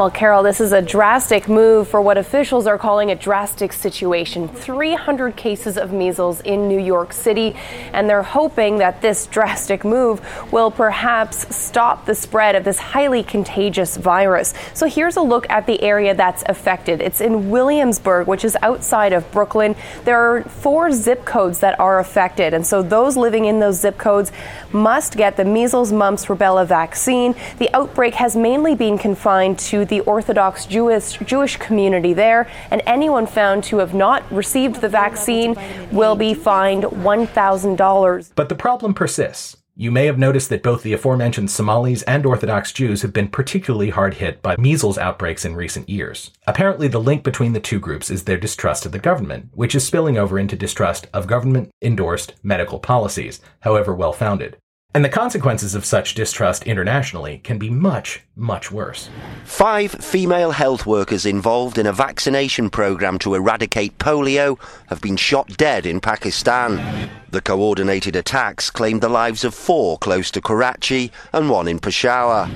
Well, 0.00 0.10
Carol, 0.10 0.42
this 0.42 0.62
is 0.62 0.72
a 0.72 0.80
drastic 0.80 1.46
move 1.46 1.86
for 1.86 2.00
what 2.00 2.16
officials 2.16 2.66
are 2.66 2.78
calling 2.78 3.10
a 3.10 3.14
drastic 3.14 3.70
situation. 3.70 4.48
300 4.48 5.36
cases 5.36 5.76
of 5.76 5.92
measles 5.92 6.40
in 6.40 6.68
New 6.68 6.80
York 6.80 7.12
City, 7.12 7.54
and 7.92 8.08
they're 8.08 8.22
hoping 8.22 8.78
that 8.78 9.02
this 9.02 9.26
drastic 9.26 9.84
move 9.84 10.22
will 10.50 10.70
perhaps 10.70 11.54
stop 11.54 12.06
the 12.06 12.14
spread 12.14 12.54
of 12.54 12.64
this 12.64 12.78
highly 12.78 13.22
contagious 13.22 13.98
virus. 13.98 14.54
So 14.72 14.86
here's 14.86 15.18
a 15.18 15.20
look 15.20 15.44
at 15.50 15.66
the 15.66 15.82
area 15.82 16.14
that's 16.14 16.44
affected. 16.46 17.02
It's 17.02 17.20
in 17.20 17.50
Williamsburg, 17.50 18.26
which 18.26 18.42
is 18.42 18.56
outside 18.62 19.12
of 19.12 19.30
Brooklyn. 19.32 19.76
There 20.06 20.18
are 20.18 20.44
four 20.44 20.92
zip 20.92 21.26
codes 21.26 21.60
that 21.60 21.78
are 21.78 21.98
affected, 21.98 22.54
and 22.54 22.66
so 22.66 22.82
those 22.82 23.18
living 23.18 23.44
in 23.44 23.60
those 23.60 23.78
zip 23.78 23.98
codes 23.98 24.32
must 24.72 25.18
get 25.18 25.36
the 25.36 25.44
measles, 25.44 25.92
mumps, 25.92 26.24
rubella 26.24 26.66
vaccine. 26.66 27.34
The 27.58 27.68
outbreak 27.76 28.14
has 28.14 28.34
mainly 28.34 28.74
been 28.74 28.96
confined 28.96 29.58
to 29.58 29.89
the 29.90 30.00
Orthodox 30.00 30.64
Jewish, 30.64 31.18
Jewish 31.18 31.58
community 31.58 32.14
there, 32.14 32.48
and 32.70 32.80
anyone 32.86 33.26
found 33.26 33.62
to 33.64 33.76
have 33.78 33.92
not 33.92 34.22
received 34.32 34.80
the 34.80 34.88
vaccine 34.88 35.54
will 35.92 36.16
be 36.16 36.32
fined 36.32 36.84
$1,000. 36.84 38.30
But 38.34 38.48
the 38.48 38.54
problem 38.54 38.94
persists. 38.94 39.58
You 39.76 39.90
may 39.90 40.06
have 40.06 40.18
noticed 40.18 40.50
that 40.50 40.62
both 40.62 40.82
the 40.82 40.92
aforementioned 40.92 41.50
Somalis 41.50 42.02
and 42.02 42.26
Orthodox 42.26 42.70
Jews 42.70 43.00
have 43.00 43.14
been 43.14 43.28
particularly 43.28 43.88
hard 43.88 44.14
hit 44.14 44.42
by 44.42 44.56
measles 44.58 44.98
outbreaks 44.98 45.44
in 45.46 45.56
recent 45.56 45.88
years. 45.88 46.32
Apparently, 46.46 46.86
the 46.86 47.00
link 47.00 47.24
between 47.24 47.54
the 47.54 47.60
two 47.60 47.80
groups 47.80 48.10
is 48.10 48.24
their 48.24 48.36
distrust 48.36 48.84
of 48.84 48.92
the 48.92 48.98
government, 48.98 49.48
which 49.54 49.74
is 49.74 49.86
spilling 49.86 50.18
over 50.18 50.38
into 50.38 50.54
distrust 50.54 51.06
of 51.14 51.26
government 51.26 51.70
endorsed 51.80 52.34
medical 52.42 52.78
policies, 52.78 53.40
however 53.60 53.94
well 53.94 54.12
founded. 54.12 54.58
And 54.92 55.04
the 55.04 55.08
consequences 55.08 55.76
of 55.76 55.84
such 55.84 56.14
distrust 56.14 56.64
internationally 56.64 57.38
can 57.44 57.58
be 57.58 57.70
much, 57.70 58.22
much 58.34 58.72
worse. 58.72 59.08
Five 59.44 59.92
female 59.92 60.50
health 60.50 60.84
workers 60.84 61.24
involved 61.24 61.78
in 61.78 61.86
a 61.86 61.92
vaccination 61.92 62.70
program 62.70 63.16
to 63.20 63.36
eradicate 63.36 63.98
polio 63.98 64.58
have 64.88 65.00
been 65.00 65.16
shot 65.16 65.56
dead 65.56 65.86
in 65.86 66.00
Pakistan. 66.00 67.08
The 67.30 67.40
coordinated 67.40 68.16
attacks 68.16 68.68
claimed 68.68 69.00
the 69.00 69.08
lives 69.08 69.44
of 69.44 69.54
four 69.54 69.96
close 69.96 70.28
to 70.32 70.40
Karachi 70.40 71.12
and 71.32 71.48
one 71.48 71.68
in 71.68 71.78
Peshawar. 71.78 72.50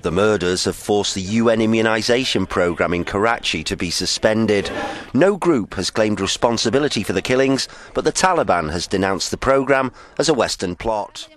The 0.00 0.10
murders 0.10 0.64
have 0.64 0.76
forced 0.76 1.14
the 1.14 1.20
UN 1.20 1.58
immunisation 1.58 2.48
programme 2.48 2.94
in 2.94 3.04
Karachi 3.04 3.62
to 3.64 3.76
be 3.76 3.90
suspended. 3.90 4.70
No 5.12 5.36
group 5.36 5.74
has 5.74 5.90
claimed 5.90 6.20
responsibility 6.20 7.02
for 7.02 7.12
the 7.12 7.22
killings, 7.22 7.68
but 7.92 8.04
the 8.04 8.12
Taliban 8.12 8.70
has 8.70 8.86
denounced 8.86 9.30
the 9.30 9.36
programme 9.36 9.92
as 10.18 10.30
a 10.30 10.34
Western 10.34 10.76
plot. 10.76 11.28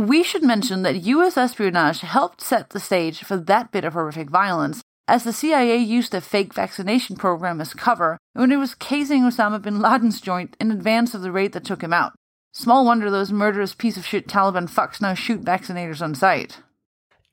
We 0.00 0.22
should 0.22 0.42
mention 0.42 0.82
that 0.84 1.02
US 1.02 1.36
espionage 1.36 2.00
helped 2.00 2.40
set 2.40 2.70
the 2.70 2.80
stage 2.80 3.22
for 3.22 3.36
that 3.36 3.70
bit 3.70 3.84
of 3.84 3.92
horrific 3.92 4.30
violence, 4.30 4.80
as 5.06 5.24
the 5.24 5.32
CIA 5.32 5.76
used 5.76 6.14
a 6.14 6.22
fake 6.22 6.54
vaccination 6.54 7.16
program 7.16 7.60
as 7.60 7.74
cover 7.74 8.16
when 8.32 8.50
it 8.50 8.56
was 8.56 8.74
casing 8.74 9.24
Osama 9.24 9.60
bin 9.60 9.78
Laden's 9.78 10.22
joint 10.22 10.56
in 10.58 10.70
advance 10.70 11.12
of 11.12 11.20
the 11.20 11.30
raid 11.30 11.52
that 11.52 11.66
took 11.66 11.82
him 11.82 11.92
out. 11.92 12.14
Small 12.54 12.86
wonder 12.86 13.10
those 13.10 13.30
murderous 13.30 13.74
piece 13.74 13.98
of 13.98 14.06
shit 14.06 14.26
Taliban 14.26 14.70
fucks 14.70 15.02
now 15.02 15.12
shoot 15.12 15.44
vaccinators 15.44 16.00
on 16.00 16.14
sight. 16.14 16.60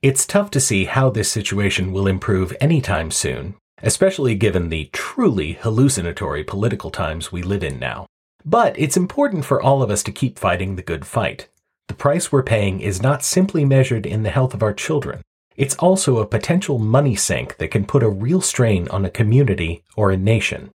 It's 0.02 0.26
tough 0.26 0.50
to 0.50 0.60
see 0.60 0.84
how 0.84 1.08
this 1.08 1.30
situation 1.30 1.90
will 1.90 2.06
improve 2.06 2.54
anytime 2.60 3.10
soon, 3.10 3.54
especially 3.82 4.34
given 4.34 4.68
the 4.68 4.90
truly 4.92 5.54
hallucinatory 5.54 6.44
political 6.44 6.90
times 6.90 7.32
we 7.32 7.40
live 7.40 7.64
in 7.64 7.78
now. 7.78 8.04
But 8.44 8.78
it's 8.78 8.98
important 8.98 9.46
for 9.46 9.62
all 9.62 9.82
of 9.82 9.90
us 9.90 10.02
to 10.02 10.12
keep 10.12 10.38
fighting 10.38 10.76
the 10.76 10.82
good 10.82 11.06
fight. 11.06 11.48
The 11.88 11.94
price 11.94 12.30
we're 12.30 12.42
paying 12.42 12.80
is 12.80 13.02
not 13.02 13.24
simply 13.24 13.64
measured 13.64 14.04
in 14.04 14.22
the 14.22 14.30
health 14.30 14.52
of 14.52 14.62
our 14.62 14.74
children. 14.74 15.22
It's 15.56 15.74
also 15.76 16.18
a 16.18 16.26
potential 16.26 16.78
money 16.78 17.16
sink 17.16 17.56
that 17.56 17.70
can 17.70 17.86
put 17.86 18.02
a 18.02 18.10
real 18.10 18.42
strain 18.42 18.86
on 18.88 19.04
a 19.06 19.10
community 19.10 19.82
or 19.96 20.10
a 20.10 20.16
nation. 20.16 20.70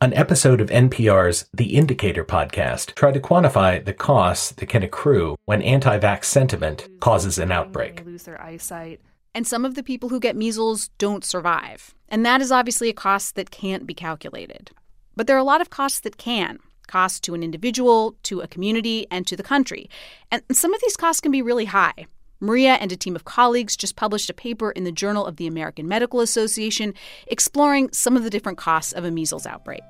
An 0.00 0.12
episode 0.12 0.60
of 0.60 0.68
NPR's 0.68 1.48
The 1.54 1.74
Indicator 1.74 2.22
podcast 2.22 2.94
tried 2.94 3.14
to 3.14 3.20
quantify 3.20 3.82
the 3.82 3.94
costs 3.94 4.52
that 4.52 4.68
can 4.68 4.82
accrue 4.82 5.36
when 5.46 5.62
anti-vax 5.62 6.26
sentiment 6.26 6.86
causes 7.00 7.38
an 7.38 7.50
outbreak. 7.50 8.04
Lose 8.04 8.24
their 8.24 8.40
eyesight. 8.40 9.00
And 9.34 9.46
some 9.46 9.64
of 9.64 9.74
the 9.74 9.82
people 9.82 10.10
who 10.10 10.20
get 10.20 10.36
measles 10.36 10.90
don't 10.98 11.24
survive. 11.24 11.94
And 12.10 12.24
that 12.26 12.42
is 12.42 12.52
obviously 12.52 12.90
a 12.90 12.94
cost 12.94 13.36
that 13.36 13.50
can't 13.50 13.86
be 13.86 13.94
calculated. 13.94 14.70
But 15.16 15.26
there 15.26 15.36
are 15.36 15.40
a 15.40 15.44
lot 15.44 15.62
of 15.62 15.70
costs 15.70 16.00
that 16.00 16.18
can 16.18 16.58
costs 16.88 17.20
to 17.20 17.34
an 17.34 17.42
individual, 17.42 18.16
to 18.24 18.40
a 18.40 18.48
community, 18.48 19.06
and 19.10 19.26
to 19.26 19.36
the 19.36 19.42
country. 19.42 19.88
And 20.30 20.42
some 20.50 20.74
of 20.74 20.80
these 20.80 20.96
costs 20.96 21.20
can 21.20 21.30
be 21.30 21.42
really 21.42 21.66
high. 21.66 22.06
Maria 22.40 22.74
and 22.74 22.92
a 22.92 22.96
team 22.96 23.16
of 23.16 23.24
colleagues 23.24 23.76
just 23.76 23.96
published 23.96 24.30
a 24.30 24.34
paper 24.34 24.70
in 24.70 24.84
the 24.84 24.92
Journal 24.92 25.26
of 25.26 25.36
the 25.36 25.46
American 25.46 25.88
Medical 25.88 26.20
Association 26.20 26.94
exploring 27.26 27.90
some 27.92 28.16
of 28.16 28.24
the 28.24 28.30
different 28.30 28.58
costs 28.58 28.92
of 28.92 29.04
a 29.04 29.10
measles 29.10 29.46
outbreak. 29.46 29.82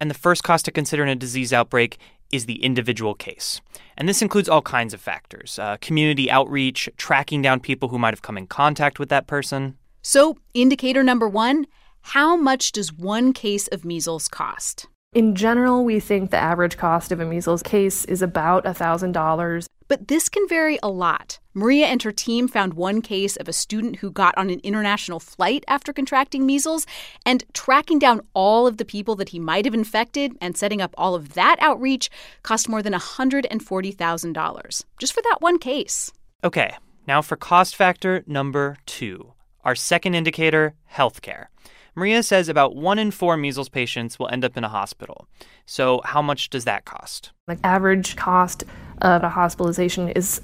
And 0.00 0.10
the 0.10 0.14
first 0.14 0.42
cost 0.44 0.64
to 0.64 0.72
consider 0.72 1.02
in 1.02 1.08
a 1.08 1.14
disease 1.14 1.52
outbreak 1.52 1.98
is 2.32 2.46
the 2.46 2.62
individual 2.64 3.14
case. 3.14 3.60
And 3.96 4.08
this 4.08 4.22
includes 4.22 4.48
all 4.48 4.62
kinds 4.62 4.92
of 4.92 5.00
factors 5.00 5.58
uh, 5.58 5.76
community 5.80 6.30
outreach, 6.30 6.88
tracking 6.96 7.42
down 7.42 7.60
people 7.60 7.90
who 7.90 7.98
might 7.98 8.14
have 8.14 8.22
come 8.22 8.38
in 8.38 8.46
contact 8.46 8.98
with 8.98 9.08
that 9.10 9.26
person. 9.26 9.76
So, 10.02 10.36
indicator 10.52 11.02
number 11.02 11.28
one 11.28 11.66
how 12.08 12.36
much 12.36 12.72
does 12.72 12.92
one 12.92 13.32
case 13.32 13.66
of 13.68 13.82
measles 13.84 14.28
cost? 14.28 14.88
In 15.14 15.36
general, 15.36 15.84
we 15.84 16.00
think 16.00 16.32
the 16.32 16.36
average 16.36 16.76
cost 16.76 17.12
of 17.12 17.20
a 17.20 17.24
measles 17.24 17.62
case 17.62 18.04
is 18.06 18.20
about 18.20 18.64
$1,000. 18.64 19.66
But 19.86 20.08
this 20.08 20.28
can 20.28 20.48
vary 20.48 20.76
a 20.82 20.88
lot. 20.88 21.38
Maria 21.54 21.86
and 21.86 22.02
her 22.02 22.10
team 22.10 22.48
found 22.48 22.74
one 22.74 23.00
case 23.00 23.36
of 23.36 23.46
a 23.46 23.52
student 23.52 23.96
who 23.96 24.10
got 24.10 24.36
on 24.36 24.50
an 24.50 24.58
international 24.64 25.20
flight 25.20 25.62
after 25.68 25.92
contracting 25.92 26.44
measles, 26.44 26.84
and 27.24 27.44
tracking 27.52 28.00
down 28.00 28.22
all 28.34 28.66
of 28.66 28.78
the 28.78 28.84
people 28.84 29.14
that 29.14 29.28
he 29.28 29.38
might 29.38 29.66
have 29.66 29.74
infected 29.74 30.32
and 30.40 30.56
setting 30.56 30.82
up 30.82 30.92
all 30.98 31.14
of 31.14 31.34
that 31.34 31.58
outreach 31.60 32.10
cost 32.42 32.68
more 32.68 32.82
than 32.82 32.92
$140,000 32.92 34.84
just 34.98 35.12
for 35.12 35.22
that 35.22 35.36
one 35.38 35.60
case. 35.60 36.10
Okay, 36.42 36.74
now 37.06 37.22
for 37.22 37.36
cost 37.36 37.76
factor 37.76 38.24
number 38.26 38.78
two 38.84 39.32
our 39.64 39.74
second 39.74 40.14
indicator 40.14 40.74
healthcare. 40.92 41.46
Maria 41.94 42.22
says 42.22 42.48
about 42.48 42.74
one 42.74 42.98
in 42.98 43.10
four 43.10 43.36
measles 43.36 43.68
patients 43.68 44.18
will 44.18 44.28
end 44.28 44.44
up 44.44 44.56
in 44.56 44.64
a 44.64 44.68
hospital. 44.68 45.28
So, 45.66 46.00
how 46.04 46.20
much 46.22 46.50
does 46.50 46.64
that 46.64 46.84
cost? 46.84 47.32
The 47.46 47.58
average 47.64 48.16
cost 48.16 48.64
of 49.00 49.22
a 49.22 49.28
hospitalization 49.28 50.08
is 50.08 50.40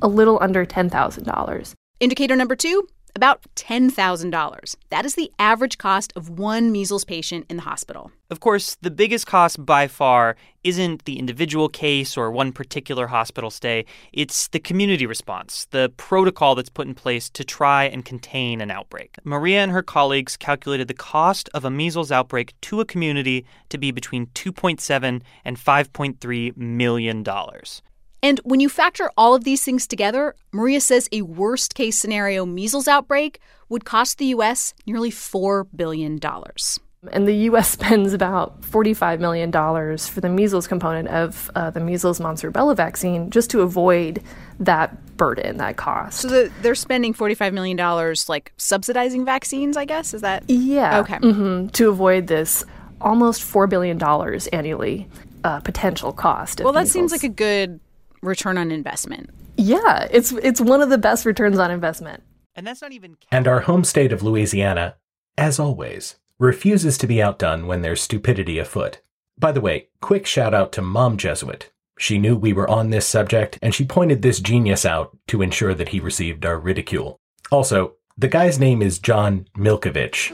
a 0.00 0.08
little 0.08 0.38
under 0.40 0.64
$10,000. 0.64 1.72
Indicator 2.00 2.36
number 2.36 2.56
two 2.56 2.88
about 3.16 3.40
$10,000. 3.56 4.76
That 4.90 5.04
is 5.06 5.14
the 5.14 5.32
average 5.38 5.78
cost 5.78 6.12
of 6.14 6.28
one 6.28 6.70
measles 6.70 7.04
patient 7.04 7.46
in 7.48 7.56
the 7.56 7.62
hospital. 7.62 8.12
Of 8.30 8.40
course, 8.40 8.76
the 8.82 8.90
biggest 8.90 9.26
cost 9.26 9.64
by 9.64 9.88
far 9.88 10.36
isn't 10.62 11.04
the 11.04 11.18
individual 11.18 11.68
case 11.68 12.16
or 12.16 12.30
one 12.30 12.52
particular 12.52 13.06
hospital 13.06 13.50
stay, 13.50 13.86
it's 14.12 14.48
the 14.48 14.58
community 14.58 15.06
response, 15.06 15.66
the 15.70 15.92
protocol 15.96 16.54
that's 16.54 16.68
put 16.68 16.86
in 16.86 16.94
place 16.94 17.30
to 17.30 17.44
try 17.44 17.84
and 17.84 18.04
contain 18.04 18.60
an 18.60 18.70
outbreak. 18.70 19.16
Maria 19.24 19.62
and 19.62 19.72
her 19.72 19.82
colleagues 19.82 20.36
calculated 20.36 20.88
the 20.88 20.94
cost 20.94 21.48
of 21.54 21.64
a 21.64 21.70
measles 21.70 22.12
outbreak 22.12 22.52
to 22.62 22.80
a 22.80 22.84
community 22.84 23.46
to 23.70 23.78
be 23.78 23.90
between 23.92 24.26
2.7 24.34 25.22
and 25.44 25.56
5.3 25.56 26.56
million 26.56 27.22
dollars. 27.22 27.80
And 28.22 28.40
when 28.44 28.60
you 28.60 28.68
factor 28.68 29.10
all 29.16 29.34
of 29.34 29.44
these 29.44 29.62
things 29.62 29.86
together, 29.86 30.34
Maria 30.52 30.80
says 30.80 31.08
a 31.12 31.22
worst 31.22 31.74
case 31.74 31.98
scenario 31.98 32.44
measles 32.46 32.88
outbreak 32.88 33.40
would 33.68 33.84
cost 33.84 34.18
the 34.18 34.26
U.S. 34.26 34.74
nearly 34.86 35.10
$4 35.10 35.66
billion. 35.74 36.18
And 37.12 37.28
the 37.28 37.34
U.S. 37.34 37.68
spends 37.76 38.12
about 38.12 38.62
$45 38.62 39.20
million 39.20 39.52
for 39.52 40.20
the 40.20 40.28
measles 40.28 40.66
component 40.66 41.08
of 41.08 41.50
uh, 41.54 41.70
the 41.70 41.80
measles 41.80 42.20
mumps 42.20 42.42
rubella 42.42 42.76
vaccine 42.76 43.30
just 43.30 43.50
to 43.50 43.60
avoid 43.60 44.22
that 44.60 45.16
burden, 45.16 45.58
that 45.58 45.76
cost. 45.76 46.20
So 46.20 46.28
the, 46.28 46.52
they're 46.62 46.74
spending 46.74 47.14
$45 47.14 47.52
million 47.52 47.76
like 48.28 48.52
subsidizing 48.56 49.24
vaccines, 49.24 49.76
I 49.76 49.84
guess? 49.84 50.14
Is 50.14 50.22
that? 50.22 50.44
Yeah. 50.48 51.00
Okay. 51.00 51.18
Mm-hmm, 51.18 51.68
to 51.68 51.90
avoid 51.90 52.26
this 52.26 52.64
almost 53.00 53.42
$4 53.42 53.68
billion 53.68 54.02
annually 54.52 55.08
uh, 55.44 55.60
potential 55.60 56.12
cost. 56.12 56.60
Well, 56.60 56.72
that 56.72 56.80
measles. 56.80 56.92
seems 56.92 57.12
like 57.12 57.24
a 57.24 57.28
good 57.28 57.80
return 58.26 58.58
on 58.58 58.70
investment. 58.70 59.30
Yeah, 59.56 60.06
it's 60.10 60.32
it's 60.32 60.60
one 60.60 60.82
of 60.82 60.90
the 60.90 60.98
best 60.98 61.24
returns 61.24 61.58
on 61.58 61.70
investment. 61.70 62.22
And 62.54 62.66
that's 62.66 62.82
not 62.82 62.92
even 62.92 63.16
And 63.30 63.46
our 63.46 63.60
home 63.60 63.84
state 63.84 64.12
of 64.12 64.22
Louisiana, 64.22 64.96
as 65.36 65.58
always, 65.58 66.16
refuses 66.38 66.96
to 66.98 67.06
be 67.06 67.22
outdone 67.22 67.66
when 67.66 67.82
there's 67.82 68.00
stupidity 68.00 68.58
afoot. 68.58 69.00
By 69.38 69.52
the 69.52 69.60
way, 69.60 69.88
quick 70.00 70.26
shout 70.26 70.54
out 70.54 70.72
to 70.72 70.82
Mom 70.82 71.18
Jesuit. 71.18 71.70
She 71.98 72.18
knew 72.18 72.36
we 72.36 72.52
were 72.52 72.68
on 72.68 72.90
this 72.90 73.06
subject, 73.06 73.58
and 73.62 73.74
she 73.74 73.84
pointed 73.84 74.22
this 74.22 74.40
genius 74.40 74.84
out 74.84 75.16
to 75.28 75.42
ensure 75.42 75.74
that 75.74 75.90
he 75.90 76.00
received 76.00 76.44
our 76.44 76.58
ridicule. 76.58 77.20
Also, 77.50 77.94
the 78.18 78.28
guy's 78.28 78.58
name 78.58 78.82
is 78.82 78.98
John 78.98 79.46
Milkovich. 79.56 80.32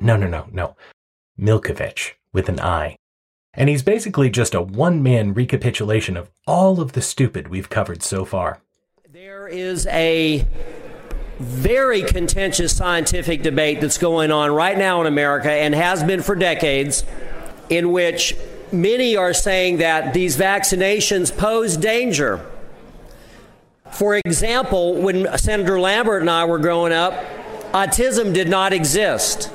No, 0.00 0.16
no, 0.16 0.26
no, 0.26 0.46
no. 0.50 0.76
Milkovich 1.38 2.12
with 2.32 2.48
an 2.48 2.58
I. 2.58 2.96
And 3.52 3.68
he's 3.68 3.82
basically 3.82 4.30
just 4.30 4.54
a 4.54 4.62
one 4.62 5.02
man 5.02 5.34
recapitulation 5.34 6.16
of 6.16 6.30
all 6.46 6.80
of 6.80 6.92
the 6.92 7.02
stupid 7.02 7.48
we've 7.48 7.68
covered 7.68 8.02
so 8.02 8.24
far. 8.24 8.60
There 9.12 9.48
is 9.48 9.86
a 9.88 10.46
very 11.38 12.02
contentious 12.02 12.76
scientific 12.76 13.42
debate 13.42 13.80
that's 13.80 13.98
going 13.98 14.30
on 14.30 14.52
right 14.52 14.78
now 14.78 15.00
in 15.00 15.06
America 15.06 15.50
and 15.50 15.74
has 15.74 16.04
been 16.04 16.22
for 16.22 16.34
decades, 16.34 17.04
in 17.68 17.92
which 17.92 18.36
many 18.72 19.16
are 19.16 19.34
saying 19.34 19.78
that 19.78 20.14
these 20.14 20.36
vaccinations 20.36 21.36
pose 21.36 21.76
danger. 21.76 22.46
For 23.92 24.20
example, 24.24 24.94
when 24.94 25.26
Senator 25.36 25.80
Lambert 25.80 26.20
and 26.20 26.30
I 26.30 26.44
were 26.44 26.58
growing 26.58 26.92
up, 26.92 27.14
autism 27.72 28.32
did 28.32 28.48
not 28.48 28.72
exist. 28.72 29.50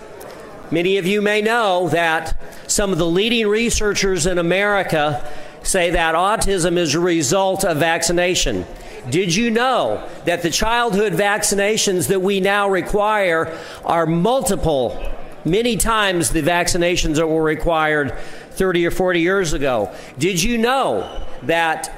Many 0.72 0.98
of 0.98 1.06
you 1.06 1.22
may 1.22 1.42
know 1.42 1.90
that 1.90 2.36
some 2.68 2.92
of 2.92 2.98
the 2.98 3.06
leading 3.06 3.48
researchers 3.48 4.26
in 4.26 4.40
America 4.40 5.32
say 5.62 5.92
that 5.92 6.16
autism 6.16 6.78
is 6.78 6.96
a 6.96 7.00
result 7.00 7.64
of 7.64 7.78
vaccination. 7.78 8.66
Did 9.10 9.36
you 9.36 9.52
know 9.52 10.08
that 10.26 10.42
the 10.42 10.50
childhood 10.50 11.14
vaccinations 11.14 12.08
that 12.08 12.20
we 12.20 12.40
now 12.40 12.68
require 12.68 13.56
are 13.84 14.08
multiple, 14.08 15.00
many 15.44 15.78
times 15.78 16.32
the 16.32 16.42
vaccinations 16.42 17.16
that 17.18 17.28
were 17.28 17.44
required 17.44 18.18
30 18.52 18.88
or 18.88 18.92
40 18.92 19.20
years 19.22 19.54
ago? 19.54 19.94
Did 20.18 20.42
you 20.42 20.58
know 20.58 21.24
that 21.44 21.94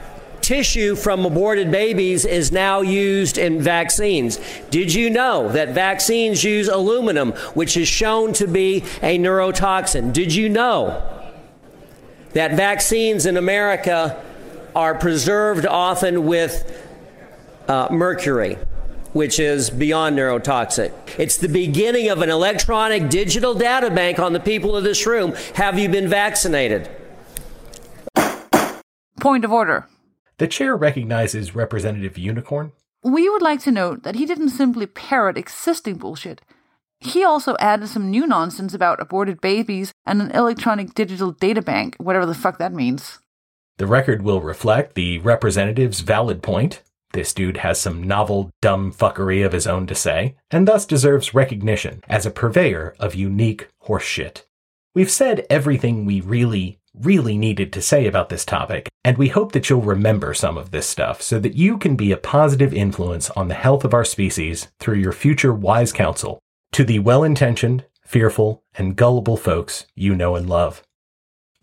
tissue 0.48 0.96
from 0.96 1.26
aborted 1.26 1.70
babies 1.70 2.24
is 2.24 2.54
now 2.54 2.80
used 2.80 3.38
in 3.38 3.62
vaccines. 3.62 4.40
Did 4.70 4.94
you 4.94 5.10
know 5.10 5.50
that 5.50 5.70
vaccines 5.70 6.42
use 6.42 6.70
aluminum, 6.70 7.34
which 7.54 7.76
is 7.76 7.90
shown 7.90 8.32
to 8.34 8.48
be 8.48 8.78
a 9.02 9.20
neurotoxin? 9.20 10.14
Did 10.14 10.34
you 10.34 10.48
know 10.48 11.04
that 12.32 12.54
vaccines 12.54 13.26
in 13.26 13.36
America 13.36 14.24
are 14.74 14.96
preserved 14.96 15.66
often 15.66 16.26
with 16.26 16.82
uh, 17.68 17.90
mercury? 17.92 18.58
Which 19.12 19.40
is 19.40 19.70
beyond 19.70 20.18
neurotoxic. 20.18 20.94
It's 21.18 21.36
the 21.36 21.50
beginning 21.50 22.08
of 22.08 22.22
an 22.22 22.30
electronic 22.30 23.10
digital 23.10 23.54
data 23.54 23.90
bank 23.90 24.18
on 24.18 24.32
the 24.32 24.40
people 24.40 24.78
of 24.78 24.86
this 24.86 25.06
room. 25.06 25.34
Have 25.56 25.78
you 25.78 25.90
been 25.90 26.08
vaccinated? 26.08 26.90
Point 29.20 29.44
of 29.44 29.52
order. 29.52 29.88
The 30.40 30.48
chair 30.48 30.76
recognizes 30.76 31.56
Representative 31.56 32.18
Unicorn. 32.18 32.72
We 33.04 33.28
would 33.28 33.42
like 33.42 33.60
to 33.62 33.72
note 33.72 34.04
that 34.04 34.16
he 34.16 34.26
didn't 34.26 34.50
simply 34.50 34.86
parrot 34.86 35.38
existing 35.38 35.96
bullshit. 35.96 36.42
He 37.00 37.24
also 37.24 37.56
added 37.60 37.90
some 37.90 38.12
new 38.12 38.28
nonsense 38.28 38.74
about 38.74 39.00
aborted 39.00 39.42
babies 39.42 39.92
and 40.06 40.22
an 40.22 40.32
electronic 40.32 40.94
digital 40.94 41.32
data 41.32 41.62
bank, 41.62 41.96
whatever 41.98 42.26
the 42.26 42.36
fuck 42.36 42.60
that 42.60 42.74
means. 42.74 43.20
The 43.78 43.88
record 43.88 44.22
will 44.22 44.42
reflect 44.42 44.96
the 44.96 45.20
representative's 45.20 46.02
valid 46.02 46.42
point. 46.44 46.82
This 47.14 47.34
dude 47.34 47.58
has 47.58 47.80
some 47.80 48.04
novel, 48.04 48.52
dumb 48.62 48.92
fuckery 48.92 49.46
of 49.46 49.54
his 49.54 49.66
own 49.66 49.88
to 49.88 49.96
say, 49.96 50.36
and 50.52 50.68
thus 50.68 50.86
deserves 50.86 51.34
recognition 51.34 52.04
as 52.08 52.26
a 52.26 52.32
purveyor 52.32 52.96
of 53.00 53.16
unique 53.16 53.70
horseshit. 53.88 54.44
We've 54.94 55.12
said 55.12 55.46
everything 55.50 56.06
we 56.06 56.22
really, 56.22 56.80
really 57.02 57.38
needed 57.38 57.72
to 57.74 57.82
say 57.82 58.08
about 58.08 58.30
this 58.30 58.46
topic, 58.46 58.90
and 59.04 59.18
we 59.18 59.30
hope 59.30 59.52
that 59.52 59.70
you'll 59.70 59.82
remember 59.82 60.34
some 60.34 60.58
of 60.58 60.72
this 60.72 60.88
stuff 60.88 61.22
so 61.22 61.40
that 61.40 61.56
you 61.56 61.78
can 61.78 61.96
be 61.96 62.12
a 62.12 62.18
positive 62.18 62.74
influence 62.74 63.30
on 63.32 63.48
the 63.48 63.54
health 63.54 63.84
of 63.84 63.94
our 63.94 64.06
species 64.06 64.68
through 64.80 64.96
your 64.96 65.12
future 65.12 65.54
wise 65.54 65.92
counsel 65.92 66.40
to 66.72 66.84
the 66.84 67.00
well 67.00 67.24
intentioned, 67.24 67.86
fearful, 68.06 68.64
and 68.76 68.96
gullible 68.96 69.38
folks 69.38 69.86
you 69.96 70.16
know 70.16 70.36
and 70.36 70.50
love. 70.50 70.84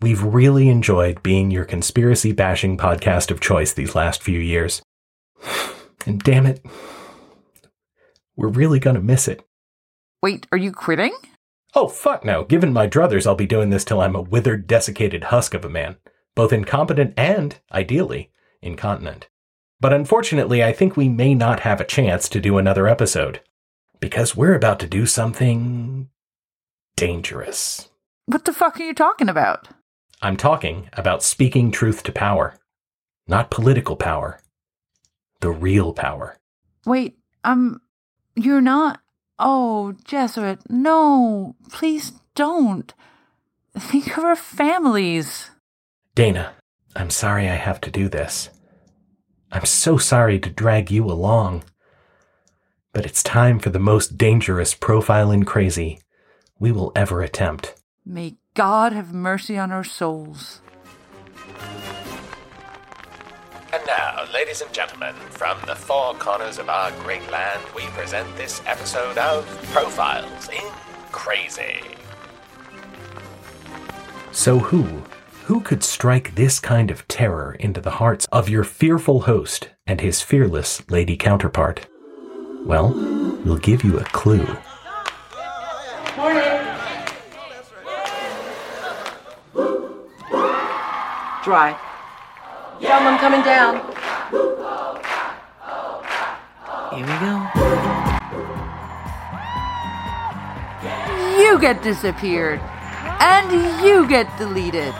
We've 0.01 0.23
really 0.23 0.69
enjoyed 0.69 1.23
being 1.23 1.51
your 1.51 1.65
conspiracy 1.65 2.31
bashing 2.31 2.77
podcast 2.77 3.31
of 3.31 3.39
choice 3.39 3.73
these 3.73 3.95
last 3.95 4.21
few 4.21 4.39
years. 4.39 4.81
And 6.05 6.21
damn 6.21 6.45
it, 6.45 6.63
we're 8.35 8.49
really 8.49 8.79
gonna 8.79 9.01
miss 9.01 9.27
it. 9.27 9.41
Wait, 10.21 10.47
are 10.51 10.57
you 10.57 10.71
quitting? 10.71 11.13
Oh, 11.75 11.89
fuck 11.89 12.23
no. 12.23 12.45
Given 12.45 12.71
my 12.71 12.87
druthers, 12.87 13.27
I'll 13.27 13.35
be 13.35 13.45
doing 13.45 13.69
this 13.69 13.83
till 13.83 13.99
I'm 13.99 14.15
a 14.15 14.21
withered, 14.21 14.65
desiccated 14.65 15.25
husk 15.25 15.53
of 15.53 15.65
a 15.65 15.69
man, 15.69 15.97
both 16.33 16.53
incompetent 16.53 17.13
and, 17.17 17.59
ideally, 17.71 18.31
incontinent. 18.61 19.27
But 19.81 19.91
unfortunately, 19.91 20.63
I 20.63 20.71
think 20.71 20.95
we 20.95 21.09
may 21.09 21.35
not 21.35 21.59
have 21.61 21.81
a 21.81 21.85
chance 21.85 22.29
to 22.29 22.39
do 22.39 22.57
another 22.57 22.87
episode. 22.87 23.41
Because 23.99 24.35
we're 24.35 24.55
about 24.55 24.79
to 24.79 24.87
do 24.87 25.05
something 25.05 26.09
dangerous. 26.95 27.89
What 28.25 28.45
the 28.45 28.53
fuck 28.53 28.79
are 28.79 28.83
you 28.83 28.93
talking 28.93 29.29
about? 29.29 29.67
I'm 30.21 30.37
talking 30.37 30.89
about 30.93 31.23
speaking 31.23 31.71
truth 31.71 32.03
to 32.03 32.11
power. 32.11 32.55
Not 33.27 33.51
political 33.51 33.95
power. 33.95 34.39
The 35.41 35.51
real 35.51 35.91
power. 35.93 36.37
Wait, 36.85 37.17
um, 37.43 37.81
you're 38.35 38.61
not. 38.61 39.01
Oh, 39.37 39.93
Jesuit, 40.05 40.59
no, 40.69 41.55
please 41.71 42.13
don't. 42.35 42.93
Think 43.77 44.17
of 44.17 44.23
our 44.23 44.35
families. 44.35 45.51
Dana, 46.15 46.53
I'm 46.95 47.09
sorry 47.09 47.49
I 47.49 47.55
have 47.55 47.81
to 47.81 47.91
do 47.91 48.07
this. 48.07 48.49
I'm 49.51 49.65
so 49.65 49.97
sorry 49.97 50.39
to 50.39 50.49
drag 50.49 50.89
you 50.91 51.05
along. 51.05 51.63
but 52.93 53.05
it's 53.05 53.21
time 53.23 53.59
for 53.59 53.69
the 53.71 53.79
most 53.79 54.17
dangerous 54.17 54.73
profile 54.73 55.29
in 55.29 55.43
crazy 55.43 55.99
we 56.59 56.71
will 56.71 56.93
ever 56.95 57.21
attempt. 57.21 57.75
May 58.05 58.37
God 58.53 58.93
have 58.93 59.13
mercy 59.13 59.57
on 59.57 59.69
our 59.69 59.83
souls. 59.83 60.61
And 63.75 63.85
now, 63.87 64.23
ladies 64.33 64.61
and 64.61 64.71
gentlemen, 64.71 65.13
from 65.31 65.57
the 65.67 65.75
four 65.75 66.13
corners 66.13 66.59
of 66.59 66.69
our 66.69 66.91
great 67.01 67.29
land, 67.29 67.61
we 67.75 67.81
present 67.87 68.33
this 68.37 68.61
episode 68.65 69.17
of 69.17 69.45
Profiles 69.73 70.47
in 70.47 70.71
Crazy. 71.11 71.81
So, 74.31 74.59
who? 74.59 75.03
Who 75.47 75.59
could 75.59 75.83
strike 75.83 76.35
this 76.35 76.61
kind 76.61 76.89
of 76.89 77.05
terror 77.09 77.57
into 77.59 77.81
the 77.81 77.91
hearts 77.91 78.25
of 78.31 78.47
your 78.47 78.63
fearful 78.63 79.23
host 79.23 79.67
and 79.85 79.99
his 79.99 80.21
fearless 80.21 80.89
lady 80.89 81.17
counterpart? 81.17 81.85
Well, 82.63 82.93
we'll 83.43 83.57
give 83.57 83.83
you 83.83 83.99
a 83.99 84.05
clue. 84.05 84.55
Morning. 86.15 86.61
Dry. 91.43 91.77
Tell 92.81 92.99
them 92.99 93.07
I'm 93.07 93.19
coming 93.19 93.41
down. 93.41 93.75
Here 96.93 97.05
we 97.05 97.15
go. 97.19 97.35
You 101.41 101.59
get 101.59 101.81
disappeared. 101.81 102.59
And 103.19 103.51
you 103.83 104.07
get 104.07 104.27
deleted. 104.37 104.93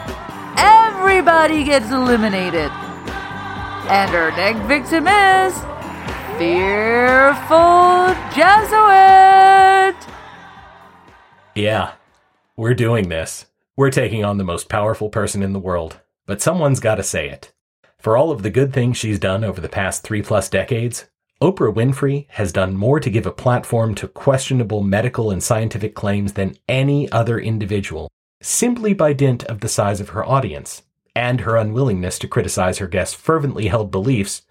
Everybody 0.56 1.64
gets 1.64 1.90
eliminated. 1.90 2.70
And 3.88 4.14
our 4.14 4.30
next 4.30 4.60
victim 4.66 5.06
is 5.06 5.54
Fearful 6.38 8.14
Jesuit. 8.34 9.96
Yeah, 11.54 11.92
we're 12.56 12.74
doing 12.74 13.08
this. 13.08 13.46
We're 13.76 13.90
taking 13.90 14.24
on 14.24 14.38
the 14.38 14.44
most 14.44 14.68
powerful 14.68 15.08
person 15.08 15.42
in 15.42 15.52
the 15.52 15.58
world, 15.58 16.00
but 16.26 16.42
someone's 16.42 16.80
got 16.80 16.96
to 16.96 17.02
say 17.02 17.28
it. 17.30 17.52
For 18.06 18.16
all 18.16 18.30
of 18.30 18.44
the 18.44 18.50
good 18.50 18.72
things 18.72 18.96
she's 18.96 19.18
done 19.18 19.42
over 19.42 19.60
the 19.60 19.68
past 19.68 20.04
three 20.04 20.22
plus 20.22 20.48
decades, 20.48 21.06
Oprah 21.42 21.74
Winfrey 21.74 22.26
has 22.28 22.52
done 22.52 22.76
more 22.76 23.00
to 23.00 23.10
give 23.10 23.26
a 23.26 23.32
platform 23.32 23.96
to 23.96 24.06
questionable 24.06 24.80
medical 24.80 25.32
and 25.32 25.42
scientific 25.42 25.96
claims 25.96 26.34
than 26.34 26.54
any 26.68 27.10
other 27.10 27.36
individual, 27.36 28.08
simply 28.40 28.94
by 28.94 29.12
dint 29.12 29.42
of 29.46 29.58
the 29.58 29.68
size 29.68 30.00
of 30.00 30.10
her 30.10 30.24
audience 30.24 30.84
and 31.16 31.40
her 31.40 31.56
unwillingness 31.56 32.16
to 32.20 32.28
criticize 32.28 32.78
her 32.78 32.86
guests' 32.86 33.16
fervently 33.16 33.66
held 33.66 33.90
beliefs, 33.90 34.42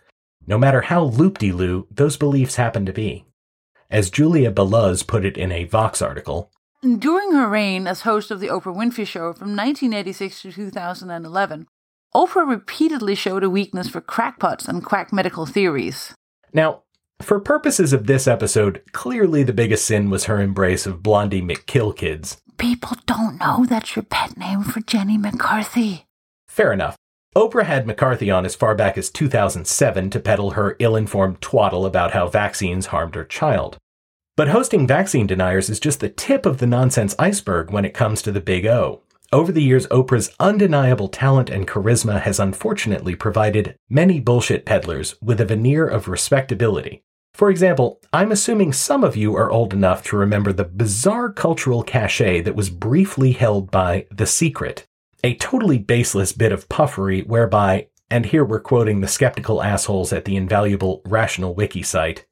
no 0.45 0.57
matter 0.57 0.82
how 0.82 1.03
loop 1.06 1.38
de 1.38 1.53
loo 1.53 1.88
those 1.90 2.18
beliefs 2.18 2.57
happen 2.57 2.86
to 2.86 2.91
be. 2.91 3.23
As 3.90 4.10
Julia 4.10 4.52
Belluz 4.52 5.07
put 5.07 5.23
it 5.23 5.38
in 5.38 5.53
a 5.53 5.64
Vox 5.64 6.02
article, 6.02 6.52
During 6.82 7.32
her 7.32 7.48
reign 7.48 7.88
as 7.88 8.02
host 8.02 8.32
of 8.32 8.41
The 8.41 8.49
Oprah 8.49 8.76
Winfrey 8.76 9.07
Show 9.07 9.32
from 9.32 9.56
1986 9.56 10.41
to 10.41 10.52
2011, 10.52 11.68
Oprah 12.16 12.48
repeatedly 12.48 13.14
showed 13.14 13.44
a 13.44 13.50
weakness 13.50 13.90
for 13.90 14.00
crackpots 14.00 14.70
and 14.70 14.86
quack 14.86 15.12
medical 15.12 15.46
theories. 15.46 16.16
Now, 16.54 16.84
for 17.22 17.42
purposes 17.42 17.92
of 17.92 18.08
this 18.08 18.26
episode, 18.26 18.82
clearly 18.94 19.44
the 19.44 19.52
biggest 19.52 19.84
sin 19.84 20.10
was 20.10 20.24
her 20.24 20.40
embrace 20.40 20.86
of 20.86 21.04
Blondie 21.04 21.42
McKill 21.42 21.94
kids. 21.94 22.38
People 22.58 22.96
don't 23.06 23.38
know 23.38 23.66
that's 23.66 23.98
your 23.98 24.04
pet 24.04 24.38
name 24.38 24.64
for 24.64 24.80
Jenny 24.80 25.18
McCarthy. 25.18 26.06
Fair 26.48 26.72
enough. 26.72 26.96
Oprah 27.36 27.66
had 27.66 27.86
McCarthy 27.86 28.32
on 28.32 28.46
as 28.46 28.56
far 28.56 28.76
back 28.76 28.98
as 28.98 29.10
2007 29.10 30.10
to 30.12 30.20
peddle 30.22 30.52
her 30.52 30.78
ill 30.80 30.96
informed 30.96 31.42
twaddle 31.42 31.86
about 31.86 32.14
how 32.14 32.30
vaccines 32.30 32.86
harmed 32.86 33.16
her 33.16 33.26
child. 33.26 33.78
But 34.38 34.48
hosting 34.48 34.88
vaccine 34.88 35.28
deniers 35.28 35.70
is 35.70 35.82
just 35.82 36.00
the 36.00 36.08
tip 36.08 36.46
of 36.46 36.60
the 36.60 36.68
nonsense 36.68 37.14
iceberg 37.20 37.72
when 37.72 37.84
it 37.84 37.94
comes 37.94 38.22
to 38.22 38.32
the 38.32 38.40
big 38.40 38.66
O. 38.66 39.02
Over 39.34 39.52
the 39.52 39.64
years, 39.64 39.88
Oprah's 39.88 40.34
undeniable 40.40 41.08
talent 41.08 41.50
and 41.50 41.68
charisma 41.68 42.22
has 42.22 42.40
unfortunately 42.40 43.16
provided 43.16 43.78
many 43.90 44.20
bullshit 44.20 44.66
peddlers 44.66 45.16
with 45.22 45.42
a 45.42 45.46
veneer 45.46 45.88
of 45.88 46.08
respectability. 46.08 47.04
For 47.34 47.50
example, 47.50 48.00
I'm 48.14 48.32
assuming 48.32 48.72
some 48.72 49.04
of 49.04 49.18
you 49.18 49.36
are 49.36 49.52
old 49.52 49.74
enough 49.74 50.04
to 50.06 50.16
remember 50.16 50.54
the 50.54 50.64
bizarre 50.64 51.32
cultural 51.34 51.84
cachet 51.84 52.42
that 52.42 52.56
was 52.56 52.70
briefly 52.70 53.34
held 53.34 53.72
by 53.72 54.08
The 54.10 54.26
Secret, 54.26 54.88
a 55.24 55.36
totally 55.36 55.80
baseless 55.80 56.32
bit 56.32 56.54
of 56.54 56.70
puffery 56.70 57.24
whereby, 57.24 57.88
and 58.10 58.28
here 58.28 58.46
we're 58.46 58.62
quoting 58.62 59.02
the 59.02 59.08
skeptical 59.08 59.62
assholes 59.62 60.14
at 60.14 60.24
the 60.24 60.38
invaluable 60.38 61.02
Rational 61.06 61.54
Wiki 61.54 61.84
site, 61.84 62.26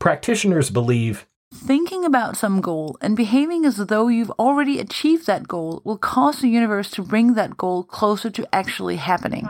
practitioners 0.00 0.70
believe 0.70 1.28
Thinking 1.52 2.04
about 2.04 2.36
some 2.36 2.60
goal 2.60 2.96
and 3.00 3.16
behaving 3.16 3.64
as 3.64 3.76
though 3.76 4.06
you've 4.06 4.30
already 4.38 4.78
achieved 4.78 5.26
that 5.26 5.48
goal 5.48 5.82
will 5.84 5.98
cause 5.98 6.40
the 6.40 6.48
universe 6.48 6.92
to 6.92 7.02
bring 7.02 7.34
that 7.34 7.56
goal 7.56 7.82
closer 7.82 8.30
to 8.30 8.54
actually 8.54 8.94
happening. 8.94 9.48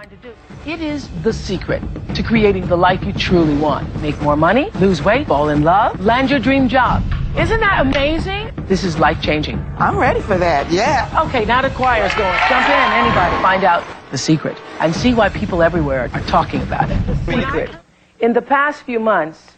It 0.64 0.80
is 0.80 1.10
the 1.22 1.32
secret 1.34 1.82
to 2.14 2.22
creating 2.22 2.68
the 2.68 2.76
life 2.76 3.04
you 3.04 3.12
truly 3.12 3.54
want. 3.54 3.94
Make 4.00 4.18
more 4.22 4.34
money, 4.34 4.70
lose 4.80 5.02
weight, 5.04 5.26
fall 5.26 5.50
in 5.50 5.62
love, 5.62 6.00
land 6.00 6.30
your 6.30 6.40
dream 6.40 6.68
job. 6.68 7.02
Isn't 7.36 7.60
that 7.60 7.86
amazing? 7.86 8.50
This 8.66 8.82
is 8.82 8.98
life 8.98 9.20
changing. 9.20 9.58
I'm 9.78 9.98
ready 9.98 10.20
for 10.22 10.38
that, 10.38 10.70
yeah. 10.70 11.24
Okay, 11.26 11.44
now 11.44 11.60
the 11.60 11.70
choir's 11.70 12.14
going. 12.14 12.38
Jump 12.48 12.66
in, 12.66 12.92
anybody. 12.92 13.42
Find 13.42 13.62
out 13.62 13.84
the 14.10 14.18
secret 14.18 14.56
and 14.80 14.96
see 14.96 15.12
why 15.12 15.28
people 15.28 15.62
everywhere 15.62 16.10
are 16.14 16.20
talking 16.22 16.62
about 16.62 16.90
it. 16.90 17.06
The 17.06 17.16
secret. 17.26 17.76
In 18.20 18.32
the 18.32 18.42
past 18.42 18.84
few 18.84 19.00
months, 19.00 19.52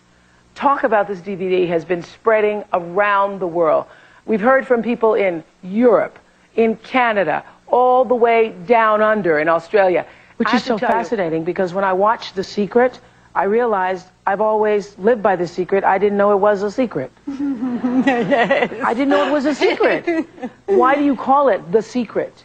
talk 0.55 0.85
about 0.85 1.09
this 1.09 1.21
DVD 1.21 1.67
has 1.69 1.85
been 1.85 2.03
spreading 2.03 2.65
around 2.73 3.41
the 3.41 3.47
world. 3.47 3.87
We've 4.27 4.41
heard 4.41 4.67
from 4.67 4.83
people 4.83 5.15
in 5.15 5.43
Europe, 5.63 6.19
in 6.57 6.77
Canada, 6.77 7.45
all 7.67 8.05
the 8.05 8.15
way 8.15 8.51
down 8.67 9.01
under 9.03 9.39
in 9.39 9.49
Australia. 9.49 10.07
Which 10.37 10.53
is 10.55 10.65
so 10.65 10.77
to 10.77 10.81
tell 10.81 10.89
you- 10.89 10.95
fascinating 11.05 11.45
because 11.45 11.73
when 11.75 11.85
I 11.85 11.93
watched 11.93 12.35
The 12.35 12.45
Secret, 12.45 13.01
I 13.35 13.45
realized 13.45 14.09
I've 14.27 14.41
always 14.41 14.97
lived 14.99 15.23
by 15.23 15.37
The 15.37 15.47
Secret. 15.47 15.85
I 15.85 15.99
didn't 15.99 16.19
know 16.19 16.33
it 16.33 16.37
was 16.37 16.63
a 16.63 16.71
secret. 16.71 17.11
I 17.27 18.93
didn't 18.95 19.09
know 19.09 19.27
it 19.27 19.33
was 19.33 19.47
a 19.47 19.55
secret. 19.55 20.27
Why 20.67 20.95
do 20.95 21.03
you 21.05 21.17
call 21.17 21.49
it 21.49 21.73
The 21.73 21.83
Secret? 21.83 22.45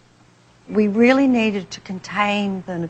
we 0.69 0.87
really 0.87 1.27
needed 1.27 1.69
to 1.71 1.81
contain 1.81 2.61
the 2.65 2.89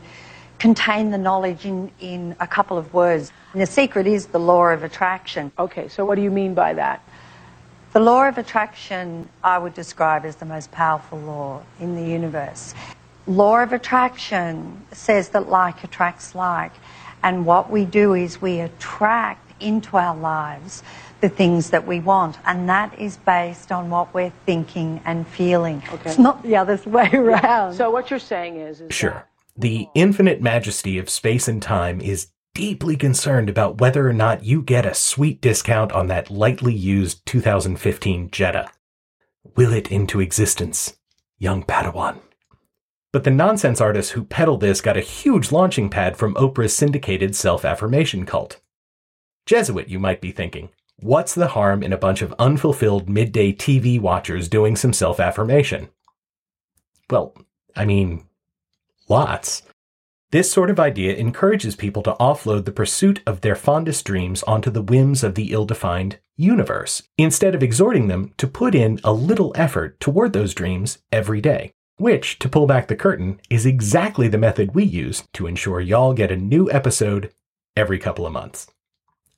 contain 0.58 1.12
the 1.12 1.18
knowledge 1.18 1.64
in, 1.64 1.88
in 2.00 2.34
a 2.40 2.46
couple 2.46 2.76
of 2.76 2.92
words. 2.92 3.30
And 3.52 3.62
the 3.62 3.66
secret 3.66 4.06
is 4.06 4.26
the 4.26 4.38
law 4.38 4.66
of 4.68 4.84
attraction. 4.84 5.52
Okay, 5.58 5.88
so 5.88 6.04
what 6.04 6.16
do 6.16 6.22
you 6.22 6.30
mean 6.30 6.54
by 6.54 6.74
that? 6.74 7.02
The 7.92 8.00
law 8.00 8.28
of 8.28 8.36
attraction 8.36 9.28
I 9.42 9.58
would 9.58 9.74
describe 9.74 10.24
as 10.26 10.36
the 10.36 10.44
most 10.44 10.70
powerful 10.70 11.18
law 11.18 11.62
in 11.80 11.94
the 11.94 12.02
universe. 12.02 12.74
Law 13.26 13.62
of 13.62 13.72
attraction 13.72 14.84
says 14.92 15.30
that 15.30 15.48
like 15.48 15.82
attracts 15.84 16.34
like. 16.34 16.72
And 17.22 17.46
what 17.46 17.70
we 17.70 17.84
do 17.84 18.14
is 18.14 18.40
we 18.40 18.60
attract 18.60 19.60
into 19.60 19.96
our 19.96 20.14
lives 20.14 20.82
the 21.20 21.28
things 21.28 21.70
that 21.70 21.86
we 21.86 22.00
want. 22.00 22.36
And 22.44 22.68
that 22.68 22.96
is 22.98 23.16
based 23.16 23.72
on 23.72 23.90
what 23.90 24.12
we're 24.14 24.32
thinking 24.46 25.00
and 25.04 25.26
feeling. 25.26 25.82
Okay. 25.92 26.10
It's 26.10 26.18
not 26.18 26.42
the 26.42 26.56
other 26.56 26.78
way 26.86 27.10
around. 27.12 27.74
So 27.74 27.90
what 27.90 28.10
you're 28.10 28.18
saying 28.18 28.56
is, 28.56 28.80
is 28.80 28.94
Sure. 28.94 29.26
The 29.56 29.88
infinite 29.94 30.40
majesty 30.40 30.98
of 30.98 31.10
space 31.10 31.48
and 31.48 31.60
time 31.60 32.00
is 32.00 32.28
deeply 32.58 32.96
concerned 32.96 33.48
about 33.48 33.80
whether 33.80 34.08
or 34.08 34.12
not 34.12 34.42
you 34.42 34.60
get 34.60 34.84
a 34.84 34.92
sweet 34.92 35.40
discount 35.40 35.92
on 35.92 36.08
that 36.08 36.28
lightly 36.28 36.74
used 36.74 37.24
2015 37.24 38.32
Jetta. 38.32 38.68
Will 39.54 39.72
it 39.72 39.92
into 39.92 40.18
existence, 40.18 40.96
young 41.38 41.62
Padawan? 41.62 42.18
But 43.12 43.22
the 43.22 43.30
nonsense 43.30 43.80
artists 43.80 44.10
who 44.10 44.24
peddle 44.24 44.56
this 44.56 44.80
got 44.80 44.96
a 44.96 45.00
huge 45.00 45.52
launching 45.52 45.88
pad 45.88 46.16
from 46.16 46.34
Oprah's 46.34 46.74
syndicated 46.74 47.36
self 47.36 47.64
affirmation 47.64 48.26
cult. 48.26 48.60
Jesuit, 49.46 49.86
you 49.86 50.00
might 50.00 50.20
be 50.20 50.32
thinking. 50.32 50.70
What's 50.96 51.36
the 51.36 51.46
harm 51.46 51.84
in 51.84 51.92
a 51.92 51.96
bunch 51.96 52.22
of 52.22 52.34
unfulfilled 52.40 53.08
midday 53.08 53.52
TV 53.52 54.00
watchers 54.00 54.48
doing 54.48 54.74
some 54.74 54.92
self 54.92 55.20
affirmation? 55.20 55.90
Well, 57.08 57.36
I 57.76 57.84
mean, 57.84 58.26
lots. 59.08 59.62
This 60.30 60.52
sort 60.52 60.68
of 60.68 60.78
idea 60.78 61.14
encourages 61.14 61.74
people 61.74 62.02
to 62.02 62.14
offload 62.20 62.66
the 62.66 62.72
pursuit 62.72 63.22
of 63.26 63.40
their 63.40 63.54
fondest 63.54 64.04
dreams 64.04 64.42
onto 64.42 64.70
the 64.70 64.82
whims 64.82 65.24
of 65.24 65.34
the 65.34 65.52
ill 65.52 65.64
defined 65.64 66.18
universe, 66.36 67.02
instead 67.16 67.54
of 67.54 67.62
exhorting 67.62 68.08
them 68.08 68.34
to 68.36 68.46
put 68.46 68.74
in 68.74 69.00
a 69.02 69.12
little 69.12 69.52
effort 69.54 69.98
toward 70.00 70.34
those 70.34 70.52
dreams 70.52 70.98
every 71.10 71.40
day. 71.40 71.72
Which, 71.96 72.38
to 72.40 72.48
pull 72.48 72.66
back 72.66 72.88
the 72.88 72.94
curtain, 72.94 73.40
is 73.48 73.64
exactly 73.64 74.28
the 74.28 74.36
method 74.36 74.74
we 74.74 74.84
use 74.84 75.24
to 75.32 75.46
ensure 75.46 75.80
y'all 75.80 76.12
get 76.12 76.30
a 76.30 76.36
new 76.36 76.70
episode 76.70 77.32
every 77.74 77.98
couple 77.98 78.26
of 78.26 78.32
months. 78.32 78.70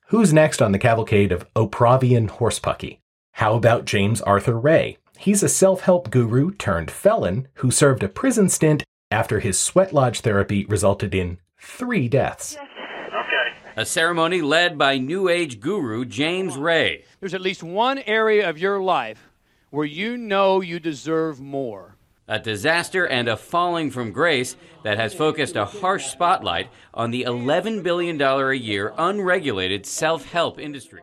Who's 0.07 0.33
next 0.33 0.61
on 0.61 0.73
the 0.73 0.77
cavalcade 0.77 1.31
of 1.31 1.51
Opravian 1.53 2.29
horsepucky? 2.29 2.99
How 3.35 3.55
about 3.55 3.85
James 3.85 4.21
Arthur 4.21 4.59
Ray? 4.59 4.97
He's 5.17 5.41
a 5.41 5.47
self 5.47 5.81
help 5.81 6.11
guru 6.11 6.51
turned 6.51 6.91
felon 6.91 7.47
who 7.55 7.71
served 7.71 8.03
a 8.03 8.09
prison 8.09 8.49
stint 8.49 8.83
after 9.11 9.39
his 9.39 9.59
sweat 9.59 9.93
lodge 9.93 10.21
therapy 10.21 10.65
resulted 10.65 11.13
in 11.13 11.37
three 11.59 12.07
deaths. 12.07 12.57
Okay. 12.57 13.53
a 13.75 13.85
ceremony 13.85 14.41
led 14.41 14.77
by 14.77 14.97
New 14.97 15.29
Age 15.29 15.59
guru 15.59 16.05
James 16.05 16.57
Ray. 16.57 17.03
There's 17.19 17.33
at 17.33 17.41
least 17.41 17.61
one 17.61 17.99
area 17.99 18.49
of 18.49 18.57
your 18.57 18.81
life 18.81 19.29
where 19.69 19.85
you 19.85 20.17
know 20.17 20.61
you 20.61 20.79
deserve 20.79 21.39
more. 21.39 21.95
A 22.27 22.39
disaster 22.39 23.05
and 23.05 23.27
a 23.27 23.35
falling 23.35 23.91
from 23.91 24.11
grace 24.11 24.55
that 24.83 24.97
has 24.97 25.13
focused 25.13 25.55
a 25.55 25.65
harsh 25.65 26.05
spotlight 26.05 26.69
on 26.93 27.11
the 27.11 27.23
$11 27.23 27.83
billion 27.83 28.21
a 28.21 28.53
year 28.53 28.93
unregulated 28.97 29.85
self 29.85 30.25
help 30.31 30.59
industry. 30.59 31.01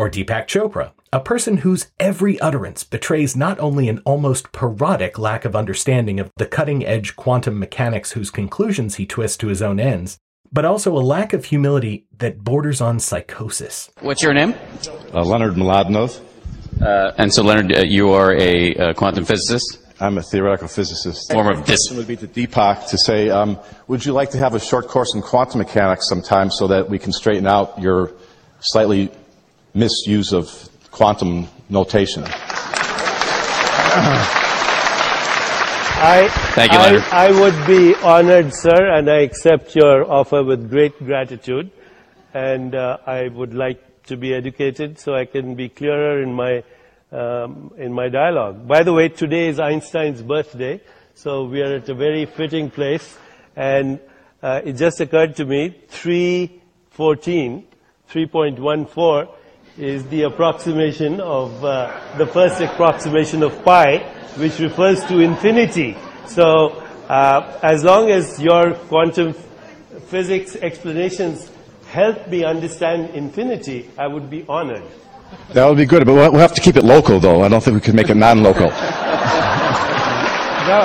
Or 0.00 0.08
Deepak 0.08 0.46
Chopra, 0.46 0.92
a 1.12 1.18
person 1.18 1.56
whose 1.56 1.90
every 1.98 2.38
utterance 2.38 2.84
betrays 2.84 3.34
not 3.34 3.58
only 3.58 3.88
an 3.88 3.98
almost 4.04 4.52
parodic 4.52 5.18
lack 5.18 5.44
of 5.44 5.56
understanding 5.56 6.20
of 6.20 6.30
the 6.36 6.46
cutting 6.46 6.86
edge 6.86 7.16
quantum 7.16 7.58
mechanics 7.58 8.12
whose 8.12 8.30
conclusions 8.30 8.94
he 8.94 9.06
twists 9.06 9.36
to 9.38 9.48
his 9.48 9.60
own 9.60 9.80
ends, 9.80 10.16
but 10.52 10.64
also 10.64 10.96
a 10.96 11.02
lack 11.02 11.32
of 11.32 11.46
humility 11.46 12.06
that 12.16 12.44
borders 12.44 12.80
on 12.80 13.00
psychosis. 13.00 13.90
What's 14.00 14.22
your 14.22 14.34
name? 14.34 14.54
Uh, 15.12 15.24
Leonard 15.24 15.54
Mlodinow. 15.54 16.20
Uh, 16.80 17.12
and 17.18 17.34
so, 17.34 17.42
Leonard, 17.42 17.76
uh, 17.76 17.80
you 17.80 18.10
are 18.10 18.32
a 18.34 18.76
uh, 18.76 18.92
quantum 18.92 19.24
physicist? 19.24 19.80
I'm 19.98 20.16
a 20.16 20.22
theoretical 20.22 20.68
physicist. 20.68 21.32
Form 21.32 21.48
of 21.48 21.64
dis- 21.64 21.90
would 21.90 22.06
be 22.06 22.16
to 22.18 22.28
Deepak 22.28 22.88
to 22.90 22.98
say, 22.98 23.30
um, 23.30 23.58
would 23.88 24.06
you 24.06 24.12
like 24.12 24.30
to 24.30 24.38
have 24.38 24.54
a 24.54 24.60
short 24.60 24.86
course 24.86 25.12
in 25.16 25.22
quantum 25.22 25.58
mechanics 25.58 26.08
sometime 26.08 26.52
so 26.52 26.68
that 26.68 26.88
we 26.88 27.00
can 27.00 27.12
straighten 27.12 27.48
out 27.48 27.80
your 27.80 28.12
slightly 28.60 29.10
misuse 29.74 30.32
of 30.32 30.68
quantum 30.90 31.48
notation? 31.68 32.24
I, 36.00 36.28
Thank 36.54 36.72
you, 36.72 36.78
I, 36.78 37.26
I 37.26 37.30
would 37.32 37.66
be 37.66 37.94
honored, 37.96 38.54
sir, 38.54 38.94
and 38.94 39.10
I 39.10 39.22
accept 39.22 39.74
your 39.74 40.08
offer 40.10 40.44
with 40.44 40.70
great 40.70 40.96
gratitude. 40.98 41.72
And 42.32 42.74
uh, 42.74 42.98
I 43.06 43.28
would 43.28 43.52
like 43.52 44.04
to 44.04 44.16
be 44.16 44.32
educated 44.32 44.98
so 45.00 45.14
I 45.14 45.24
can 45.24 45.54
be 45.54 45.68
clearer 45.68 46.22
in 46.22 46.32
my 46.32 46.62
um, 47.10 47.72
in 47.78 47.92
my 47.92 48.08
dialogue. 48.08 48.68
By 48.68 48.82
the 48.82 48.92
way, 48.92 49.08
today 49.08 49.48
is 49.48 49.58
Einstein's 49.58 50.22
birthday, 50.22 50.80
so 51.14 51.44
we 51.44 51.62
are 51.62 51.76
at 51.76 51.88
a 51.88 51.94
very 51.94 52.26
fitting 52.26 52.70
place. 52.70 53.16
And 53.56 53.98
uh, 54.42 54.60
it 54.64 54.74
just 54.74 55.00
occurred 55.00 55.36
to 55.36 55.44
me, 55.44 55.74
314, 55.88 57.66
3.14 58.10 59.28
is 59.78 60.04
the 60.08 60.22
approximation 60.22 61.20
of 61.20 61.64
uh, 61.64 62.00
the 62.18 62.26
first 62.26 62.60
approximation 62.60 63.42
of 63.42 63.64
pi, 63.64 63.98
which 64.36 64.58
refers 64.58 65.04
to 65.04 65.20
infinity. 65.20 65.96
So, 66.26 66.70
uh, 67.08 67.58
as 67.62 67.84
long 67.84 68.10
as 68.10 68.40
your 68.42 68.74
quantum 68.74 69.34
physics 70.08 70.56
explanations 70.56 71.50
help 71.86 72.28
me 72.28 72.44
understand 72.44 73.14
infinity, 73.14 73.88
I 73.96 74.06
would 74.08 74.28
be 74.28 74.44
honored. 74.48 74.82
That 75.52 75.66
would 75.66 75.76
be 75.78 75.86
good, 75.86 76.04
but 76.06 76.14
we'll 76.14 76.32
we'll 76.32 76.40
have 76.40 76.54
to 76.54 76.60
keep 76.60 76.76
it 76.76 76.84
local, 76.84 77.20
though. 77.20 77.42
I 77.42 77.48
don't 77.48 77.62
think 77.62 77.74
we 77.74 77.80
can 77.80 77.94
make 77.96 78.08
it 78.10 78.16
non-local. 78.16 78.68
No, 80.68 80.80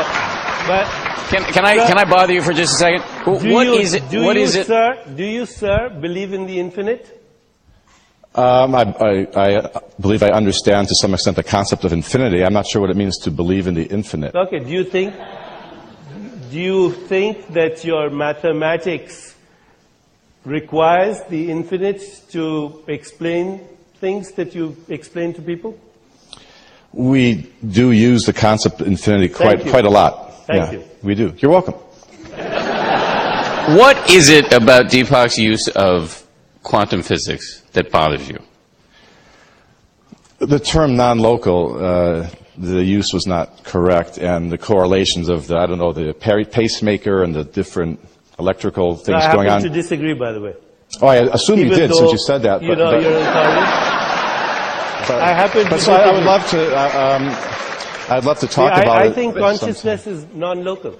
but 0.68 0.86
Can, 1.30 1.44
can 1.52 1.66
I 1.66 1.76
can 1.88 1.98
I 1.98 2.06
bother 2.06 2.34
you 2.34 2.42
for 2.42 2.54
just 2.54 2.76
a 2.76 2.78
second? 2.78 3.02
Wh- 3.26 3.44
What 3.52 3.68
you, 3.68 3.74
is 3.76 3.94
it? 3.96 4.08
Do 4.10 4.24
What 4.24 4.36
you, 4.38 4.44
is 4.44 4.56
it? 4.56 4.68
sir? 4.68 5.04
Do 5.16 5.24
you, 5.26 5.46
sir, 5.46 5.90
believe 6.00 6.32
in 6.34 6.46
the 6.46 6.60
infinite? 6.60 7.23
Um, 8.36 8.74
I, 8.74 8.82
I, 8.82 9.28
I 9.36 9.82
believe 10.00 10.24
I 10.24 10.30
understand 10.30 10.88
to 10.88 10.96
some 10.96 11.14
extent 11.14 11.36
the 11.36 11.44
concept 11.44 11.84
of 11.84 11.94
infinity. 11.94 12.44
I'm 12.44 12.54
not 12.54 12.66
sure 12.66 12.82
what 12.82 12.90
it 12.90 12.98
means 12.98 13.18
to 13.20 13.32
believe 13.32 13.68
in 13.68 13.76
the 13.76 13.86
infinite. 13.86 14.34
Okay. 14.34 14.60
Do 14.60 14.72
you 14.72 14.84
think? 14.84 15.14
Do 16.50 16.60
you 16.60 16.92
think 16.92 17.48
that 17.54 17.84
your 17.84 18.10
mathematics 18.10 19.36
requires 20.46 21.22
the 21.30 21.52
infinite 21.52 22.02
to 22.30 22.84
explain 22.88 23.62
things 23.96 24.32
that 24.34 24.56
you 24.56 24.78
explain 24.90 25.34
to 25.36 25.42
people? 25.42 25.80
We 26.92 27.52
do 27.68 27.92
use 27.92 28.26
the 28.26 28.34
concept 28.34 28.82
of 28.82 28.88
infinity 28.88 29.30
quite 29.30 29.62
quite 29.62 29.86
a 29.86 29.90
lot. 29.90 30.46
Thank 30.46 30.72
yeah, 30.72 30.80
you. 30.80 30.84
We 31.04 31.16
do. 31.16 31.34
You're 31.38 31.52
welcome. 31.52 31.76
What 33.78 34.10
is 34.10 34.30
it 34.30 34.52
about 34.54 34.88
Deepak's 34.88 35.38
use 35.38 35.68
of 35.70 36.24
quantum 36.64 37.02
physics 37.02 37.63
that 37.74 37.92
bothers 37.92 38.28
you? 38.30 38.40
The 40.40 40.60
term 40.60 40.96
non-local, 40.96 41.84
uh, 41.84 42.30
the 42.58 42.84
use 42.84 43.14
was 43.14 43.26
not 43.26 43.64
correct, 43.64 44.18
and 44.18 44.52
the 44.52 44.58
correlations 44.58 45.30
of 45.30 45.48
the 45.48 45.58
I 45.58 45.66
don't 45.66 45.78
know 45.80 45.94
the 45.94 46.14
pacemaker 46.14 47.24
and 47.24 47.34
the 47.34 47.44
different 47.44 48.00
electrical 48.40 48.98
So 48.98 49.06
things 49.06 49.24
I 49.24 49.34
going 49.34 49.48
happen 49.48 49.68
on. 49.68 49.74
to 49.74 49.82
disagree, 49.82 50.14
by 50.14 50.32
the 50.34 50.42
way. 50.42 50.54
Oh, 51.02 51.08
I 51.08 51.16
assume 51.16 51.60
you 51.60 51.70
did 51.70 51.94
since 51.94 52.12
you 52.12 52.18
said 52.18 52.44
that. 52.44 52.62
You 52.62 52.70
but- 52.70 52.78
know, 52.78 52.92
but- 52.92 53.02
you're 53.04 53.18
in 53.18 53.24
but- 53.24 55.22
I 55.22 55.34
happen 55.34 55.64
but 55.70 55.78
to 55.78 55.82
so 55.82 55.94
I, 55.94 55.98
I 56.10 56.12
would 56.14 56.24
love 56.24 56.48
to. 56.52 56.76
Uh, 56.76 57.16
um, 57.18 57.24
I'd 58.10 58.24
love 58.26 58.40
to 58.40 58.48
talk 58.48 58.72
I, 58.74 58.82
about 58.84 59.02
I 59.02 59.06
it. 59.08 59.16
think 59.16 59.34
sometime. 59.34 59.58
consciousness 59.60 60.08
is 60.08 60.26
non-local. 60.34 60.98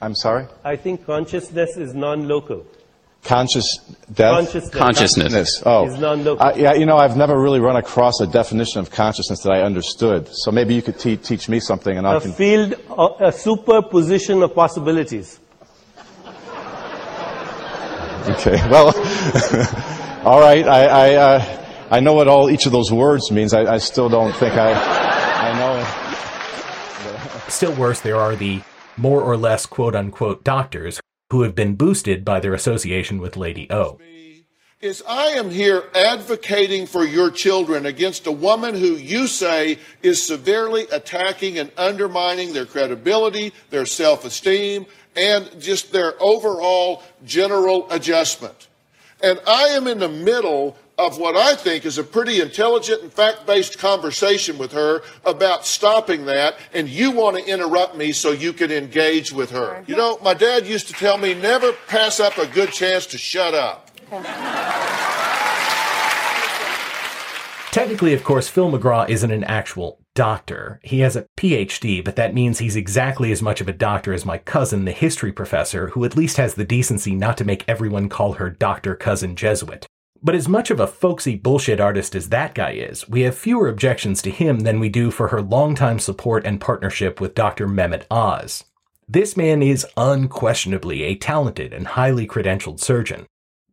I'm 0.00 0.14
sorry. 0.14 0.46
I 0.64 0.76
think 0.76 1.06
consciousness 1.06 1.76
is 1.76 1.94
non-local. 1.94 2.66
Conscious 3.26 3.78
death. 4.12 4.34
Consciousness. 4.34 4.74
Consciousness. 4.74 5.62
Oh, 5.66 5.86
Is 5.86 5.98
non-local. 5.98 6.44
Uh, 6.46 6.52
yeah. 6.56 6.74
You 6.74 6.86
know, 6.86 6.96
I've 6.96 7.16
never 7.16 7.38
really 7.40 7.60
run 7.60 7.76
across 7.76 8.20
a 8.20 8.26
definition 8.26 8.80
of 8.80 8.90
consciousness 8.90 9.40
that 9.42 9.50
I 9.52 9.62
understood. 9.62 10.28
So 10.32 10.50
maybe 10.52 10.74
you 10.74 10.82
could 10.82 10.98
te- 10.98 11.16
teach 11.16 11.48
me 11.48 11.58
something, 11.60 11.96
and 11.98 12.06
I 12.06 12.16
A 12.16 12.20
can. 12.20 12.32
field, 12.32 12.74
a 13.20 13.32
superposition 13.32 14.42
of 14.42 14.54
possibilities. 14.54 15.40
Okay. 18.28 18.56
Well, 18.70 18.88
all 20.24 20.40
right. 20.40 20.66
I 20.66 20.84
I, 20.86 21.14
uh, 21.14 21.62
I 21.90 22.00
know 22.00 22.14
what 22.14 22.26
all 22.28 22.50
each 22.50 22.66
of 22.66 22.72
those 22.72 22.90
words 22.92 23.30
means. 23.30 23.54
I, 23.54 23.74
I 23.74 23.78
still 23.78 24.08
don't 24.08 24.34
think 24.34 24.54
I 24.54 24.72
I 24.72 25.58
know 25.58 25.78
it. 25.80 27.50
Still 27.52 27.72
worse, 27.74 28.00
there 28.00 28.16
are 28.16 28.34
the 28.34 28.62
more 28.96 29.22
or 29.22 29.36
less 29.36 29.66
quote 29.66 29.94
unquote 29.94 30.42
doctors 30.42 31.00
who 31.30 31.42
have 31.42 31.54
been 31.54 31.74
boosted 31.74 32.24
by 32.24 32.40
their 32.40 32.54
association 32.54 33.18
with 33.18 33.36
Lady 33.36 33.66
O. 33.70 33.98
is 34.80 35.02
I 35.08 35.28
am 35.28 35.50
here 35.50 35.84
advocating 35.94 36.86
for 36.86 37.04
your 37.04 37.30
children 37.30 37.86
against 37.86 38.26
a 38.26 38.32
woman 38.32 38.74
who 38.74 38.92
you 38.92 39.26
say 39.26 39.78
is 40.02 40.22
severely 40.22 40.86
attacking 40.92 41.58
and 41.58 41.72
undermining 41.76 42.52
their 42.52 42.66
credibility, 42.66 43.52
their 43.70 43.86
self 43.86 44.24
esteem, 44.24 44.86
and 45.16 45.50
just 45.60 45.92
their 45.92 46.14
overall 46.22 47.02
general 47.24 47.90
adjustment. 47.90 48.68
And 49.22 49.40
I 49.46 49.68
am 49.68 49.86
in 49.86 49.98
the 49.98 50.10
middle 50.10 50.76
of 50.98 51.18
what 51.18 51.36
I 51.36 51.54
think 51.54 51.84
is 51.84 51.98
a 51.98 52.04
pretty 52.04 52.40
intelligent 52.40 53.02
and 53.02 53.12
fact 53.12 53.46
based 53.46 53.78
conversation 53.78 54.58
with 54.58 54.72
her 54.72 55.02
about 55.24 55.66
stopping 55.66 56.26
that, 56.26 56.56
and 56.72 56.88
you 56.88 57.10
want 57.10 57.36
to 57.36 57.46
interrupt 57.46 57.96
me 57.96 58.12
so 58.12 58.30
you 58.30 58.52
can 58.52 58.70
engage 58.70 59.32
with 59.32 59.50
her. 59.50 59.84
You 59.86 59.96
know, 59.96 60.18
my 60.22 60.34
dad 60.34 60.66
used 60.66 60.86
to 60.88 60.94
tell 60.94 61.18
me 61.18 61.34
never 61.34 61.72
pass 61.86 62.20
up 62.20 62.38
a 62.38 62.46
good 62.46 62.72
chance 62.72 63.06
to 63.06 63.18
shut 63.18 63.54
up. 63.54 63.90
Technically, 67.76 68.14
of 68.14 68.24
course, 68.24 68.48
Phil 68.48 68.70
McGraw 68.70 69.06
isn't 69.06 69.30
an 69.30 69.44
actual 69.44 70.00
doctor. 70.14 70.80
He 70.82 71.00
has 71.00 71.14
a 71.14 71.26
PhD, 71.36 72.02
but 72.02 72.16
that 72.16 72.32
means 72.32 72.58
he's 72.58 72.74
exactly 72.74 73.30
as 73.32 73.42
much 73.42 73.60
of 73.60 73.68
a 73.68 73.72
doctor 73.74 74.14
as 74.14 74.24
my 74.24 74.38
cousin, 74.38 74.86
the 74.86 74.92
history 74.92 75.30
professor, 75.30 75.88
who 75.88 76.02
at 76.06 76.16
least 76.16 76.38
has 76.38 76.54
the 76.54 76.64
decency 76.64 77.14
not 77.14 77.36
to 77.36 77.44
make 77.44 77.68
everyone 77.68 78.08
call 78.08 78.32
her 78.32 78.48
Dr. 78.48 78.96
Cousin 78.96 79.36
Jesuit. 79.36 79.85
But 80.22 80.34
as 80.34 80.48
much 80.48 80.70
of 80.70 80.80
a 80.80 80.86
folksy 80.86 81.36
bullshit 81.36 81.80
artist 81.80 82.14
as 82.14 82.30
that 82.30 82.54
guy 82.54 82.72
is, 82.72 83.08
we 83.08 83.22
have 83.22 83.36
fewer 83.36 83.68
objections 83.68 84.22
to 84.22 84.30
him 84.30 84.60
than 84.60 84.80
we 84.80 84.88
do 84.88 85.10
for 85.10 85.28
her 85.28 85.42
longtime 85.42 85.98
support 85.98 86.44
and 86.46 86.60
partnership 86.60 87.20
with 87.20 87.34
Dr. 87.34 87.66
Mehmet 87.66 88.06
Oz. 88.10 88.64
This 89.08 89.36
man 89.36 89.62
is 89.62 89.86
unquestionably 89.96 91.04
a 91.04 91.14
talented 91.14 91.72
and 91.72 91.86
highly 91.86 92.26
credentialed 92.26 92.80
surgeon, 92.80 93.26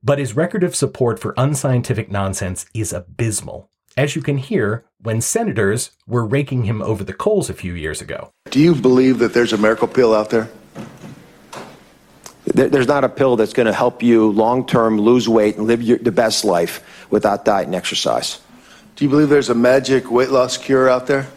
but 0.04 0.20
his 0.20 0.36
record 0.36 0.64
of 0.64 0.76
support 0.76 1.20
for 1.20 1.34
unscientific 1.38 2.12
nonsense 2.12 2.66
is 2.74 2.94
abysmal, 2.94 3.70
as 3.98 4.16
you 4.16 4.22
can 4.22 4.38
hear 4.38 4.86
when 5.02 5.22
senators 5.22 5.92
were 6.06 6.26
raking 6.26 6.66
him 6.66 6.82
over 6.82 7.04
the 7.04 7.14
coals 7.14 7.50
a 7.50 7.54
few 7.54 7.74
years 7.74 8.02
ago. 8.02 8.32
Do 8.52 8.60
you 8.60 8.76
believe 8.76 9.18
that 9.20 9.34
there's 9.34 9.54
a 9.54 9.58
miracle 9.58 9.88
pill 9.88 10.14
out 10.14 10.30
there? 10.30 10.50
There- 12.54 12.70
There's 12.70 12.88
not 12.88 13.04
a 13.04 13.10
pill 13.10 13.36
that's 13.36 13.54
going 13.54 13.66
to 13.68 13.74
help 13.74 14.04
you 14.04 14.32
long 14.32 14.66
term 14.66 15.00
lose 15.00 15.28
weight 15.28 15.58
and 15.58 15.68
live 15.68 15.82
your, 15.82 15.98
the 15.98 16.12
best 16.12 16.46
life 16.46 16.82
without 17.10 17.46
diet 17.46 17.66
and 17.66 17.76
exercise. 17.76 18.40
Do 18.96 19.06
you 19.06 19.10
believe 19.10 19.30
there's 19.30 19.50
a 19.50 19.56
magic 19.56 20.12
weight 20.12 20.30
loss 20.30 20.58
cure 20.58 20.88
out 20.90 21.08
there? 21.08 21.28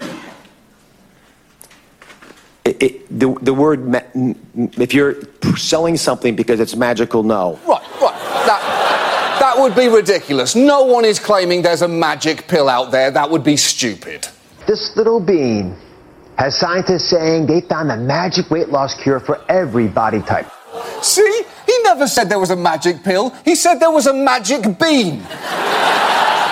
It, 2.64 2.82
it, 2.82 3.20
the, 3.20 3.32
the 3.42 3.54
word, 3.54 3.86
ma- 3.88 4.00
n- 4.14 4.34
n- 4.56 4.70
if 4.76 4.92
you're 4.92 5.14
selling 5.56 5.96
something 5.96 6.34
because 6.34 6.58
it's 6.60 6.74
magical, 6.74 7.22
no. 7.22 7.58
Right, 7.66 7.80
right. 8.02 8.18
That, 8.46 9.36
that 9.40 9.54
would 9.62 9.74
be 9.76 9.88
ridiculous. 9.88 10.54
No 10.56 10.84
one 10.84 11.04
is 11.04 11.18
claiming 11.20 11.62
there's 11.62 11.82
a 11.82 11.88
magic 11.88 12.48
pill 12.48 12.68
out 12.68 12.90
there. 12.90 13.10
That 13.10 13.30
would 13.30 13.44
be 13.44 13.56
stupid. 13.56 14.26
This 14.66 14.96
little 14.96 15.20
bean 15.20 15.76
has 16.38 16.58
scientists 16.58 17.08
saying 17.08 17.46
they 17.46 17.60
found 17.62 17.90
a 17.92 17.96
magic 17.96 18.50
weight 18.50 18.68
loss 18.70 18.94
cure 19.00 19.20
for 19.20 19.40
every 19.48 19.86
body 19.86 20.20
type. 20.20 20.50
See? 21.02 21.42
He 21.66 21.78
never 21.82 21.96
never 21.96 22.06
said 22.06 22.28
there 22.28 22.38
was 22.38 22.50
a 22.50 22.56
magic 22.56 23.02
pill. 23.02 23.30
He 23.44 23.54
said 23.54 23.76
there 23.76 23.90
was 23.90 24.06
a 24.06 24.12
magic 24.12 24.78
bean. 24.78 25.20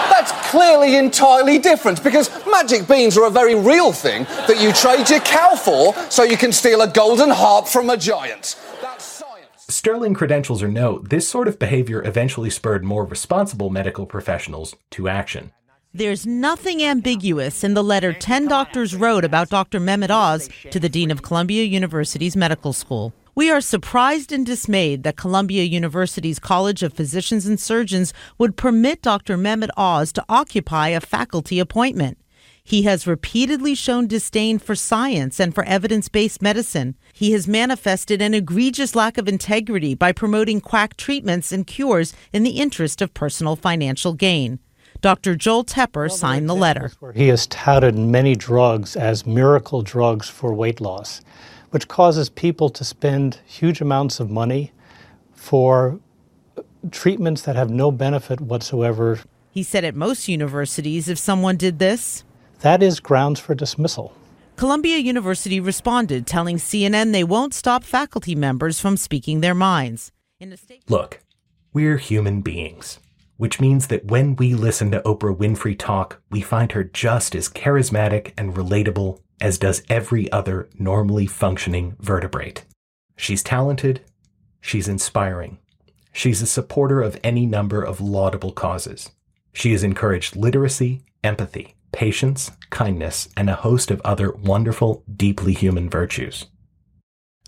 That's 0.09 0.33
clearly 0.51 0.97
entirely 0.97 1.59
different 1.59 2.03
because 2.03 2.31
magic 2.47 2.89
beans 2.89 3.19
are 3.19 3.27
a 3.27 3.31
very 3.31 3.55
real 3.55 3.93
thing 3.93 4.25
that 4.49 4.61
you 4.61 4.73
trade 4.73 5.11
your 5.11 5.21
cow 5.21 5.55
for 5.55 5.95
so 6.11 6.23
you 6.23 6.39
can 6.39 6.51
steal 6.51 6.81
a 6.81 6.89
golden 6.89 7.29
harp 7.29 7.67
from 7.67 7.91
a 7.91 7.97
giant. 7.97 8.57
That's 8.81 9.05
science. 9.05 9.67
Sterling 9.69 10.15
credentials 10.15 10.63
or 10.63 10.69
no, 10.69 10.99
this 11.01 11.29
sort 11.29 11.47
of 11.47 11.59
behavior 11.59 12.03
eventually 12.03 12.49
spurred 12.51 12.85
more 12.85 13.05
responsible 13.05 13.69
medical 13.69 14.07
professionals 14.07 14.75
to 14.93 15.09
action. 15.09 15.53
There's 15.93 16.27
nothing 16.27 16.83
ambiguous 16.83 17.63
in 17.63 17.75
the 17.75 17.85
letter 17.85 18.13
10 18.13 18.49
doctors 18.49 18.97
wrote 18.97 19.25
about 19.25 19.51
Dr. 19.51 19.79
Mehmet 19.79 20.11
Oz 20.11 20.49
to 20.71 20.81
the 20.81 20.89
Dean 20.89 21.11
of 21.11 21.23
Columbia 21.23 21.65
University's 21.65 22.35
Medical 22.35 22.73
School. 22.73 23.13
We 23.37 23.51
are 23.51 23.61
surprised 23.61 24.31
and 24.31 24.47
dismayed 24.47 25.03
that 25.03 25.17
Columbia 25.17 25.65
University's 25.65 26.39
College 26.39 26.85
of 26.85 26.93
Physicians 26.93 27.47
and 27.47 27.59
Surgeons 27.59 28.15
would 28.39 28.57
permit 28.57 29.03
Dr. 29.03 29.37
Mehmet 29.37 29.71
Oz 29.77 30.13
to 30.13 30.25
occupy 30.29 30.91
a 30.91 31.01
faculty 31.01 31.59
appointment. 31.59 32.17
He 32.63 32.83
has 32.83 33.09
repeatedly 33.09 33.75
shown 33.75 34.07
disdain 34.07 34.61
for 34.61 34.77
science 34.77 35.41
and 35.41 35.53
for 35.53 35.65
evidence 35.65 36.09
based 36.09 36.43
medicine. 36.43 36.95
He 37.13 37.33
has 37.33 37.49
manifested 37.49 38.23
an 38.23 38.35
egregious 38.35 38.95
lack 38.95 39.19
of 39.19 39.27
integrity 39.27 39.97
by 39.97 40.13
promoting 40.13 40.61
quack 40.61 40.97
treatments 40.97 41.51
and 41.51 41.67
cures 41.67 42.15
in 42.33 42.45
the 42.45 42.61
interest 42.61 43.03
of 43.03 43.15
personal 43.15 43.57
financial 43.57 44.13
gain. 44.13 44.61
Dr. 45.01 45.35
Joel 45.35 45.65
Tepper 45.65 46.11
signed 46.11 46.49
the 46.49 46.55
letter. 46.55 46.93
He 47.15 47.29
has 47.29 47.47
touted 47.49 47.99
many 47.99 48.35
drugs 48.35 48.97
as 48.97 49.27
miracle 49.27 49.83
drugs 49.83 50.31
for 50.31 50.55
weight 50.55 50.81
loss, 50.81 51.21
which 51.75 51.89
causes 51.89 52.29
people 52.29 52.71
to 52.71 52.85
spend 52.85 53.41
huge 53.45 53.81
amounts 53.81 54.21
of 54.21 54.31
money 54.31 54.71
for 55.33 55.99
treatments 56.93 57.43
that 57.43 57.57
have 57.57 57.69
no 57.69 57.91
benefit 57.91 58.41
whatsoever. 58.41 59.19
He 59.51 59.65
said 59.65 59.83
at 59.83 59.97
most 59.97 60.29
universities, 60.29 61.09
if 61.09 61.19
someone 61.19 61.57
did 61.57 61.81
this, 61.81 62.23
that 62.61 62.81
is 62.81 63.01
grounds 63.01 63.41
for 63.41 63.57
dismissal. 63.57 64.15
Columbia 64.55 64.99
University 64.99 65.59
responded, 65.59 66.29
telling 66.29 66.59
CNN 66.59 67.11
they 67.11 67.25
won't 67.25 67.53
stop 67.53 67.83
faculty 67.83 68.37
members 68.37 68.79
from 68.79 68.97
speaking 68.97 69.41
their 69.41 69.53
minds. 69.53 70.13
Look, 70.89 71.23
we're 71.73 71.97
human 71.97 72.41
beings 72.41 73.01
which 73.37 73.61
means 73.61 73.89
that 73.89 74.05
when 74.05 74.37
we 74.37 74.55
listen 74.55 74.91
to 74.93 75.01
Oprah 75.01 75.37
Winfrey 75.37 75.77
talk, 75.77 76.23
we 76.31 76.41
find 76.41 76.73
her 76.73 76.85
just 76.85 77.35
as 77.35 77.49
charismatic 77.49 78.33
and 78.39 78.55
relatable 78.55 79.19
as 79.41 79.59
does 79.59 79.83
every 79.89 80.31
other 80.33 80.69
normally 80.79 81.27
functioning 81.27 81.97
vertebrate. 81.99 82.65
She's 83.17 83.43
talented, 83.43 84.01
she's 84.61 84.89
inspiring, 84.89 85.59
she's 86.13 86.43
a 86.43 86.47
supporter 86.47 87.03
of 87.03 87.19
any 87.23 87.47
number 87.47 87.83
of 87.83 88.01
laudable 88.01 88.53
causes. 88.53 89.11
She 89.53 89.73
has 89.73 89.83
encouraged 89.83 90.37
literacy, 90.37 91.03
empathy, 91.23 91.75
patience, 91.93 92.51
kindness, 92.71 93.29
and 93.37 93.49
a 93.49 93.55
host 93.55 93.91
of 93.91 94.01
other 94.05 94.33
wonderful, 94.33 95.05
deeply 95.15 95.53
human 95.53 95.89
virtues. 95.89 96.47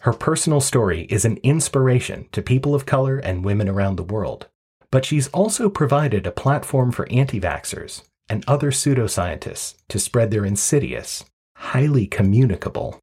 Her 0.03 0.13
personal 0.13 0.61
story 0.61 1.03
is 1.11 1.25
an 1.25 1.39
inspiration 1.43 2.29
to 2.33 2.43
people 2.43 2.75
of 2.75 2.87
color 2.87 3.19
and 3.19 3.45
women 3.45 3.69
around 3.69 3.97
the 3.97 4.05
world 4.05 4.47
but 4.91 5.05
she's 5.05 5.29
also 5.29 5.69
provided 5.69 6.27
a 6.27 6.33
platform 6.33 6.93
for 6.93 7.07
anti 7.11 7.41
vaxxers 7.41 8.03
and 8.29 8.45
other 8.47 8.71
pseudoscientists 8.71 9.75
to 9.89 9.99
spread 9.99 10.31
their 10.31 10.45
insidious, 10.45 11.25
highly 11.57 12.07
communicable 12.07 13.01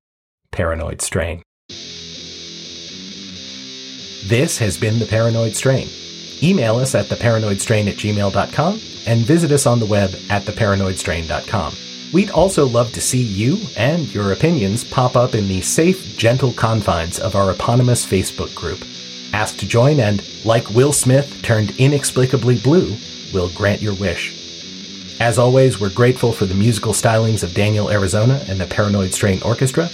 paranoid 0.51 1.01
strain. 1.01 1.41
This 4.25 4.57
has 4.59 4.77
been 4.77 4.99
The 4.99 5.05
Paranoid 5.05 5.53
Strain. 5.53 5.89
Email 6.41 6.77
us 6.77 6.95
at 6.95 7.07
theparanoidstrain 7.07 7.87
at 7.87 7.95
gmail.com 7.95 8.79
and 9.05 9.25
visit 9.25 9.51
us 9.51 9.65
on 9.65 9.79
the 9.79 9.85
web 9.85 10.11
at 10.29 10.43
theparanoidstrain.com. 10.43 11.73
We'd 12.13 12.29
also 12.29 12.65
love 12.67 12.91
to 12.93 13.01
see 13.01 13.21
you 13.21 13.57
and 13.75 14.13
your 14.13 14.31
opinions 14.31 14.83
pop 14.83 15.15
up 15.15 15.35
in 15.35 15.47
the 15.47 15.61
safe, 15.61 16.17
gentle 16.17 16.53
confines 16.53 17.19
of 17.19 17.35
our 17.35 17.51
eponymous 17.51 18.05
Facebook 18.05 18.53
group. 18.55 18.79
Ask 19.33 19.57
to 19.57 19.67
join, 19.67 19.99
and, 19.99 20.23
like 20.45 20.69
Will 20.69 20.93
Smith 20.93 21.41
turned 21.41 21.71
inexplicably 21.79 22.59
blue, 22.59 22.95
we'll 23.33 23.49
grant 23.49 23.81
your 23.81 23.95
wish. 23.95 24.42
As 25.23 25.39
always, 25.39 25.79
we're 25.79 25.89
grateful 25.89 26.33
for 26.33 26.45
the 26.45 26.53
musical 26.53 26.91
stylings 26.91 27.43
of 27.43 27.53
Daniel 27.53 27.89
Arizona 27.89 28.43
and 28.49 28.59
the 28.59 28.67
Paranoid 28.67 29.13
Strain 29.13 29.41
Orchestra, 29.41 29.89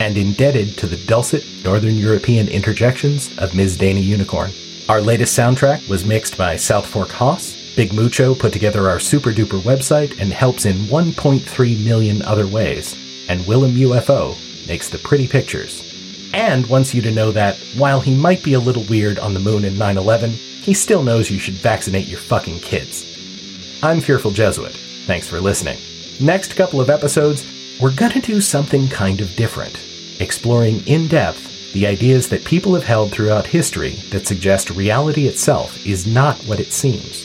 and 0.00 0.16
indebted 0.16 0.78
to 0.78 0.86
the 0.86 0.96
dulcet 1.04 1.44
Northern 1.62 1.96
European 1.96 2.48
interjections 2.48 3.28
of 3.36 3.54
Ms. 3.54 3.76
Dana 3.76 4.00
Unicorn. 4.00 4.50
Our 4.88 5.02
latest 5.02 5.38
soundtrack 5.38 5.86
was 5.86 6.06
mixed 6.06 6.38
by 6.38 6.56
South 6.56 6.86
Fork 6.86 7.10
Haas. 7.10 7.74
Big 7.76 7.92
Mucho 7.92 8.34
put 8.34 8.54
together 8.54 8.88
our 8.88 8.98
super 8.98 9.32
duper 9.32 9.60
website 9.60 10.18
and 10.18 10.32
helps 10.32 10.64
in 10.64 10.76
1.3 10.86 11.84
million 11.84 12.22
other 12.22 12.46
ways. 12.46 12.96
And 13.28 13.46
Willem 13.46 13.72
UFO 13.72 14.34
makes 14.66 14.88
the 14.88 14.96
pretty 14.96 15.28
pictures 15.28 16.30
and 16.32 16.66
wants 16.68 16.94
you 16.94 17.02
to 17.02 17.10
know 17.10 17.32
that 17.32 17.58
while 17.76 18.00
he 18.00 18.14
might 18.16 18.42
be 18.42 18.54
a 18.54 18.58
little 18.58 18.84
weird 18.84 19.18
on 19.18 19.34
the 19.34 19.40
moon 19.40 19.66
in 19.66 19.76
9 19.76 19.98
11, 19.98 20.30
he 20.30 20.72
still 20.72 21.02
knows 21.02 21.30
you 21.30 21.38
should 21.38 21.56
vaccinate 21.56 22.08
your 22.08 22.18
fucking 22.18 22.60
kids. 22.60 23.09
I'm 23.82 24.02
Fearful 24.02 24.32
Jesuit. 24.32 24.74
Thanks 25.06 25.26
for 25.26 25.40
listening. 25.40 25.78
Next 26.20 26.54
couple 26.54 26.82
of 26.82 26.90
episodes, 26.90 27.46
we're 27.80 27.94
gonna 27.94 28.20
do 28.20 28.38
something 28.38 28.88
kind 28.88 29.22
of 29.22 29.34
different, 29.36 29.80
exploring 30.20 30.86
in 30.86 31.08
depth 31.08 31.72
the 31.72 31.86
ideas 31.86 32.28
that 32.28 32.44
people 32.44 32.74
have 32.74 32.84
held 32.84 33.10
throughout 33.10 33.46
history 33.46 33.92
that 34.10 34.26
suggest 34.26 34.68
reality 34.68 35.28
itself 35.28 35.86
is 35.86 36.06
not 36.06 36.36
what 36.40 36.60
it 36.60 36.74
seems. 36.74 37.24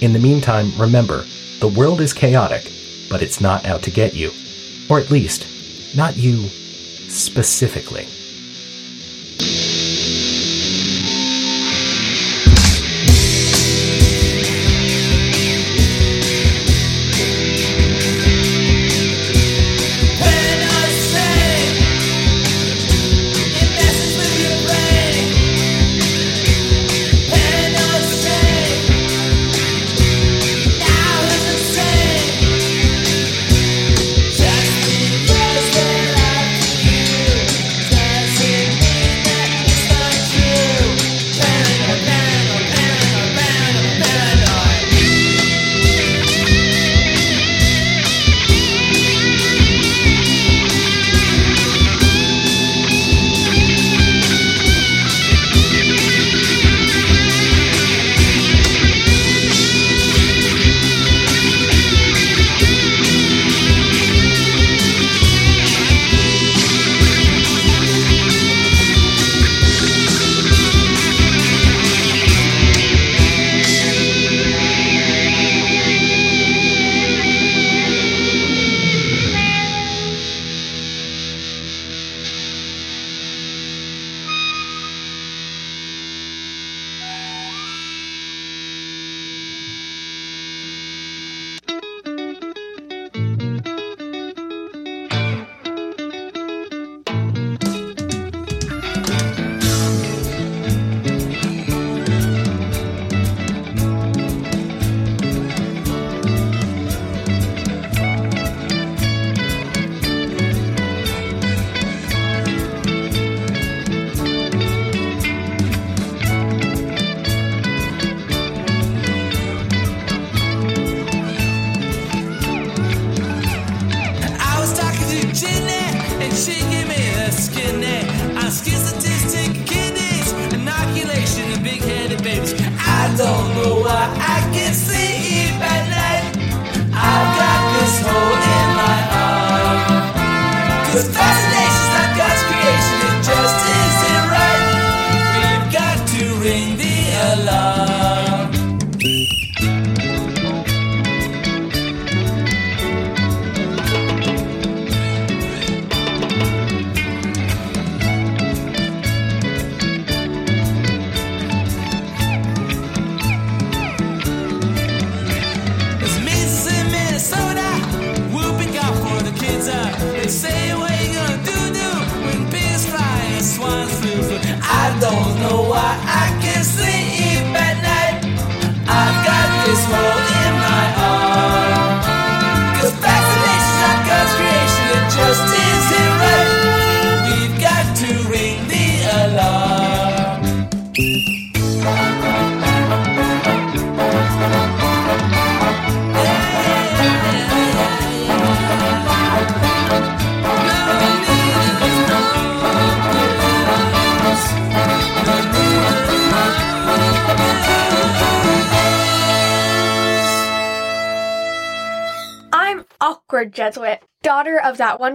In 0.00 0.12
the 0.12 0.20
meantime, 0.20 0.70
remember, 0.78 1.24
the 1.58 1.66
world 1.66 2.00
is 2.00 2.12
chaotic, 2.12 2.70
but 3.08 3.20
it's 3.20 3.40
not 3.40 3.66
out 3.66 3.82
to 3.82 3.90
get 3.90 4.14
you. 4.14 4.30
Or 4.88 5.00
at 5.00 5.10
least, 5.10 5.48
not 5.96 6.16
you 6.16 6.46
specifically. 7.08 8.06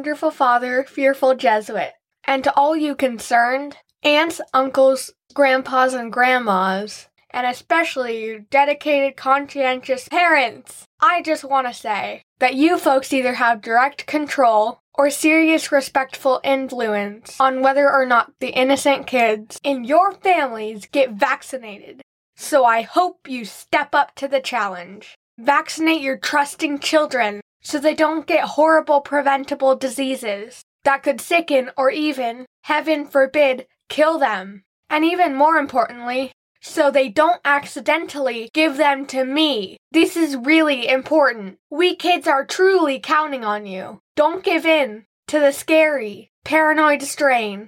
Wonderful 0.05 0.29
father, 0.29 0.83
Fearful 0.83 1.33
Jesuit. 1.33 1.93
And 2.25 2.43
to 2.43 2.53
all 2.53 2.75
you 2.75 2.93
concerned, 2.93 3.77
aunts, 4.03 4.39
uncles, 4.53 5.11
grandpas, 5.33 5.95
and 5.95 6.13
grandmas, 6.13 7.07
and 7.31 7.47
especially 7.47 8.23
you 8.23 8.45
dedicated, 8.51 9.17
conscientious 9.17 10.07
parents, 10.07 10.85
I 11.01 11.23
just 11.23 11.43
want 11.43 11.65
to 11.65 11.73
say 11.73 12.21
that 12.37 12.53
you 12.53 12.77
folks 12.77 13.13
either 13.13 13.33
have 13.33 13.63
direct 13.63 14.05
control 14.05 14.77
or 14.93 15.09
serious 15.09 15.71
respectful 15.71 16.39
influence 16.43 17.35
on 17.39 17.63
whether 17.63 17.91
or 17.91 18.05
not 18.05 18.31
the 18.39 18.49
innocent 18.49 19.07
kids 19.07 19.59
in 19.63 19.85
your 19.85 20.11
families 20.11 20.85
get 20.91 21.13
vaccinated. 21.13 22.03
So 22.35 22.63
I 22.63 22.83
hope 22.83 23.27
you 23.27 23.43
step 23.43 23.95
up 23.95 24.13
to 24.17 24.27
the 24.27 24.39
challenge. 24.39 25.15
Vaccinate 25.39 26.01
your 26.01 26.17
trusting 26.17 26.77
children 26.77 27.41
so 27.65 27.79
they 27.79 27.95
don't 27.95 28.27
get 28.27 28.45
horrible 28.45 29.01
preventable 29.01 29.75
diseases 29.75 30.63
that 30.83 31.01
could 31.01 31.19
sicken 31.19 31.71
or 31.75 31.89
even, 31.89 32.45
heaven 32.63 33.05
forbid, 33.07 33.65
kill 33.89 34.19
them. 34.19 34.63
And 34.87 35.03
even 35.03 35.33
more 35.33 35.57
importantly, 35.57 36.31
so 36.61 36.91
they 36.91 37.09
don't 37.09 37.41
accidentally 37.43 38.49
give 38.53 38.77
them 38.77 39.07
to 39.07 39.25
me. 39.25 39.77
This 39.91 40.15
is 40.15 40.37
really 40.37 40.87
important. 40.87 41.57
We 41.71 41.95
kids 41.95 42.27
are 42.27 42.45
truly 42.45 42.99
counting 42.99 43.43
on 43.43 43.65
you. 43.65 43.99
Don't 44.15 44.43
give 44.43 44.65
in 44.65 45.05
to 45.27 45.39
the 45.39 45.51
scary, 45.51 46.29
paranoid 46.43 47.01
strain. 47.01 47.67